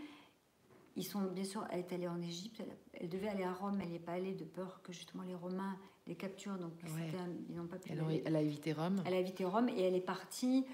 ils 0.96 1.04
sont 1.04 1.22
bien 1.22 1.44
sûr, 1.44 1.66
elle 1.72 1.80
est 1.80 1.94
allée 1.94 2.08
en 2.08 2.22
Égypte, 2.22 2.60
elle, 2.62 2.78
elle 2.94 3.10
devait 3.10 3.30
aller 3.30 3.44
à 3.44 3.54
Rome, 3.54 3.80
elle 3.82 3.90
n'y 3.90 3.96
est 3.96 4.00
pas 4.00 4.14
allée 4.14 4.34
de 4.34 4.44
peur 4.46 4.82
que 4.84 4.92
justement 4.94 5.24
les 5.24 5.36
Romains 5.36 5.78
les 6.08 6.16
capturent, 6.16 6.58
donc 6.58 6.74
Ouais. 6.84 7.12
ils 7.50 7.56
n'ont 7.56 7.68
pas 7.68 7.78
pu. 7.78 7.94
Elle 8.26 8.36
a 8.36 8.42
évité 8.42 8.74
Rome. 8.74 9.02
Elle 9.06 9.14
a 9.14 9.20
évité 9.20 9.46
Rome 9.46 9.70
et 9.70 9.82
elle 9.84 9.96
est 9.96 10.02
partie 10.02 10.66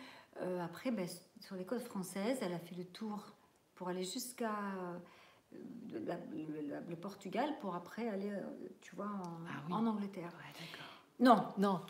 euh, 0.41 0.63
après 0.63 0.91
ben, 0.91 1.07
sur 1.41 1.55
les 1.55 1.65
côtes 1.65 1.81
françaises. 1.81 2.37
Elle 2.41 2.53
a 2.53 2.59
fait 2.59 2.75
le 2.75 2.85
tour 2.85 3.25
pour 3.77 3.87
aller 3.89 4.03
jusqu'à 4.03 4.51
euh, 5.53 5.99
le, 6.89 6.95
Portugal 6.95 7.49
pour 7.61 7.75
après 7.75 8.09
aller, 8.09 8.29
euh, 8.31 8.41
tu 8.81 8.95
vois, 8.95 9.05
en, 9.05 9.37
Ah 9.47 9.61
oui. 9.67 9.73
en 9.73 9.85
Angleterre. 9.85 10.31
Ouais. 10.37 10.65
Non, 11.19 11.47
Non, 11.57 11.81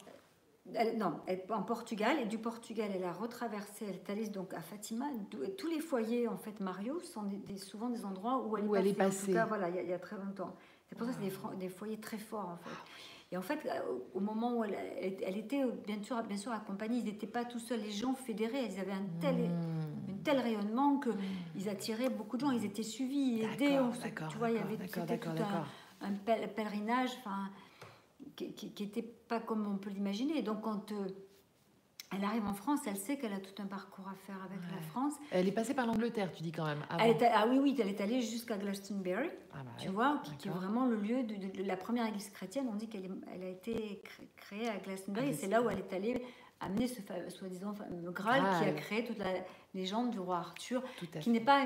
elle- 0.73 0.97
non, 0.97 1.19
elle 1.27 1.43
en 1.49 1.63
Portugal 1.63 2.17
et 2.21 2.25
du 2.25 2.37
Portugal, 2.37 2.91
elle 2.93 3.03
a 3.05 3.13
retraversé, 3.13 3.85
elle 3.87 3.95
est 3.95 4.09
allée 4.09 4.27
donc 4.27 4.53
à 4.53 4.61
Fatima. 4.61 5.05
Tous 5.57 5.67
les 5.67 5.79
foyers, 5.79 6.27
en 6.27 6.37
fait, 6.37 6.59
Mario, 6.59 6.99
sont 6.99 7.23
des- 7.23 7.37
des- 7.37 7.57
souvent 7.57 7.89
des 7.89 8.05
endroits 8.05 8.43
où 8.45 8.57
elle 8.57 8.65
est 8.65 8.67
Où 8.67 8.71
passée. 8.73 8.87
elle 8.87 8.87
est 8.87 9.05
En 9.05 9.25
tout 9.25 9.31
cas, 9.33 9.45
voilà, 9.45 9.69
il 9.69 9.75
y, 9.75 9.79
a- 9.79 9.83
il 9.83 9.89
y 9.89 9.93
a 9.93 9.99
très 9.99 10.17
longtemps. 10.17 10.53
C'est 10.87 10.97
pour 10.97 11.07
ça 11.07 11.13
que 11.13 11.19
c'est 11.21 11.29
des, 11.29 11.57
des 11.57 11.69
foyers 11.69 11.99
très 11.99 12.17
forts, 12.17 12.49
en 12.49 12.57
fait. 12.57 12.75
Et 13.29 13.35
en 13.37 13.41
fait, 13.41 13.59
euh, 13.65 13.79
au 14.13 14.21
moment 14.21 14.57
où 14.59 14.63
elle, 14.63 14.73
était, 15.37 15.61
euh, 15.63 15.71
bien 15.85 16.01
sûr, 16.01 16.21
bien 16.23 16.37
sûr 16.37 16.53
accompagnée, 16.53 16.99
ils 16.99 17.03
n'étaient 17.05 17.27
pas 17.27 17.43
tout 17.43 17.59
seuls, 17.59 17.81
les 17.81 17.91
gens 17.91 18.13
fédérés, 18.13 18.63
ils 18.71 18.79
avaient 18.79 18.93
un 18.93 19.05
tel, 19.19 19.35
Mmh. 19.35 20.06
Tel 20.27 20.39
rayonnement 20.39 20.97
que 20.97 21.11
ils 21.55 21.69
attiraient 21.69 22.09
beaucoup 22.09 22.35
de 22.35 22.41
gens, 22.41 22.51
ils 22.51 22.65
étaient 22.65 22.83
suivis, 22.83 23.43
aidés. 23.43 23.79
On 23.79 23.91
Tu 24.27 24.37
vois, 24.37 24.51
il 24.51 24.57
y 24.57 24.59
avait 24.59 24.75
tout 24.75 24.99
un, 24.99 26.07
un 26.07 26.13
pèlerinage, 26.47 27.11
qui 28.35 28.73
n'était 28.79 29.03
pas 29.03 29.39
comme 29.39 29.65
on 29.65 29.77
peut 29.77 29.89
l'imaginer. 29.89 30.41
Donc 30.41 30.61
quand 30.61 30.91
euh, 30.91 31.07
Elle 32.13 32.25
arrive 32.25 32.45
en 32.45 32.53
France, 32.53 32.81
elle 32.87 32.97
sait 32.97 33.17
qu'elle 33.17 33.33
a 33.33 33.39
tout 33.39 33.61
un 33.61 33.67
parcours 33.67 34.07
à 34.09 34.15
faire 34.15 34.41
avec 34.43 34.59
la 34.69 34.81
France. 34.89 35.13
Elle 35.31 35.47
est 35.47 35.53
passée 35.53 35.73
par 35.73 35.87
l'Angleterre, 35.87 36.29
tu 36.33 36.43
dis 36.43 36.51
quand 36.51 36.65
même. 36.65 36.83
Elle 36.99 37.11
est, 37.11 37.31
ah 37.33 37.45
oui, 37.49 37.59
oui, 37.59 37.77
elle 37.79 37.87
est 37.87 38.01
allée 38.01 38.21
jusqu'à 38.21 38.57
Glastonbury, 38.57 39.29
ah 39.53 39.63
bah 39.63 39.71
tu 39.77 39.87
vois, 39.89 40.21
qui, 40.39 40.49
est 40.49 40.51
vraiment 40.51 40.85
le 40.85 40.97
lieu 40.97 41.23
de, 41.23 41.63
la 41.63 41.77
première 41.77 42.05
église 42.05 42.29
chrétienne. 42.29 42.67
On 42.69 42.75
dit 42.75 42.89
qu'elle 42.89 43.09
elle 43.33 43.43
a 43.43 43.49
été 43.49 44.01
créée 44.35 44.67
à 44.67 44.77
Glastonbury, 44.77 45.29
et 45.29 45.33
c'est 45.33 45.47
là 45.47 45.61
où 45.61 45.69
elle 45.69 45.79
est 45.79 45.93
allée 45.93 46.21
amener 46.59 46.87
ce 46.87 47.01
soi-disant 47.29 47.73
fameux 47.73 48.11
Graal, 48.11 48.41
qui 48.59 48.69
a 48.69 48.73
créé 48.73 49.03
toute 49.03 49.17
la 49.19 49.31
légende 49.73 50.11
du 50.11 50.19
roi 50.19 50.37
Arthur, 50.37 50.83
qui 51.19 51.29
n'est 51.29 51.39
pas 51.39 51.65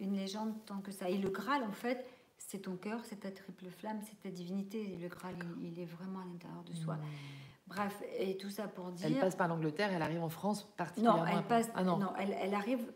une, 0.00 0.16
légende 0.16 0.54
tant 0.66 0.80
que 0.80 0.92
ça. 0.92 1.08
Et 1.08 1.18
le 1.18 1.30
Graal, 1.30 1.62
en 1.64 1.72
fait, 1.72 2.06
c'est 2.38 2.60
ton 2.60 2.76
cœur, 2.76 3.00
c'est 3.04 3.20
ta 3.20 3.30
triple 3.30 3.70
flamme, 3.70 4.00
c'est 4.02 4.20
ta 4.20 4.30
divinité. 4.30 4.98
Le 5.00 5.08
Graal, 5.08 5.34
il, 5.62 5.78
est 5.80 5.86
vraiment 5.86 6.20
à 6.20 6.24
l'intérieur 6.24 6.62
de 6.64 6.74
soi. 6.74 6.94
Hmm. 6.94 7.00
Bref, 7.68 8.02
et 8.18 8.36
tout 8.36 8.50
ça 8.50 8.68
pour 8.68 8.90
dire. 8.92 9.06
Elle 9.06 9.20
passe 9.20 9.36
par 9.36 9.48
l'Angleterre, 9.48 9.92
elle 9.92 10.02
arrive 10.02 10.22
en 10.22 10.28
France 10.28 10.64
particulièrement. 10.76 11.24
Non, 11.24 11.38
elle 11.38 11.44
passe. 11.44 11.70
Ah 11.74 11.84
non. 11.84 12.12
elle, 12.18 12.36
elle, 12.40 12.54
arrive 12.54 12.92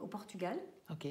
au 0.00 0.06
Portugal. 0.06 0.58
Ok. 0.90 1.06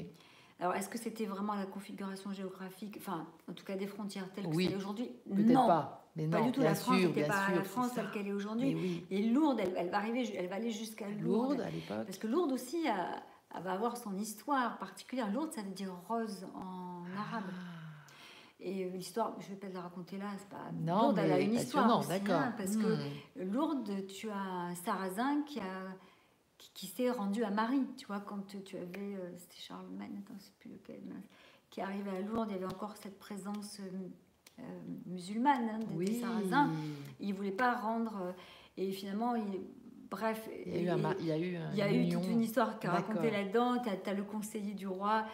Alors, 0.60 0.76
est-ce 0.76 0.90
que 0.90 0.98
c'était 0.98 1.26
vraiment 1.26 1.56
la 1.56 1.66
configuration 1.66 2.34
géographique, 2.34 2.98
enfin, 3.00 3.26
en 3.50 3.54
tout 3.54 3.64
cas 3.64 3.76
des 3.76 3.88
frontières 3.88 4.30
telles 4.34 4.44
que 4.50 4.56
oui. 4.56 4.68
c'est 4.70 4.76
aujourd'hui 4.76 5.10
Non. 5.26 5.68
pas. 5.68 5.99
Mais 6.16 6.26
non, 6.26 6.40
pas 6.40 6.42
du 6.44 6.52
tout. 6.52 6.62
La 6.62 6.76
France 6.76 7.02
n'était 7.02 7.28
pas 7.28 7.52
la 7.54 7.64
France 7.64 7.94
telle 7.94 8.10
qu'elle 8.12 8.28
est 8.28 8.34
aujourd'hui. 8.34 8.76
Oui. 8.76 9.06
Et 9.10 9.24
Lourdes, 9.24 9.60
elle, 9.60 9.74
elle, 9.78 9.90
va 9.90 9.98
arriver, 9.98 10.36
elle 10.36 10.48
va 10.48 10.56
aller 10.56 10.72
jusqu'à 10.72 11.08
Lourdes. 11.10 11.22
Lourdes 11.22 11.62
à 11.62 11.70
l'époque. 11.70 12.06
Parce 12.06 12.18
que 12.18 12.28
Lourdes 12.28 12.52
aussi 12.52 12.84
va 12.84 13.72
avoir 13.72 13.98
son 13.98 14.18
histoire 14.18 14.78
particulière. 14.78 15.32
Lourdes, 15.32 15.54
ça 15.54 15.62
veut 15.62 15.72
dire 15.72 15.94
rose 16.08 16.46
en 16.56 17.04
arabe. 17.18 17.46
Ah. 17.50 17.80
Et 18.62 18.84
euh, 18.84 18.90
l'histoire, 18.90 19.36
je 19.40 19.46
ne 19.46 19.50
vais 19.52 19.56
pas 19.56 19.70
la 19.70 19.82
raconter 19.82 20.18
là, 20.18 20.32
c'est 20.38 20.50
pas. 20.50 20.72
Non, 20.74 21.04
Lourdes, 21.04 21.20
elle 21.20 21.32
a 21.32 21.40
une 21.40 21.54
histoire. 21.54 22.06
d'accord. 22.06 22.36
Hein, 22.36 22.54
parce 22.58 22.76
que 22.76 22.96
hmm. 22.96 23.52
Lourdes, 23.52 24.08
tu 24.08 24.30
as 24.30 24.38
un 24.38 24.76
sarrasin 24.76 25.44
qui, 25.44 25.60
a, 25.60 25.96
qui, 26.58 26.88
s'est 26.88 27.10
rendu 27.10 27.44
à 27.44 27.52
Marie. 27.52 27.88
Tu 27.98 28.06
vois, 28.06 28.20
quand 28.20 28.46
tu 28.48 28.76
avais. 28.76 29.16
Euh, 29.16 29.38
c'était 29.38 29.62
Charlemagne, 29.62 30.20
attends, 30.20 30.38
je 30.38 30.44
ne 30.44 30.46
sais 30.46 30.54
plus 30.60 30.72
lequel. 30.72 31.02
Qui 31.70 31.82
arrivait 31.82 32.18
à 32.18 32.22
Lourdes, 32.22 32.50
il 32.50 32.54
y 32.54 32.58
avait 32.58 32.74
encore 32.74 32.98
cette 32.98 33.18
présence 33.18 33.80
euh, 34.60 35.12
musulmane 35.12 35.70
hein, 35.74 35.80
des, 35.98 36.20
sarrasins. 36.20 36.70
Il 37.20 37.30
ne 37.30 37.34
voulait 37.34 37.52
pas 37.52 37.74
rendre. 37.74 38.34
et 38.78 38.92
finalement, 38.92 39.36
il, 39.36 39.62
bref. 40.10 40.50
Il 40.66 40.74
y 40.74 40.78
a 40.78 40.82
eu, 40.82 40.90
un, 40.90 41.16
il 41.20 41.26
y 41.26 41.32
a 41.32 41.38
eu, 41.38 41.58
il 41.74 41.78
y 41.78 41.82
a 41.82 41.92
eu 41.92 42.10
toute 42.10 42.28
une 42.28 42.42
histoire 42.42 42.80
qui 42.80 42.88
est 42.88 42.90
racontée 42.90 43.32
là-dedans. 43.32 43.78
Tu 43.80 43.90
as, 43.90 44.12
as, 44.12 44.14
le 44.14 44.24
conseiller 44.24 44.74
du 44.74 44.88
roi 44.88 45.26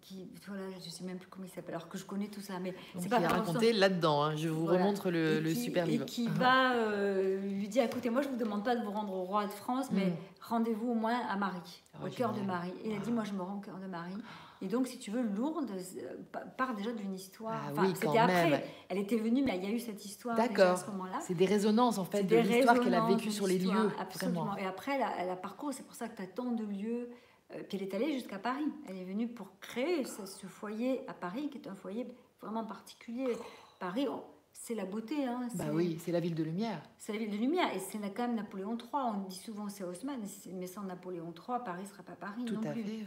qui, 0.00 0.28
voilà, 0.46 0.64
je 0.82 0.90
sais 0.90 1.04
même 1.04 1.18
plus 1.18 1.28
comment 1.28 1.44
il 1.44 1.50
s'appelle, 1.50 1.74
alors 1.74 1.88
que 1.88 1.98
je 1.98 2.04
connais 2.04 2.28
tout 2.28 2.40
ça, 2.40 2.54
mais 2.60 2.74
c'est 2.98 3.08
pas 3.08 3.18
raconté 3.18 3.72
là-dedans. 3.72 4.22
Hein. 4.22 4.36
Je 4.36 4.48
vous 4.48 4.66
remontre 4.66 5.10
le, 5.10 5.40
le 5.40 5.54
super 5.54 5.86
livre. 5.86 6.04
Et 6.04 6.06
qui 6.06 6.28
va 6.28 6.74
euh, 6.74 7.40
lui 7.40 7.68
dire 7.68 7.84
écoutez, 7.84 8.10
moi 8.10 8.22
je 8.22 8.28
vous 8.28 8.36
demande 8.36 8.64
pas 8.64 8.76
de 8.76 8.82
vous 8.82 8.90
rendre 8.90 9.12
au 9.12 9.24
roi 9.24 9.46
de 9.46 9.52
France, 9.52 9.86
mais 9.92 10.06
mm. 10.06 10.16
rendez-vous 10.40 10.92
au 10.92 10.94
moins 10.94 11.20
à 11.28 11.36
Marie, 11.36 11.82
au 12.04 12.08
cœur 12.08 12.32
de 12.32 12.40
Marie. 12.40 12.72
Et 12.84 12.90
il 12.90 12.96
a 12.96 12.98
dit 12.98 13.10
moi 13.10 13.24
je 13.24 13.32
me 13.32 13.42
rends 13.42 13.56
au 13.56 13.60
cœur 13.60 13.78
de 13.78 13.86
Marie. 13.86 14.16
Et 14.62 14.68
donc, 14.68 14.86
si 14.86 14.98
tu 14.98 15.10
veux, 15.10 15.22
Lourdes 15.22 15.70
euh, 15.70 16.40
part 16.56 16.74
déjà 16.74 16.92
d'une 16.92 17.14
histoire. 17.14 17.54
Ah, 17.54 17.72
enfin, 17.72 17.94
c'était 17.94 18.18
après. 18.18 18.64
Elle 18.88 18.98
était 18.98 19.16
venue, 19.16 19.42
mais 19.42 19.56
il 19.58 19.64
y 19.64 19.66
a 19.66 19.70
eu 19.70 19.80
cette 19.80 20.04
histoire 20.04 20.36
déjà 20.36 20.72
à 20.72 20.76
ce 20.76 20.86
moment-là. 20.90 21.20
C'est 21.20 21.34
des 21.34 21.46
résonances, 21.46 21.98
en 21.98 22.04
fait, 22.04 22.24
de 22.24 22.36
l'histoire 22.36 22.80
qu'elle 22.80 22.94
a 22.94 23.06
vécue 23.06 23.30
sur 23.30 23.46
les 23.46 23.58
lieux. 23.58 23.90
Absolument. 23.98 24.56
Et 24.56 24.64
après, 24.64 24.96
elle 24.96 25.02
a, 25.02 25.12
elle 25.18 25.30
a 25.30 25.36
parcouru. 25.36 25.72
C'est 25.72 25.86
pour 25.86 25.94
ça 25.94 26.08
que 26.08 26.16
tu 26.16 26.22
as 26.22 26.26
tant 26.26 26.52
de 26.52 26.64
lieux 26.64 27.10
euh, 27.54 27.62
puis 27.68 27.78
elle 27.78 27.84
est 27.84 27.94
allée 27.94 28.12
jusqu'à 28.12 28.38
Paris. 28.38 28.66
Elle 28.88 28.96
est 28.96 29.04
venue 29.04 29.28
pour 29.28 29.58
créer 29.60 30.04
ce, 30.04 30.46
foyer 30.46 31.08
à 31.08 31.14
Paris, 31.14 31.48
qui 31.50 31.58
est 31.58 31.68
un 31.68 31.74
foyer 31.74 32.06
vraiment 32.40 32.64
particulier. 32.64 33.36
Paris, 33.78 34.06
c'est 34.52 34.74
la 34.74 34.84
beauté. 34.84 35.24
Hein, 35.24 35.48
bah 35.54 35.66
oui, 35.72 35.98
c'est 36.00 36.12
la 36.12 36.20
ville 36.20 36.34
de 36.34 36.42
lumière. 36.42 36.82
C'est 36.98 37.12
la 37.12 37.18
ville 37.18 37.30
de 37.30 37.36
lumière. 37.36 37.72
Et 37.74 37.78
c'est 37.78 37.98
quand 38.14 38.26
même 38.26 38.36
Napoléon 38.36 38.76
III. 38.76 38.88
On 39.14 39.28
dit 39.28 39.36
souvent 39.36 39.68
c'est 39.68 39.84
Haussmann, 39.84 40.20
mais 40.54 40.66
sans 40.66 40.82
Napoléon 40.82 41.32
III, 41.32 41.58
Paris 41.64 41.82
ne 41.82 41.88
sera 41.88 42.02
pas 42.02 42.16
Paris 42.16 42.44
Tout 42.44 42.54
non 42.54 42.68
à 42.68 42.72
plus. 42.72 42.82
Fait. 42.82 43.06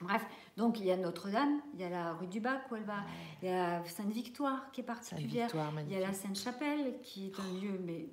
Bref, 0.00 0.24
donc 0.56 0.78
il 0.78 0.86
y 0.86 0.92
a 0.92 0.96
Notre-Dame, 0.96 1.60
il 1.74 1.80
y 1.80 1.84
a 1.84 1.90
la 1.90 2.12
rue 2.14 2.28
du 2.28 2.40
Bac 2.40 2.70
où 2.70 2.76
elle 2.76 2.84
va, 2.84 3.04
il 3.42 3.48
y 3.48 3.52
a 3.52 3.84
Sainte-Victoire 3.84 4.70
qui 4.70 4.80
est 4.82 4.84
particulière, 4.84 5.50
il 5.86 5.92
y 5.92 5.96
a 5.96 6.00
la 6.00 6.12
Sainte-Chapelle 6.12 7.00
qui 7.02 7.26
est 7.26 7.40
un 7.40 7.60
lieu 7.60 7.80
mais 7.84 8.08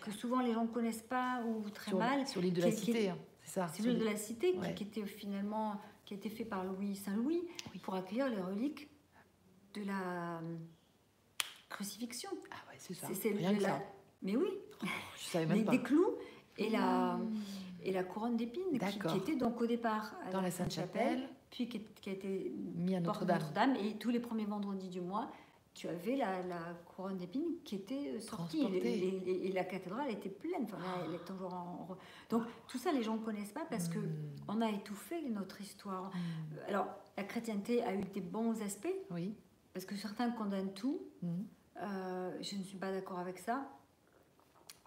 que 0.00 0.10
souvent 0.12 0.40
les 0.40 0.52
gens 0.52 0.64
ne 0.64 0.68
connaissent 0.68 1.02
pas 1.02 1.42
ou 1.46 1.68
très 1.70 1.92
mal. 1.92 2.26
Sur 2.26 2.40
l'île 2.40 2.54
de 2.54 2.62
la 2.62 2.70
Cité. 2.70 3.10
Hein. 3.10 3.18
C'est 3.42 3.80
l'île 3.80 3.98
de 3.98 4.04
la 4.04 4.16
Cité 4.16 4.54
qui, 4.74 4.84
était 4.84 5.04
finalement 5.06 5.80
qui 6.04 6.14
a 6.14 6.16
été 6.16 6.28
fait 6.28 6.44
par 6.44 6.64
Louis 6.64 6.96
Saint-Louis 6.96 7.42
pour 7.82 7.94
accueillir 7.94 8.28
les 8.28 8.40
reliques 8.40 8.88
de 9.74 9.84
la 9.84 10.38
euh, 10.38 10.56
crucifixion. 11.68 12.30
Ah 12.50 12.70
ouais, 12.70 12.76
c'est 12.78 12.94
ça. 12.94 13.08
C'est 13.12 13.30
Rien 13.30 13.54
que 13.54 13.62
la... 13.62 13.68
ça. 13.68 13.82
Mais 14.22 14.36
oui. 14.36 14.48
Oh, 14.82 14.86
je 15.18 15.24
savais 15.24 15.46
même 15.46 15.64
pas. 15.64 15.72
Des 15.72 15.82
clous 15.82 16.16
et 16.56 16.70
la 16.70 17.16
mmh. 17.16 17.34
Et 17.84 17.92
la 17.92 18.04
couronne 18.04 18.36
d'épines 18.36 18.78
qui, 18.78 18.98
qui, 18.98 19.16
était 19.16 19.36
donc 19.36 19.60
au 19.60 19.66
départ 19.66 20.14
dans 20.32 20.40
la 20.40 20.50
Sainte-Chapelle, 20.50 21.28
puis 21.50 21.68
qui, 21.68 21.80
qui, 22.00 22.10
a 22.10 22.12
été 22.12 22.52
mis 22.74 22.94
à 22.96 23.00
Notre-Dame. 23.00 23.40
Notre 23.72 23.84
et 23.84 23.96
tous 23.98 24.10
les 24.10 24.20
premiers 24.20 24.46
vendredis 24.46 24.88
du 24.88 25.00
mois 25.00 25.30
tu 25.74 25.88
avais 25.88 26.16
la, 26.16 26.38
couronne 26.86 27.16
d'épines 27.16 27.56
qui 27.64 27.74
était 27.74 28.12
euh, 28.14 28.20
sortie 28.20 28.64
et, 28.64 29.52
la 29.52 29.64
cathédrale 29.64 30.10
était 30.10 30.28
pleine. 30.28 30.62
Enfin, 30.62 30.78
elle 31.04 31.14
est 31.14 31.24
toujours 31.24 31.52
en... 31.52 31.88
Donc 32.30 32.44
tout 32.68 32.78
ça, 32.78 32.92
les 32.92 33.02
gens 33.02 33.16
ne 33.16 33.24
connaissent 33.24 33.52
pas 33.52 33.66
parce 33.68 33.88
que 33.88 33.98
hmm. 33.98 34.36
on 34.48 34.60
a 34.60 34.70
étouffé 34.70 35.20
notre 35.28 35.60
histoire. 35.60 36.10
Hmm. 36.14 36.68
Alors 36.68 36.86
la 37.16 37.24
chrétienté 37.24 37.82
a 37.82 37.92
eu 37.92 38.04
des 38.04 38.20
bons 38.20 38.62
aspects. 38.62 38.94
Oui. 39.10 39.34
Parce 39.72 39.84
que 39.84 39.96
certains 39.96 40.30
condamnent 40.30 40.72
tout. 40.72 41.02
Hmm. 41.22 41.42
Euh, 41.78 42.38
je 42.40 42.54
ne 42.54 42.62
suis 42.62 42.78
pas 42.78 42.92
d'accord 42.92 43.18
avec 43.18 43.38
ça. 43.38 43.68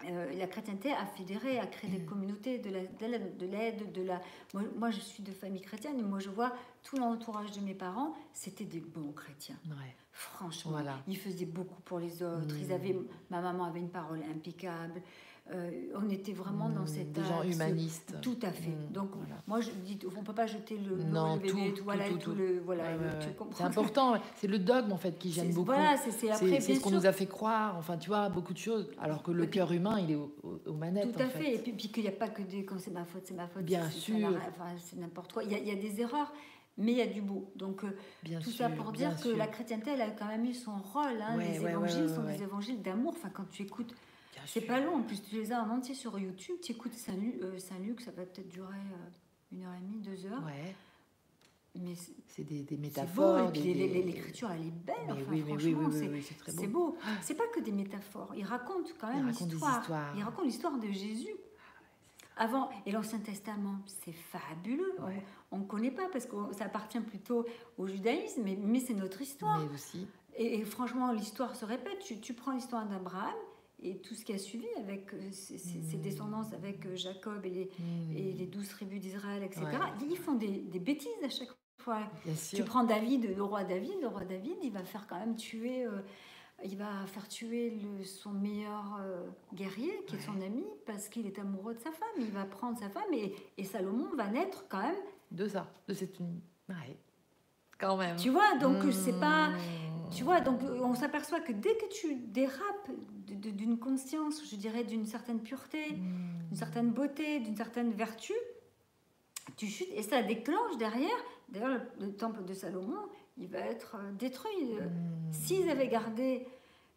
Euh, 0.06 0.32
la 0.38 0.46
chrétienté 0.46 0.92
a 0.92 1.06
fédéré, 1.08 1.58
a 1.58 1.66
créé 1.66 1.90
des 1.90 2.06
communautés 2.06 2.60
de 2.60 2.70
l'aide, 2.70 3.92
de, 3.92 4.02
la. 4.04 4.22
Moi, 4.54 4.64
moi, 4.78 4.92
je 4.92 5.00
suis 5.00 5.24
de 5.24 5.32
famille 5.32 5.62
chrétienne 5.62 5.98
et 6.00 6.04
moi, 6.04 6.20
je 6.20 6.30
vois 6.30 6.54
tout 6.84 6.98
l'entourage 6.98 7.52
de 7.54 7.62
mes 7.62 7.74
parents, 7.74 8.14
c'était 8.32 8.66
des 8.66 8.80
bons 8.80 9.12
chrétiens. 9.12 9.58
Ouais. 9.66 9.96
Franchement, 10.12 10.72
voilà. 10.72 11.00
ils 11.08 11.18
faisaient 11.18 11.46
beaucoup 11.46 11.82
pour 11.82 12.00
les 12.00 12.22
autres. 12.22 12.56
Ils 12.60 12.72
avaient, 12.72 12.96
ma 13.32 13.42
maman 13.42 13.66
avait 13.66 13.80
une 13.80 13.90
parole 13.90 14.22
impeccable. 14.24 15.02
Euh, 15.54 15.72
on 15.96 16.10
était 16.10 16.34
vraiment 16.34 16.70
dans 16.70 16.82
mmh, 16.82 16.88
cette 16.88 17.12
des 17.14 17.24
gens 17.24 17.42
humanistes. 17.44 18.16
Tout 18.22 18.38
à 18.42 18.52
fait. 18.52 18.72
Mmh, 18.72 18.92
Donc 18.92 19.12
moi 19.48 19.62
je 19.62 19.70
dis, 19.72 19.98
on 20.06 20.22
peut 20.22 20.34
pas 20.34 20.46
jeter 20.46 20.78
le, 20.78 21.02
non, 21.04 21.36
le 21.36 21.42
bébé, 21.42 21.74
tout, 21.74 21.84
voilà, 21.86 22.10
tout, 22.10 22.34
le 22.34 22.60
voilà. 22.66 22.84
c'est 23.54 23.64
important. 23.64 24.16
C'est 24.36 24.48
le 24.48 24.60
dogme 24.60 24.92
en 24.92 24.98
fait 24.98 25.18
qui 25.18 25.32
gêne 25.32 25.54
beaucoup. 25.54 25.68
Voilà, 25.68 25.96
c'est 25.98 26.12
c'est 26.12 26.76
ce 26.76 26.82
qu'on 26.82 26.92
nous 26.92 27.06
a 27.06 27.14
fait 27.14 27.28
croire. 27.28 27.78
Enfin, 27.78 27.98
tu 27.98 28.10
vois, 28.10 28.28
beaucoup 28.30 28.54
de 28.54 28.58
choses. 28.58 28.90
Alors 29.00 29.24
que 29.24 29.32
le 29.32 29.46
cœur 29.46 29.72
humain, 29.72 30.00
il 30.00 30.12
est 30.12 30.16
aux, 30.16 30.74
manettes. 30.74 31.16
Tout 31.16 31.22
à 31.22 31.30
fait. 31.30 31.56
Et 31.56 31.60
puis, 31.60 31.72
puis 31.72 31.90
qu'il 31.90 32.04
n'y 32.04 32.10
a 32.10 32.14
pas 32.14 32.28
que 32.28 32.42
des 32.42 32.66
quand 32.66 32.80
c'est 32.80 32.92
ma 32.92 33.06
faute, 33.06 33.24
c'est 33.26 33.36
ma 33.36 33.48
faute. 33.48 33.64
Bien 33.64 33.90
sûr. 33.90 34.28
Enfin, 34.28 34.72
c'est 34.78 35.00
n'importe 35.00 35.32
quoi. 35.32 35.44
Il 35.44 35.52
y, 35.52 35.56
a, 35.56 35.60
il 35.60 35.68
y, 35.68 35.72
a 35.72 35.76
des 35.76 36.02
erreurs 36.02 36.34
mais 36.78 36.92
il 36.92 36.98
y 36.98 37.02
a 37.02 37.08
du 37.08 37.22
beau. 37.22 37.52
Donc, 37.56 37.84
euh, 37.84 37.98
bien 38.24 38.40
tout 38.40 38.52
ça 38.52 38.70
pour 38.70 38.92
dire 38.92 39.20
que 39.20 39.30
la 39.30 39.48
chrétienté, 39.48 39.92
elle 39.92 40.02
a 40.02 40.12
quand 40.12 40.28
même 40.28 40.46
eu 40.46 40.54
son 40.54 40.78
rôle. 40.78 41.22
Hein. 41.22 41.38
les 41.38 41.66
évangiles 41.66 42.10
sont 42.10 42.24
des 42.24 42.44
évangiles 42.44 42.82
d'amour. 42.82 43.14
Enfin, 43.18 43.30
quand 43.34 43.50
tu 43.50 43.64
écoutes 43.64 43.96
c'est 44.48 44.62
pas 44.62 44.80
long, 44.80 44.96
en 44.96 45.04
plus 45.04 45.22
tu 45.22 45.36
les 45.36 45.52
as 45.52 45.62
en 45.62 45.70
entier 45.70 45.96
sur 45.96 46.18
YouTube, 46.18 46.56
tu 46.62 46.72
écoutes 46.72 46.94
Saint-Luc, 46.94 47.42
euh, 47.42 47.60
ça 47.60 48.12
va 48.12 48.26
peut-être 48.26 48.50
durer 48.50 48.76
euh, 48.76 49.10
une 49.52 49.64
heure 49.64 49.74
et 49.74 49.82
demie, 49.82 50.00
deux 50.00 50.26
heures. 50.26 50.44
Ouais. 50.46 50.76
Mais 51.76 51.94
c'est 52.28 52.44
des, 52.44 52.64
des, 52.64 52.78
métaphores. 52.78 53.52
Beau, 53.52 53.52
l'écriture, 53.52 54.50
elle 54.52 54.68
est 54.68 54.72
belle. 54.72 54.96
enfin, 55.10 55.22
oui, 55.30 55.42
franchement, 55.42 55.90
oui, 55.92 56.26
c'est 56.28 56.38
très 56.38 56.52
beau. 56.52 56.60
C'est 56.60 56.68
beau. 56.68 56.98
C'est 57.22 57.36
pas 57.36 57.48
que 57.54 57.60
des 57.60 57.72
métaphores. 57.72 58.34
Il 58.36 58.46
raconte 58.46 58.96
quand 59.00 59.14
même 59.14 59.28
l'histoire. 59.28 60.14
Il 60.16 60.24
raconte 60.24 60.46
l'histoire 60.46 60.78
de 60.80 60.88
Jésus. 60.88 61.36
Avant, 62.36 62.70
et 62.86 62.92
l'Ancien 62.92 63.20
Testament, 63.20 63.80
c'est 63.86 64.14
fabuleux. 64.14 64.96
On 65.52 65.60
ne 65.60 65.66
connaît 65.66 65.92
pas 65.92 66.08
parce 66.12 66.26
que 66.26 66.36
ça 66.52 66.66
appartient 66.66 67.00
plutôt 67.00 67.46
au 67.78 67.88
judaïsme, 67.88 68.42
mais, 68.44 68.58
mais 68.60 68.80
c'est 68.80 68.94
notre 68.94 69.22
histoire. 69.22 69.60
Mais 69.60 69.74
aussi. 69.74 70.08
Et, 70.36 70.64
franchement, 70.64 71.12
l'histoire 71.12 71.56
se 71.56 71.66
répète. 71.66 72.00
Tu, 72.00 72.20
tu 72.20 72.34
prends 72.34 72.52
l'histoire 72.52 72.86
d'Abraham, 72.86 73.34
et 73.82 74.00
tout 74.00 74.16
ce 74.16 74.26
qui 74.26 74.34
a 74.34 74.38
suivi 74.38 74.68
avec 74.80 75.14
euh, 75.14 75.32
ses, 75.32 75.98
descendances, 75.98 76.54
avec 76.54 76.86
euh, 76.86 76.96
Jacob 76.96 77.46
et 77.46 77.50
les, 77.50 77.70
et 78.16 78.34
les 78.34 78.48
douze 78.48 78.70
tribus 78.70 79.00
d'Israël, 79.00 79.44
etc. 79.44 79.66
Ils 80.10 80.18
font 80.18 80.34
des, 80.34 80.62
des, 80.62 80.80
bêtises 80.80 81.12
à 81.24 81.30
chaque 81.30 81.50
fois. 81.78 82.00
tu 82.54 82.64
prends 82.64 82.84
David, 82.84 83.36
le 83.36 83.44
roi 83.44 83.64
David, 83.64 84.02
le 84.02 84.08
roi 84.08 84.26
David, 84.26 84.58
il 84.64 84.72
va 84.72 84.84
faire 84.84 85.06
quand 85.08 85.20
même 85.20 85.36
tuer, 85.36 85.86
euh, 85.86 86.02
il 86.66 86.76
va 86.76 87.06
faire 87.06 87.28
tuer 87.28 87.70
le, 87.70 88.04
son 88.04 88.32
meilleur 88.32 89.00
guerrier, 89.54 89.94
qui 90.08 90.16
est 90.16 90.22
son 90.22 90.42
ami, 90.42 90.66
parce 90.88 91.08
qu'il 91.08 91.28
est 91.28 91.38
amoureux 91.38 91.76
de 91.76 91.80
sa 91.80 91.92
femme. 91.92 92.08
Il 92.18 92.32
va 92.32 92.46
prendre 92.46 92.80
sa 92.80 92.90
femme 92.90 93.14
et, 93.14 93.36
et 93.58 93.64
Salomon 93.64 94.10
va 94.16 94.28
naître 94.28 94.66
quand 94.68 94.82
même 94.82 94.96
de 95.30 95.48
ça, 95.48 95.72
de 95.88 95.94
cette 95.94 96.20
une. 96.20 96.42
Ouais. 96.68 96.98
Quand 97.80 97.96
même. 97.96 98.16
Tu 98.16 98.30
vois, 98.30 98.58
donc 98.58 98.92
c'est 98.92 99.20
pas. 99.20 99.52
Tu 100.12 100.24
vois, 100.24 100.40
donc 100.42 100.62
on 100.64 100.96
s'aperçoit 100.96 101.40
que 101.42 101.52
dès 101.52 101.76
que 101.76 101.88
tu 101.90 102.16
dérapes 102.16 102.90
d'une 103.28 103.78
conscience, 103.78 104.42
je 104.50 104.56
dirais 104.56 104.84
d'une 104.84 105.06
certaine 105.06 105.42
pureté, 105.42 105.92
d'une 105.92 106.56
certaine 106.56 106.92
beauté, 106.92 107.40
d'une 107.40 107.56
certaine 107.56 107.92
vertu, 107.92 108.34
tu 109.58 109.68
chutes 109.68 109.90
et 109.94 110.02
ça 110.04 110.22
déclenche 110.24 110.78
derrière. 110.78 111.10
D'ailleurs, 111.50 111.82
le, 112.00 112.12
temple 112.14 112.44
de 112.46 112.54
Salomon, 112.54 112.98
il 113.38 113.48
va 113.48 113.60
être 113.60 113.96
euh, 113.96 114.12
détruit. 114.14 114.76
S'ils 115.32 115.70
avaient 115.70 115.88
gardé 115.88 116.46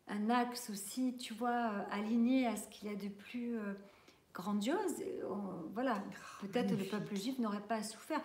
un 0.08 0.28
axe 0.30 0.70
aussi, 0.70 1.16
tu 1.16 1.34
vois, 1.34 1.70
euh, 1.72 1.82
aligné 1.92 2.46
à 2.46 2.56
ce 2.56 2.66
qu'il 2.68 2.88
y 2.90 2.92
a 2.92 2.96
de 2.96 3.08
plus 3.08 3.56
euh, 3.56 3.74
grandiose. 4.34 4.96
On- 5.30 5.68
voilà, 5.72 6.02
peut-être 6.40 6.76
le 6.76 6.84
peuple 6.84 7.14
juif 7.14 7.38
n'aurait 7.38 7.60
pas 7.60 7.82
souffert 7.84 8.20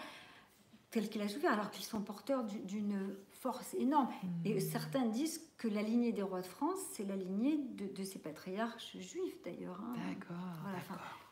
tel 0.89 1.09
qu'il 1.09 1.21
a 1.21 1.27
souffert, 1.27 1.51
alors 1.53 1.69
qu'ils 1.69 1.83
sont 1.85 2.01
porteurs 2.01 2.43
du- 2.43 2.59
d'une 2.59 3.15
force 3.45 3.75
énorme. 3.75 4.07
Et 4.43 4.59
certains 4.59 5.05
disent 5.05 5.39
que 5.59 5.67
la 5.67 5.83
lignée 5.83 6.11
des 6.11 6.23
rois 6.23 6.41
de 6.41 6.47
France, 6.47 6.79
c'est 6.93 7.05
la 7.05 7.15
lignée 7.15 7.59
de, 7.75 7.85
de 7.95 8.03
ces 8.03 8.17
patriarches 8.17 8.97
juifs 8.97 9.39
d'ailleurs. 9.43 9.79
hein. 9.81 9.93
D'accord. 10.09 10.35
Voilà, 10.63 10.79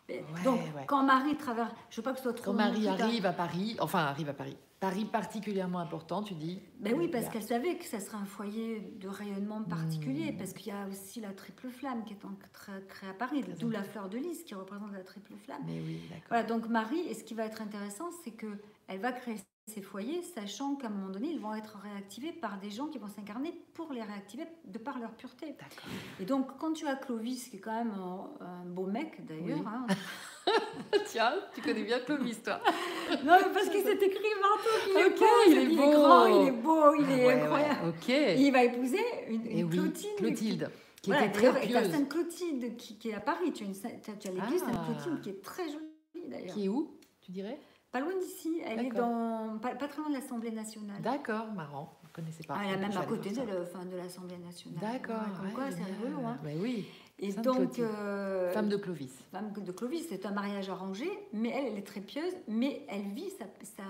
Ouais, 0.10 0.22
Donc, 0.44 0.60
ouais. 0.76 0.86
quand 0.86 1.02
Marie 1.04 1.36
traverse, 1.38 1.74
je 1.90 1.96
veux 1.96 2.04
pas 2.04 2.12
que 2.12 2.18
ce 2.18 2.24
soit 2.24 2.34
trop 2.34 2.52
Quand 2.52 2.58
Marie 2.58 2.88
arrive 2.90 3.26
à 3.26 3.32
Paris, 3.32 3.78
enfin 3.80 4.00
arrive 4.00 4.28
à 4.30 4.34
Paris, 4.34 4.58
Paris 4.82 5.06
particulièrement 5.06 5.80
important, 5.80 6.22
tu 6.22 6.34
dis 6.36 6.62
Ben 6.82 6.94
oui, 6.98 7.06
y 7.06 7.08
parce 7.08 7.30
qu'elle 7.30 7.42
savait 7.42 7.78
que 7.78 7.86
ça 7.86 8.02
serait 8.02 8.18
un 8.18 8.26
foyer 8.26 8.82
de 9.00 9.08
rayonnement 9.08 9.64
particulier, 9.64 10.34
Hmm. 10.34 10.38
parce 10.38 10.52
qu'il 10.54 10.68
y 10.74 10.76
a 10.76 10.86
aussi 10.90 11.22
la 11.22 11.32
triple 11.32 11.70
flamme 11.70 12.04
qui 12.04 12.14
est 12.14 12.26
en 12.26 12.36
créée 12.90 13.10
à 13.10 13.14
Paris, 13.14 13.44
d'où 13.60 13.70
la 13.70 13.84
fleur 13.84 14.10
de 14.10 14.18
lys 14.18 14.44
qui 14.44 14.54
représente 14.56 14.92
la 14.92 15.04
triple 15.04 15.36
flamme. 15.46 15.64
Mais 15.66 15.80
oui, 15.80 16.02
d'accord. 16.10 16.26
Voilà, 16.28 16.44
donc 16.44 16.68
Marie, 16.68 17.00
et 17.10 17.14
ce 17.14 17.24
qui 17.24 17.34
va 17.34 17.46
être 17.46 17.62
intéressant, 17.62 18.10
c'est 18.26 18.32
que 18.32 18.60
elle 18.88 19.00
va 19.00 19.14
créer 19.14 19.38
ces 19.66 19.82
foyers, 19.82 20.22
sachant 20.22 20.76
qu'à 20.76 20.88
un 20.88 20.90
moment 20.90 21.10
donné, 21.10 21.30
ils 21.30 21.40
vont 21.40 21.56
être 21.56 21.78
réactivés 21.78 22.34
par 22.34 22.60
des 22.60 22.70
gens 22.70 22.88
qui 22.88 22.98
vont 22.98 23.08
s'incarner 23.08 23.54
pour 23.74 23.94
les 23.94 24.02
réactiver 24.02 24.44
de 24.66 24.78
par 24.78 25.00
leur 25.00 25.12
pureté. 25.12 25.56
Et 26.20 26.26
donc, 26.26 26.58
quand 26.60 26.74
tu 26.74 26.86
as 26.86 26.96
Clovis, 26.96 27.48
qui 27.48 27.58
est 27.58 27.60
quand 27.60 27.72
même 27.72 27.92
un, 27.94 28.30
un 28.46 28.66
beau 28.66 28.86
mec 28.86 29.26
d'ailleurs, 29.26 29.60
Oui. 29.60 29.66
hein. 29.66 29.88
Tiens, 31.06 31.34
tu 31.56 31.62
connais 31.62 31.84
bien 31.84 32.00
Clovis, 32.02 32.44
toi. 32.44 32.60
non, 33.24 33.38
mais 33.40 33.54
parce 33.54 33.70
que 33.70 33.82
c'est 33.82 34.02
écrit 34.04 34.24
partout 34.42 34.70
qu'il 34.86 34.98
est 34.98 35.06
Ok, 35.06 35.20
beau, 35.20 35.26
il 35.48 35.58
est 35.58 35.76
beau. 35.78 35.92
grand, 35.92 36.26
il 36.26 36.48
est 36.48 36.52
beau, 36.52 36.96
il 36.96 37.06
Ah 37.08 37.12
est 37.18 37.26
ouais, 37.28 37.34
incroyable. 37.42 37.94
ouais, 38.10 38.42
il 38.42 38.52
va 38.52 38.64
épouser 38.66 39.00
une, 39.30 39.46
une 39.48 39.64
oui, 39.66 39.70
Clotilde. 39.78 40.16
Clotilde, 40.18 40.72
qui 41.02 41.10
Voilà, 41.12 41.26
était 41.28 41.50
très 41.52 41.66
et 41.66 41.70
la 41.72 41.82
pieuse. 41.82 41.94
Sainte 41.94 42.10
Clotilde 42.10 42.76
qui, 42.76 42.98
qui 42.98 43.10
est 43.10 43.14
à 43.14 43.22
Paris. 43.22 43.54
Tu 43.54 43.64
as, 43.64 43.68
une 43.68 43.74
tu 43.74 44.28
as 44.28 44.32
l'église 44.32 44.64
Ah. 44.68 44.72
Sainte 44.72 44.86
Clotilde 44.86 45.22
qui 45.22 45.30
est 45.30 45.42
très 45.42 45.70
jolie 45.70 46.28
d'ailleurs. 46.28 46.54
Qui 46.54 46.66
est 46.66 46.70
où, 46.70 46.98
tu 47.22 47.32
dirais? 47.32 47.60
Pas 47.94 48.00
loin 48.02 48.12
d'ici. 48.20 48.60
Elle 48.66 48.88
est 48.88 48.90
dans, 48.92 49.58
pas, 49.62 49.76
pas 49.76 49.88
très 49.88 50.02
loin 50.02 50.10
de 50.10 50.16
l'Assemblée 50.16 50.52
nationale. 50.52 51.00
D'accord, 51.02 51.54
marrant. 51.54 51.94
Je 52.04 52.08
ne 52.10 52.14
connaissais 52.14 52.44
pas. 52.44 52.56
Ah, 52.58 52.64
elle 52.66 52.74
est 52.74 52.78
même 52.88 52.98
à 52.98 53.06
côté 53.06 53.30
de 53.30 53.42
le- 53.42 53.90
de 53.92 53.96
l'Assemblée 53.98 54.38
nationale. 54.40 54.80
D'accord. 54.82 55.16
Ouais, 55.22 55.38
comme 55.38 55.46
ouais, 55.48 55.54
quoi, 55.54 55.72
c'est 55.72 55.84
rigolo. 55.84 56.26
Hein. 56.26 56.38
Mais 56.44 56.56
oui, 56.60 56.86
Et 57.20 57.32
Sainte 57.32 57.46
donc, 57.46 57.78
euh, 57.80 58.52
femme 58.52 58.68
de 58.70 58.78
Clovis. 58.78 59.12
femme 59.32 59.52
de 59.56 59.72
Clovis, 59.72 60.08
c'est 60.10 60.26
un 60.26 60.32
mariage 60.32 60.70
arrangé, 60.70 61.08
mais 61.34 61.50
elle, 61.50 61.68
elle 61.68 61.78
est 61.78 61.84
très 61.88 62.02
pieuse, 62.02 62.34
mais 62.48 62.84
elle 62.90 63.10
vit 63.14 63.30
sa, 63.30 63.46
sa, 63.64 63.84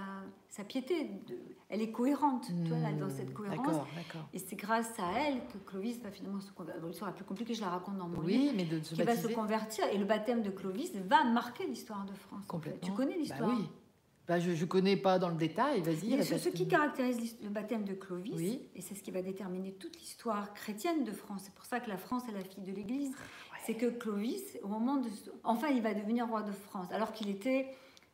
sa 0.49 0.63
piété. 0.65 1.05
de- 1.05 1.39
elle 1.69 1.81
est 1.81 1.91
cohérente, 1.91 2.45
tu 2.65 2.69
vois, 2.69 2.79
là, 2.79 2.91
dans 2.91 3.09
cette 3.09 3.29
Hmm, 3.29 3.33
cohérence. 3.33 3.65
D'accord, 3.65 3.87
d'accord. 3.95 4.27
Et 4.33 4.37
c'est 4.39 4.55
grâce 4.57 4.91
à 4.99 5.11
elle 5.27 5.39
que 5.47 5.57
Clovis 5.65 5.99
va 6.01 6.11
finalement 6.11 6.39
se 6.41 6.51
convertir. 6.51 6.85
L'histoire 6.85 7.09
la 7.09 7.15
plus 7.15 7.25
compliquée, 7.25 7.53
je 7.55 7.61
la 7.61 7.69
raconte 7.69 7.97
dans 7.97 8.07
mon 8.09 8.21
livre. 8.21 8.43
Oui, 8.43 8.53
mais 8.55 8.65
de 8.65 8.79
se 8.83 8.93
Qui 8.95 9.01
va 9.03 9.15
se 9.15 9.27
convertir. 9.29 9.85
Et 9.91 9.97
le 9.97 10.05
baptême 10.05 10.43
de 10.43 10.49
Clovis 10.51 10.91
va 11.07 11.23
marquer 11.23 11.65
l'histoire 11.65 12.03
de 12.05 12.13
France. 12.13 12.39
en 12.39 12.41
fait. 12.41 12.47
complètement. 12.47 12.87
Tu 12.89 12.93
connais 12.93 13.17
l'histoire 13.17 13.49
Bah 13.49 13.55
oui. 13.57 13.67
Bah, 14.27 14.39
je 14.39 14.51
ne 14.51 14.65
connais 14.65 14.95
pas 14.95 15.19
dans 15.19 15.27
le 15.29 15.35
détail, 15.35 15.81
vas-y. 15.81 16.23
Ce, 16.23 16.37
ce 16.37 16.47
qui 16.49 16.65
caractérise 16.67 17.35
le 17.43 17.49
baptême 17.49 17.83
de 17.83 17.93
Clovis, 17.93 18.33
Oui. 18.35 18.61
et 18.73 18.81
c'est 18.81 18.95
ce 18.95 19.03
qui 19.03 19.11
va 19.11 19.21
déterminer 19.21 19.73
toute 19.73 19.99
l'histoire 19.99 20.53
chrétienne 20.53 21.03
de 21.03 21.11
France, 21.11 21.41
c'est 21.45 21.53
pour 21.53 21.65
ça 21.65 21.81
que 21.81 21.89
la 21.89 21.97
France 21.97 22.23
est 22.29 22.31
la 22.31 22.43
fille 22.43 22.63
de 22.63 22.71
l'Église, 22.71 23.11
c'est 23.65 23.73
que 23.75 23.87
Clovis, 23.87 24.57
au 24.63 24.67
moment 24.69 24.95
de... 24.97 25.09
Enfin, 25.43 25.67
il 25.69 25.81
va 25.81 25.93
devenir 25.93 26.27
roi 26.27 26.41
de 26.41 26.53
France, 26.53 26.87
alors 26.91 27.11
qu'il 27.11 27.29
était 27.29 27.67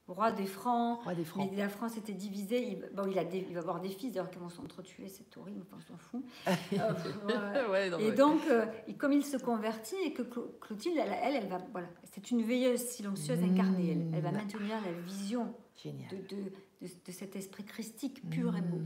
roi 0.10 0.32
des 0.32 0.46
Francs, 0.46 1.02
Roi 1.04 1.14
des 1.16 1.24
Francs. 1.26 1.48
mais 1.52 1.58
la 1.58 1.70
France 1.70 1.98
était 1.98 2.14
divisée, 2.14 2.62
il, 2.72 2.96
bon, 2.96 3.08
il, 3.10 3.18
a 3.20 3.24
des- 3.24 3.46
il 3.48 3.54
va 3.54 3.62
avoir 3.62 3.80
des 3.80 3.90
fils, 3.90 4.12
d'ailleurs, 4.14 4.30
qui 4.32 4.40
vont 4.40 4.50
s'entretuer, 4.50 5.08
c'est 5.08 5.38
horrible, 5.38 5.66
on 5.76 5.80
s'en 5.82 5.98
fout. 5.98 6.24
Euh, 6.74 7.68
ouais. 7.68 7.70
Ouais, 7.70 7.90
non, 7.90 8.00
Et 8.00 8.12
donc, 8.12 8.42
euh, 8.50 8.66
et 8.88 8.96
comme 8.96 9.14
il 9.14 9.24
se 9.26 9.38
convertit 9.38 9.96
et 10.04 10.14
que 10.14 10.22
Clo- 10.24 10.58
Clotilde, 10.60 10.98
elle, 10.98 11.16
elle, 11.24 11.36
elle 11.44 11.48
va, 11.50 11.60
voilà, 11.72 11.88
c'est 12.12 12.32
une 12.32 12.42
veilleuse 12.42 12.82
silencieuse 12.82 13.44
incarnée. 13.44 13.92
Elle, 13.92 14.16
elle 14.16 14.22
va 14.22 14.32
Mmh. 14.32 14.36
maintenir 14.36 14.82
la 14.86 14.92
vision 15.06 15.54
de, 15.86 15.92
de, 15.92 16.36
de- 16.36 16.52
de 16.82 17.12
cet 17.12 17.36
esprit 17.36 17.64
christique 17.66 18.28
pur 18.30 18.56
et 18.56 18.62
beau. 18.62 18.78
Mmh. 18.78 18.86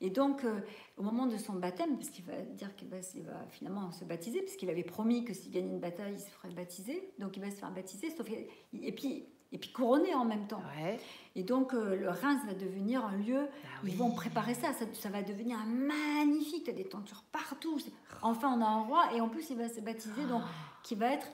Et 0.00 0.10
donc, 0.10 0.44
euh, 0.44 0.60
au 0.96 1.02
moment 1.02 1.26
de 1.26 1.36
son 1.36 1.54
baptême, 1.54 1.96
parce 1.96 2.10
qu'il 2.10 2.24
va 2.24 2.40
dire 2.42 2.74
qu'il 2.76 2.88
va, 2.88 2.98
va 2.98 3.46
finalement 3.48 3.90
se 3.90 4.04
baptiser, 4.04 4.40
parce 4.42 4.56
qu'il 4.56 4.70
avait 4.70 4.82
promis 4.84 5.24
que 5.24 5.32
s'il 5.34 5.50
gagnait 5.50 5.70
une 5.70 5.80
bataille, 5.80 6.14
il 6.14 6.20
se 6.20 6.28
ferait 6.30 6.50
baptiser. 6.50 7.10
Donc, 7.18 7.36
il 7.36 7.40
va 7.42 7.50
se 7.50 7.56
faire 7.56 7.70
baptiser, 7.72 8.10
sauf 8.10 8.28
et 8.30 8.92
puis 8.92 9.26
et 9.54 9.58
puis 9.58 9.72
couronné 9.72 10.14
en 10.14 10.24
même 10.26 10.46
temps. 10.46 10.60
Ouais. 10.76 10.98
Et 11.36 11.42
donc, 11.44 11.72
euh, 11.72 11.96
le 11.96 12.08
Reims 12.10 12.40
va 12.46 12.52
devenir 12.54 13.04
un 13.06 13.16
lieu 13.16 13.46
Ah 13.64 13.68
ils 13.86 13.96
vont 13.96 14.10
préparer 14.10 14.52
ça, 14.54 14.72
ça, 14.74 14.84
ça 14.92 15.08
va 15.08 15.22
devenir 15.22 15.56
magnifique, 15.66 16.64
tu 16.64 16.70
as 16.70 16.74
des 16.74 16.84
tentures 16.84 17.22
partout. 17.32 17.78
Enfin, 18.22 18.52
on 18.56 18.60
a 18.60 18.66
un 18.66 18.82
roi 18.82 19.14
et 19.14 19.20
en 19.22 19.28
plus, 19.28 19.48
il 19.50 19.56
va 19.56 19.68
se 19.68 19.80
baptiser, 19.80 20.24
donc 20.28 20.42
qui 20.82 20.94
va 20.94 21.12
être 21.14 21.28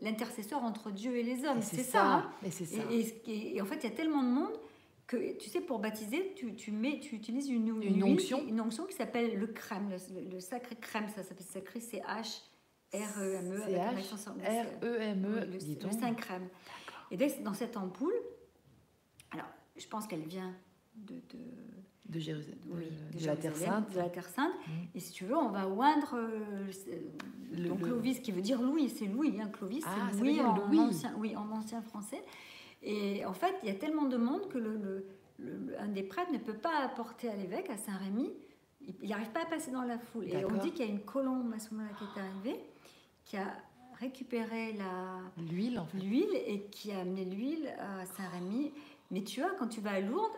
l'intercesseur 0.00 0.62
entre 0.62 0.90
Dieu 0.90 1.16
et 1.16 1.22
les 1.22 1.44
hommes. 1.44 1.62
C'est 1.62 1.82
ça. 1.82 2.04
hein. 2.04 2.30
Ça. 2.50 2.76
et, 2.90 3.00
et- 3.00 3.30
et- 3.30 3.56
et 3.56 3.60
en 3.62 3.64
fait, 3.66 3.76
il 3.76 3.84
y 3.84 3.92
a 3.92 3.96
tellement 3.96 4.22
de 4.22 4.28
monde 4.28 4.52
que, 5.06 5.36
tu 5.38 5.48
sais, 5.48 5.60
pour 5.60 5.78
baptiser, 5.78 6.32
tu, 6.36 6.54
tu 6.54 6.70
mets, 6.72 6.98
tu 7.00 7.14
utilises 7.16 7.48
une, 7.48 7.68
Une 7.68 7.80
huile, 7.80 8.04
onction. 8.04 8.42
une 8.46 8.60
onction 8.60 8.84
qui 8.84 8.94
s'appelle 8.94 9.38
le 9.38 9.46
crème, 9.48 9.90
le, 9.90 10.30
le 10.30 10.40
sacré 10.40 10.76
crème, 10.76 11.06
ça 11.14 11.22
s'appelle 11.22 11.46
sacré, 11.46 11.80
E 12.94 13.36
un 13.38 14.18
sur 14.18 14.34
le- 14.34 14.42
R-E-M-E. 14.42 15.40
oui, 15.46 15.50
le, 15.52 15.56
dis 15.58 15.74
le 15.76 15.80
donc. 15.80 15.92
Saint 15.94 16.14
crème. 16.14 16.48
Et 17.12 17.16
dans 17.44 17.54
cette 17.54 17.76
ampoule, 17.76 18.14
alors 19.30 19.46
je 19.76 19.86
pense 19.86 20.06
qu'elle 20.06 20.24
vient 20.24 20.52
de, 20.96 21.14
de- 21.14 22.12
De 22.12 22.18
Jérusalem. 22.18 22.58
oui, 22.70 22.86
de, 23.14 23.18
de 23.20 23.26
la 23.26 23.36
Terre 23.36 23.56
Sainte. 23.56 23.92
de 23.92 23.96
la 23.98 24.08
Terre 24.08 24.28
Sainte. 24.28 24.52
Mm. 24.66 24.70
Et 24.96 25.00
si 25.00 25.12
tu 25.12 25.24
veux, 25.26 25.36
on 25.36 25.50
va 25.50 25.68
oindre 25.68 26.14
euh, 26.16 26.66
le- 27.52 27.62
Le- 27.62 27.68
donc 27.68 27.80
le- 27.80 27.86
Clovis, 27.86 28.20
qui 28.20 28.32
veut 28.32 28.40
dire 28.42 28.60
Louis, 28.60 28.88
c'est 28.88 29.06
Louis, 29.06 29.38
hein, 29.40 29.48
Clovis, 29.52 29.84
Ah, 29.86 30.08
c'est 30.12 30.18
Louis 30.20 30.40
en, 30.40 30.56
Louis. 30.66 30.80
ancien, 30.80 31.14
oui, 31.18 31.36
en 31.36 31.48
ancien 31.50 31.82
français. 31.82 32.22
Et 32.82 33.24
en 33.26 33.32
fait, 33.34 33.54
il 33.62 33.68
y 33.68 33.72
a 33.72 33.76
tellement 33.76 34.06
de 34.06 34.16
monde 34.16 34.48
que 34.48 34.58
le, 34.58 35.06
un 35.78 35.88
des 35.88 36.02
prêtres 36.02 36.32
ne 36.32 36.38
peut 36.38 36.56
pas 36.56 36.78
apporter 36.82 37.28
à 37.28 37.36
l'évêque, 37.36 37.68
à 37.70 37.76
Saint-Rémy, 37.76 38.30
il 39.02 39.08
n'arrive 39.08 39.30
pas 39.30 39.42
à 39.42 39.46
passer 39.46 39.70
dans 39.70 39.82
la 39.84 39.98
foule. 39.98 40.24
Et 40.28 40.44
on 40.44 40.56
dit 40.56 40.72
qu'il 40.72 40.84
y 40.86 40.88
a 40.88 40.92
une 40.92 41.00
colombe 41.04 41.52
à 41.54 41.58
ce 41.60 41.72
moment-là 41.74 41.94
qui 41.96 42.04
est 42.04 42.20
arrivée, 42.22 42.60
qui 43.24 43.36
a 43.36 43.46
récupéré 44.02 44.76
L'huile, 45.38 45.78
en 45.78 45.86
fait. 45.86 45.98
l'huile 45.98 46.34
et 46.46 46.62
qui 46.70 46.92
a 46.92 47.00
amené 47.00 47.24
l'huile 47.24 47.68
à 47.78 48.04
Saint-Rémy. 48.04 48.72
Mais 49.10 49.22
tu 49.22 49.40
vois, 49.40 49.50
quand 49.58 49.68
tu 49.68 49.80
vas 49.80 49.92
à 49.92 50.00
Lourdes, 50.00 50.36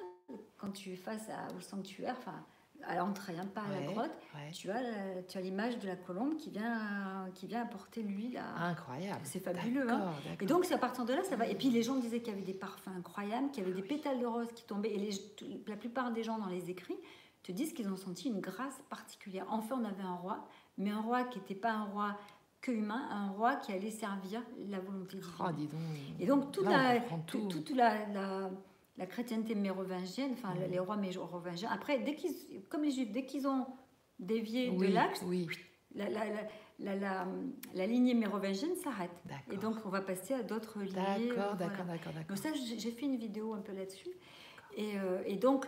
quand 0.58 0.70
tu 0.70 0.92
es 0.92 0.96
face 0.96 1.28
à- 1.30 1.48
au 1.56 1.60
sanctuaire, 1.60 2.14
enfin 2.18 2.44
à 2.86 2.96
l'entrée, 2.96 3.34
hein, 3.38 3.46
pas 3.54 3.62
à 3.62 3.80
la 3.80 3.86
grotte, 3.86 4.10
ouais. 4.34 4.50
tu 4.52 4.70
as, 4.70 4.82
la- 4.82 5.22
tu 5.22 5.38
as 5.38 5.40
l'image 5.40 5.78
de 5.78 5.86
la 5.86 5.96
colombe 5.96 6.36
qui 6.36 6.50
vient, 6.50 7.30
qui 7.34 7.46
vient 7.46 7.62
apporter 7.62 8.02
l'huile 8.02 8.36
à... 8.36 8.66
Incroyable. 8.66 9.20
C'est 9.24 9.40
fabuleux, 9.40 9.90
hein. 9.90 10.12
Et 10.38 10.44
donc, 10.44 10.66
c'est 10.66 10.74
à 10.74 10.78
partir 10.78 11.06
de 11.06 11.14
là, 11.14 11.24
ça 11.24 11.36
va. 11.36 11.46
Et 11.46 11.54
puis, 11.54 11.70
les 11.70 11.82
gens 11.82 11.94
disaient 11.96 12.20
qu'il 12.20 12.34
y 12.34 12.36
avait 12.36 12.44
des 12.44 12.52
parfums 12.52 12.88
incroyables, 12.98 13.50
qu'il 13.52 13.62
y 13.62 13.66
avait 13.66 13.74
des 13.80 13.86
pétales 13.86 14.20
de 14.20 14.26
rose 14.26 14.48
qui 14.54 14.64
tombaient. 14.64 14.90
Et 14.92 14.98
les- 14.98 15.64
la 15.66 15.76
plupart 15.76 16.10
des 16.12 16.22
gens 16.24 16.36
dans 16.38 16.48
les 16.48 16.68
écrits 16.68 16.98
te 17.42 17.52
disent 17.52 17.72
qu'ils 17.72 17.88
ont 17.88 17.96
senti 17.96 18.28
une 18.28 18.40
grâce 18.40 18.78
particulière. 18.90 19.46
Enfin, 19.48 19.78
on 19.80 19.84
avait 19.86 20.02
un 20.02 20.16
roi, 20.16 20.46
mais 20.76 20.90
un 20.90 21.00
roi 21.00 21.24
qui 21.24 21.38
n'était 21.38 21.54
pas 21.54 21.72
un 21.72 21.84
roi 21.84 22.18
que 22.64 22.72
humain, 22.72 23.06
un 23.10 23.28
roi 23.32 23.56
qui 23.56 23.72
allait 23.72 23.90
servir 23.90 24.42
la 24.70 24.80
volonté 24.80 25.18
divine. 25.18 25.32
Oh, 25.38 25.52
dis 25.54 25.66
donc. 25.66 25.80
Et 26.18 26.24
donc, 26.24 26.50
toute, 26.50 26.64
Là, 26.64 26.94
la, 26.94 27.00
tout- 27.26 27.48
toute 27.48 27.70
la, 27.76 28.06
la, 28.08 28.50
la 28.96 29.06
chrétienté 29.06 29.54
mérovingienne, 29.54 30.30
enfin, 30.32 30.54
les 30.70 30.78
rois 30.78 30.96
mérovingiens, 30.96 31.68
après, 31.70 31.98
dès 31.98 32.14
qu'ils, 32.14 32.62
comme 32.70 32.82
les 32.84 32.90
juifs, 32.90 33.12
dès 33.12 33.26
qu'ils 33.26 33.46
ont 33.46 33.66
dévié 34.18 34.70
oui, 34.70 34.88
de 34.88 34.94
l'axe, 34.94 35.22
Oui, 35.26 35.46
la, 35.94 36.08
la, 36.08 36.24
la, 36.24 36.40
la, 36.78 36.96
la- 36.96 37.26
la 37.74 37.86
lignée 37.86 38.14
mérovingienne 38.14 38.74
s'arrête. 38.76 39.22
Et 39.52 39.58
donc, 39.58 39.76
on 39.84 39.90
va 39.90 40.00
passer 40.00 40.32
à 40.32 40.42
d'autres 40.42 40.78
lignées. 40.80 40.94
D'accord, 40.94 41.56
voilà. 41.56 41.66
d'accord, 41.68 41.84
d'accord. 41.86 42.12
Donc 42.30 42.38
ça, 42.38 42.48
j'ai 42.54 42.90
fait 42.92 43.04
une 43.04 43.16
vidéo 43.16 43.52
un 43.52 43.60
peu 43.60 43.72
là-dessus. 43.74 44.08
Et, 44.74 44.96
euh, 44.98 45.22
et 45.26 45.36
donc, 45.36 45.66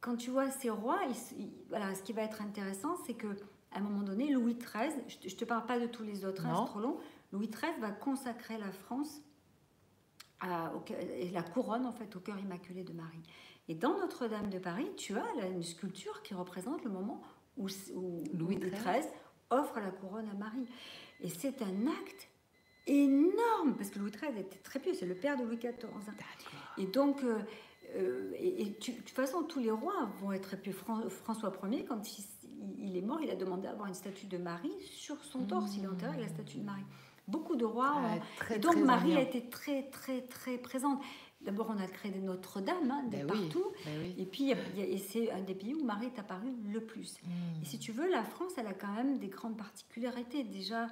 quand 0.00 0.14
tu 0.16 0.30
vois 0.30 0.48
ces 0.50 0.70
rois, 0.70 1.00
ils 1.08 1.10
s- 1.10 1.34
ils- 1.36 1.50
voilà, 1.70 1.92
ce 1.96 2.02
qui 2.04 2.12
va 2.12 2.22
être 2.22 2.40
intéressant, 2.40 2.94
c'est 3.04 3.14
que 3.14 3.26
à 3.76 3.80
un 3.80 3.82
moment 3.82 4.02
donné, 4.02 4.32
Louis 4.32 4.54
XIII, 4.54 4.92
je 5.08 5.18
te, 5.18 5.28
je 5.28 5.36
te 5.36 5.44
parle 5.44 5.66
pas 5.66 5.78
de 5.78 5.86
tous 5.86 6.02
les 6.02 6.24
autres, 6.24 6.44
hein, 6.46 6.52
c'est 6.66 6.70
trop 6.70 6.80
long, 6.80 6.98
Louis 7.32 7.48
XIII 7.48 7.78
va 7.80 7.90
consacrer 7.90 8.56
la 8.58 8.70
France 8.72 9.20
à- 10.40 10.72
au 10.74 10.80
cœur- 10.80 10.98
et 11.00 11.30
la 11.30 11.42
couronne 11.42 11.86
en 11.86 11.92
fait 11.92 12.14
au 12.16 12.20
cœur 12.20 12.38
immaculé 12.38 12.84
de 12.84 12.92
Marie. 12.92 13.22
Et 13.68 13.74
dans 13.74 13.98
Notre-Dame 13.98 14.48
de 14.50 14.58
Paris, 14.58 14.88
tu 14.96 15.14
as 15.16 15.26
là, 15.34 15.46
une 15.46 15.62
sculpture 15.62 16.22
qui 16.22 16.34
représente 16.34 16.84
le 16.84 16.90
moment 16.90 17.20
où, 17.56 17.66
où 17.94 18.22
Louis 18.34 18.56
XIII. 18.56 18.82
Offre 19.50 19.78
la 19.80 19.90
couronne 19.90 20.28
à 20.28 20.34
Marie. 20.34 20.66
Et 21.20 21.28
c'est 21.28 21.62
un 21.62 21.86
acte 21.86 22.28
énorme, 22.86 23.74
parce 23.76 23.90
que 23.90 23.98
Louis 23.98 24.10
XIII 24.10 24.38
était 24.40 24.58
très 24.58 24.78
pieux, 24.78 24.94
c'est 24.94 25.06
le 25.06 25.14
père 25.14 25.36
de 25.36 25.44
Louis 25.44 25.56
XIV. 25.56 25.74
hein. 25.84 26.00
Et 26.78 26.86
donc, 26.86 27.22
euh, 27.24 27.38
euh, 27.96 28.32
et, 28.36 28.62
et 28.62 28.74
tu- 28.78 28.92
de 28.92 28.96
toute 28.98 29.10
façon, 29.10 29.42
tous 29.42 29.60
les 29.60 29.70
rois 29.70 30.08
vont 30.20 30.32
être 30.32 30.56
pieux. 30.56 30.72
Fran- 30.72 31.08
François 31.08 31.52
Ier, 31.70 31.84
quand 31.84 32.18
il, 32.18 32.24
il 32.78 32.96
est 32.96 33.02
mort, 33.02 33.20
il 33.22 33.30
a 33.30 33.36
demandé 33.36 33.66
à 33.68 33.72
avoir 33.72 33.88
une 33.88 33.94
statue 33.94 34.26
de 34.26 34.38
Marie 34.38 34.72
sur 34.82 35.22
son 35.24 35.44
torse. 35.44 35.76
Il 35.76 35.84
est 35.84 35.88
enterré 35.88 36.12
avec 36.16 36.20
la 36.22 36.28
statue 36.28 36.58
de 36.58 36.64
Marie. 36.64 36.84
Beaucoup 37.28 37.56
de 37.56 37.64
rois 37.64 37.94
ont- 37.96 38.18
Ah, 38.20 38.24
très, 38.36 38.56
et 38.56 38.58
donc 38.58 38.72
très 38.74 38.82
Marie 38.82 39.16
a 39.16 39.20
été 39.20 39.48
très 39.48 39.82
très 39.90 40.22
très 40.22 40.58
présente. 40.58 41.00
d'abord 41.42 41.68
on 41.70 41.78
a 41.80 41.86
créé 41.86 42.10
des 42.12 42.20
Notre-Dame 42.20 42.90
hein, 42.90 43.04
de 43.04 43.10
Ben 43.10 43.26
oui, 43.30 43.40
partout. 43.48 43.66
ben 43.84 43.92
oui. 44.00 44.14
Et 44.18 44.24
puis, 44.26 44.52
c'est 45.08 45.30
un 45.30 45.42
des 45.42 45.54
pays 45.54 45.74
où 45.74 45.84
Marie 45.84 46.06
est 46.06 46.18
apparue 46.18 46.52
le 46.72 46.80
plus. 46.80 47.14
Mm. 47.22 47.62
Et 47.62 47.64
si 47.64 47.78
tu 47.78 47.92
veux, 47.92 48.08
la 48.10 48.24
France, 48.24 48.52
elle 48.56 48.66
a 48.66 48.74
quand 48.74 48.92
même 48.92 49.18
des 49.18 49.28
grandes 49.28 49.56
particularités. 49.56 50.44
Déjà, 50.44 50.88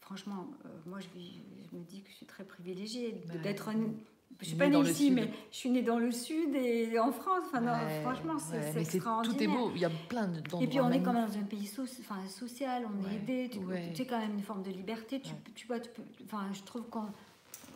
franchement, 0.00 0.48
euh, 0.64 0.68
moi, 0.86 0.98
je, 1.00 1.08
me 1.76 1.82
dis 1.84 2.02
que 2.02 2.10
je 2.10 2.16
suis 2.16 2.26
très 2.26 2.44
privilégiée 2.44 3.22
Ouais. 3.32 3.38
d'être. 3.38 3.70
Je 4.40 4.46
suis 4.46 4.54
Née 4.54 4.58
pas 4.58 4.68
née 4.68 4.90
ici, 4.90 5.06
sud. 5.06 5.14
mais 5.14 5.30
je 5.50 5.56
suis 5.56 5.70
née 5.70 5.82
dans 5.82 5.98
le 5.98 6.10
sud 6.12 6.54
et 6.54 6.98
en 6.98 7.12
France. 7.12 7.42
Enfin, 7.46 7.60
non, 7.60 7.72
Ouais, 7.72 8.00
franchement, 8.02 8.38
c'est 8.38 8.74
ouais, 8.74 8.80
extraordinaire. 8.82 9.36
Tout 9.36 9.42
est 9.42 9.46
beau, 9.46 9.70
il 9.74 9.80
y 9.80 9.84
a 9.84 9.90
plein 9.90 10.28
de- 10.28 10.38
Et 10.62 10.66
puis 10.66 10.80
on 10.80 10.90
est 10.90 11.02
quand 11.02 11.12
même 11.12 11.26
dans 11.28 11.38
un 11.38 11.42
pays 11.42 11.66
so- 11.66 11.82
enfin, 12.00 12.26
social, 12.28 12.84
on 12.86 13.04
Ouais, 13.04 13.12
est 13.12 13.16
aidé, 13.16 13.50
tu, 13.50 13.58
tu 13.94 14.04
quand 14.08 14.18
même 14.18 14.32
une 14.34 14.42
forme 14.42 14.62
de 14.62 14.70
liberté. 14.70 15.20
Tu, 15.54 15.66
vois, 15.66 15.78
tu 15.80 15.90
peux, 15.90 16.02
enfin, 16.24 16.44
je 16.52 16.62
trouve 16.62 16.82
qu'on 16.88 17.04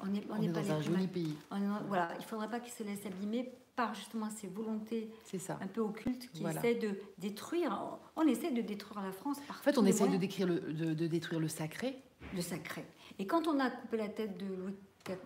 on 0.02 0.06
n'est 0.06 0.22
on 0.30 0.34
On 0.34 0.38
n'est 0.38 0.48
est 0.48 0.52
pas 0.52 0.62
dans 0.62 0.72
un 0.72 0.80
joli 0.82 1.06
pays, 1.06 1.34
on 1.50 1.58
voilà, 1.88 2.08
il 2.18 2.24
faudrait 2.24 2.48
pas 2.50 2.60
qu'ils 2.60 2.72
se 2.72 2.82
laissent 2.82 3.06
abîmer 3.06 3.52
par 3.76 3.94
justement 3.94 4.28
ces 4.30 4.46
volontés 4.46 5.10
ça. 5.38 5.58
un 5.60 5.66
peu 5.66 5.80
occultes 5.80 6.30
qui 6.32 6.42
Voilà. 6.42 6.60
essaient 6.60 6.74
de 6.76 6.96
détruire. 7.18 7.78
On, 8.16 8.26
essaie 8.26 8.52
de 8.52 8.60
détruire 8.62 9.02
la 9.02 9.12
France 9.12 9.38
par 9.48 9.58
En 9.58 9.62
fait, 9.62 9.76
on 9.78 9.82
les 9.82 9.90
essaye 9.90 10.02
de, 10.08 10.12
moyens. 10.16 10.20
décrire 10.20 10.46
le, 10.46 10.60
de, 10.72 10.94
de 10.94 11.06
détruire 11.08 11.40
le 11.40 11.48
sacré. 11.48 11.96
le 12.34 12.40
sacré. 12.40 12.84
Et 13.18 13.26
quand 13.26 13.48
on 13.48 13.58
a 13.60 13.70
coupé 13.70 13.96
la 13.96 14.08
tête 14.08 14.38
de 14.38 14.46
Louis, 14.46 14.74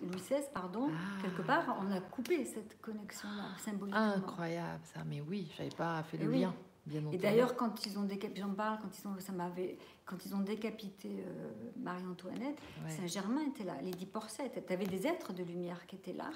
Louis 0.03 0.17
XVI, 0.21 0.43
pardon, 0.53 0.89
Ah. 0.93 1.23
quelque 1.23 1.43
part, 1.43 1.77
on 1.81 1.91
a 1.93 2.01
coupé 2.01 2.45
cette 2.45 2.81
connexion-là 2.81 3.57
symboliquement. 3.59 4.01
Incroyable, 4.01 4.81
ça. 4.85 5.01
Mais 5.07 5.21
oui, 5.21 5.51
je 5.57 5.63
n'avais 5.63 5.75
pas 5.75 6.03
fait 6.03 6.19
Eh 6.21 6.25
le 6.25 6.31
oui. 6.31 6.41
lien, 6.41 6.55
bien 6.87 7.03
Et 7.13 7.19
d'ailleurs, 7.19 7.55
quand 7.57 7.87
ils 7.87 7.97
ont 7.99 8.03
décapité, 8.03 8.41
j'en 8.41 8.55
parle, 8.55 8.79
quand 8.83 8.91
ils 8.99 9.07
ont, 9.07 9.19
ça 9.21 9.33
m'avait, 9.33 9.79
quand 10.05 10.17
ils 10.27 10.35
ont 10.35 10.41
décapité 10.41 11.23
euh, 11.27 11.51
Marie-Antoinette, 11.77 12.59
Ouais. 12.85 12.91
Saint-Germain 12.91 13.43
était 13.49 13.65
là, 13.65 13.81
Lady 13.83 14.07
Porcet, 14.07 14.51
tu 14.51 14.73
avais 14.73 14.87
des 14.87 15.07
êtres 15.07 15.33
de 15.33 15.45
lumière 15.45 15.87
qui 15.87 15.95
étaient 15.97 16.13
là, 16.13 16.31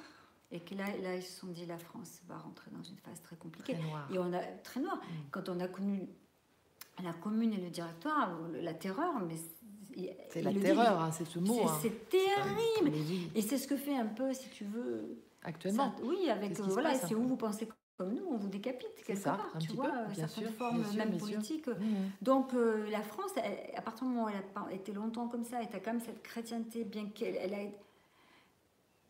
et 0.52 0.60
que 0.60 0.74
là, 0.76 0.84
là, 1.02 1.16
ils 1.16 1.22
se 1.22 1.40
sont 1.40 1.48
dit, 1.48 1.66
la 1.66 1.78
France 1.78 2.20
va 2.28 2.36
rentrer 2.38 2.70
dans 2.70 2.82
une 2.82 2.98
phase 2.98 3.20
très 3.22 3.36
compliquée. 3.36 3.74
Très 3.74 3.82
noir. 3.82 4.06
Et 4.12 4.18
on 4.18 4.32
a 4.32 4.42
très 4.62 4.80
noir. 4.80 4.96
Mm. 4.98 5.00
Quand 5.32 5.48
on 5.48 5.58
a 5.60 5.66
connu 5.66 6.06
la 7.02 7.12
commune 7.14 7.54
et 7.54 7.60
le 7.60 7.70
directoire, 7.70 8.38
la 8.52 8.74
terreur, 8.74 9.18
mais 9.26 9.34
c'est 10.30 10.42
la 10.42 10.52
terreur, 10.52 11.00
hein, 11.00 11.10
c'est 11.12 11.24
ce 11.26 11.38
mot. 11.38 11.54
c'est- 11.54 11.62
hein. 11.64 11.78
C'est 11.82 12.08
terrible. 12.08 12.96
Et 13.34 13.42
c'est 13.42 13.58
ce 13.58 13.66
que 13.66 13.76
fait 13.76 13.96
un 13.96 14.06
peu, 14.06 14.32
si 14.32 14.48
tu 14.50 14.64
veux. 14.64 15.18
actuellement. 15.44 15.94
ça- 15.96 16.04
oui, 16.04 16.28
avec 16.30 16.56
ce 16.56 16.62
euh, 16.62 16.66
voilà, 16.66 16.94
c'est 16.94 17.14
où 17.14 17.20
peu. 17.22 17.26
vous 17.28 17.36
pensez 17.36 17.68
comme 17.98 18.14
nous, 18.14 18.24
on 18.30 18.36
vous 18.36 18.48
décapite 18.48 18.88
quelque 19.06 19.18
ça, 19.20 19.32
part. 19.32 19.52
tu 19.60 19.72
vois, 19.72 19.88
peu, 19.90 20.14
certaines 20.14 20.46
sûr, 20.48 20.54
formes, 20.56 20.84
sûr, 20.84 20.94
même 20.96 21.16
politiques. 21.18 21.66
Mhm. 21.68 22.10
Donc 22.22 22.54
euh, 22.54 22.88
la 22.90 23.02
France, 23.02 23.30
elle- 23.36 23.76
à 23.76 23.82
partir 23.82 24.06
du 24.06 24.12
moment 24.12 24.26
où 24.26 24.28
elle 24.28 24.42
a 24.70 24.72
été 24.72 24.92
longtemps 24.92 25.28
comme 25.28 25.44
ça, 25.44 25.58
elle 25.60 25.66
a 25.76 25.80
quand 25.80 25.92
même 25.92 26.00
cette 26.00 26.22
chrétienté, 26.22 26.84
bien 26.84 27.06
qu'elle 27.10 27.36
elle 27.36 27.54
a. 27.54 27.58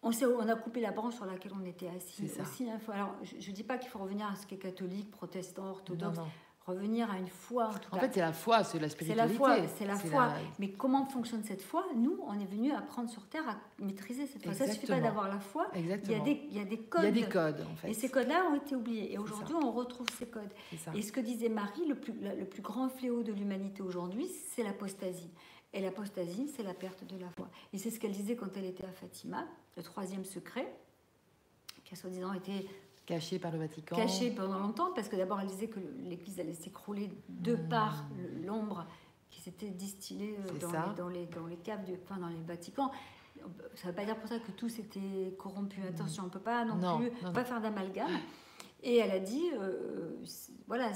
On, 0.04 0.10
a 0.48 0.56
coupé 0.56 0.80
la 0.80 0.90
branche 0.90 1.14
sur 1.14 1.26
laquelle 1.26 1.52
on 1.54 1.64
était 1.64 1.86
assis 1.86 2.22
C'est 2.22 2.26
ça. 2.26 2.42
aussi. 2.42 2.68
hein. 2.68 2.80
Faut- 2.84 2.90
alors, 2.90 3.14
je 3.22 3.48
ne 3.50 3.54
dis 3.54 3.62
pas 3.62 3.78
qu'il 3.78 3.88
faut 3.88 4.00
revenir 4.00 4.26
à 4.26 4.34
ce 4.34 4.46
qui 4.46 4.56
est 4.56 4.58
catholique, 4.58 5.10
protestant, 5.12 5.62
Non, 5.62 5.70
orthodoxe. 5.70 6.18
non. 6.18 6.26
Revenir 6.66 7.10
à 7.10 7.18
une 7.18 7.26
foi, 7.28 7.66
en 7.70 7.72
tout 7.78 7.88
En 7.92 7.96
cas. 7.96 8.02
fait, 8.02 8.14
c'est 8.14 8.20
la 8.20 8.32
foi, 8.32 8.62
c'est 8.62 8.78
la 8.78 8.88
C'est 8.88 8.94
spiritualité. 8.94 9.32
la 9.32 9.38
foi, 9.38 9.56
c'est 9.76 9.84
la 9.86 9.96
foi. 9.96 10.32
Mais 10.60 10.70
comment 10.70 11.04
fonctionne 11.06 11.42
cette 11.42 11.62
foi? 11.62 11.84
Nous, 11.96 12.20
on 12.24 12.38
est 12.38 12.44
venu 12.44 12.70
apprendre 12.72 13.10
sur 13.10 13.26
Terre 13.26 13.48
à 13.48 13.56
maîtriser 13.82 14.28
cette 14.28 14.44
foi. 14.44 14.54
Ça 14.54 14.66
ne 14.66 14.72
suffit 14.72 14.86
pas 14.86 15.00
d'avoir 15.00 15.28
la 15.28 15.40
foi. 15.40 15.66
Il 15.74 15.80
y, 15.80 15.90
a 15.90 15.96
Exactement. 15.96 16.24
des, 16.24 16.42
il 16.50 16.56
y 16.56 16.60
a 16.60 16.64
des 16.64 16.78
codes. 16.78 17.02
Il 17.02 17.06
y 17.18 17.22
a 17.22 17.26
des 17.26 17.28
codes, 17.32 17.66
en 17.72 17.74
fait. 17.76 17.90
Et 17.90 17.94
ces 17.94 18.08
codes-là 18.08 18.44
ont 18.50 18.54
été 18.54 18.76
oubliés. 18.76 19.08
Et 19.10 19.14
C'est 19.14 19.18
aujourd'hui, 19.18 19.54
on 19.56 19.72
retrouve 19.72 20.06
ces 20.16 20.26
codes. 20.26 20.52
C'est. 20.76 20.96
Et 20.96 21.02
ce 21.02 21.10
que 21.10 21.18
disait 21.20 21.48
Marie, 21.48 21.84
le 21.88 21.96
plus, 21.96 22.12
le 22.12 22.44
plus 22.44 22.62
grand 22.62 22.88
fléau 22.88 23.24
de 23.24 23.32
l'humanité 23.32 23.82
aujourd'hui, 23.82 24.28
c'est 24.54 24.62
l'apostasie. 24.62 25.30
Et 25.72 25.80
l'apostasie, 25.80 26.48
c'est 26.54 26.62
la 26.62 26.74
perte 26.74 27.02
de 27.04 27.16
la 27.18 27.28
foi. 27.30 27.48
Et 27.72 27.78
c'est 27.78 27.90
ce 27.90 27.98
qu'elle 27.98 28.12
disait 28.12 28.36
quand 28.36 28.56
elle 28.56 28.66
était 28.66 28.84
à 28.84 28.92
Fatima, 28.92 29.46
le 29.76 29.82
troisième 29.82 30.24
secret, 30.24 30.72
qui 31.84 31.94
a 31.94 31.96
soi-disant 31.96 32.32
été 32.34 32.68
Caché 33.06 33.38
par 33.38 33.50
le 33.52 33.58
Vatican. 33.58 33.96
caché 33.96 34.30
pendant 34.30 34.58
longtemps, 34.60 34.92
parce 34.94 35.08
que 35.08 35.16
d'abord 35.16 35.40
elle 35.40 35.48
disait 35.48 35.68
que 35.68 35.80
l'Église 36.04 36.38
allait 36.40 36.54
s'écrouler 36.54 37.10
de 37.28 37.56
Hmm. 37.56 37.68
par 37.68 38.04
l'ombre 38.44 38.86
qui 39.30 39.40
s'était 39.40 39.70
distillée 39.70 40.36
euh, 40.38 40.58
dans 40.58 40.70
les, 40.70 40.94
dans, 40.96 41.08
les, 41.08 41.26
dans 41.26 41.46
les 41.46 41.56
caves, 41.56 41.84
du, 41.84 41.92
enfin 42.04 42.18
dans 42.18 42.28
les 42.28 42.40
Vaticans. 42.42 42.90
Ça 43.74 43.86
ne 43.86 43.90
veut 43.90 43.96
pas 43.96 44.04
dire 44.04 44.16
pour 44.18 44.28
ça 44.28 44.38
que 44.38 44.52
tout 44.52 44.68
s'était 44.68 45.34
corrompu. 45.38 45.80
Attention, 45.82 46.24
on 46.24 46.26
ne 46.26 46.30
peut 46.30 46.38
pas 46.38 46.64
non, 46.64 46.76
Non, 46.76 46.98
plus 46.98 47.10
non, 47.10 47.28
non. 47.28 47.32
pas 47.32 47.44
faire 47.44 47.60
d'amalgame. 47.60 48.10
Et 48.84 48.96
elle 48.98 49.10
a 49.10 49.18
dit, 49.18 49.50
euh, 49.58 50.16
voilà. 50.68 50.92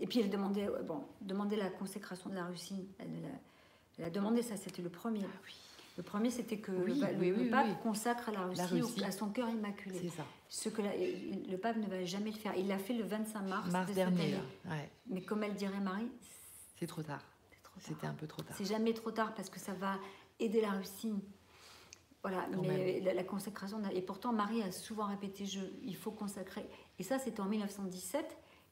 Et 0.00 0.06
puis 0.06 0.20
elle 0.20 0.30
demandait, 0.30 0.68
bon, 0.84 1.04
demandait 1.20 1.56
la 1.56 1.68
consécration 1.70 2.30
de 2.30 2.34
la 2.34 2.46
Russie. 2.46 2.88
Elle, 2.98 3.06
a, 3.06 3.38
elle 3.98 4.04
a 4.06 4.10
demandé 4.10 4.42
ça, 4.42 4.56
c'était 4.56 4.82
le 4.82 4.88
premier. 4.90 5.20
Le 5.98 6.04
premier, 6.04 6.30
c'était 6.30 6.58
que 6.58 6.70
Oui, 6.70 6.94
le, 6.94 7.00
pa- 7.00 7.12
oui, 7.18 7.30
le 7.30 7.36
oui, 7.42 7.50
pape 7.50 7.82
consacre 7.82 8.30
la 8.30 8.44
Russie, 8.44 9.02
à 9.04 9.10
son 9.10 9.30
cœur 9.30 9.50
immaculé. 9.50 9.98
C'est 10.00 10.16
ça. 10.16 10.24
Ce 10.48 10.68
que 10.68 10.80
la- 10.80 10.94
le 10.96 11.56
pape 11.58 11.76
ne 11.76 11.86
va 11.88 12.04
jamais 12.04 12.30
le 12.30 12.36
faire. 12.36 12.54
Il 12.56 12.68
l'a 12.68 12.78
fait 12.78 12.94
le 12.94 13.02
25 13.02 13.42
mars, 13.42 13.68
Mars 13.72 13.88
de 13.88 13.94
dernier, 13.94 14.30
là. 14.30 14.38
Ouais. 14.70 14.88
Mais 15.08 15.22
comme 15.22 15.42
elle 15.42 15.54
dirait 15.54 15.80
Marie, 15.80 16.08
C'est 16.78 16.86
trop 16.86 17.02
tard. 17.02 17.20
C'était 17.80 18.06
un 18.06 18.14
peu 18.14 18.28
trop 18.28 18.42
tard. 18.42 18.54
C'est 18.56 18.64
jamais 18.64 18.94
trop 18.94 19.10
tard 19.10 19.34
parce 19.34 19.50
que 19.50 19.58
ça 19.58 19.72
va 19.72 19.96
aider 20.38 20.60
la 20.60 20.70
Russie. 20.70 21.14
Voilà, 22.22 22.46
Quand 22.52 22.62
mais 22.62 23.00
la, 23.00 23.14
la 23.14 23.24
consécration. 23.24 23.82
Et 23.92 24.02
pourtant, 24.02 24.32
Marie 24.32 24.62
a 24.62 24.70
souvent 24.70 25.06
répété 25.06 25.46
je, 25.46 25.60
il 25.82 25.96
faut 25.96 26.10
consacrer. 26.12 26.64
Et 27.00 27.02
ça, 27.02 27.18
c'était 27.18 27.40
en 27.40 27.46
1917. 27.46 28.24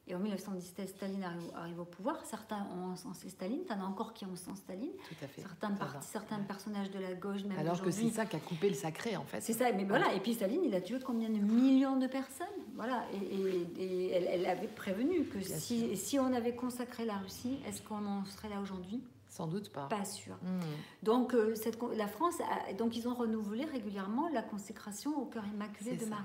Et 0.09 0.15
en 0.15 0.19
1917, 0.19 0.87
Staline 0.87 1.23
arrive, 1.23 1.51
arrive 1.55 1.79
au 1.81 1.85
pouvoir. 1.85 2.23
Certains 2.23 2.65
ont 2.77 2.91
encensé 2.93 3.27
Staline. 3.29 3.65
T'en 3.65 3.81
as 3.81 3.83
encore 3.85 4.13
qui 4.13 4.25
ont 4.25 4.31
encensé 4.31 4.61
Staline. 4.61 4.91
Tout 5.09 5.15
à 5.21 5.27
fait. 5.27 5.41
Certains, 5.41 5.71
partis, 5.71 6.07
certains 6.07 6.39
personnages 6.39 6.89
de 6.91 6.99
la 6.99 7.13
gauche, 7.13 7.43
même 7.43 7.59
Alors 7.59 7.81
que 7.81 7.91
c'est 7.91 8.09
ça 8.09 8.25
qui 8.25 8.37
a 8.37 8.39
coupé 8.39 8.69
le 8.69 8.75
sacré, 8.75 9.17
en 9.17 9.25
fait. 9.25 9.41
C'est 9.41 9.51
ça, 9.53 9.71
mais 9.73 9.83
voilà. 9.83 10.13
Et 10.13 10.21
puis 10.21 10.33
Staline, 10.33 10.61
il 10.63 10.73
a 10.73 10.79
tué 10.81 10.97
combien 11.05 11.29
de 11.29 11.39
millions 11.39 11.97
de 11.97 12.07
personnes? 12.07 12.47
Voilà. 12.75 13.03
Et, 13.13 13.17
et- 13.17 13.83
et 13.83 14.11
elle, 14.11 14.23
elle 14.27 14.45
avait 14.45 14.67
prévenu 14.67 15.25
que 15.25 15.39
Bien 15.39 15.57
si, 15.57 15.97
si 15.97 16.17
on 16.19 16.31
avait 16.33 16.55
consacré 16.55 17.03
la 17.03 17.17
Russie, 17.17 17.59
est-ce 17.67 17.81
qu'on 17.81 18.05
en 18.05 18.23
serait 18.25 18.49
là 18.49 18.61
aujourd'hui? 18.61 19.01
Sans 19.27 19.45
doute 19.45 19.69
pas. 19.73 19.87
Pas 19.87 20.05
sûr. 20.05 20.35
Mhm. 20.41 20.61
Donc 21.03 21.33
euh, 21.33 21.53
cette, 21.55 21.77
la 21.95 22.07
France, 22.07 22.35
a- 22.69 22.73
donc 22.73 22.95
ils 22.95 23.07
ont 23.09 23.13
renouvelé 23.13 23.65
régulièrement 23.65 24.29
la 24.29 24.41
consécration 24.41 25.17
au 25.21 25.25
cœur 25.25 25.43
immaculé 25.53 25.97
de 25.97 26.03
ça. 26.03 26.09
Marie. 26.11 26.23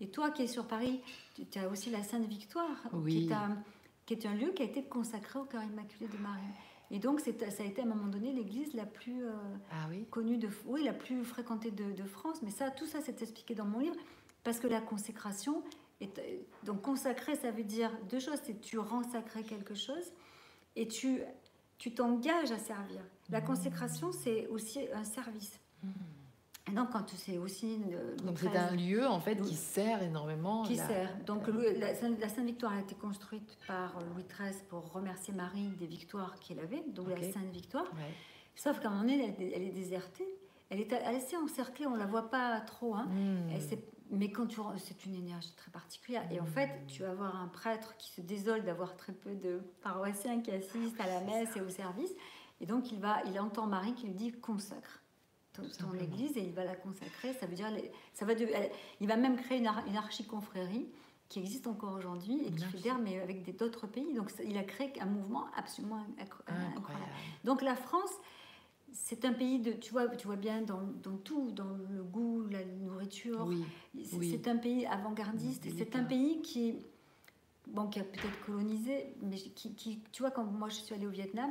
Et 0.00 0.08
toi 0.08 0.30
qui 0.30 0.42
es 0.42 0.46
sur 0.48 0.66
Paris, 0.66 1.00
tu, 1.34 1.58
as 1.58 1.68
aussi 1.68 1.90
la 1.90 2.02
Sainte 2.02 2.26
Victoire, 2.26 2.76
Oui. 2.92 3.12
qui, 3.26 3.28
est 3.28 3.32
un, 3.32 3.62
qui 4.06 4.14
est 4.14 4.26
un 4.26 4.34
lieu 4.34 4.50
qui 4.52 4.62
a 4.62 4.64
été 4.66 4.84
consacré 4.84 5.38
au 5.38 5.44
cœur 5.44 5.62
immaculé 5.62 6.08
de 6.08 6.18
Marie. 6.18 6.42
Et 6.90 6.98
donc 6.98 7.20
ça 7.20 7.30
a 7.30 7.64
été 7.64 7.80
à 7.80 7.84
un 7.84 7.88
moment 7.88 8.06
donné 8.08 8.32
l'église 8.32 8.74
la 8.74 8.84
plus 8.84 9.24
euh, 9.24 9.32
Ah 9.70 9.86
oui 9.88 10.04
connue 10.10 10.36
de, 10.36 10.48
oui, 10.66 10.84
la 10.84 10.92
plus 10.92 11.24
fréquentée 11.24 11.70
de, 11.70 11.92
de 11.92 12.04
France. 12.04 12.42
Mais 12.42 12.50
ça, 12.50 12.70
tout 12.70 12.86
ça, 12.86 12.98
c'est 13.00 13.22
expliqué 13.22 13.54
dans 13.54 13.64
mon 13.64 13.78
livre, 13.78 13.96
parce 14.44 14.60
que 14.60 14.66
la 14.66 14.80
consécration, 14.82 15.62
est, 16.02 16.20
donc 16.64 16.82
consacrer, 16.82 17.34
ça 17.36 17.50
veut 17.50 17.64
dire 17.64 17.90
deux 18.10 18.20
choses. 18.20 18.40
C'est 18.44 18.60
tu 18.60 18.78
rends 18.78 19.04
sacré 19.04 19.42
quelque 19.42 19.74
chose 19.74 20.12
et 20.76 20.86
tu 20.88 21.20
tu 21.78 21.92
t'engages 21.94 22.52
à 22.52 22.58
servir. 22.58 23.00
La 23.30 23.40
Mmh. 23.40 23.44
consécration, 23.44 24.12
c'est 24.12 24.46
aussi 24.48 24.80
un 24.94 25.02
service. 25.04 25.58
Et 26.68 26.74
donc, 26.74 26.90
quand 26.92 27.08
c'est 27.16 27.38
aussi 27.38 27.78
Donc 28.22 28.38
c'est 28.38 28.56
un 28.56 28.70
lieu, 28.76 29.04
en 29.06 29.18
fait, 29.20 29.36
qui 29.42 29.54
sert 29.56 30.02
énormément. 30.02 30.62
qui 30.62 30.76
la- 30.76 30.86
sert. 30.86 31.16
Donc 31.26 31.46
le- 31.48 31.72
la, 31.78 31.94
Sainte- 31.94 32.20
la 32.20 32.28
Sainte 32.28 32.46
Victoire 32.46 32.72
a 32.74 32.80
été 32.80 32.94
construite 32.94 33.58
par 33.66 33.98
Louis 34.14 34.24
XIII 34.24 34.62
pour 34.68 34.92
remercier 34.92 35.34
Marie 35.34 35.68
des 35.78 35.86
victoires 35.86 36.36
qu'il 36.38 36.60
avait, 36.60 36.82
donc 36.88 37.08
la 37.08 37.32
Sainte 37.32 37.50
Victoire. 37.52 37.86
Ouais. 37.94 38.14
Sauf 38.54 38.78
qu'à 38.80 38.88
un 38.88 38.90
moment 38.92 39.02
donné, 39.02 39.34
elle, 39.38 39.52
elle 39.54 39.62
est 39.62 39.70
désertée. 39.72 40.26
Elle 40.70 40.80
est 40.80 40.92
assez 40.92 41.36
encerclée, 41.36 41.86
on 41.86 41.96
la 41.96 42.06
voit 42.06 42.30
pas 42.30 42.60
trop. 42.60 42.94
Hein. 42.94 43.08
S'est- 43.58 43.84
mais 44.10 44.30
quand 44.30 44.46
tu 44.46 44.60
c'est 44.78 45.04
une 45.04 45.14
énergie 45.16 45.52
très 45.56 45.70
particulière. 45.70 46.22
Et 46.30 46.38
en 46.38 46.44
Mm. 46.44 46.48
fait, 46.48 46.70
tu 46.86 47.02
vas 47.02 47.10
avoir 47.10 47.34
un 47.40 47.48
prêtre 47.48 47.96
qui 47.98 48.10
se 48.12 48.20
désole 48.20 48.62
d'avoir 48.62 48.94
très 48.96 49.12
peu 49.12 49.34
de 49.34 49.60
paroissiens 49.82 50.40
qui 50.40 50.50
assistent 50.50 51.00
à 51.00 51.06
la 51.06 51.20
messe 51.22 51.56
et 51.56 51.60
au 51.60 51.68
service. 51.68 52.12
Et 52.60 52.66
donc, 52.66 52.92
il, 52.92 53.00
va, 53.00 53.22
il 53.26 53.38
entend 53.40 53.66
Marie 53.66 53.94
qui 53.94 54.06
lui 54.06 54.14
dit 54.14 54.32
consacre 54.32 55.01
ton, 55.52 55.62
ton 55.78 55.92
église 55.98 56.36
et 56.36 56.42
il 56.44 56.52
va 56.52 56.64
la 56.64 56.74
consacrer. 56.76 57.32
Ça 57.34 57.46
veut 57.46 57.54
dire, 57.54 57.68
ça 58.14 58.24
va 58.24 58.34
de- 58.34 58.48
il 59.00 59.06
va 59.06 59.16
même 59.16 59.36
créer 59.36 59.58
une, 59.58 59.70
une 59.88 59.96
archiconfrérie 59.96 60.86
qui 61.28 61.38
existe 61.40 61.66
encore 61.66 61.94
aujourd'hui 61.94 62.40
et 62.46 62.50
qui 62.52 62.64
fédère, 62.64 62.98
mais 62.98 63.18
avec 63.20 63.56
d'autres 63.56 63.86
pays. 63.86 64.12
Donc, 64.14 64.30
il 64.44 64.56
a 64.58 64.64
créé 64.64 64.92
un 65.00 65.06
mouvement 65.06 65.46
absolument 65.56 66.00
inc- 66.18 66.20
incroyable. 66.20 66.76
Incroyable. 66.76 67.10
Donc 67.44 67.62
la 67.62 67.74
France, 67.74 68.10
c'est 68.92 69.24
un 69.24 69.32
pays 69.32 69.58
de, 69.58 69.72
tu 69.72 69.92
vois, 69.92 70.08
tu 70.08 70.26
vois 70.26 70.36
bien 70.36 70.60
dans, 70.62 70.82
dans 71.02 71.16
tout, 71.16 71.50
dans 71.52 71.76
le 71.90 72.02
goût, 72.02 72.44
la 72.50 72.64
nourriture. 72.64 73.46
Oui, 73.46 73.64
C'est 74.04 74.16
oui. 74.18 74.40
un 74.46 74.56
pays 74.56 74.86
avant-gardiste. 74.86 75.66
C'est 75.78 75.96
un 75.96 76.04
pays 76.04 76.42
qui, 76.42 76.74
bon, 77.68 77.86
qui 77.86 78.00
a 78.00 78.04
peut-être 78.04 78.40
colonisé, 78.44 79.14
mais 79.22 79.36
qui, 79.36 79.74
qui- 79.74 80.00
tu 80.12 80.22
vois, 80.22 80.30
quand 80.30 80.44
moi 80.44 80.68
je 80.68 80.74
suis 80.76 80.94
allée 80.94 81.06
au 81.06 81.10
Vietnam, 81.10 81.50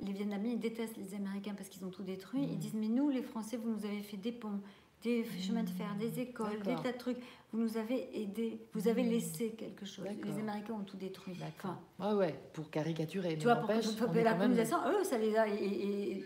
les 0.00 0.12
Vietnamiens 0.12 0.52
ils 0.52 0.60
détestent 0.60 0.96
les 0.96 1.14
Américains 1.14 1.54
parce 1.56 1.68
qu'ils 1.68 1.84
ont 1.84 1.90
tout 1.90 2.02
détruit. 2.02 2.42
Ils 2.42 2.52
Mhm. 2.52 2.58
disent 2.58 2.74
mais 2.74 2.88
nous, 2.88 3.10
les 3.10 3.22
Français, 3.22 3.56
vous 3.56 3.70
nous 3.70 3.84
avez 3.84 4.00
fait 4.02 4.16
des 4.16 4.32
ponts, 4.32 4.60
des 5.02 5.24
chemins 5.40 5.64
de 5.64 5.70
fer, 5.70 5.94
des 5.98 6.20
écoles, 6.20 6.60
des 6.64 6.76
tas 6.76 6.92
de 6.92 6.98
trucs. 6.98 7.18
Vous 7.52 7.58
nous 7.60 7.76
avez 7.76 8.08
aidés, 8.18 8.60
vous 8.72 8.88
avez 8.88 9.02
Mmh. 9.02 9.10
laissé 9.10 9.50
quelque 9.50 9.84
chose. 9.84 10.06
Les 10.24 10.38
Américains 10.38 10.72
ont 10.72 10.84
tout 10.84 10.96
détruit. 10.96 11.34
Enfin, 11.58 11.78
Ouais, 11.98 12.14
ouais, 12.14 12.40
pour 12.54 12.70
caricaturer. 12.70 13.36
tu 13.36 13.46
mais 13.46 13.52
vois, 13.52 13.56
pour 13.56 13.70
est 13.70 13.74
la 13.74 14.32
quand 14.32 14.38
même- 14.38 14.38
colonisation, 14.38 14.78
eux, 14.88 15.04
ça 15.04 15.18
les 15.18 15.36
a. 15.36 15.44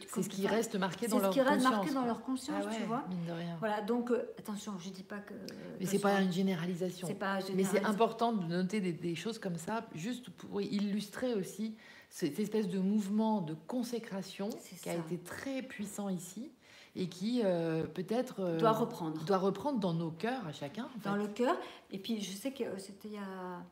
C'est 0.08 0.22
ce 0.22 0.28
qui 0.28 0.46
reste 0.46 0.76
marqué 0.76 1.06
c'est 1.06 1.12
dans 1.12 1.18
ce 1.18 1.22
leur 1.22 1.32
qui 1.32 1.40
reste 1.40 1.54
conscience. 1.54 1.72
marqué 1.72 1.94
dans 1.94 2.04
leur 2.04 2.22
conscience, 2.22 2.62
Ah 2.64 2.70
ouais, 2.70 2.76
tu 2.76 2.82
vois. 2.84 3.04
mine 3.08 3.24
de 3.26 3.32
rien. 3.32 3.56
Voilà, 3.58 3.80
donc 3.80 4.10
euh, 4.12 4.22
attention, 4.38 4.74
je 4.78 4.90
dis 4.90 5.02
pas 5.02 5.18
que. 5.18 5.34
Mais 5.34 5.84
que 5.86 5.90
c'est 5.90 5.96
ce 5.96 6.02
pas 6.02 6.20
une 6.20 6.32
généralisation. 6.32 7.08
C'est 7.08 7.14
pas 7.14 7.40
Mais 7.56 7.64
c'est 7.64 7.84
important 7.84 8.32
de 8.32 8.44
noter 8.46 8.80
des, 8.80 8.92
des 8.92 9.14
choses 9.16 9.38
comme 9.40 9.56
ça, 9.56 9.84
juste 9.96 10.30
pour 10.30 10.60
illustrer 10.62 11.34
aussi 11.34 11.76
cette 12.16 12.38
espèce 12.38 12.66
de 12.66 12.78
mouvement 12.78 13.42
de 13.42 13.52
consécration 13.52 14.48
qui 14.80 14.88
a 14.88 14.94
été 14.94 15.18
très 15.18 15.60
puissant 15.60 16.08
ici 16.08 16.50
et 16.94 17.10
qui 17.10 17.42
euh, 17.44 17.84
peut-être 17.86 18.40
euh, 18.40 18.58
doit 18.58 18.72
reprendre. 18.72 19.22
doit 19.26 19.36
reprendre 19.36 19.78
dans 19.80 19.92
nos 19.92 20.10
cœurs 20.10 20.46
à 20.46 20.52
chacun. 20.54 20.84
en 20.86 20.98
dans 21.10 21.14
fait. 21.16 21.22
le 21.26 21.28
cœur. 21.28 21.54
Et 21.90 21.98
puis 21.98 22.22
je 22.22 22.32
sais 22.32 22.52
que 22.54 22.64
euh, 22.64 22.78
c'était 22.78 23.08
il 23.08 23.14
y 23.14 23.18
a 23.18 23.62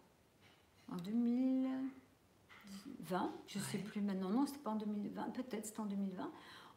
en 0.92 0.96
2020, 0.96 1.80
je 3.46 3.58
sais 3.58 3.78
Ouais. 3.78 3.82
plus 3.82 4.02
maintenant, 4.02 4.28
non, 4.28 4.44
c'était 4.44 4.58
pas 4.58 4.72
en 4.72 4.76
2020, 4.76 5.30
peut-être 5.30 5.64
c'était 5.64 5.80
en 5.80 5.86
2020. 5.86 6.30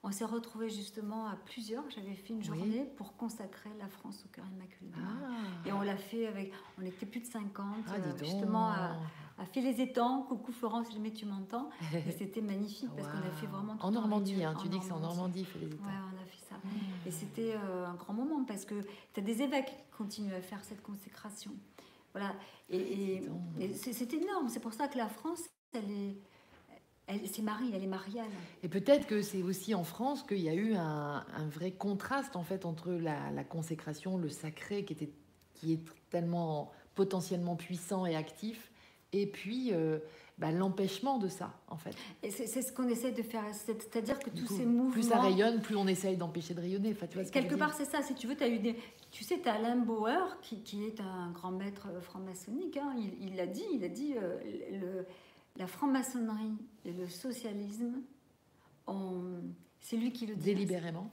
On 0.04 0.12
s'est 0.12 0.24
retrouvés 0.24 0.70
justement 0.70 1.28
à 1.28 1.36
plusieurs. 1.36 1.84
J'avais 1.90 2.14
fait 2.14 2.30
une 2.32 2.40
Oui. 2.40 2.46
journée 2.46 2.86
pour 2.96 3.18
consacrer 3.18 3.72
la 3.78 3.90
France 3.90 4.24
au 4.26 4.30
cœur 4.30 4.46
immaculé. 4.56 4.92
Ah, 4.96 5.68
Et 5.68 5.74
on 5.74 5.82
l'a 5.82 5.98
fait 5.98 6.28
avec, 6.28 6.54
on 6.80 6.86
était 6.86 7.06
plus 7.06 7.20
de 7.20 7.26
50, 7.26 7.66
Ah, 7.90 7.94
euh, 7.96 8.18
justement 8.20 8.70
à, 8.70 8.96
à 9.38 9.46
filer 9.46 9.74
les 9.74 9.82
étangs. 9.82 10.24
Coucou 10.24 10.52
Florence, 10.52 10.92
jamais 10.92 11.12
tu 11.12 11.26
m'entends. 11.26 11.70
Et 11.94 12.12
c'était 12.12 12.42
magnifique 12.42 12.90
parce 12.96 13.08
qu'on 13.08 13.18
a 13.18 13.32
fait 13.32 13.48
vraiment 13.48 13.76
tout 13.76 13.86
En 13.86 13.92
Normandie, 13.92 14.44
hein, 14.44 14.56
tu 14.62 14.70
dis 14.70 14.80
que 14.80 14.86
c'est 14.86 14.92
en 14.92 15.00
Normandie, 15.00 15.46
fait 15.46 15.60
les 15.60 15.68
Ouais, 15.68 15.74
on 15.82 16.22
a 16.22 16.26
fait 16.26 16.46
ça. 16.50 16.56
Mmh. 16.56 17.08
Et 17.08 17.12
c'était 17.12 17.54
euh, 17.56 17.86
un 17.86 17.96
grand 17.96 18.14
moment 18.14 18.44
parce 18.44 18.66
que 18.66 18.76
tu 19.14 19.20
as 19.20 19.24
des 19.24 19.42
évêques 19.42 19.68
qui 19.68 19.98
continuent 19.98 20.34
à 20.34 20.42
faire 20.42 20.64
cette 20.64 20.82
consécration. 20.82 21.52
Voilà. 22.14 22.34
Et, 22.70 23.22
c'est 23.76 24.14
énorme. 24.14 24.50
C'est 24.50 24.60
pour 24.60 24.74
ça 24.74 24.88
que 24.88 24.98
la 24.98 25.08
France, 25.08 25.44
elle 25.74 25.92
est. 25.92 26.18
C'est 27.28 27.42
Marie, 27.42 27.72
elle 27.74 27.84
est 27.84 27.88
mariale. 27.88 28.28
Et 28.64 28.68
peut-être 28.68 29.08
que 29.08 29.22
c'est 29.22 29.42
aussi 29.42 29.74
en 29.74 29.86
France 29.86 30.24
qu'il 30.24 30.42
y 30.42 30.50
a 30.50 30.54
eu 30.54 30.74
un, 30.76 31.26
un 31.38 31.48
vrai 31.48 31.72
contraste 31.72 32.36
en 32.36 32.44
fait 32.44 32.66
entre 32.66 32.92
la, 32.92 33.32
la 33.32 33.46
consécration, 33.46 34.18
le 34.18 34.28
sacré 34.28 34.84
qui 34.84 34.92
était 34.92 35.10
qui 35.58 35.74
est 35.74 35.80
tellement 36.10 36.72
potentiellement 36.96 37.56
puissant 37.56 38.06
et 38.06 38.16
actif, 38.16 38.72
et 39.14 39.26
puis 39.28 39.74
euh, 39.74 40.00
bah, 40.38 40.52
l'empêchement 40.52 41.18
de 41.18 41.28
ça 41.28 41.54
en 41.68 41.78
fait. 41.78 41.96
Et 42.24 42.30
c'est 42.32 42.62
ce 42.62 42.72
qu'on 42.72 42.88
essaie 42.88 43.12
de 43.12 43.22
faire. 43.24 43.44
C'est- 43.54 43.82
C'est-à-dire 43.82 44.20
que 44.20 44.30
Du 44.30 44.42
tous 44.42 44.48
coup, 44.48 44.58
ces 44.58 44.66
mouvements. 44.66 44.92
Plus 44.92 45.04
ça 45.10 45.20
rayonne, 45.20 45.62
plus 45.62 45.76
on 45.76 45.88
essaye 45.88 46.18
d'empêcher 46.18 46.54
de 46.54 46.62
rayonner. 46.62 46.92
Enfin, 46.92 47.08
tu 47.08 47.16
vois 47.18 47.26
ce 47.26 47.32
Quelque 47.32 47.56
part, 47.56 47.74
c'est 47.74 47.86
ça. 47.86 48.02
Si 48.04 48.14
tu 48.16 48.28
veux, 48.28 48.36
tu 48.36 48.44
as 48.44 48.50
eu 48.50 48.60
des. 48.60 48.76
Tu 49.12 49.24
sais, 49.24 49.40
tu 49.42 49.48
as 49.48 49.54
Alain 49.54 49.78
Bauer, 49.78 50.38
qui, 50.42 50.62
qui 50.62 50.84
est 50.86 51.00
un 51.00 51.32
grand 51.32 51.52
maître 51.52 51.88
franc-maçonnique. 52.02 52.78
hein. 52.78 52.94
Il, 53.22 53.36
l'a 53.36 53.48
dit, 53.48 53.64
il 53.74 53.84
a 53.84 53.88
dit 53.90 54.14
euh, 54.18 54.38
le, 54.72 55.06
la 55.56 55.66
franc-maçonnerie 55.68 56.58
et 56.86 56.92
le 56.92 57.08
socialisme, 57.08 58.02
c'est 59.80 59.98
lui 59.98 60.12
qui 60.12 60.26
le 60.28 60.36
dit. 60.36 60.44
délibérément. 60.46 61.10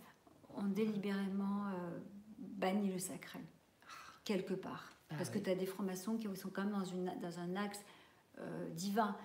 ont 0.56 0.64
délibérément 0.64 1.66
euh, 1.68 1.98
banni 2.38 2.90
le 2.92 2.98
sacré, 2.98 3.40
quelque 4.24 4.54
part. 4.54 4.93
Ah 5.14 5.18
Parce 5.18 5.30
oui. 5.30 5.40
que 5.40 5.44
tu 5.44 5.50
as 5.50 5.54
des 5.54 5.66
francs-maçons 5.66 6.16
qui 6.16 6.28
sont 6.36 6.50
quand 6.50 6.62
même 6.64 6.72
dans, 6.72 6.84
une, 6.84 7.12
dans 7.22 7.38
un 7.40 7.56
axe 7.56 7.80
euh, 8.38 8.68
divin. 8.70 9.16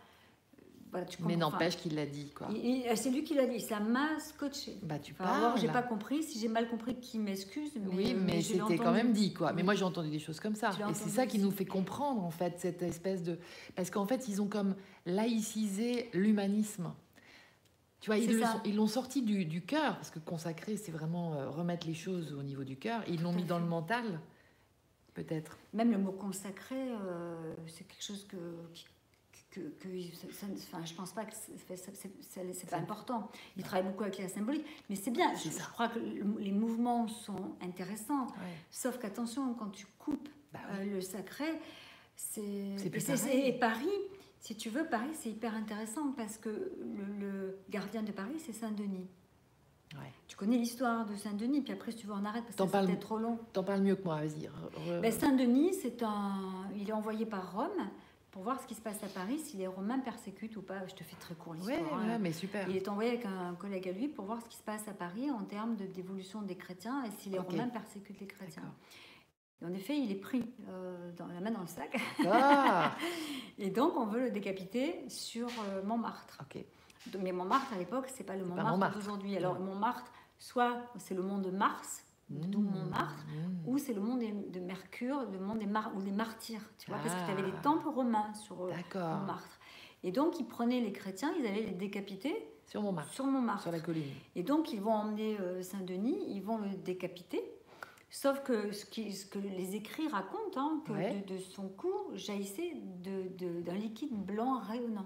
Voilà, 0.91 1.05
tu 1.05 1.21
Mais 1.23 1.35
n'empêche 1.35 1.77
qu'il 1.77 1.93
l'a 1.93 2.07
dit 2.07 2.31
quoi. 2.31 2.47
Il- 2.51 2.83
c'est 2.97 3.11
lui 3.11 3.23
qui 3.23 3.35
l'a 3.35 3.45
dit, 3.45 3.59
ça 3.59 3.79
m'a 3.79 4.19
scotché. 4.19 4.75
Bah 4.81 4.97
tu 4.97 5.13
Enfin, 5.13 5.25
parles. 5.25 5.59
j'ai 5.59 5.67
pas 5.67 5.83
compris. 5.83 6.23
Si 6.23 6.39
j'ai 6.39 6.47
mal 6.47 6.67
compris, 6.67 6.95
qu'il 6.95 7.21
m'excuse. 7.21 7.69
Mais, 7.75 7.95
oui, 7.95 8.13
euh, 8.15 8.19
mais 8.19 8.31
l'ai 8.37 8.41
c'était 8.41 8.77
quand 8.77 8.91
même 8.91 9.11
dit, 9.13 9.31
quoi. 9.31 9.53
Mais 9.53 9.61
Oui. 9.61 9.65
moi, 9.65 9.75
j'ai 9.75 9.83
entendu 9.83 10.09
des 10.09 10.17
choses 10.17 10.39
comme 10.39 10.55
ça. 10.55 10.71
Et 10.89 10.93
c'est 10.95 11.09
ça 11.09 11.27
qui 11.27 11.37
nous 11.37 11.51
fait 11.51 11.65
comprendre, 11.65 12.23
en 12.23 12.31
fait, 12.31 12.55
cette 12.59 12.81
espèce 12.81 13.21
de... 13.21 13.37
Parce 13.75 13.91
qu'en 13.91 14.07
fait, 14.07 14.27
ils 14.27 14.41
ont 14.41 14.47
comme 14.47 14.75
laïcisé 15.05 16.09
l'humanisme. 16.13 16.91
Tu 18.01 18.09
vois, 18.09 18.17
ils 18.17 18.75
l'ont 18.75 18.87
sorti 18.87 19.21
du, 19.21 19.45
du 19.45 19.61
cœur, 19.61 19.95
parce 19.97 20.09
que 20.09 20.19
consacrer, 20.19 20.77
c'est 20.77 20.91
vraiment 20.91 21.33
euh, 21.33 21.49
remettre 21.49 21.85
les 21.85 21.93
choses 21.93 22.33
au 22.33 22.41
niveau 22.41 22.63
du 22.63 22.77
cœur. 22.77 23.01
Ils 23.09 23.21
l'ont 23.21 23.33
mis 23.33 23.43
dans 23.43 23.57
fait. 23.57 23.63
le 23.63 23.67
mental, 23.69 24.19
peut-être. 25.13 25.57
Même 25.73 25.91
le 25.91 25.97
mot 25.97 26.11
consacré, 26.11 26.75
euh, 26.77 27.53
c'est 27.67 27.87
quelque 27.87 28.03
chose 28.03 28.25
que. 28.27 28.37
que, 29.51 29.61
que 29.61 29.89
ça- 30.31 30.47
enfin, 30.53 30.85
je 30.85 30.93
pense 30.93 31.11
pas 31.11 31.25
que 31.25 31.33
c'est 31.33 32.69
pas 32.69 32.77
important. 32.77 33.29
Il 33.57 33.63
travaille 33.63 33.87
beaucoup 33.89 34.03
avec 34.03 34.17
la 34.19 34.29
symbolique, 34.29 34.65
mais 34.89 34.95
c'est 34.95 35.11
bien. 35.11 35.33
Je, 35.35 35.49
crois 35.71 35.87
que 35.89 35.99
le- 35.99 36.37
les 36.39 36.51
mouvements 36.51 37.07
sont 37.07 37.55
intéressants. 37.61 38.27
Ouais. 38.27 38.53
Sauf 38.71 38.97
qu'attention, 38.99 39.53
quand 39.55 39.69
tu 39.69 39.85
coupes 39.97 40.29
Bah 40.53 40.59
euh, 40.73 40.85
le 40.85 41.01
sacré, 41.01 41.59
c'est. 42.15 42.75
Et, 43.47 43.53
Paris, 43.59 43.87
si 44.39 44.55
tu 44.55 44.69
veux, 44.69 44.85
Paris, 44.85 45.09
c'est 45.13 45.29
hyper 45.29 45.53
intéressant 45.55 46.11
parce 46.13 46.37
que 46.37 46.49
le, 46.49 47.05
le 47.19 47.59
gardien 47.69 48.03
de 48.03 48.11
Paris, 48.11 48.39
c'est 48.39 48.53
Saint-Denis. 48.53 49.07
Ouais. 49.95 50.11
Tu 50.27 50.35
connais 50.37 50.57
l'histoire 50.57 51.05
de 51.05 51.15
Saint-Denis, 51.15 51.61
puis 51.61 51.73
après, 51.73 51.91
si 51.91 51.97
tu 51.99 52.07
veux, 52.07 52.13
on 52.13 52.23
arrête 52.25 52.43
parce 52.43 52.55
que 52.55 52.77
c'était 52.87 52.99
trop 52.99 53.17
long. 53.17 53.39
T'en 53.53 53.63
parles 53.63 53.81
mieux 53.81 53.95
que 53.95 54.03
moi, 54.03 54.17
vas-y. 54.17 54.47
re- 54.47 55.01
Ben, 55.01 55.11
Saint-Denis, 55.11 55.73
c'est 55.81 56.03
un. 56.03 56.33
Il 56.75 56.87
est 56.89 56.93
envoyé 56.93 57.25
par 57.25 57.53
Rome 57.53 57.89
pour 58.31 58.43
voir 58.43 58.61
ce 58.61 58.67
qui 58.67 58.75
se 58.75 58.81
passe 58.81 59.03
à 59.03 59.07
Paris, 59.07 59.39
si 59.39 59.57
les 59.57 59.65
Romains 59.65 59.97
persécutent 59.97 60.55
ou 60.57 60.61
pas. 60.61 60.85
Je 60.87 60.93
te 60.93 61.03
fais 61.03 61.15
très 61.15 61.33
court 61.33 61.55
l'histoire. 61.55 61.79
ouais, 61.79 62.13
hein. 62.13 62.19
mais 62.19 62.31
super. 62.31 62.69
Il 62.69 62.75
est 62.77 62.87
envoyé 62.87 63.09
avec 63.09 63.25
un 63.25 63.55
collègue 63.55 63.89
à 63.89 63.91
lui 63.91 64.07
pour 64.07 64.25
voir 64.25 64.39
ce 64.43 64.47
qui 64.47 64.57
se 64.57 64.61
passe 64.63 64.87
à 64.87 64.93
Paris 64.93 65.31
en 65.31 65.43
termes 65.43 65.75
de 65.75 65.85
dévolution 65.87 66.43
des 66.43 66.55
chrétiens 66.55 67.03
et 67.05 67.11
si 67.19 67.29
les. 67.29 67.39
Romains 67.39 67.69
persécutent 67.69 68.19
les 68.19 68.27
chrétiens. 68.27 68.71
Et 69.61 69.65
en 69.65 69.73
effet, 69.73 69.97
il 69.97 70.09
est 70.11 70.15
pris 70.21 70.45
euh, 70.69 71.11
dans 71.17 71.25
la 71.27 71.41
main 71.41 71.51
dans 71.51 71.59
le 71.61 71.67
sac. 71.67 71.99
Ah, 72.27 72.95
Et 73.57 73.71
donc, 73.71 73.97
on 73.97 74.05
veut 74.05 74.21
le 74.25 74.31
décapiter 74.31 75.01
sur 75.09 75.47
euh, 75.47 75.83
Montmartre. 75.83 76.37
Mais 77.19 77.31
Montmartre, 77.31 77.73
à 77.73 77.77
l'époque, 77.77 78.07
c'est 78.13 78.23
pas 78.23 78.35
le 78.35 78.45
Montmartre, 78.45 78.71
Montmartre. 78.71 78.97
d'aujourd'hui. 78.97 79.35
Alors. 79.37 79.59
Montmartre, 79.59 80.11
soit 80.37 80.77
c'est 80.97 81.15
le 81.15 81.21
mont 81.21 81.37
de 81.39 81.49
Mars, 81.49 82.03
d'où 82.29 82.59
Mmh, 82.59 82.71
Montmartre, 82.71 83.25
mmh. 83.27 83.69
ou 83.69 83.77
c'est 83.77 83.93
le 83.93 84.01
monde 84.01 84.19
des- 84.19 84.31
de 84.31 84.59
Mercure, 84.59 85.23
le 85.31 85.39
monde 85.39 85.59
des 85.59 85.65
mar 85.65 85.91
ou 85.95 86.01
des 86.01 86.11
martyrs, 86.11 86.61
tu 86.77 86.89
vois, 86.91 86.99
parce 86.99 87.13
que 87.15 87.25
tu 87.25 87.31
avais 87.31 87.41
les 87.41 87.53
Ah. 87.57 87.61
temples 87.61 87.87
romains 87.89 88.33
sur 88.35 88.63
euh. 88.65 88.71
Montmartre. 88.95 89.59
Et 90.03 90.11
donc, 90.11 90.39
ils 90.39 90.45
prenaient 90.45 90.81
les 90.81 90.91
chrétiens, 90.93 91.33
ils 91.39 91.45
allaient 91.45 91.63
les 91.65 91.71
décapiter 91.71 92.47
Sur 92.67 92.81
Montmartre. 92.83 93.11
sur 93.61 93.71
la 93.71 93.79
colline. 93.79 94.13
Et 94.35 94.43
donc, 94.43 94.71
ils 94.71 94.79
vont 94.81 94.93
emmener 94.93 95.37
euh, 95.39 95.61
Saint-Denis, 95.61 96.17
ils 96.29 96.41
vont 96.41 96.57
le 96.57 96.69
décapiter. 96.69 97.41
Sauf 98.11 98.41
que 98.43 98.71
ce, 98.71 98.85
qui- 98.85 99.13
ce 99.13 99.25
que 99.25 99.37
les 99.39 99.75
écrits 99.75 100.07
racontent, 100.07 100.59
hein, 100.59 100.81
que 100.85 100.91
Ouais. 100.93 101.23
de, 101.27 101.35
de 101.35 101.39
son 101.39 101.67
cou 101.69 101.91
jaillissait 102.13 102.73
d'un 103.03 103.73
liquide 103.75 104.13
blanc 104.13 104.59
rayonnant. 104.59 105.05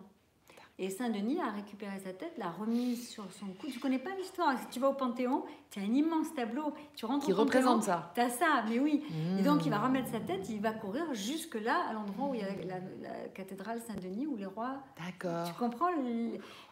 Et 0.80 0.89
Saint-Denis 0.89 1.39
a 1.39 1.51
récupéré 1.51 1.99
sa 1.99 2.13
tête, 2.13 2.34
l'a 2.39 2.49
remise 2.49 3.07
sur 3.07 3.32
son 3.32 3.45
cou. 3.47 3.67
Tu 3.71 3.80
connais 3.80 3.99
pas 3.99 4.09
l'histoire 4.17 4.57
Si 4.59 4.67
tu 4.69 4.80
vas 4.80 4.89
au 4.89 4.93
Panthéon, 4.93 5.43
tu 5.69 5.80
as 5.80 5.84
un 5.84 5.93
immense 5.93 6.34
tableau. 6.34 6.74
Tu 6.95 7.05
rentres 7.05 7.26
Qui 7.26 7.32
au 7.32 7.36
Panthéon, 7.36 7.45
représente 7.45 7.84
ça. 7.84 8.11
Tu 8.15 8.21
as 8.21 8.30
ça, 8.32 8.63
mais 8.67 8.80
oui. 8.80 9.03
Et 9.38 9.43
donc, 9.43 9.65
il 9.65 9.69
va 9.69 9.78
Mmh. 9.78 9.84
remettre 9.84 10.09
sa 10.09 10.19
tête, 10.19 10.49
il 10.49 10.59
va 10.61 10.71
courir 10.74 11.13
jusque-là, 11.13 11.86
à 11.89 11.93
l'endroit 11.93 12.30
où 12.30 12.34
il 12.34 12.41
y 12.41 12.43
a 12.43 12.49
la, 12.65 12.80
la 13.01 13.28
cathédrale 13.36 13.82
Saint-Denis, 13.82 14.26
où 14.26 14.36
les 14.36 14.47
rois 14.47 14.80
D'accord. 14.97 15.45
tu 15.47 15.53
comprends 15.53 15.89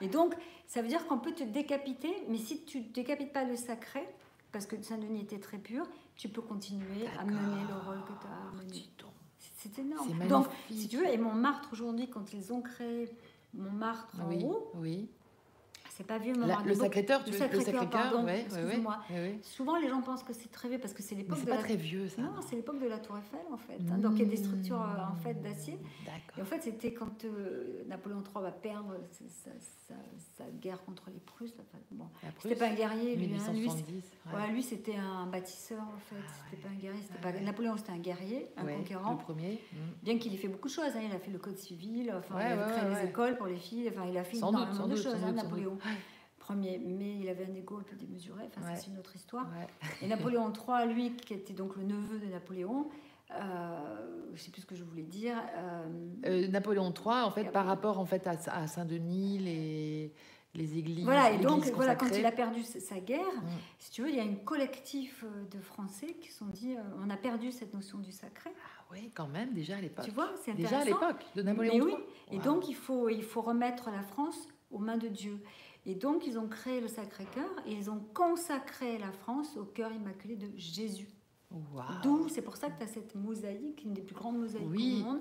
Et 0.01 0.07
donc, 0.07 0.33
ça 0.65 0.81
veut 0.81 0.87
dire 0.87 1.05
qu'on 1.05 1.19
peut 1.19 1.33
te 1.33 1.43
décapiter, 1.43 2.11
mais 2.27 2.37
si 2.37 2.63
tu 2.65 2.79
ne 2.79 2.85
décapites 2.85 3.31
pas 3.31 3.43
le 3.43 3.55
sacré, 3.55 4.01
parce 4.51 4.65
que 4.65 4.81
Saint-Denis 4.81 5.21
était 5.21 5.39
très 5.39 5.59
pur, 5.59 5.85
tu 6.15 6.27
peux 6.27 6.41
continuer 6.41 7.05
à 7.19 7.23
mener 7.23 7.61
le 7.69 7.75
rôle 7.87 8.01
que 8.03 8.13
tu 8.19 8.27
as 8.27 8.57
mené. 8.57 8.89
Donc. 8.97 9.11
C'est 9.57 9.77
énorme. 9.77 10.27
Donc, 10.27 10.47
si 10.71 10.87
tu 10.87 10.97
veux, 10.97 11.07
et 11.07 11.17
Montmartre 11.19 11.69
aujourd'hui, 11.71 12.09
quand 12.09 12.33
ils 12.33 12.51
ont 12.51 12.61
créé 12.61 13.07
Montmartre 13.53 14.19
en 14.21 14.29
Oui, 14.29 14.43
haut, 14.43 14.71
oui. 14.75 15.09
Pas 16.03 16.17
vieux 16.17 16.33
La- 16.33 16.39
Montmartre. 16.39 16.65
le 16.67 16.73
Sacré-Cœur, 16.75 17.23
tu 17.23 17.31
le 17.31 17.37
Sacré-Cœur 17.37 17.89
pardon, 17.89 18.23
ouais, 18.25 18.41
excuse-moi. 18.41 18.99
ouais, 19.09 19.15
ouais. 19.15 19.39
Souvent, 19.43 19.77
les 19.77 19.87
gens 19.89 20.01
pensent 20.01 20.23
que 20.23 20.33
c'est 20.33 20.51
très 20.51 20.69
vieux 20.69 20.79
parce 20.79 20.93
que 20.93 21.01
c'est 21.03 21.15
l'époque 21.15 21.37
c'est 21.39 21.45
de 21.45 21.49
pas 21.49 21.57
la... 21.57 21.63
très 21.63 21.75
vieux 21.75 22.07
ça. 22.09 22.21
Non, 22.21 22.31
c'est 22.47 22.55
l'époque 22.55 22.79
de 22.79 22.87
la 22.87 22.99
Tour 22.99 23.17
Eiffel 23.17 23.39
en 23.51 23.57
fait. 23.57 23.77
hein. 23.91 23.97
Donc 23.97 24.13
il 24.15 24.19
y 24.19 24.25
a 24.25 24.25
des 24.29 24.37
structures 24.37 24.81
euh, 24.81 25.11
en 25.11 25.15
fait 25.15 25.41
d'acier. 25.41 25.77
Et 26.37 26.41
en 26.41 26.45
fait, 26.45 26.61
c'était 26.63 26.93
quand 26.93 27.25
euh, 27.25 27.83
Napoléon 27.87 28.21
III 28.23 28.43
va 28.43 28.51
perdre 28.51 28.95
sa, 29.11 29.51
sa- 29.59 29.93
sa 30.37 30.43
guerre 30.61 30.83
contre 30.85 31.03
les 31.13 31.19
Prusses. 31.19 31.53
Enfin, 31.59 31.77
bon, 31.91 32.05
La 32.23 32.29
c'était 32.41 32.55
pas 32.55 32.67
un 32.69 32.73
guerrier, 32.73 33.15
lui. 33.15 33.25
hein. 33.25 33.51
Lui, 33.51 33.59
1870. 33.61 34.03
c'est- 34.03 34.35
ouais, 34.35 34.51
lui, 34.51 34.63
c'était 34.63 34.95
un 34.95 35.25
bâtisseur 35.27 35.81
en 35.81 35.97
fait. 36.09 36.15
Ah 36.19 36.31
c'était 36.49 36.61
pas 36.61 36.69
un 36.69 36.75
guerrier. 36.77 37.01
C'était 37.01 37.19
Ah 37.21 37.31
pas... 37.31 37.39
Napoléon, 37.39 37.75
c'était 37.77 37.91
un 37.91 37.97
guerrier, 37.99 38.47
un 38.57 38.65
conquérant. 38.65 39.11
Le 39.11 39.17
premier. 39.17 39.61
mm. 39.73 39.77
Bien 40.03 40.17
qu'il 40.17 40.33
ait 40.33 40.37
fait 40.37 40.47
beaucoup 40.47 40.67
de 40.67 40.73
choses, 40.73 40.85
hein. 40.95 41.01
il 41.07 41.13
a 41.15 41.19
fait 41.19 41.31
le 41.31 41.39
code 41.39 41.57
civil, 41.57 42.13
enfin, 42.17 42.35
il 42.39 42.59
a 42.59 42.67
créé 42.71 42.89
ouais. 42.89 43.09
écoles 43.09 43.37
pour 43.37 43.47
les 43.47 43.57
filles, 43.57 43.89
enfin, 43.93 44.05
il 44.09 44.17
a 44.17 44.23
fait 44.23 44.37
énormément 44.37 44.87
de 44.87 44.95
choses, 44.95 45.15
Napoléon. 45.33 45.77
Premier, 46.39 46.79
mais 46.79 47.19
il 47.19 47.29
avait 47.29 47.45
un 47.45 47.53
ego 47.53 47.77
un 47.77 47.83
peu 47.83 47.95
démesuré, 47.95 48.43
enfin, 48.47 48.67
Ouais. 48.67 48.75
c'est 48.75 48.87
une 48.87 48.97
autre 48.97 49.15
histoire. 49.15 49.45
Ouais. 49.59 49.67
Et 50.01 50.07
Napoléon 50.07 50.51
III, 50.87 50.91
lui, 50.93 51.15
qui 51.15 51.33
était 51.35 51.53
donc 51.53 51.75
le 51.75 51.83
neveu 51.83 52.17
de 52.19 52.25
Napoléon, 52.25 52.89
euh, 53.35 54.25
je 54.33 54.41
sais 54.41 54.51
plus 54.51 54.61
ce 54.61 54.65
que 54.65 54.75
je 54.75 54.83
voulais 54.83 55.03
dire. 55.03 55.35
euh, 55.55 55.85
Euh, 56.25 56.47
Napoléon 56.47 56.91
III, 56.93 57.23
en 57.23 57.31
fait, 57.31 57.43
Et 57.45 57.49
par 57.49 57.65
rapport 57.65 57.99
en 57.99 58.05
fait 58.05 58.25
à, 58.27 58.31
à 58.51 58.67
Saint-Denis, 58.67 59.39
les 59.39 60.13
les 60.53 60.77
églises. 60.77 61.05
Voilà, 61.05 61.31
et 61.31 61.37
donc 61.37 61.63
voilà, 61.75 61.95
quand 61.95 62.09
il 62.13 62.25
a 62.25 62.31
perdu 62.33 62.61
sa 62.63 62.99
guerre, 62.99 63.21
Mm. 63.37 63.47
si 63.79 63.89
tu 63.91 64.01
veux, 64.01 64.09
il 64.09 64.15
y 64.17 64.19
a 64.19 64.23
une 64.23 64.43
collectif 64.43 65.23
euh, 65.23 65.45
de 65.49 65.61
Français 65.61 66.17
qui 66.19 66.29
se 66.29 66.39
sont 66.39 66.47
dit 66.47 66.75
euh, 66.75 66.81
on 67.05 67.09
a 67.09 67.15
perdu 67.15 67.53
cette 67.53 67.73
notion 67.73 67.99
du 67.99 68.11
sacré. 68.11 68.49
Ah 68.57 68.83
oui, 68.91 69.11
quand 69.15 69.29
même, 69.29 69.53
déjà 69.53 69.77
à 69.77 69.79
l'époque. 69.79 70.03
Tu 70.03 70.11
vois, 70.11 70.29
c'est 70.43 70.53
Déjà 70.53 70.79
à 70.79 70.81
intéressant. 70.81 71.07
l'époque 71.07 71.25
de 71.35 71.41
Napoléon 71.43 71.73
Mais 71.75 71.81
oui, 71.81 71.91
III. 71.93 72.33
Et 72.33 72.37
Wow. 72.39 72.43
donc, 72.43 72.67
il 72.67 72.75
faut, 72.75 73.07
il 73.07 73.23
faut 73.23 73.39
remettre 73.41 73.89
la 73.91 74.01
France 74.01 74.49
aux 74.71 74.79
mains 74.79 74.97
de 74.97 75.07
Dieu. 75.07 75.39
Et 75.85 75.95
donc, 75.95 76.27
ils 76.27 76.37
ont 76.37 76.47
créé 76.47 76.79
le 76.79 76.87
Sacré-Cœur 76.87 77.49
et 77.65 77.73
ils 77.73 77.89
ont 77.89 77.99
consacré 78.13 78.97
la 78.99 79.11
France 79.11 79.57
au 79.57 79.65
cœur 79.65 79.91
immaculé 79.91 80.35
de 80.35 80.47
Jésus. 80.55 81.09
Wow. 81.49 81.81
D'où, 82.03 82.29
c'est 82.29 82.41
pour 82.43 82.55
ça 82.55 82.69
que 82.69 82.77
tu 82.77 82.83
as 82.83 82.87
cette 82.87 83.15
mosaïque, 83.15 83.83
une 83.83 83.93
des 83.93 84.01
plus 84.01 84.15
grandes 84.15 84.37
mosaïques 84.37 84.67
Oui. 84.69 85.01
au 85.01 85.05
monde, 85.05 85.19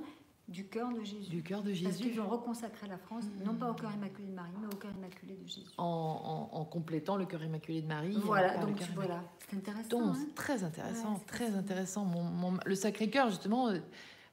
du 0.48 0.66
cœur 0.68 0.92
de 0.92 1.02
Jésus. 1.02 1.30
du 1.30 1.42
cœur 1.42 1.62
de 1.62 1.68
Parce 1.70 1.78
Jésus. 1.78 2.10
qu'ils 2.10 2.20
ont 2.20 2.28
reconsacré 2.28 2.86
la 2.88 2.98
France, 2.98 3.24
Mm. 3.24 3.44
non 3.44 3.54
pas 3.54 3.70
au 3.70 3.74
cœur 3.74 3.92
immaculé 3.94 4.26
de 4.28 4.34
Marie, 4.34 4.52
mais 4.60 4.66
au 4.66 4.76
cœur 4.76 4.90
immaculé 4.96 5.34
de 5.36 5.46
Jésus. 5.46 5.70
En, 5.78 6.48
en- 6.52 6.56
en 6.58 6.64
complétant 6.64 7.16
le 7.16 7.24
cœur 7.24 7.42
immaculé 7.42 7.80
de 7.82 7.86
Marie. 7.86 8.16
Voilà, 8.24 8.58
donc 8.58 8.76
tu 8.78 8.90
voilà, 8.92 9.22
c'est 9.48 9.56
intéressant. 9.56 9.88
Donc, 9.88 10.02
hein. 10.10 10.14
c'est 10.20 10.34
très 10.34 10.62
intéressant, 10.64 11.14
Ouais, 11.14 11.20
très 11.26 11.54
intéressant. 11.54 12.04
Mon, 12.04 12.22
mon- 12.24 12.58
le 12.66 12.74
Sacré-Cœur, 12.74 13.30
justement, 13.30 13.68
euh, 13.68 13.78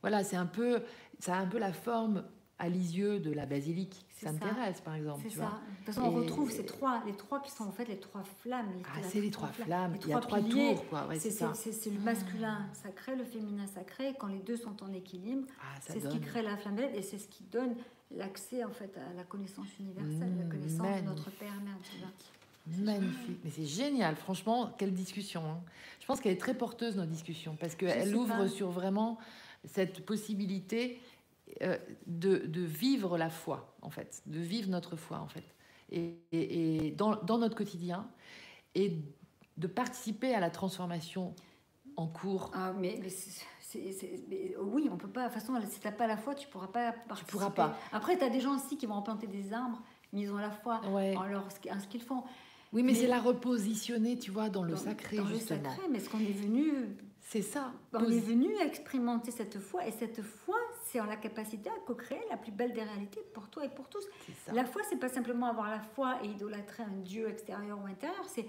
voilà, 0.01 0.23
c'est 0.23 0.35
un 0.37 0.47
peu, 0.47 0.81
ça 1.19 1.35
a 1.35 1.39
un 1.39 1.47
peu 1.47 1.59
la 1.59 1.71
forme 1.71 2.23
à 2.59 2.67
Lisieux 2.67 3.19
de 3.19 3.31
la 3.31 3.45
basilique. 3.45 4.03
Ça 4.19 4.27
ça. 4.27 4.31
m'intéresse, 4.34 4.81
par 4.81 4.95
exemple. 4.95 5.22
C'est 5.23 5.35
ça. 5.35 5.41
vois. 5.41 5.49
De 5.49 5.76
toute 5.77 5.85
façon, 5.85 6.02
on 6.07 6.11
Et- 6.11 6.15
retrouve 6.26 6.52
ces 6.52 6.65
trois, 6.65 7.03
les 7.06 7.14
trois 7.14 7.39
qui 7.41 7.52
sont 7.52 7.65
en 7.65 7.72
fait 7.72 7.85
les 7.85 7.99
trois 7.99 8.23
flammes. 8.23 8.68
les- 8.76 8.84
Ah, 8.85 8.99
c'est 9.07 9.22
les 9.22 9.30
trois 9.31 9.49
flammes. 9.49 9.94
les 9.94 9.99
Il 10.02 10.07
y 10.10 10.14
a 10.14 10.19
trois 10.19 10.39
piliers. 10.39 10.73
tours, 10.76 10.88
quoi. 10.89 11.07
Ouais, 11.07 11.19
C'est 11.19 11.89
le 11.91 11.99
masculin 11.99 12.68
sacré, 12.73 13.15
le 13.15 13.23
féminin 13.26 13.68
sacré. 13.68 14.10
et 14.10 14.14
Quand 14.15 14.27
les 14.27 14.39
deux 14.39 14.57
sont 14.57 14.81
en 14.84 14.91
équilibre, 14.94 15.48
Ah, 15.61 15.77
c'est 15.81 15.99
ce 15.99 16.07
qui 16.07 16.19
crée 16.19 16.41
la 16.41 16.57
flammette 16.57 16.95
et 16.95 17.02
c'est 17.03 17.19
ce 17.19 17.27
qui 17.27 17.44
donne 17.44 17.76
l'accès 18.15 18.64
en 18.64 18.72
fait 18.72 18.98
à 18.98 19.14
la 19.15 19.23
connaissance 19.23 19.68
universelle, 19.80 20.31
Mmh, 20.34 20.39
la 20.39 20.45
connaissance 20.45 21.02
de 21.02 21.06
notre. 21.07 21.30
Père, 21.31 21.53
Mère. 21.64 21.76
Magnifique, 22.80 23.39
mais 23.45 23.49
c'est 23.49 23.65
génial, 23.65 24.15
franchement, 24.18 24.72
quelle 24.77 24.94
discussion. 24.94 25.41
hein. 25.45 25.60
Je 26.02 26.06
pense 26.06 26.19
qu'elle 26.19 26.34
est 26.34 26.38
très 26.41 26.53
porteuse, 26.53 26.95
notre 26.98 27.11
discussion, 27.11 27.56
parce 27.57 27.76
qu'elle 27.76 28.14
ouvre 28.15 28.35
pas. 28.35 28.48
sur 28.49 28.69
vraiment 28.72 29.18
cette 29.65 30.06
possibilité 30.06 30.99
de, 32.06 32.38
de 32.45 32.61
vivre 32.61 33.18
la 33.18 33.30
foi, 33.30 33.76
en 33.82 33.90
fait, 33.90 34.22
de 34.26 34.40
vivre 34.40 34.69
notre 34.69 34.95
foi, 34.95 35.19
en 35.19 35.28
fait, 35.28 35.44
et, 35.91 36.15
et- 36.32 36.88
et 36.88 36.91
dans, 36.91 37.15
dans 37.24 37.38
notre 37.38 37.56
quotidien, 37.56 38.07
et 38.76 38.98
de 39.57 39.68
participer 39.68 40.34
à 40.36 40.40
la 40.40 40.49
transformation 40.52 41.34
en 41.95 42.07
cours. 42.07 42.52
Ah, 42.53 42.74
mais, 42.78 42.99
mais 43.02 43.10
mais 44.30 44.56
oui, 44.61 44.88
on 44.91 44.98
peut 44.98 45.07
pas. 45.10 45.28
De 45.30 45.34
toute 45.34 45.41
façon, 45.41 45.60
si 45.69 45.80
t'as 45.80 45.91
pas 45.91 46.07
la 46.07 46.18
foi, 46.18 46.36
tu 46.36 46.48
pourras 46.48 46.68
pas 46.68 46.91
participer. 46.94 47.32
pourras 47.32 47.49
pas. 47.52 47.78
Après, 47.91 48.18
tu 48.18 48.24
as 48.24 48.30
des 48.30 48.40
gens 48.40 48.56
aussi 48.56 48.78
qui 48.78 48.86
vont 48.86 48.95
replanter 48.98 49.28
des 49.28 49.52
arbres, 49.53 49.82
mais 50.14 50.22
ils 50.22 50.32
ont 50.32 50.38
la 50.38 50.52
foi 50.52 50.82
Ouais. 50.90 51.15
en, 51.18 51.24
leur, 51.24 51.44
en 51.45 51.80
ce 51.80 51.88
qu'ils 51.88 52.02
font. 52.02 52.24
Oui, 52.74 52.84
mais, 52.84 52.91
mais- 52.91 52.99
c'est 52.99 53.07
la 53.07 53.19
repositionner, 53.19 54.18
tu 54.19 54.30
vois, 54.32 54.49
dans 54.49 54.64
le 54.64 54.72
Dans- 54.74 54.78
sacré, 54.78 55.18
dans 55.18 55.24
le 55.26 55.34
justement. 55.36 55.69
sacré, 55.72 55.88
mais 55.90 55.99
ce 55.99 56.10
qu'on 56.10 56.19
est 56.19 56.32
venu 56.32 56.72
C'est 57.22 57.41
ça. 57.41 57.74
On 57.94 58.06
est 58.06 58.19
venu 58.19 58.48
expérimenter 58.61 59.32
cette 59.32 59.60
foi 59.60 59.86
et 59.88 59.91
cette 59.91 60.22
foi, 60.22 60.56
c'est 60.89 60.99
en 60.99 61.05
la 61.05 61.15
capacité 61.15 61.69
à 61.69 61.80
co-créer 61.85 62.22
la 62.30 62.38
plus 62.38 62.51
belle 62.51 62.73
des 62.73 62.84
réalités 62.84 63.22
pour 63.34 63.49
toi 63.49 63.65
et 63.65 63.69
pour 63.69 63.88
tous. 63.89 64.05
La 64.53 64.65
foi, 64.65 64.81
c'est 64.89 64.99
pas 64.99 65.09
simplement 65.09 65.47
avoir 65.47 65.69
la 65.69 65.80
foi 65.80 66.18
et 66.23 66.27
idolâtrer 66.27 66.84
un 66.84 67.01
Dieu 67.03 67.30
extérieur 67.30 67.80
ou 67.84 67.88
intérieur, 67.88 68.26
c'est 68.26 68.45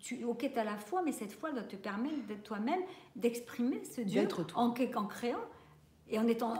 tu, 0.00 0.24
ok, 0.24 0.50
tu 0.52 0.58
as 0.58 0.64
la 0.64 0.78
foi, 0.78 1.02
mais 1.02 1.12
cette 1.12 1.32
foi 1.32 1.52
doit 1.52 1.62
te 1.62 1.76
permettre 1.76 2.26
d'être 2.26 2.42
toi-même, 2.42 2.80
d'exprimer 3.14 3.84
ce 3.84 4.00
Dieu 4.00 4.26
en, 4.54 4.66
en 4.66 5.06
créant 5.06 5.38
et 6.08 6.18
en, 6.18 6.26
étant, 6.26 6.54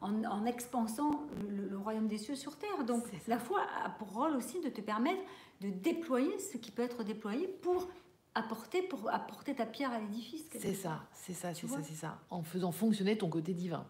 en, 0.00 0.44
expansant 0.44 1.22
le, 1.48 1.68
le 1.68 1.78
royaume 1.78 2.06
des 2.06 2.18
cieux 2.18 2.34
sur 2.34 2.56
terre. 2.56 2.84
Donc 2.84 3.04
la 3.26 3.38
foi 3.38 3.62
a 3.82 3.88
pour 3.88 4.12
rôle 4.12 4.36
aussi 4.36 4.60
de 4.60 4.68
te 4.68 4.82
permettre 4.82 5.22
de 5.60 5.70
déployer 5.70 6.38
ce 6.38 6.56
qui 6.56 6.70
peut 6.70 6.82
être 6.82 7.02
déployé 7.02 7.48
pour 7.48 7.88
apporter, 8.34 8.82
pour 8.82 9.08
apporter 9.10 9.54
ta 9.54 9.66
pierre 9.66 9.92
à 9.92 9.98
l'édifice. 10.00 10.44
C'est 10.58 10.74
ça, 10.74 11.02
c'est 11.12 11.34
ça, 11.34 11.54
c'est 11.54 11.66
ça, 11.68 11.82
c'est 11.82 11.94
ça. 11.94 12.18
En 12.30 12.42
faisant 12.42 12.72
fonctionner 12.72 13.16
ton 13.18 13.28
côté 13.28 13.54
divin. 13.54 13.86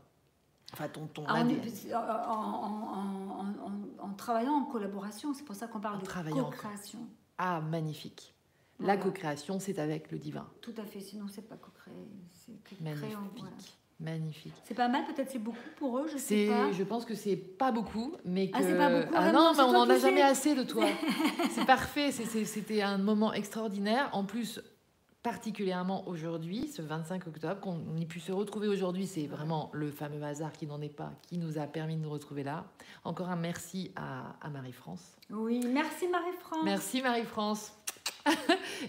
Enfin, 0.73 0.89
ton, 0.89 1.07
ton 1.07 1.25
Ah, 1.27 1.43
en, 1.43 1.49
en- 1.49 2.33
en- 2.33 3.67
en- 3.67 4.05
en 4.05 4.13
travaillant 4.15 4.53
en 4.55 4.65
collaboration, 4.65 5.33
c'est 5.35 5.45
pour 5.45 5.55
ça 5.57 5.67
qu'on 5.67 5.81
parle 5.81 6.01
de 6.01 6.07
co-création. 6.07 7.07
Ah, 7.39 7.61
magnifique. 7.61 8.35
La 8.81 8.97
co-création, 8.97 9.59
c'est 9.59 9.79
avec 9.79 10.11
le 10.13 10.19
divin. 10.19 10.47
Tout 10.61 10.75
à 10.77 10.85
fait, 10.85 11.01
sinon 11.01 11.27
c'est 11.29 11.43
pas 11.49 11.57
co-créer, 11.57 11.95
c'est 12.31 12.53
que 12.65 12.83
Magnifique. 12.83 13.17
voilà. 13.37 13.57
Magnifique. 14.01 14.55
C'est 14.63 14.75
pas 14.75 14.87
mal, 14.87 15.05
peut-être 15.07 15.31
c'est 15.33 15.41
beaucoup 15.41 15.59
pour 15.77 15.99
eux, 15.99 16.07
je 16.13 16.19
sais 16.19 16.47
pas. 16.47 16.71
je 16.71 16.85
pense 16.85 17.05
que 17.05 17.15
c'est 17.15 17.35
pas 17.35 17.73
beaucoup, 17.73 18.15
mais 18.25 18.49
que 18.49 18.57
Ah, 18.57 18.63
c'est 18.63 18.77
pas 18.77 18.89
beaucoup, 18.91 19.13
ah 19.17 19.21
vraiment, 19.23 19.53
non, 19.53 19.53
mais 19.57 19.63
on 19.63 19.71
toi 19.71 19.81
en 19.81 19.91
a 19.91 19.99
jamais 19.99 20.23
assez 20.23 20.55
de 20.55 20.63
toi. 20.63 20.85
c'est 21.51 21.65
parfait. 21.67 22.13
c'était 22.13 22.83
un 22.83 22.99
moment 22.99 23.33
extraordinaire. 23.33 24.09
En 24.13 24.25
plus, 24.25 24.61
particulièrement 25.33 26.09
aujourd'hui, 26.09 26.69
ce 26.69 26.81
25 26.81 27.27
octobre, 27.27 27.61
qu'on 27.61 27.79
ait 28.01 28.07
pu 28.07 28.19
se 28.19 28.33
retrouver 28.33 28.67
aujourd'hui, 28.67 29.07
c'est 29.07 29.27
vraiment 29.27 29.69
le 29.75 29.91
fameux 29.91 30.23
hasard 30.23 30.53
qui 30.53 30.67
n'en 30.67 30.81
est 30.81 30.89
pas, 30.89 31.13
qui 31.29 31.37
nous 31.37 31.59
a 31.59 31.67
permis 31.67 31.97
de 31.97 32.01
nous 32.01 32.09
retrouver 32.09 32.43
là. 32.45 32.65
Encore 33.05 33.29
un 33.29 33.37
merci 33.37 33.93
à, 33.95 34.37
à 34.41 34.49
Marie-France. 34.49 35.03
Oui, 35.29 35.61
merci 35.71 36.09
Marie-France. 36.09 36.61
Merci 36.65 37.03
Marie-France. 37.03 37.75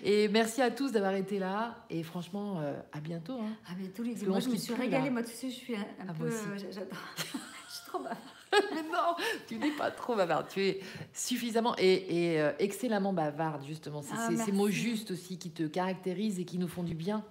Et 0.03 0.29
merci 0.29 0.61
à 0.61 0.71
tous 0.71 0.93
d'avoir 0.93 1.13
été 1.15 1.39
là. 1.39 1.75
Et 1.89 2.03
franchement, 2.03 2.61
euh, 2.61 2.79
à 2.93 3.01
bientôt. 3.01 3.33
hein. 3.41 3.51
À 3.69 3.75
bientôt 3.75 4.03
les 4.03 4.15
Moi 4.25 4.39
je 4.39 4.47
me 4.49 4.55
suis 4.55 4.73
régalée, 4.73 5.05
là. 5.05 5.11
moi 5.11 5.23
tu 5.23 5.33
sais, 5.33 5.49
je 5.49 5.55
suis 5.55 5.75
un, 5.75 5.81
un 5.81 6.07
Ah, 6.07 6.13
peu... 6.17 6.25
euh, 6.25 6.57
J'adore. 6.71 6.97
je 7.17 7.73
suis 7.73 7.85
trop 7.85 7.99
bavarde. 7.99 8.17
Mais 8.73 8.81
non, 8.83 9.15
tu 9.47 9.57
n'es 9.57 9.71
pas 9.71 9.91
trop 9.91 10.15
bavarde. 10.15 10.47
Tu 10.49 10.61
es 10.61 10.79
suffisamment 11.13 11.75
et, 11.77 12.33
et, 12.33 12.41
euh, 12.41 12.51
excellemment 12.59 13.13
bavarde, 13.13 13.63
justement. 13.65 14.01
C'est 14.01 14.13
Ah, 14.17 14.29
ces 14.45 14.51
mots 14.51 14.69
justes 14.69 15.11
aussi 15.11 15.37
qui 15.37 15.51
te 15.51 15.63
caractérisent 15.63 16.39
et 16.39 16.45
qui 16.45 16.57
nous 16.57 16.67
font 16.67 16.83
du 16.83 16.95
bien. 16.95 17.23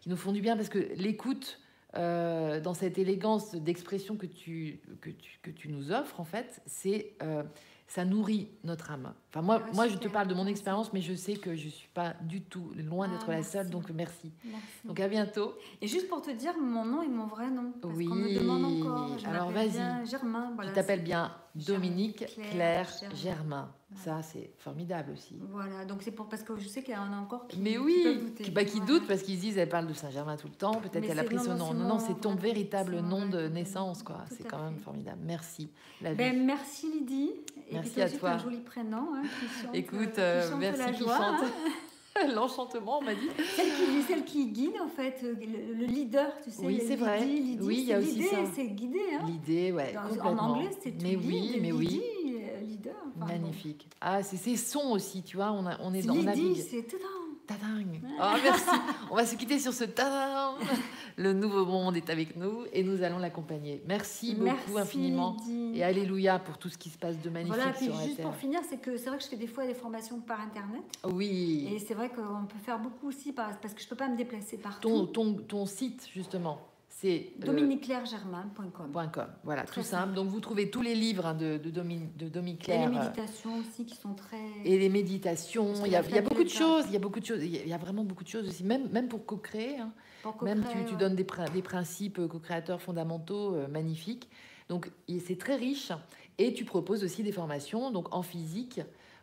Qui 0.00 0.08
nous 0.08 0.16
font 0.16 0.32
du 0.32 0.40
bien 0.40 0.56
parce 0.56 0.68
que 0.68 0.78
l'écoute, 0.96 1.60
euh, 1.96 2.60
dans 2.60 2.74
cette 2.74 2.98
élégance 2.98 3.54
d'expression 3.54 4.16
que 4.16 4.26
tu, 4.26 4.80
que, 5.00 5.10
tu, 5.10 5.38
que 5.42 5.50
tu 5.50 5.68
nous 5.68 5.92
offres, 5.92 6.20
en 6.20 6.24
fait, 6.24 6.60
c'est. 6.66 7.14
euh, 7.22 7.42
ça 7.86 8.04
nourrit 8.04 8.48
notre 8.64 8.90
âme. 8.90 9.12
Enfin, 9.30 9.42
moi, 9.42 9.62
Ah, 9.64 9.70
moi 9.74 9.88
je 9.88 9.96
te 9.96 10.08
parle 10.08 10.28
de 10.28 10.34
mon 10.34 10.46
expérience, 10.46 10.92
mais 10.92 11.00
je 11.00 11.14
sais 11.14 11.34
que 11.36 11.54
je 11.54 11.68
suis 11.68 11.88
pas 11.88 12.14
du 12.22 12.40
tout 12.42 12.70
loin 12.76 13.06
Ah, 13.08 13.12
d'être 13.12 13.30
la 13.30 13.42
seule, 13.42 13.68
donc 13.70 13.90
merci. 13.90 14.32
Merci. 14.44 14.66
Donc 14.84 15.00
à 15.00 15.08
bientôt. 15.08 15.54
Et 15.82 15.86
juste 15.88 16.08
pour 16.08 16.22
te 16.22 16.30
dire 16.30 16.54
mon 16.58 16.84
nom 16.84 17.02
et 17.02 17.08
mon 17.08 17.26
vrai 17.26 17.50
nom, 17.50 17.72
parce 17.80 17.94
Oui. 17.94 18.06
qu'on 18.06 18.14
me 18.14 18.34
demande 18.34 18.64
encore. 18.64 19.18
Je 19.18 19.26
Alors, 19.26 19.50
vas-y. 19.50 20.06
Germain. 20.06 20.52
Voilà, 20.54 20.70
tu 20.70 20.74
t'appelles 20.76 21.02
bien 21.04 21.32
Dominique 21.54 22.26
Claire, 22.26 22.50
Claire, 22.50 23.14
Germain. 23.14 23.72
Ça, 23.96 24.22
c'est 24.22 24.52
formidable 24.58 25.12
aussi. 25.12 25.38
Voilà, 25.52 25.84
donc 25.84 26.02
c'est 26.02 26.10
pour 26.10 26.28
parce 26.28 26.42
que 26.42 26.56
je 26.58 26.66
sais 26.66 26.82
qu'il 26.82 26.94
y 26.94 26.96
en 26.96 27.12
a 27.12 27.16
encore 27.16 27.46
qui, 27.46 27.60
Mais 27.60 27.78
oui, 27.78 28.32
qui, 28.42 28.50
bah, 28.50 28.64
qui 28.64 28.80
doutent 28.80 29.06
parce 29.06 29.22
qu'ils 29.22 29.36
se 29.36 29.40
disent 29.42 29.56
elle 29.58 29.68
parle 29.68 29.86
de 29.86 29.92
Saint-Germain 29.92 30.36
tout 30.36 30.48
le 30.48 30.54
temps, 30.54 30.74
peut-être 30.80 31.06
qu'elle 31.06 31.18
a 31.18 31.22
pris 31.22 31.36
non, 31.36 31.54
nom. 31.56 31.74
Non, 31.74 31.88
non, 31.90 31.98
c'est 32.00 32.20
ton 32.20 32.34
véritable 32.34 32.98
nom 33.00 33.28
de 33.28 33.46
naissance, 33.46 34.02
quoi. 34.02 34.24
C'est 34.30 34.42
quand 34.48 34.62
même 34.64 34.78
formidable. 34.78 35.20
Merci. 35.24 35.70
La. 36.02 36.12
Ben, 36.14 36.44
merci 36.44 36.90
Lydie. 36.90 37.30
Et 37.70 37.74
Merci 37.74 37.90
puis 37.92 38.02
à 38.02 38.04
aussi, 38.06 38.18
toi. 38.18 38.30
un 38.30 38.38
joli 38.38 38.58
prénom. 38.60 39.14
hein, 39.14 39.22
qui 39.22 39.62
chante, 39.62 39.74
Écoute, 39.74 40.18
euh, 40.18 40.40
euh, 40.40 40.42
qui 40.44 40.50
chante 40.50 40.60
merci 40.60 40.78
la 40.80 40.92
joie, 40.92 41.16
chante. 41.16 41.40
hein. 41.44 41.50
L'enchantement, 42.34 42.98
on 42.98 43.02
m'a 43.02 43.14
dit. 43.14 43.28
Celle 43.56 43.66
qui, 43.72 44.02
celle 44.06 44.24
qui 44.24 44.46
guide 44.46 44.74
en 44.80 44.86
fait, 44.88 45.18
euh, 45.24 45.34
le, 45.40 45.74
le 45.74 45.84
leader, 45.86 46.30
tu 46.44 46.50
sais. 46.50 46.64
Oui, 46.64 46.80
c'est 46.86 46.94
vrai. 46.94 47.24
Lydie, 47.24 47.58
Oui, 47.60 47.78
il 47.80 47.84
y 47.86 47.92
a 47.92 48.00
c'est 48.00 48.06
aussi 48.06 48.14
guider, 48.14 48.28
ça. 48.28 48.36
C'est 48.54 48.66
guider. 48.68 49.00
Hein. 49.20 49.24
L'idée, 49.26 49.72
ouais, 49.72 49.92
Dans- 49.92 50.02
complètement. 50.02 50.30
en 50.30 50.50
anglais, 50.54 50.70
c'est 50.80 51.02
Mais 51.02 51.16
lead, 51.16 51.20
oui, 51.26 51.58
mais 51.60 51.72
Lydie, 51.72 52.00
oui. 52.24 52.36
euh, 52.40 52.60
leader. 52.60 52.94
Magnifique. 53.16 53.88
Ah, 54.00 54.22
c'est 54.22 54.36
ces 54.36 54.56
sons 54.56 54.92
aussi, 54.92 55.22
tu 55.22 55.36
vois. 55.38 55.50
On, 55.50 55.66
a, 55.66 55.76
on 55.80 55.92
est 55.92 56.06
dans. 56.06 56.14
Navigue. 56.14 56.56
c'est 56.56 56.86
tout 56.86 56.96
Tadang. 57.46 58.00
Oh, 58.20 58.32
merci. 58.42 58.64
on 59.10 59.16
va 59.16 59.26
se 59.26 59.36
quitter 59.36 59.58
sur 59.58 59.72
ce 59.74 59.84
tadang. 59.84 60.54
Le 61.16 61.32
nouveau 61.32 61.66
monde 61.66 61.96
est 61.96 62.08
avec 62.08 62.36
nous 62.36 62.64
et 62.72 62.82
nous 62.82 63.02
allons 63.02 63.18
l'accompagner. 63.18 63.82
Merci 63.86 64.34
beaucoup 64.34 64.78
infiniment. 64.78 65.36
Et 65.74 65.84
alléluia 65.84 66.38
pour 66.38 66.56
tout 66.58 66.68
ce 66.70 66.78
qui 66.78 66.88
se 66.90 66.96
passe 66.98 67.20
de 67.20 67.28
magnifique 67.30 67.54
Voilà, 67.56 67.72
puis 67.72 67.86
sur 67.86 67.94
la 67.96 68.04
juste 68.04 68.16
terre. 68.16 68.26
pour 68.26 68.34
finir, 68.36 68.60
c'est 68.68 68.78
que 68.78 68.96
c'est 68.96 69.08
vrai 69.10 69.18
que 69.18 69.24
je 69.24 69.28
fais 69.28 69.36
des 69.36 69.46
fois 69.46 69.66
des 69.66 69.74
formations 69.74 70.20
par 70.20 70.40
internet. 70.40 70.82
Oui. 71.04 71.68
Et 71.72 71.78
c'est 71.78 71.94
vrai 71.94 72.08
qu'on 72.08 72.46
peut 72.46 72.58
faire 72.64 72.78
beaucoup 72.78 73.08
aussi 73.08 73.32
par- 73.32 73.58
parce 73.60 73.74
que 73.74 73.82
je 73.82 73.88
peux 73.88 73.96
pas 73.96 74.08
me 74.08 74.16
déplacer 74.16 74.56
partout. 74.56 74.88
Ton, 74.88 75.06
ton, 75.06 75.34
ton 75.34 75.66
site, 75.66 76.08
justement, 76.14 76.58
c'est 76.96 77.32
euh, 77.42 77.46
DominiqueClaireGermain.com. 77.46 78.92
Voilà, 79.42 79.62
Très 79.62 79.80
tout 79.80 79.86
simple. 79.86 80.14
Donc, 80.14 80.28
vous 80.28 80.40
trouvez 80.40 80.70
tous 80.70 80.82
les 80.82 80.94
livres 80.94 81.26
hein, 81.26 81.34
de, 81.34 81.58
de, 81.58 81.70
Dominique 81.70 82.62
Claire. 82.62 82.88
les 82.88 82.96
euh, 82.96 83.00
méditations 83.00 83.58
aussi 83.58 83.84
qui 83.84 83.96
sont 83.96 84.14
très. 84.14 84.38
Et 84.64 84.78
les 84.78 84.88
méditations, 84.88 85.72
il 85.84 85.92
y 85.92 85.96
a, 85.96 86.02
la 86.02 86.08
il 86.08 86.14
y 86.14 86.18
a 86.18 86.22
fête 86.22 86.28
beaucoup 86.28 86.44
de 86.44 86.48
choses, 86.48 86.84
il 86.86 86.92
y 86.92 86.96
a 86.96 87.00
beaucoup 87.00 87.20
de 87.20 87.26
choses, 87.26 87.42
il 87.42 87.68
y 87.68 87.72
a, 87.72 87.78
vraiment 87.78 88.04
beaucoup 88.04 88.24
de 88.24 88.28
choses 88.28 88.48
aussi, 88.48 88.64
même, 88.64 88.88
même 88.90 89.08
pour 89.08 89.26
co-créer, 89.26 89.78
hein. 89.78 89.92
même 90.42 90.64
tu, 90.86 90.94
donnes 90.96 91.16
des, 91.16 91.26
des 91.52 91.62
principes 91.62 92.18
euh, 92.20 92.28
co-créateurs 92.28 92.80
fondamentaux 92.80 93.54
euh, 93.54 93.68
magnifiques. 93.68 94.28
Donc 94.68 94.90
et 95.08 95.20
c'est 95.20 95.36
très 95.36 95.56
riche 95.56 95.92
et 96.38 96.54
tu 96.54 96.64
proposes 96.64 97.04
aussi 97.04 97.22
des 97.22 97.32
formations 97.32 97.90
donc 97.90 98.14
en 98.14 98.22
physique 98.22 98.80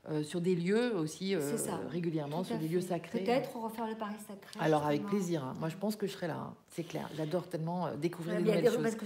euh, 0.09 0.23
sur 0.23 0.41
des 0.41 0.55
lieux 0.55 0.95
aussi 0.95 1.35
euh, 1.35 1.41
C'est 1.41 1.57
ça. 1.57 1.79
régulièrement, 1.89 2.43
sur 2.43 2.57
des 2.57 2.67
fait. 2.67 2.73
lieux 2.73 2.81
sacrés. 2.81 3.19
Peut-être 3.23 3.55
refaire 3.55 3.87
le 3.87 3.95
Paris 3.95 4.15
sacré. 4.27 4.59
Alors 4.59 4.85
avec 4.85 5.05
plaisir. 5.05 5.43
hein. 5.43 5.53
Moi 5.59 5.69
je 5.69 5.77
pense 5.77 5.95
que 5.95 6.07
je 6.07 6.11
serai 6.11 6.27
là. 6.27 6.53
C'est 6.73 6.83
clair. 6.85 7.09
J'adore 7.15 7.49
tellement 7.49 7.87
euh, 7.87 7.97
découvrir 7.97 8.37
des 8.37 8.43
nouvelles 8.43 8.65
choses. 8.71 8.81
parce 8.81 8.95
que 8.95 9.05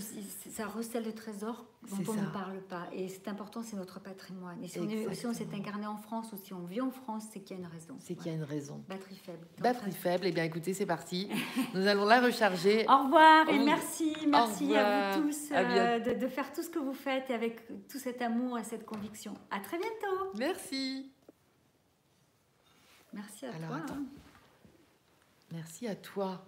ça 0.52 0.68
recèle 0.68 1.04
le 1.04 1.14
trésor 1.14 1.66
dont 1.90 1.98
on 2.08 2.14
ça. 2.14 2.22
ne 2.22 2.28
parle 2.28 2.62
pas. 2.62 2.88
Et 2.94 3.08
c'est 3.10 3.28
important, 3.28 3.64
c'est 3.64 3.76
notre 3.76 4.00
patrimoine. 4.00 4.64
Et 4.64 4.68
si 4.68 4.74
si 4.74 4.80
on 5.26 5.34
s'est 5.34 5.44
Exactement. 5.46 5.58
incarné 5.58 5.88
en 5.88 5.98
France 5.98 6.32
ou 6.32 6.38
si 6.38 6.54
on 6.54 6.64
vit 6.64 6.80
en 6.80 6.92
France, 6.92 7.24
c'est 7.34 7.40
qu'il 7.40 7.58
y 7.58 7.60
a 7.60 7.64
une 7.64 7.68
raison. 7.72 7.96
C'est 8.00 8.14
qu'il 8.14 8.28
y 8.28 8.30
a 8.30 8.34
une 8.38 8.44
raison. 8.44 8.84
Batterie 8.88 9.16
faible. 9.16 9.48
Batterie 9.58 9.92
faible. 9.94 10.28
Eh 10.28 10.32
bien 10.32 10.44
écoutez, 10.44 10.76
c'est 10.76 10.86
parti. 10.86 11.28
Nous 11.74 11.88
allons 11.88 12.06
la 12.06 12.22
recharger. 12.22 12.86
Au 12.88 13.04
revoir 13.06 13.50
et 13.50 13.58
merci, 13.58 14.16
merci 14.28 14.76
à 14.76 15.18
vous 15.18 15.24
tous 15.28 15.50
euh, 15.52 16.00
de, 16.00 16.20
de 16.20 16.28
faire 16.28 16.54
tout 16.54 16.62
ce 16.62 16.70
que 16.70 16.78
vous 16.80 16.94
faites 16.94 17.32
avec 17.32 17.66
tout 17.88 17.98
cet 17.98 18.22
amour 18.22 18.60
et 18.60 18.64
cette 18.64 18.86
conviction. 18.86 19.34
À 19.50 19.60
très 19.60 19.80
bientôt. 19.80 20.32
Merci. 20.38 21.12
Merci 23.12 23.48
à 23.48 23.56
Alors, 23.56 23.70
toi. 23.70 23.78
attends. 23.78 23.94
hein. 23.96 24.06
Merci 25.52 25.88
à 25.88 25.96
toi. 25.96 26.46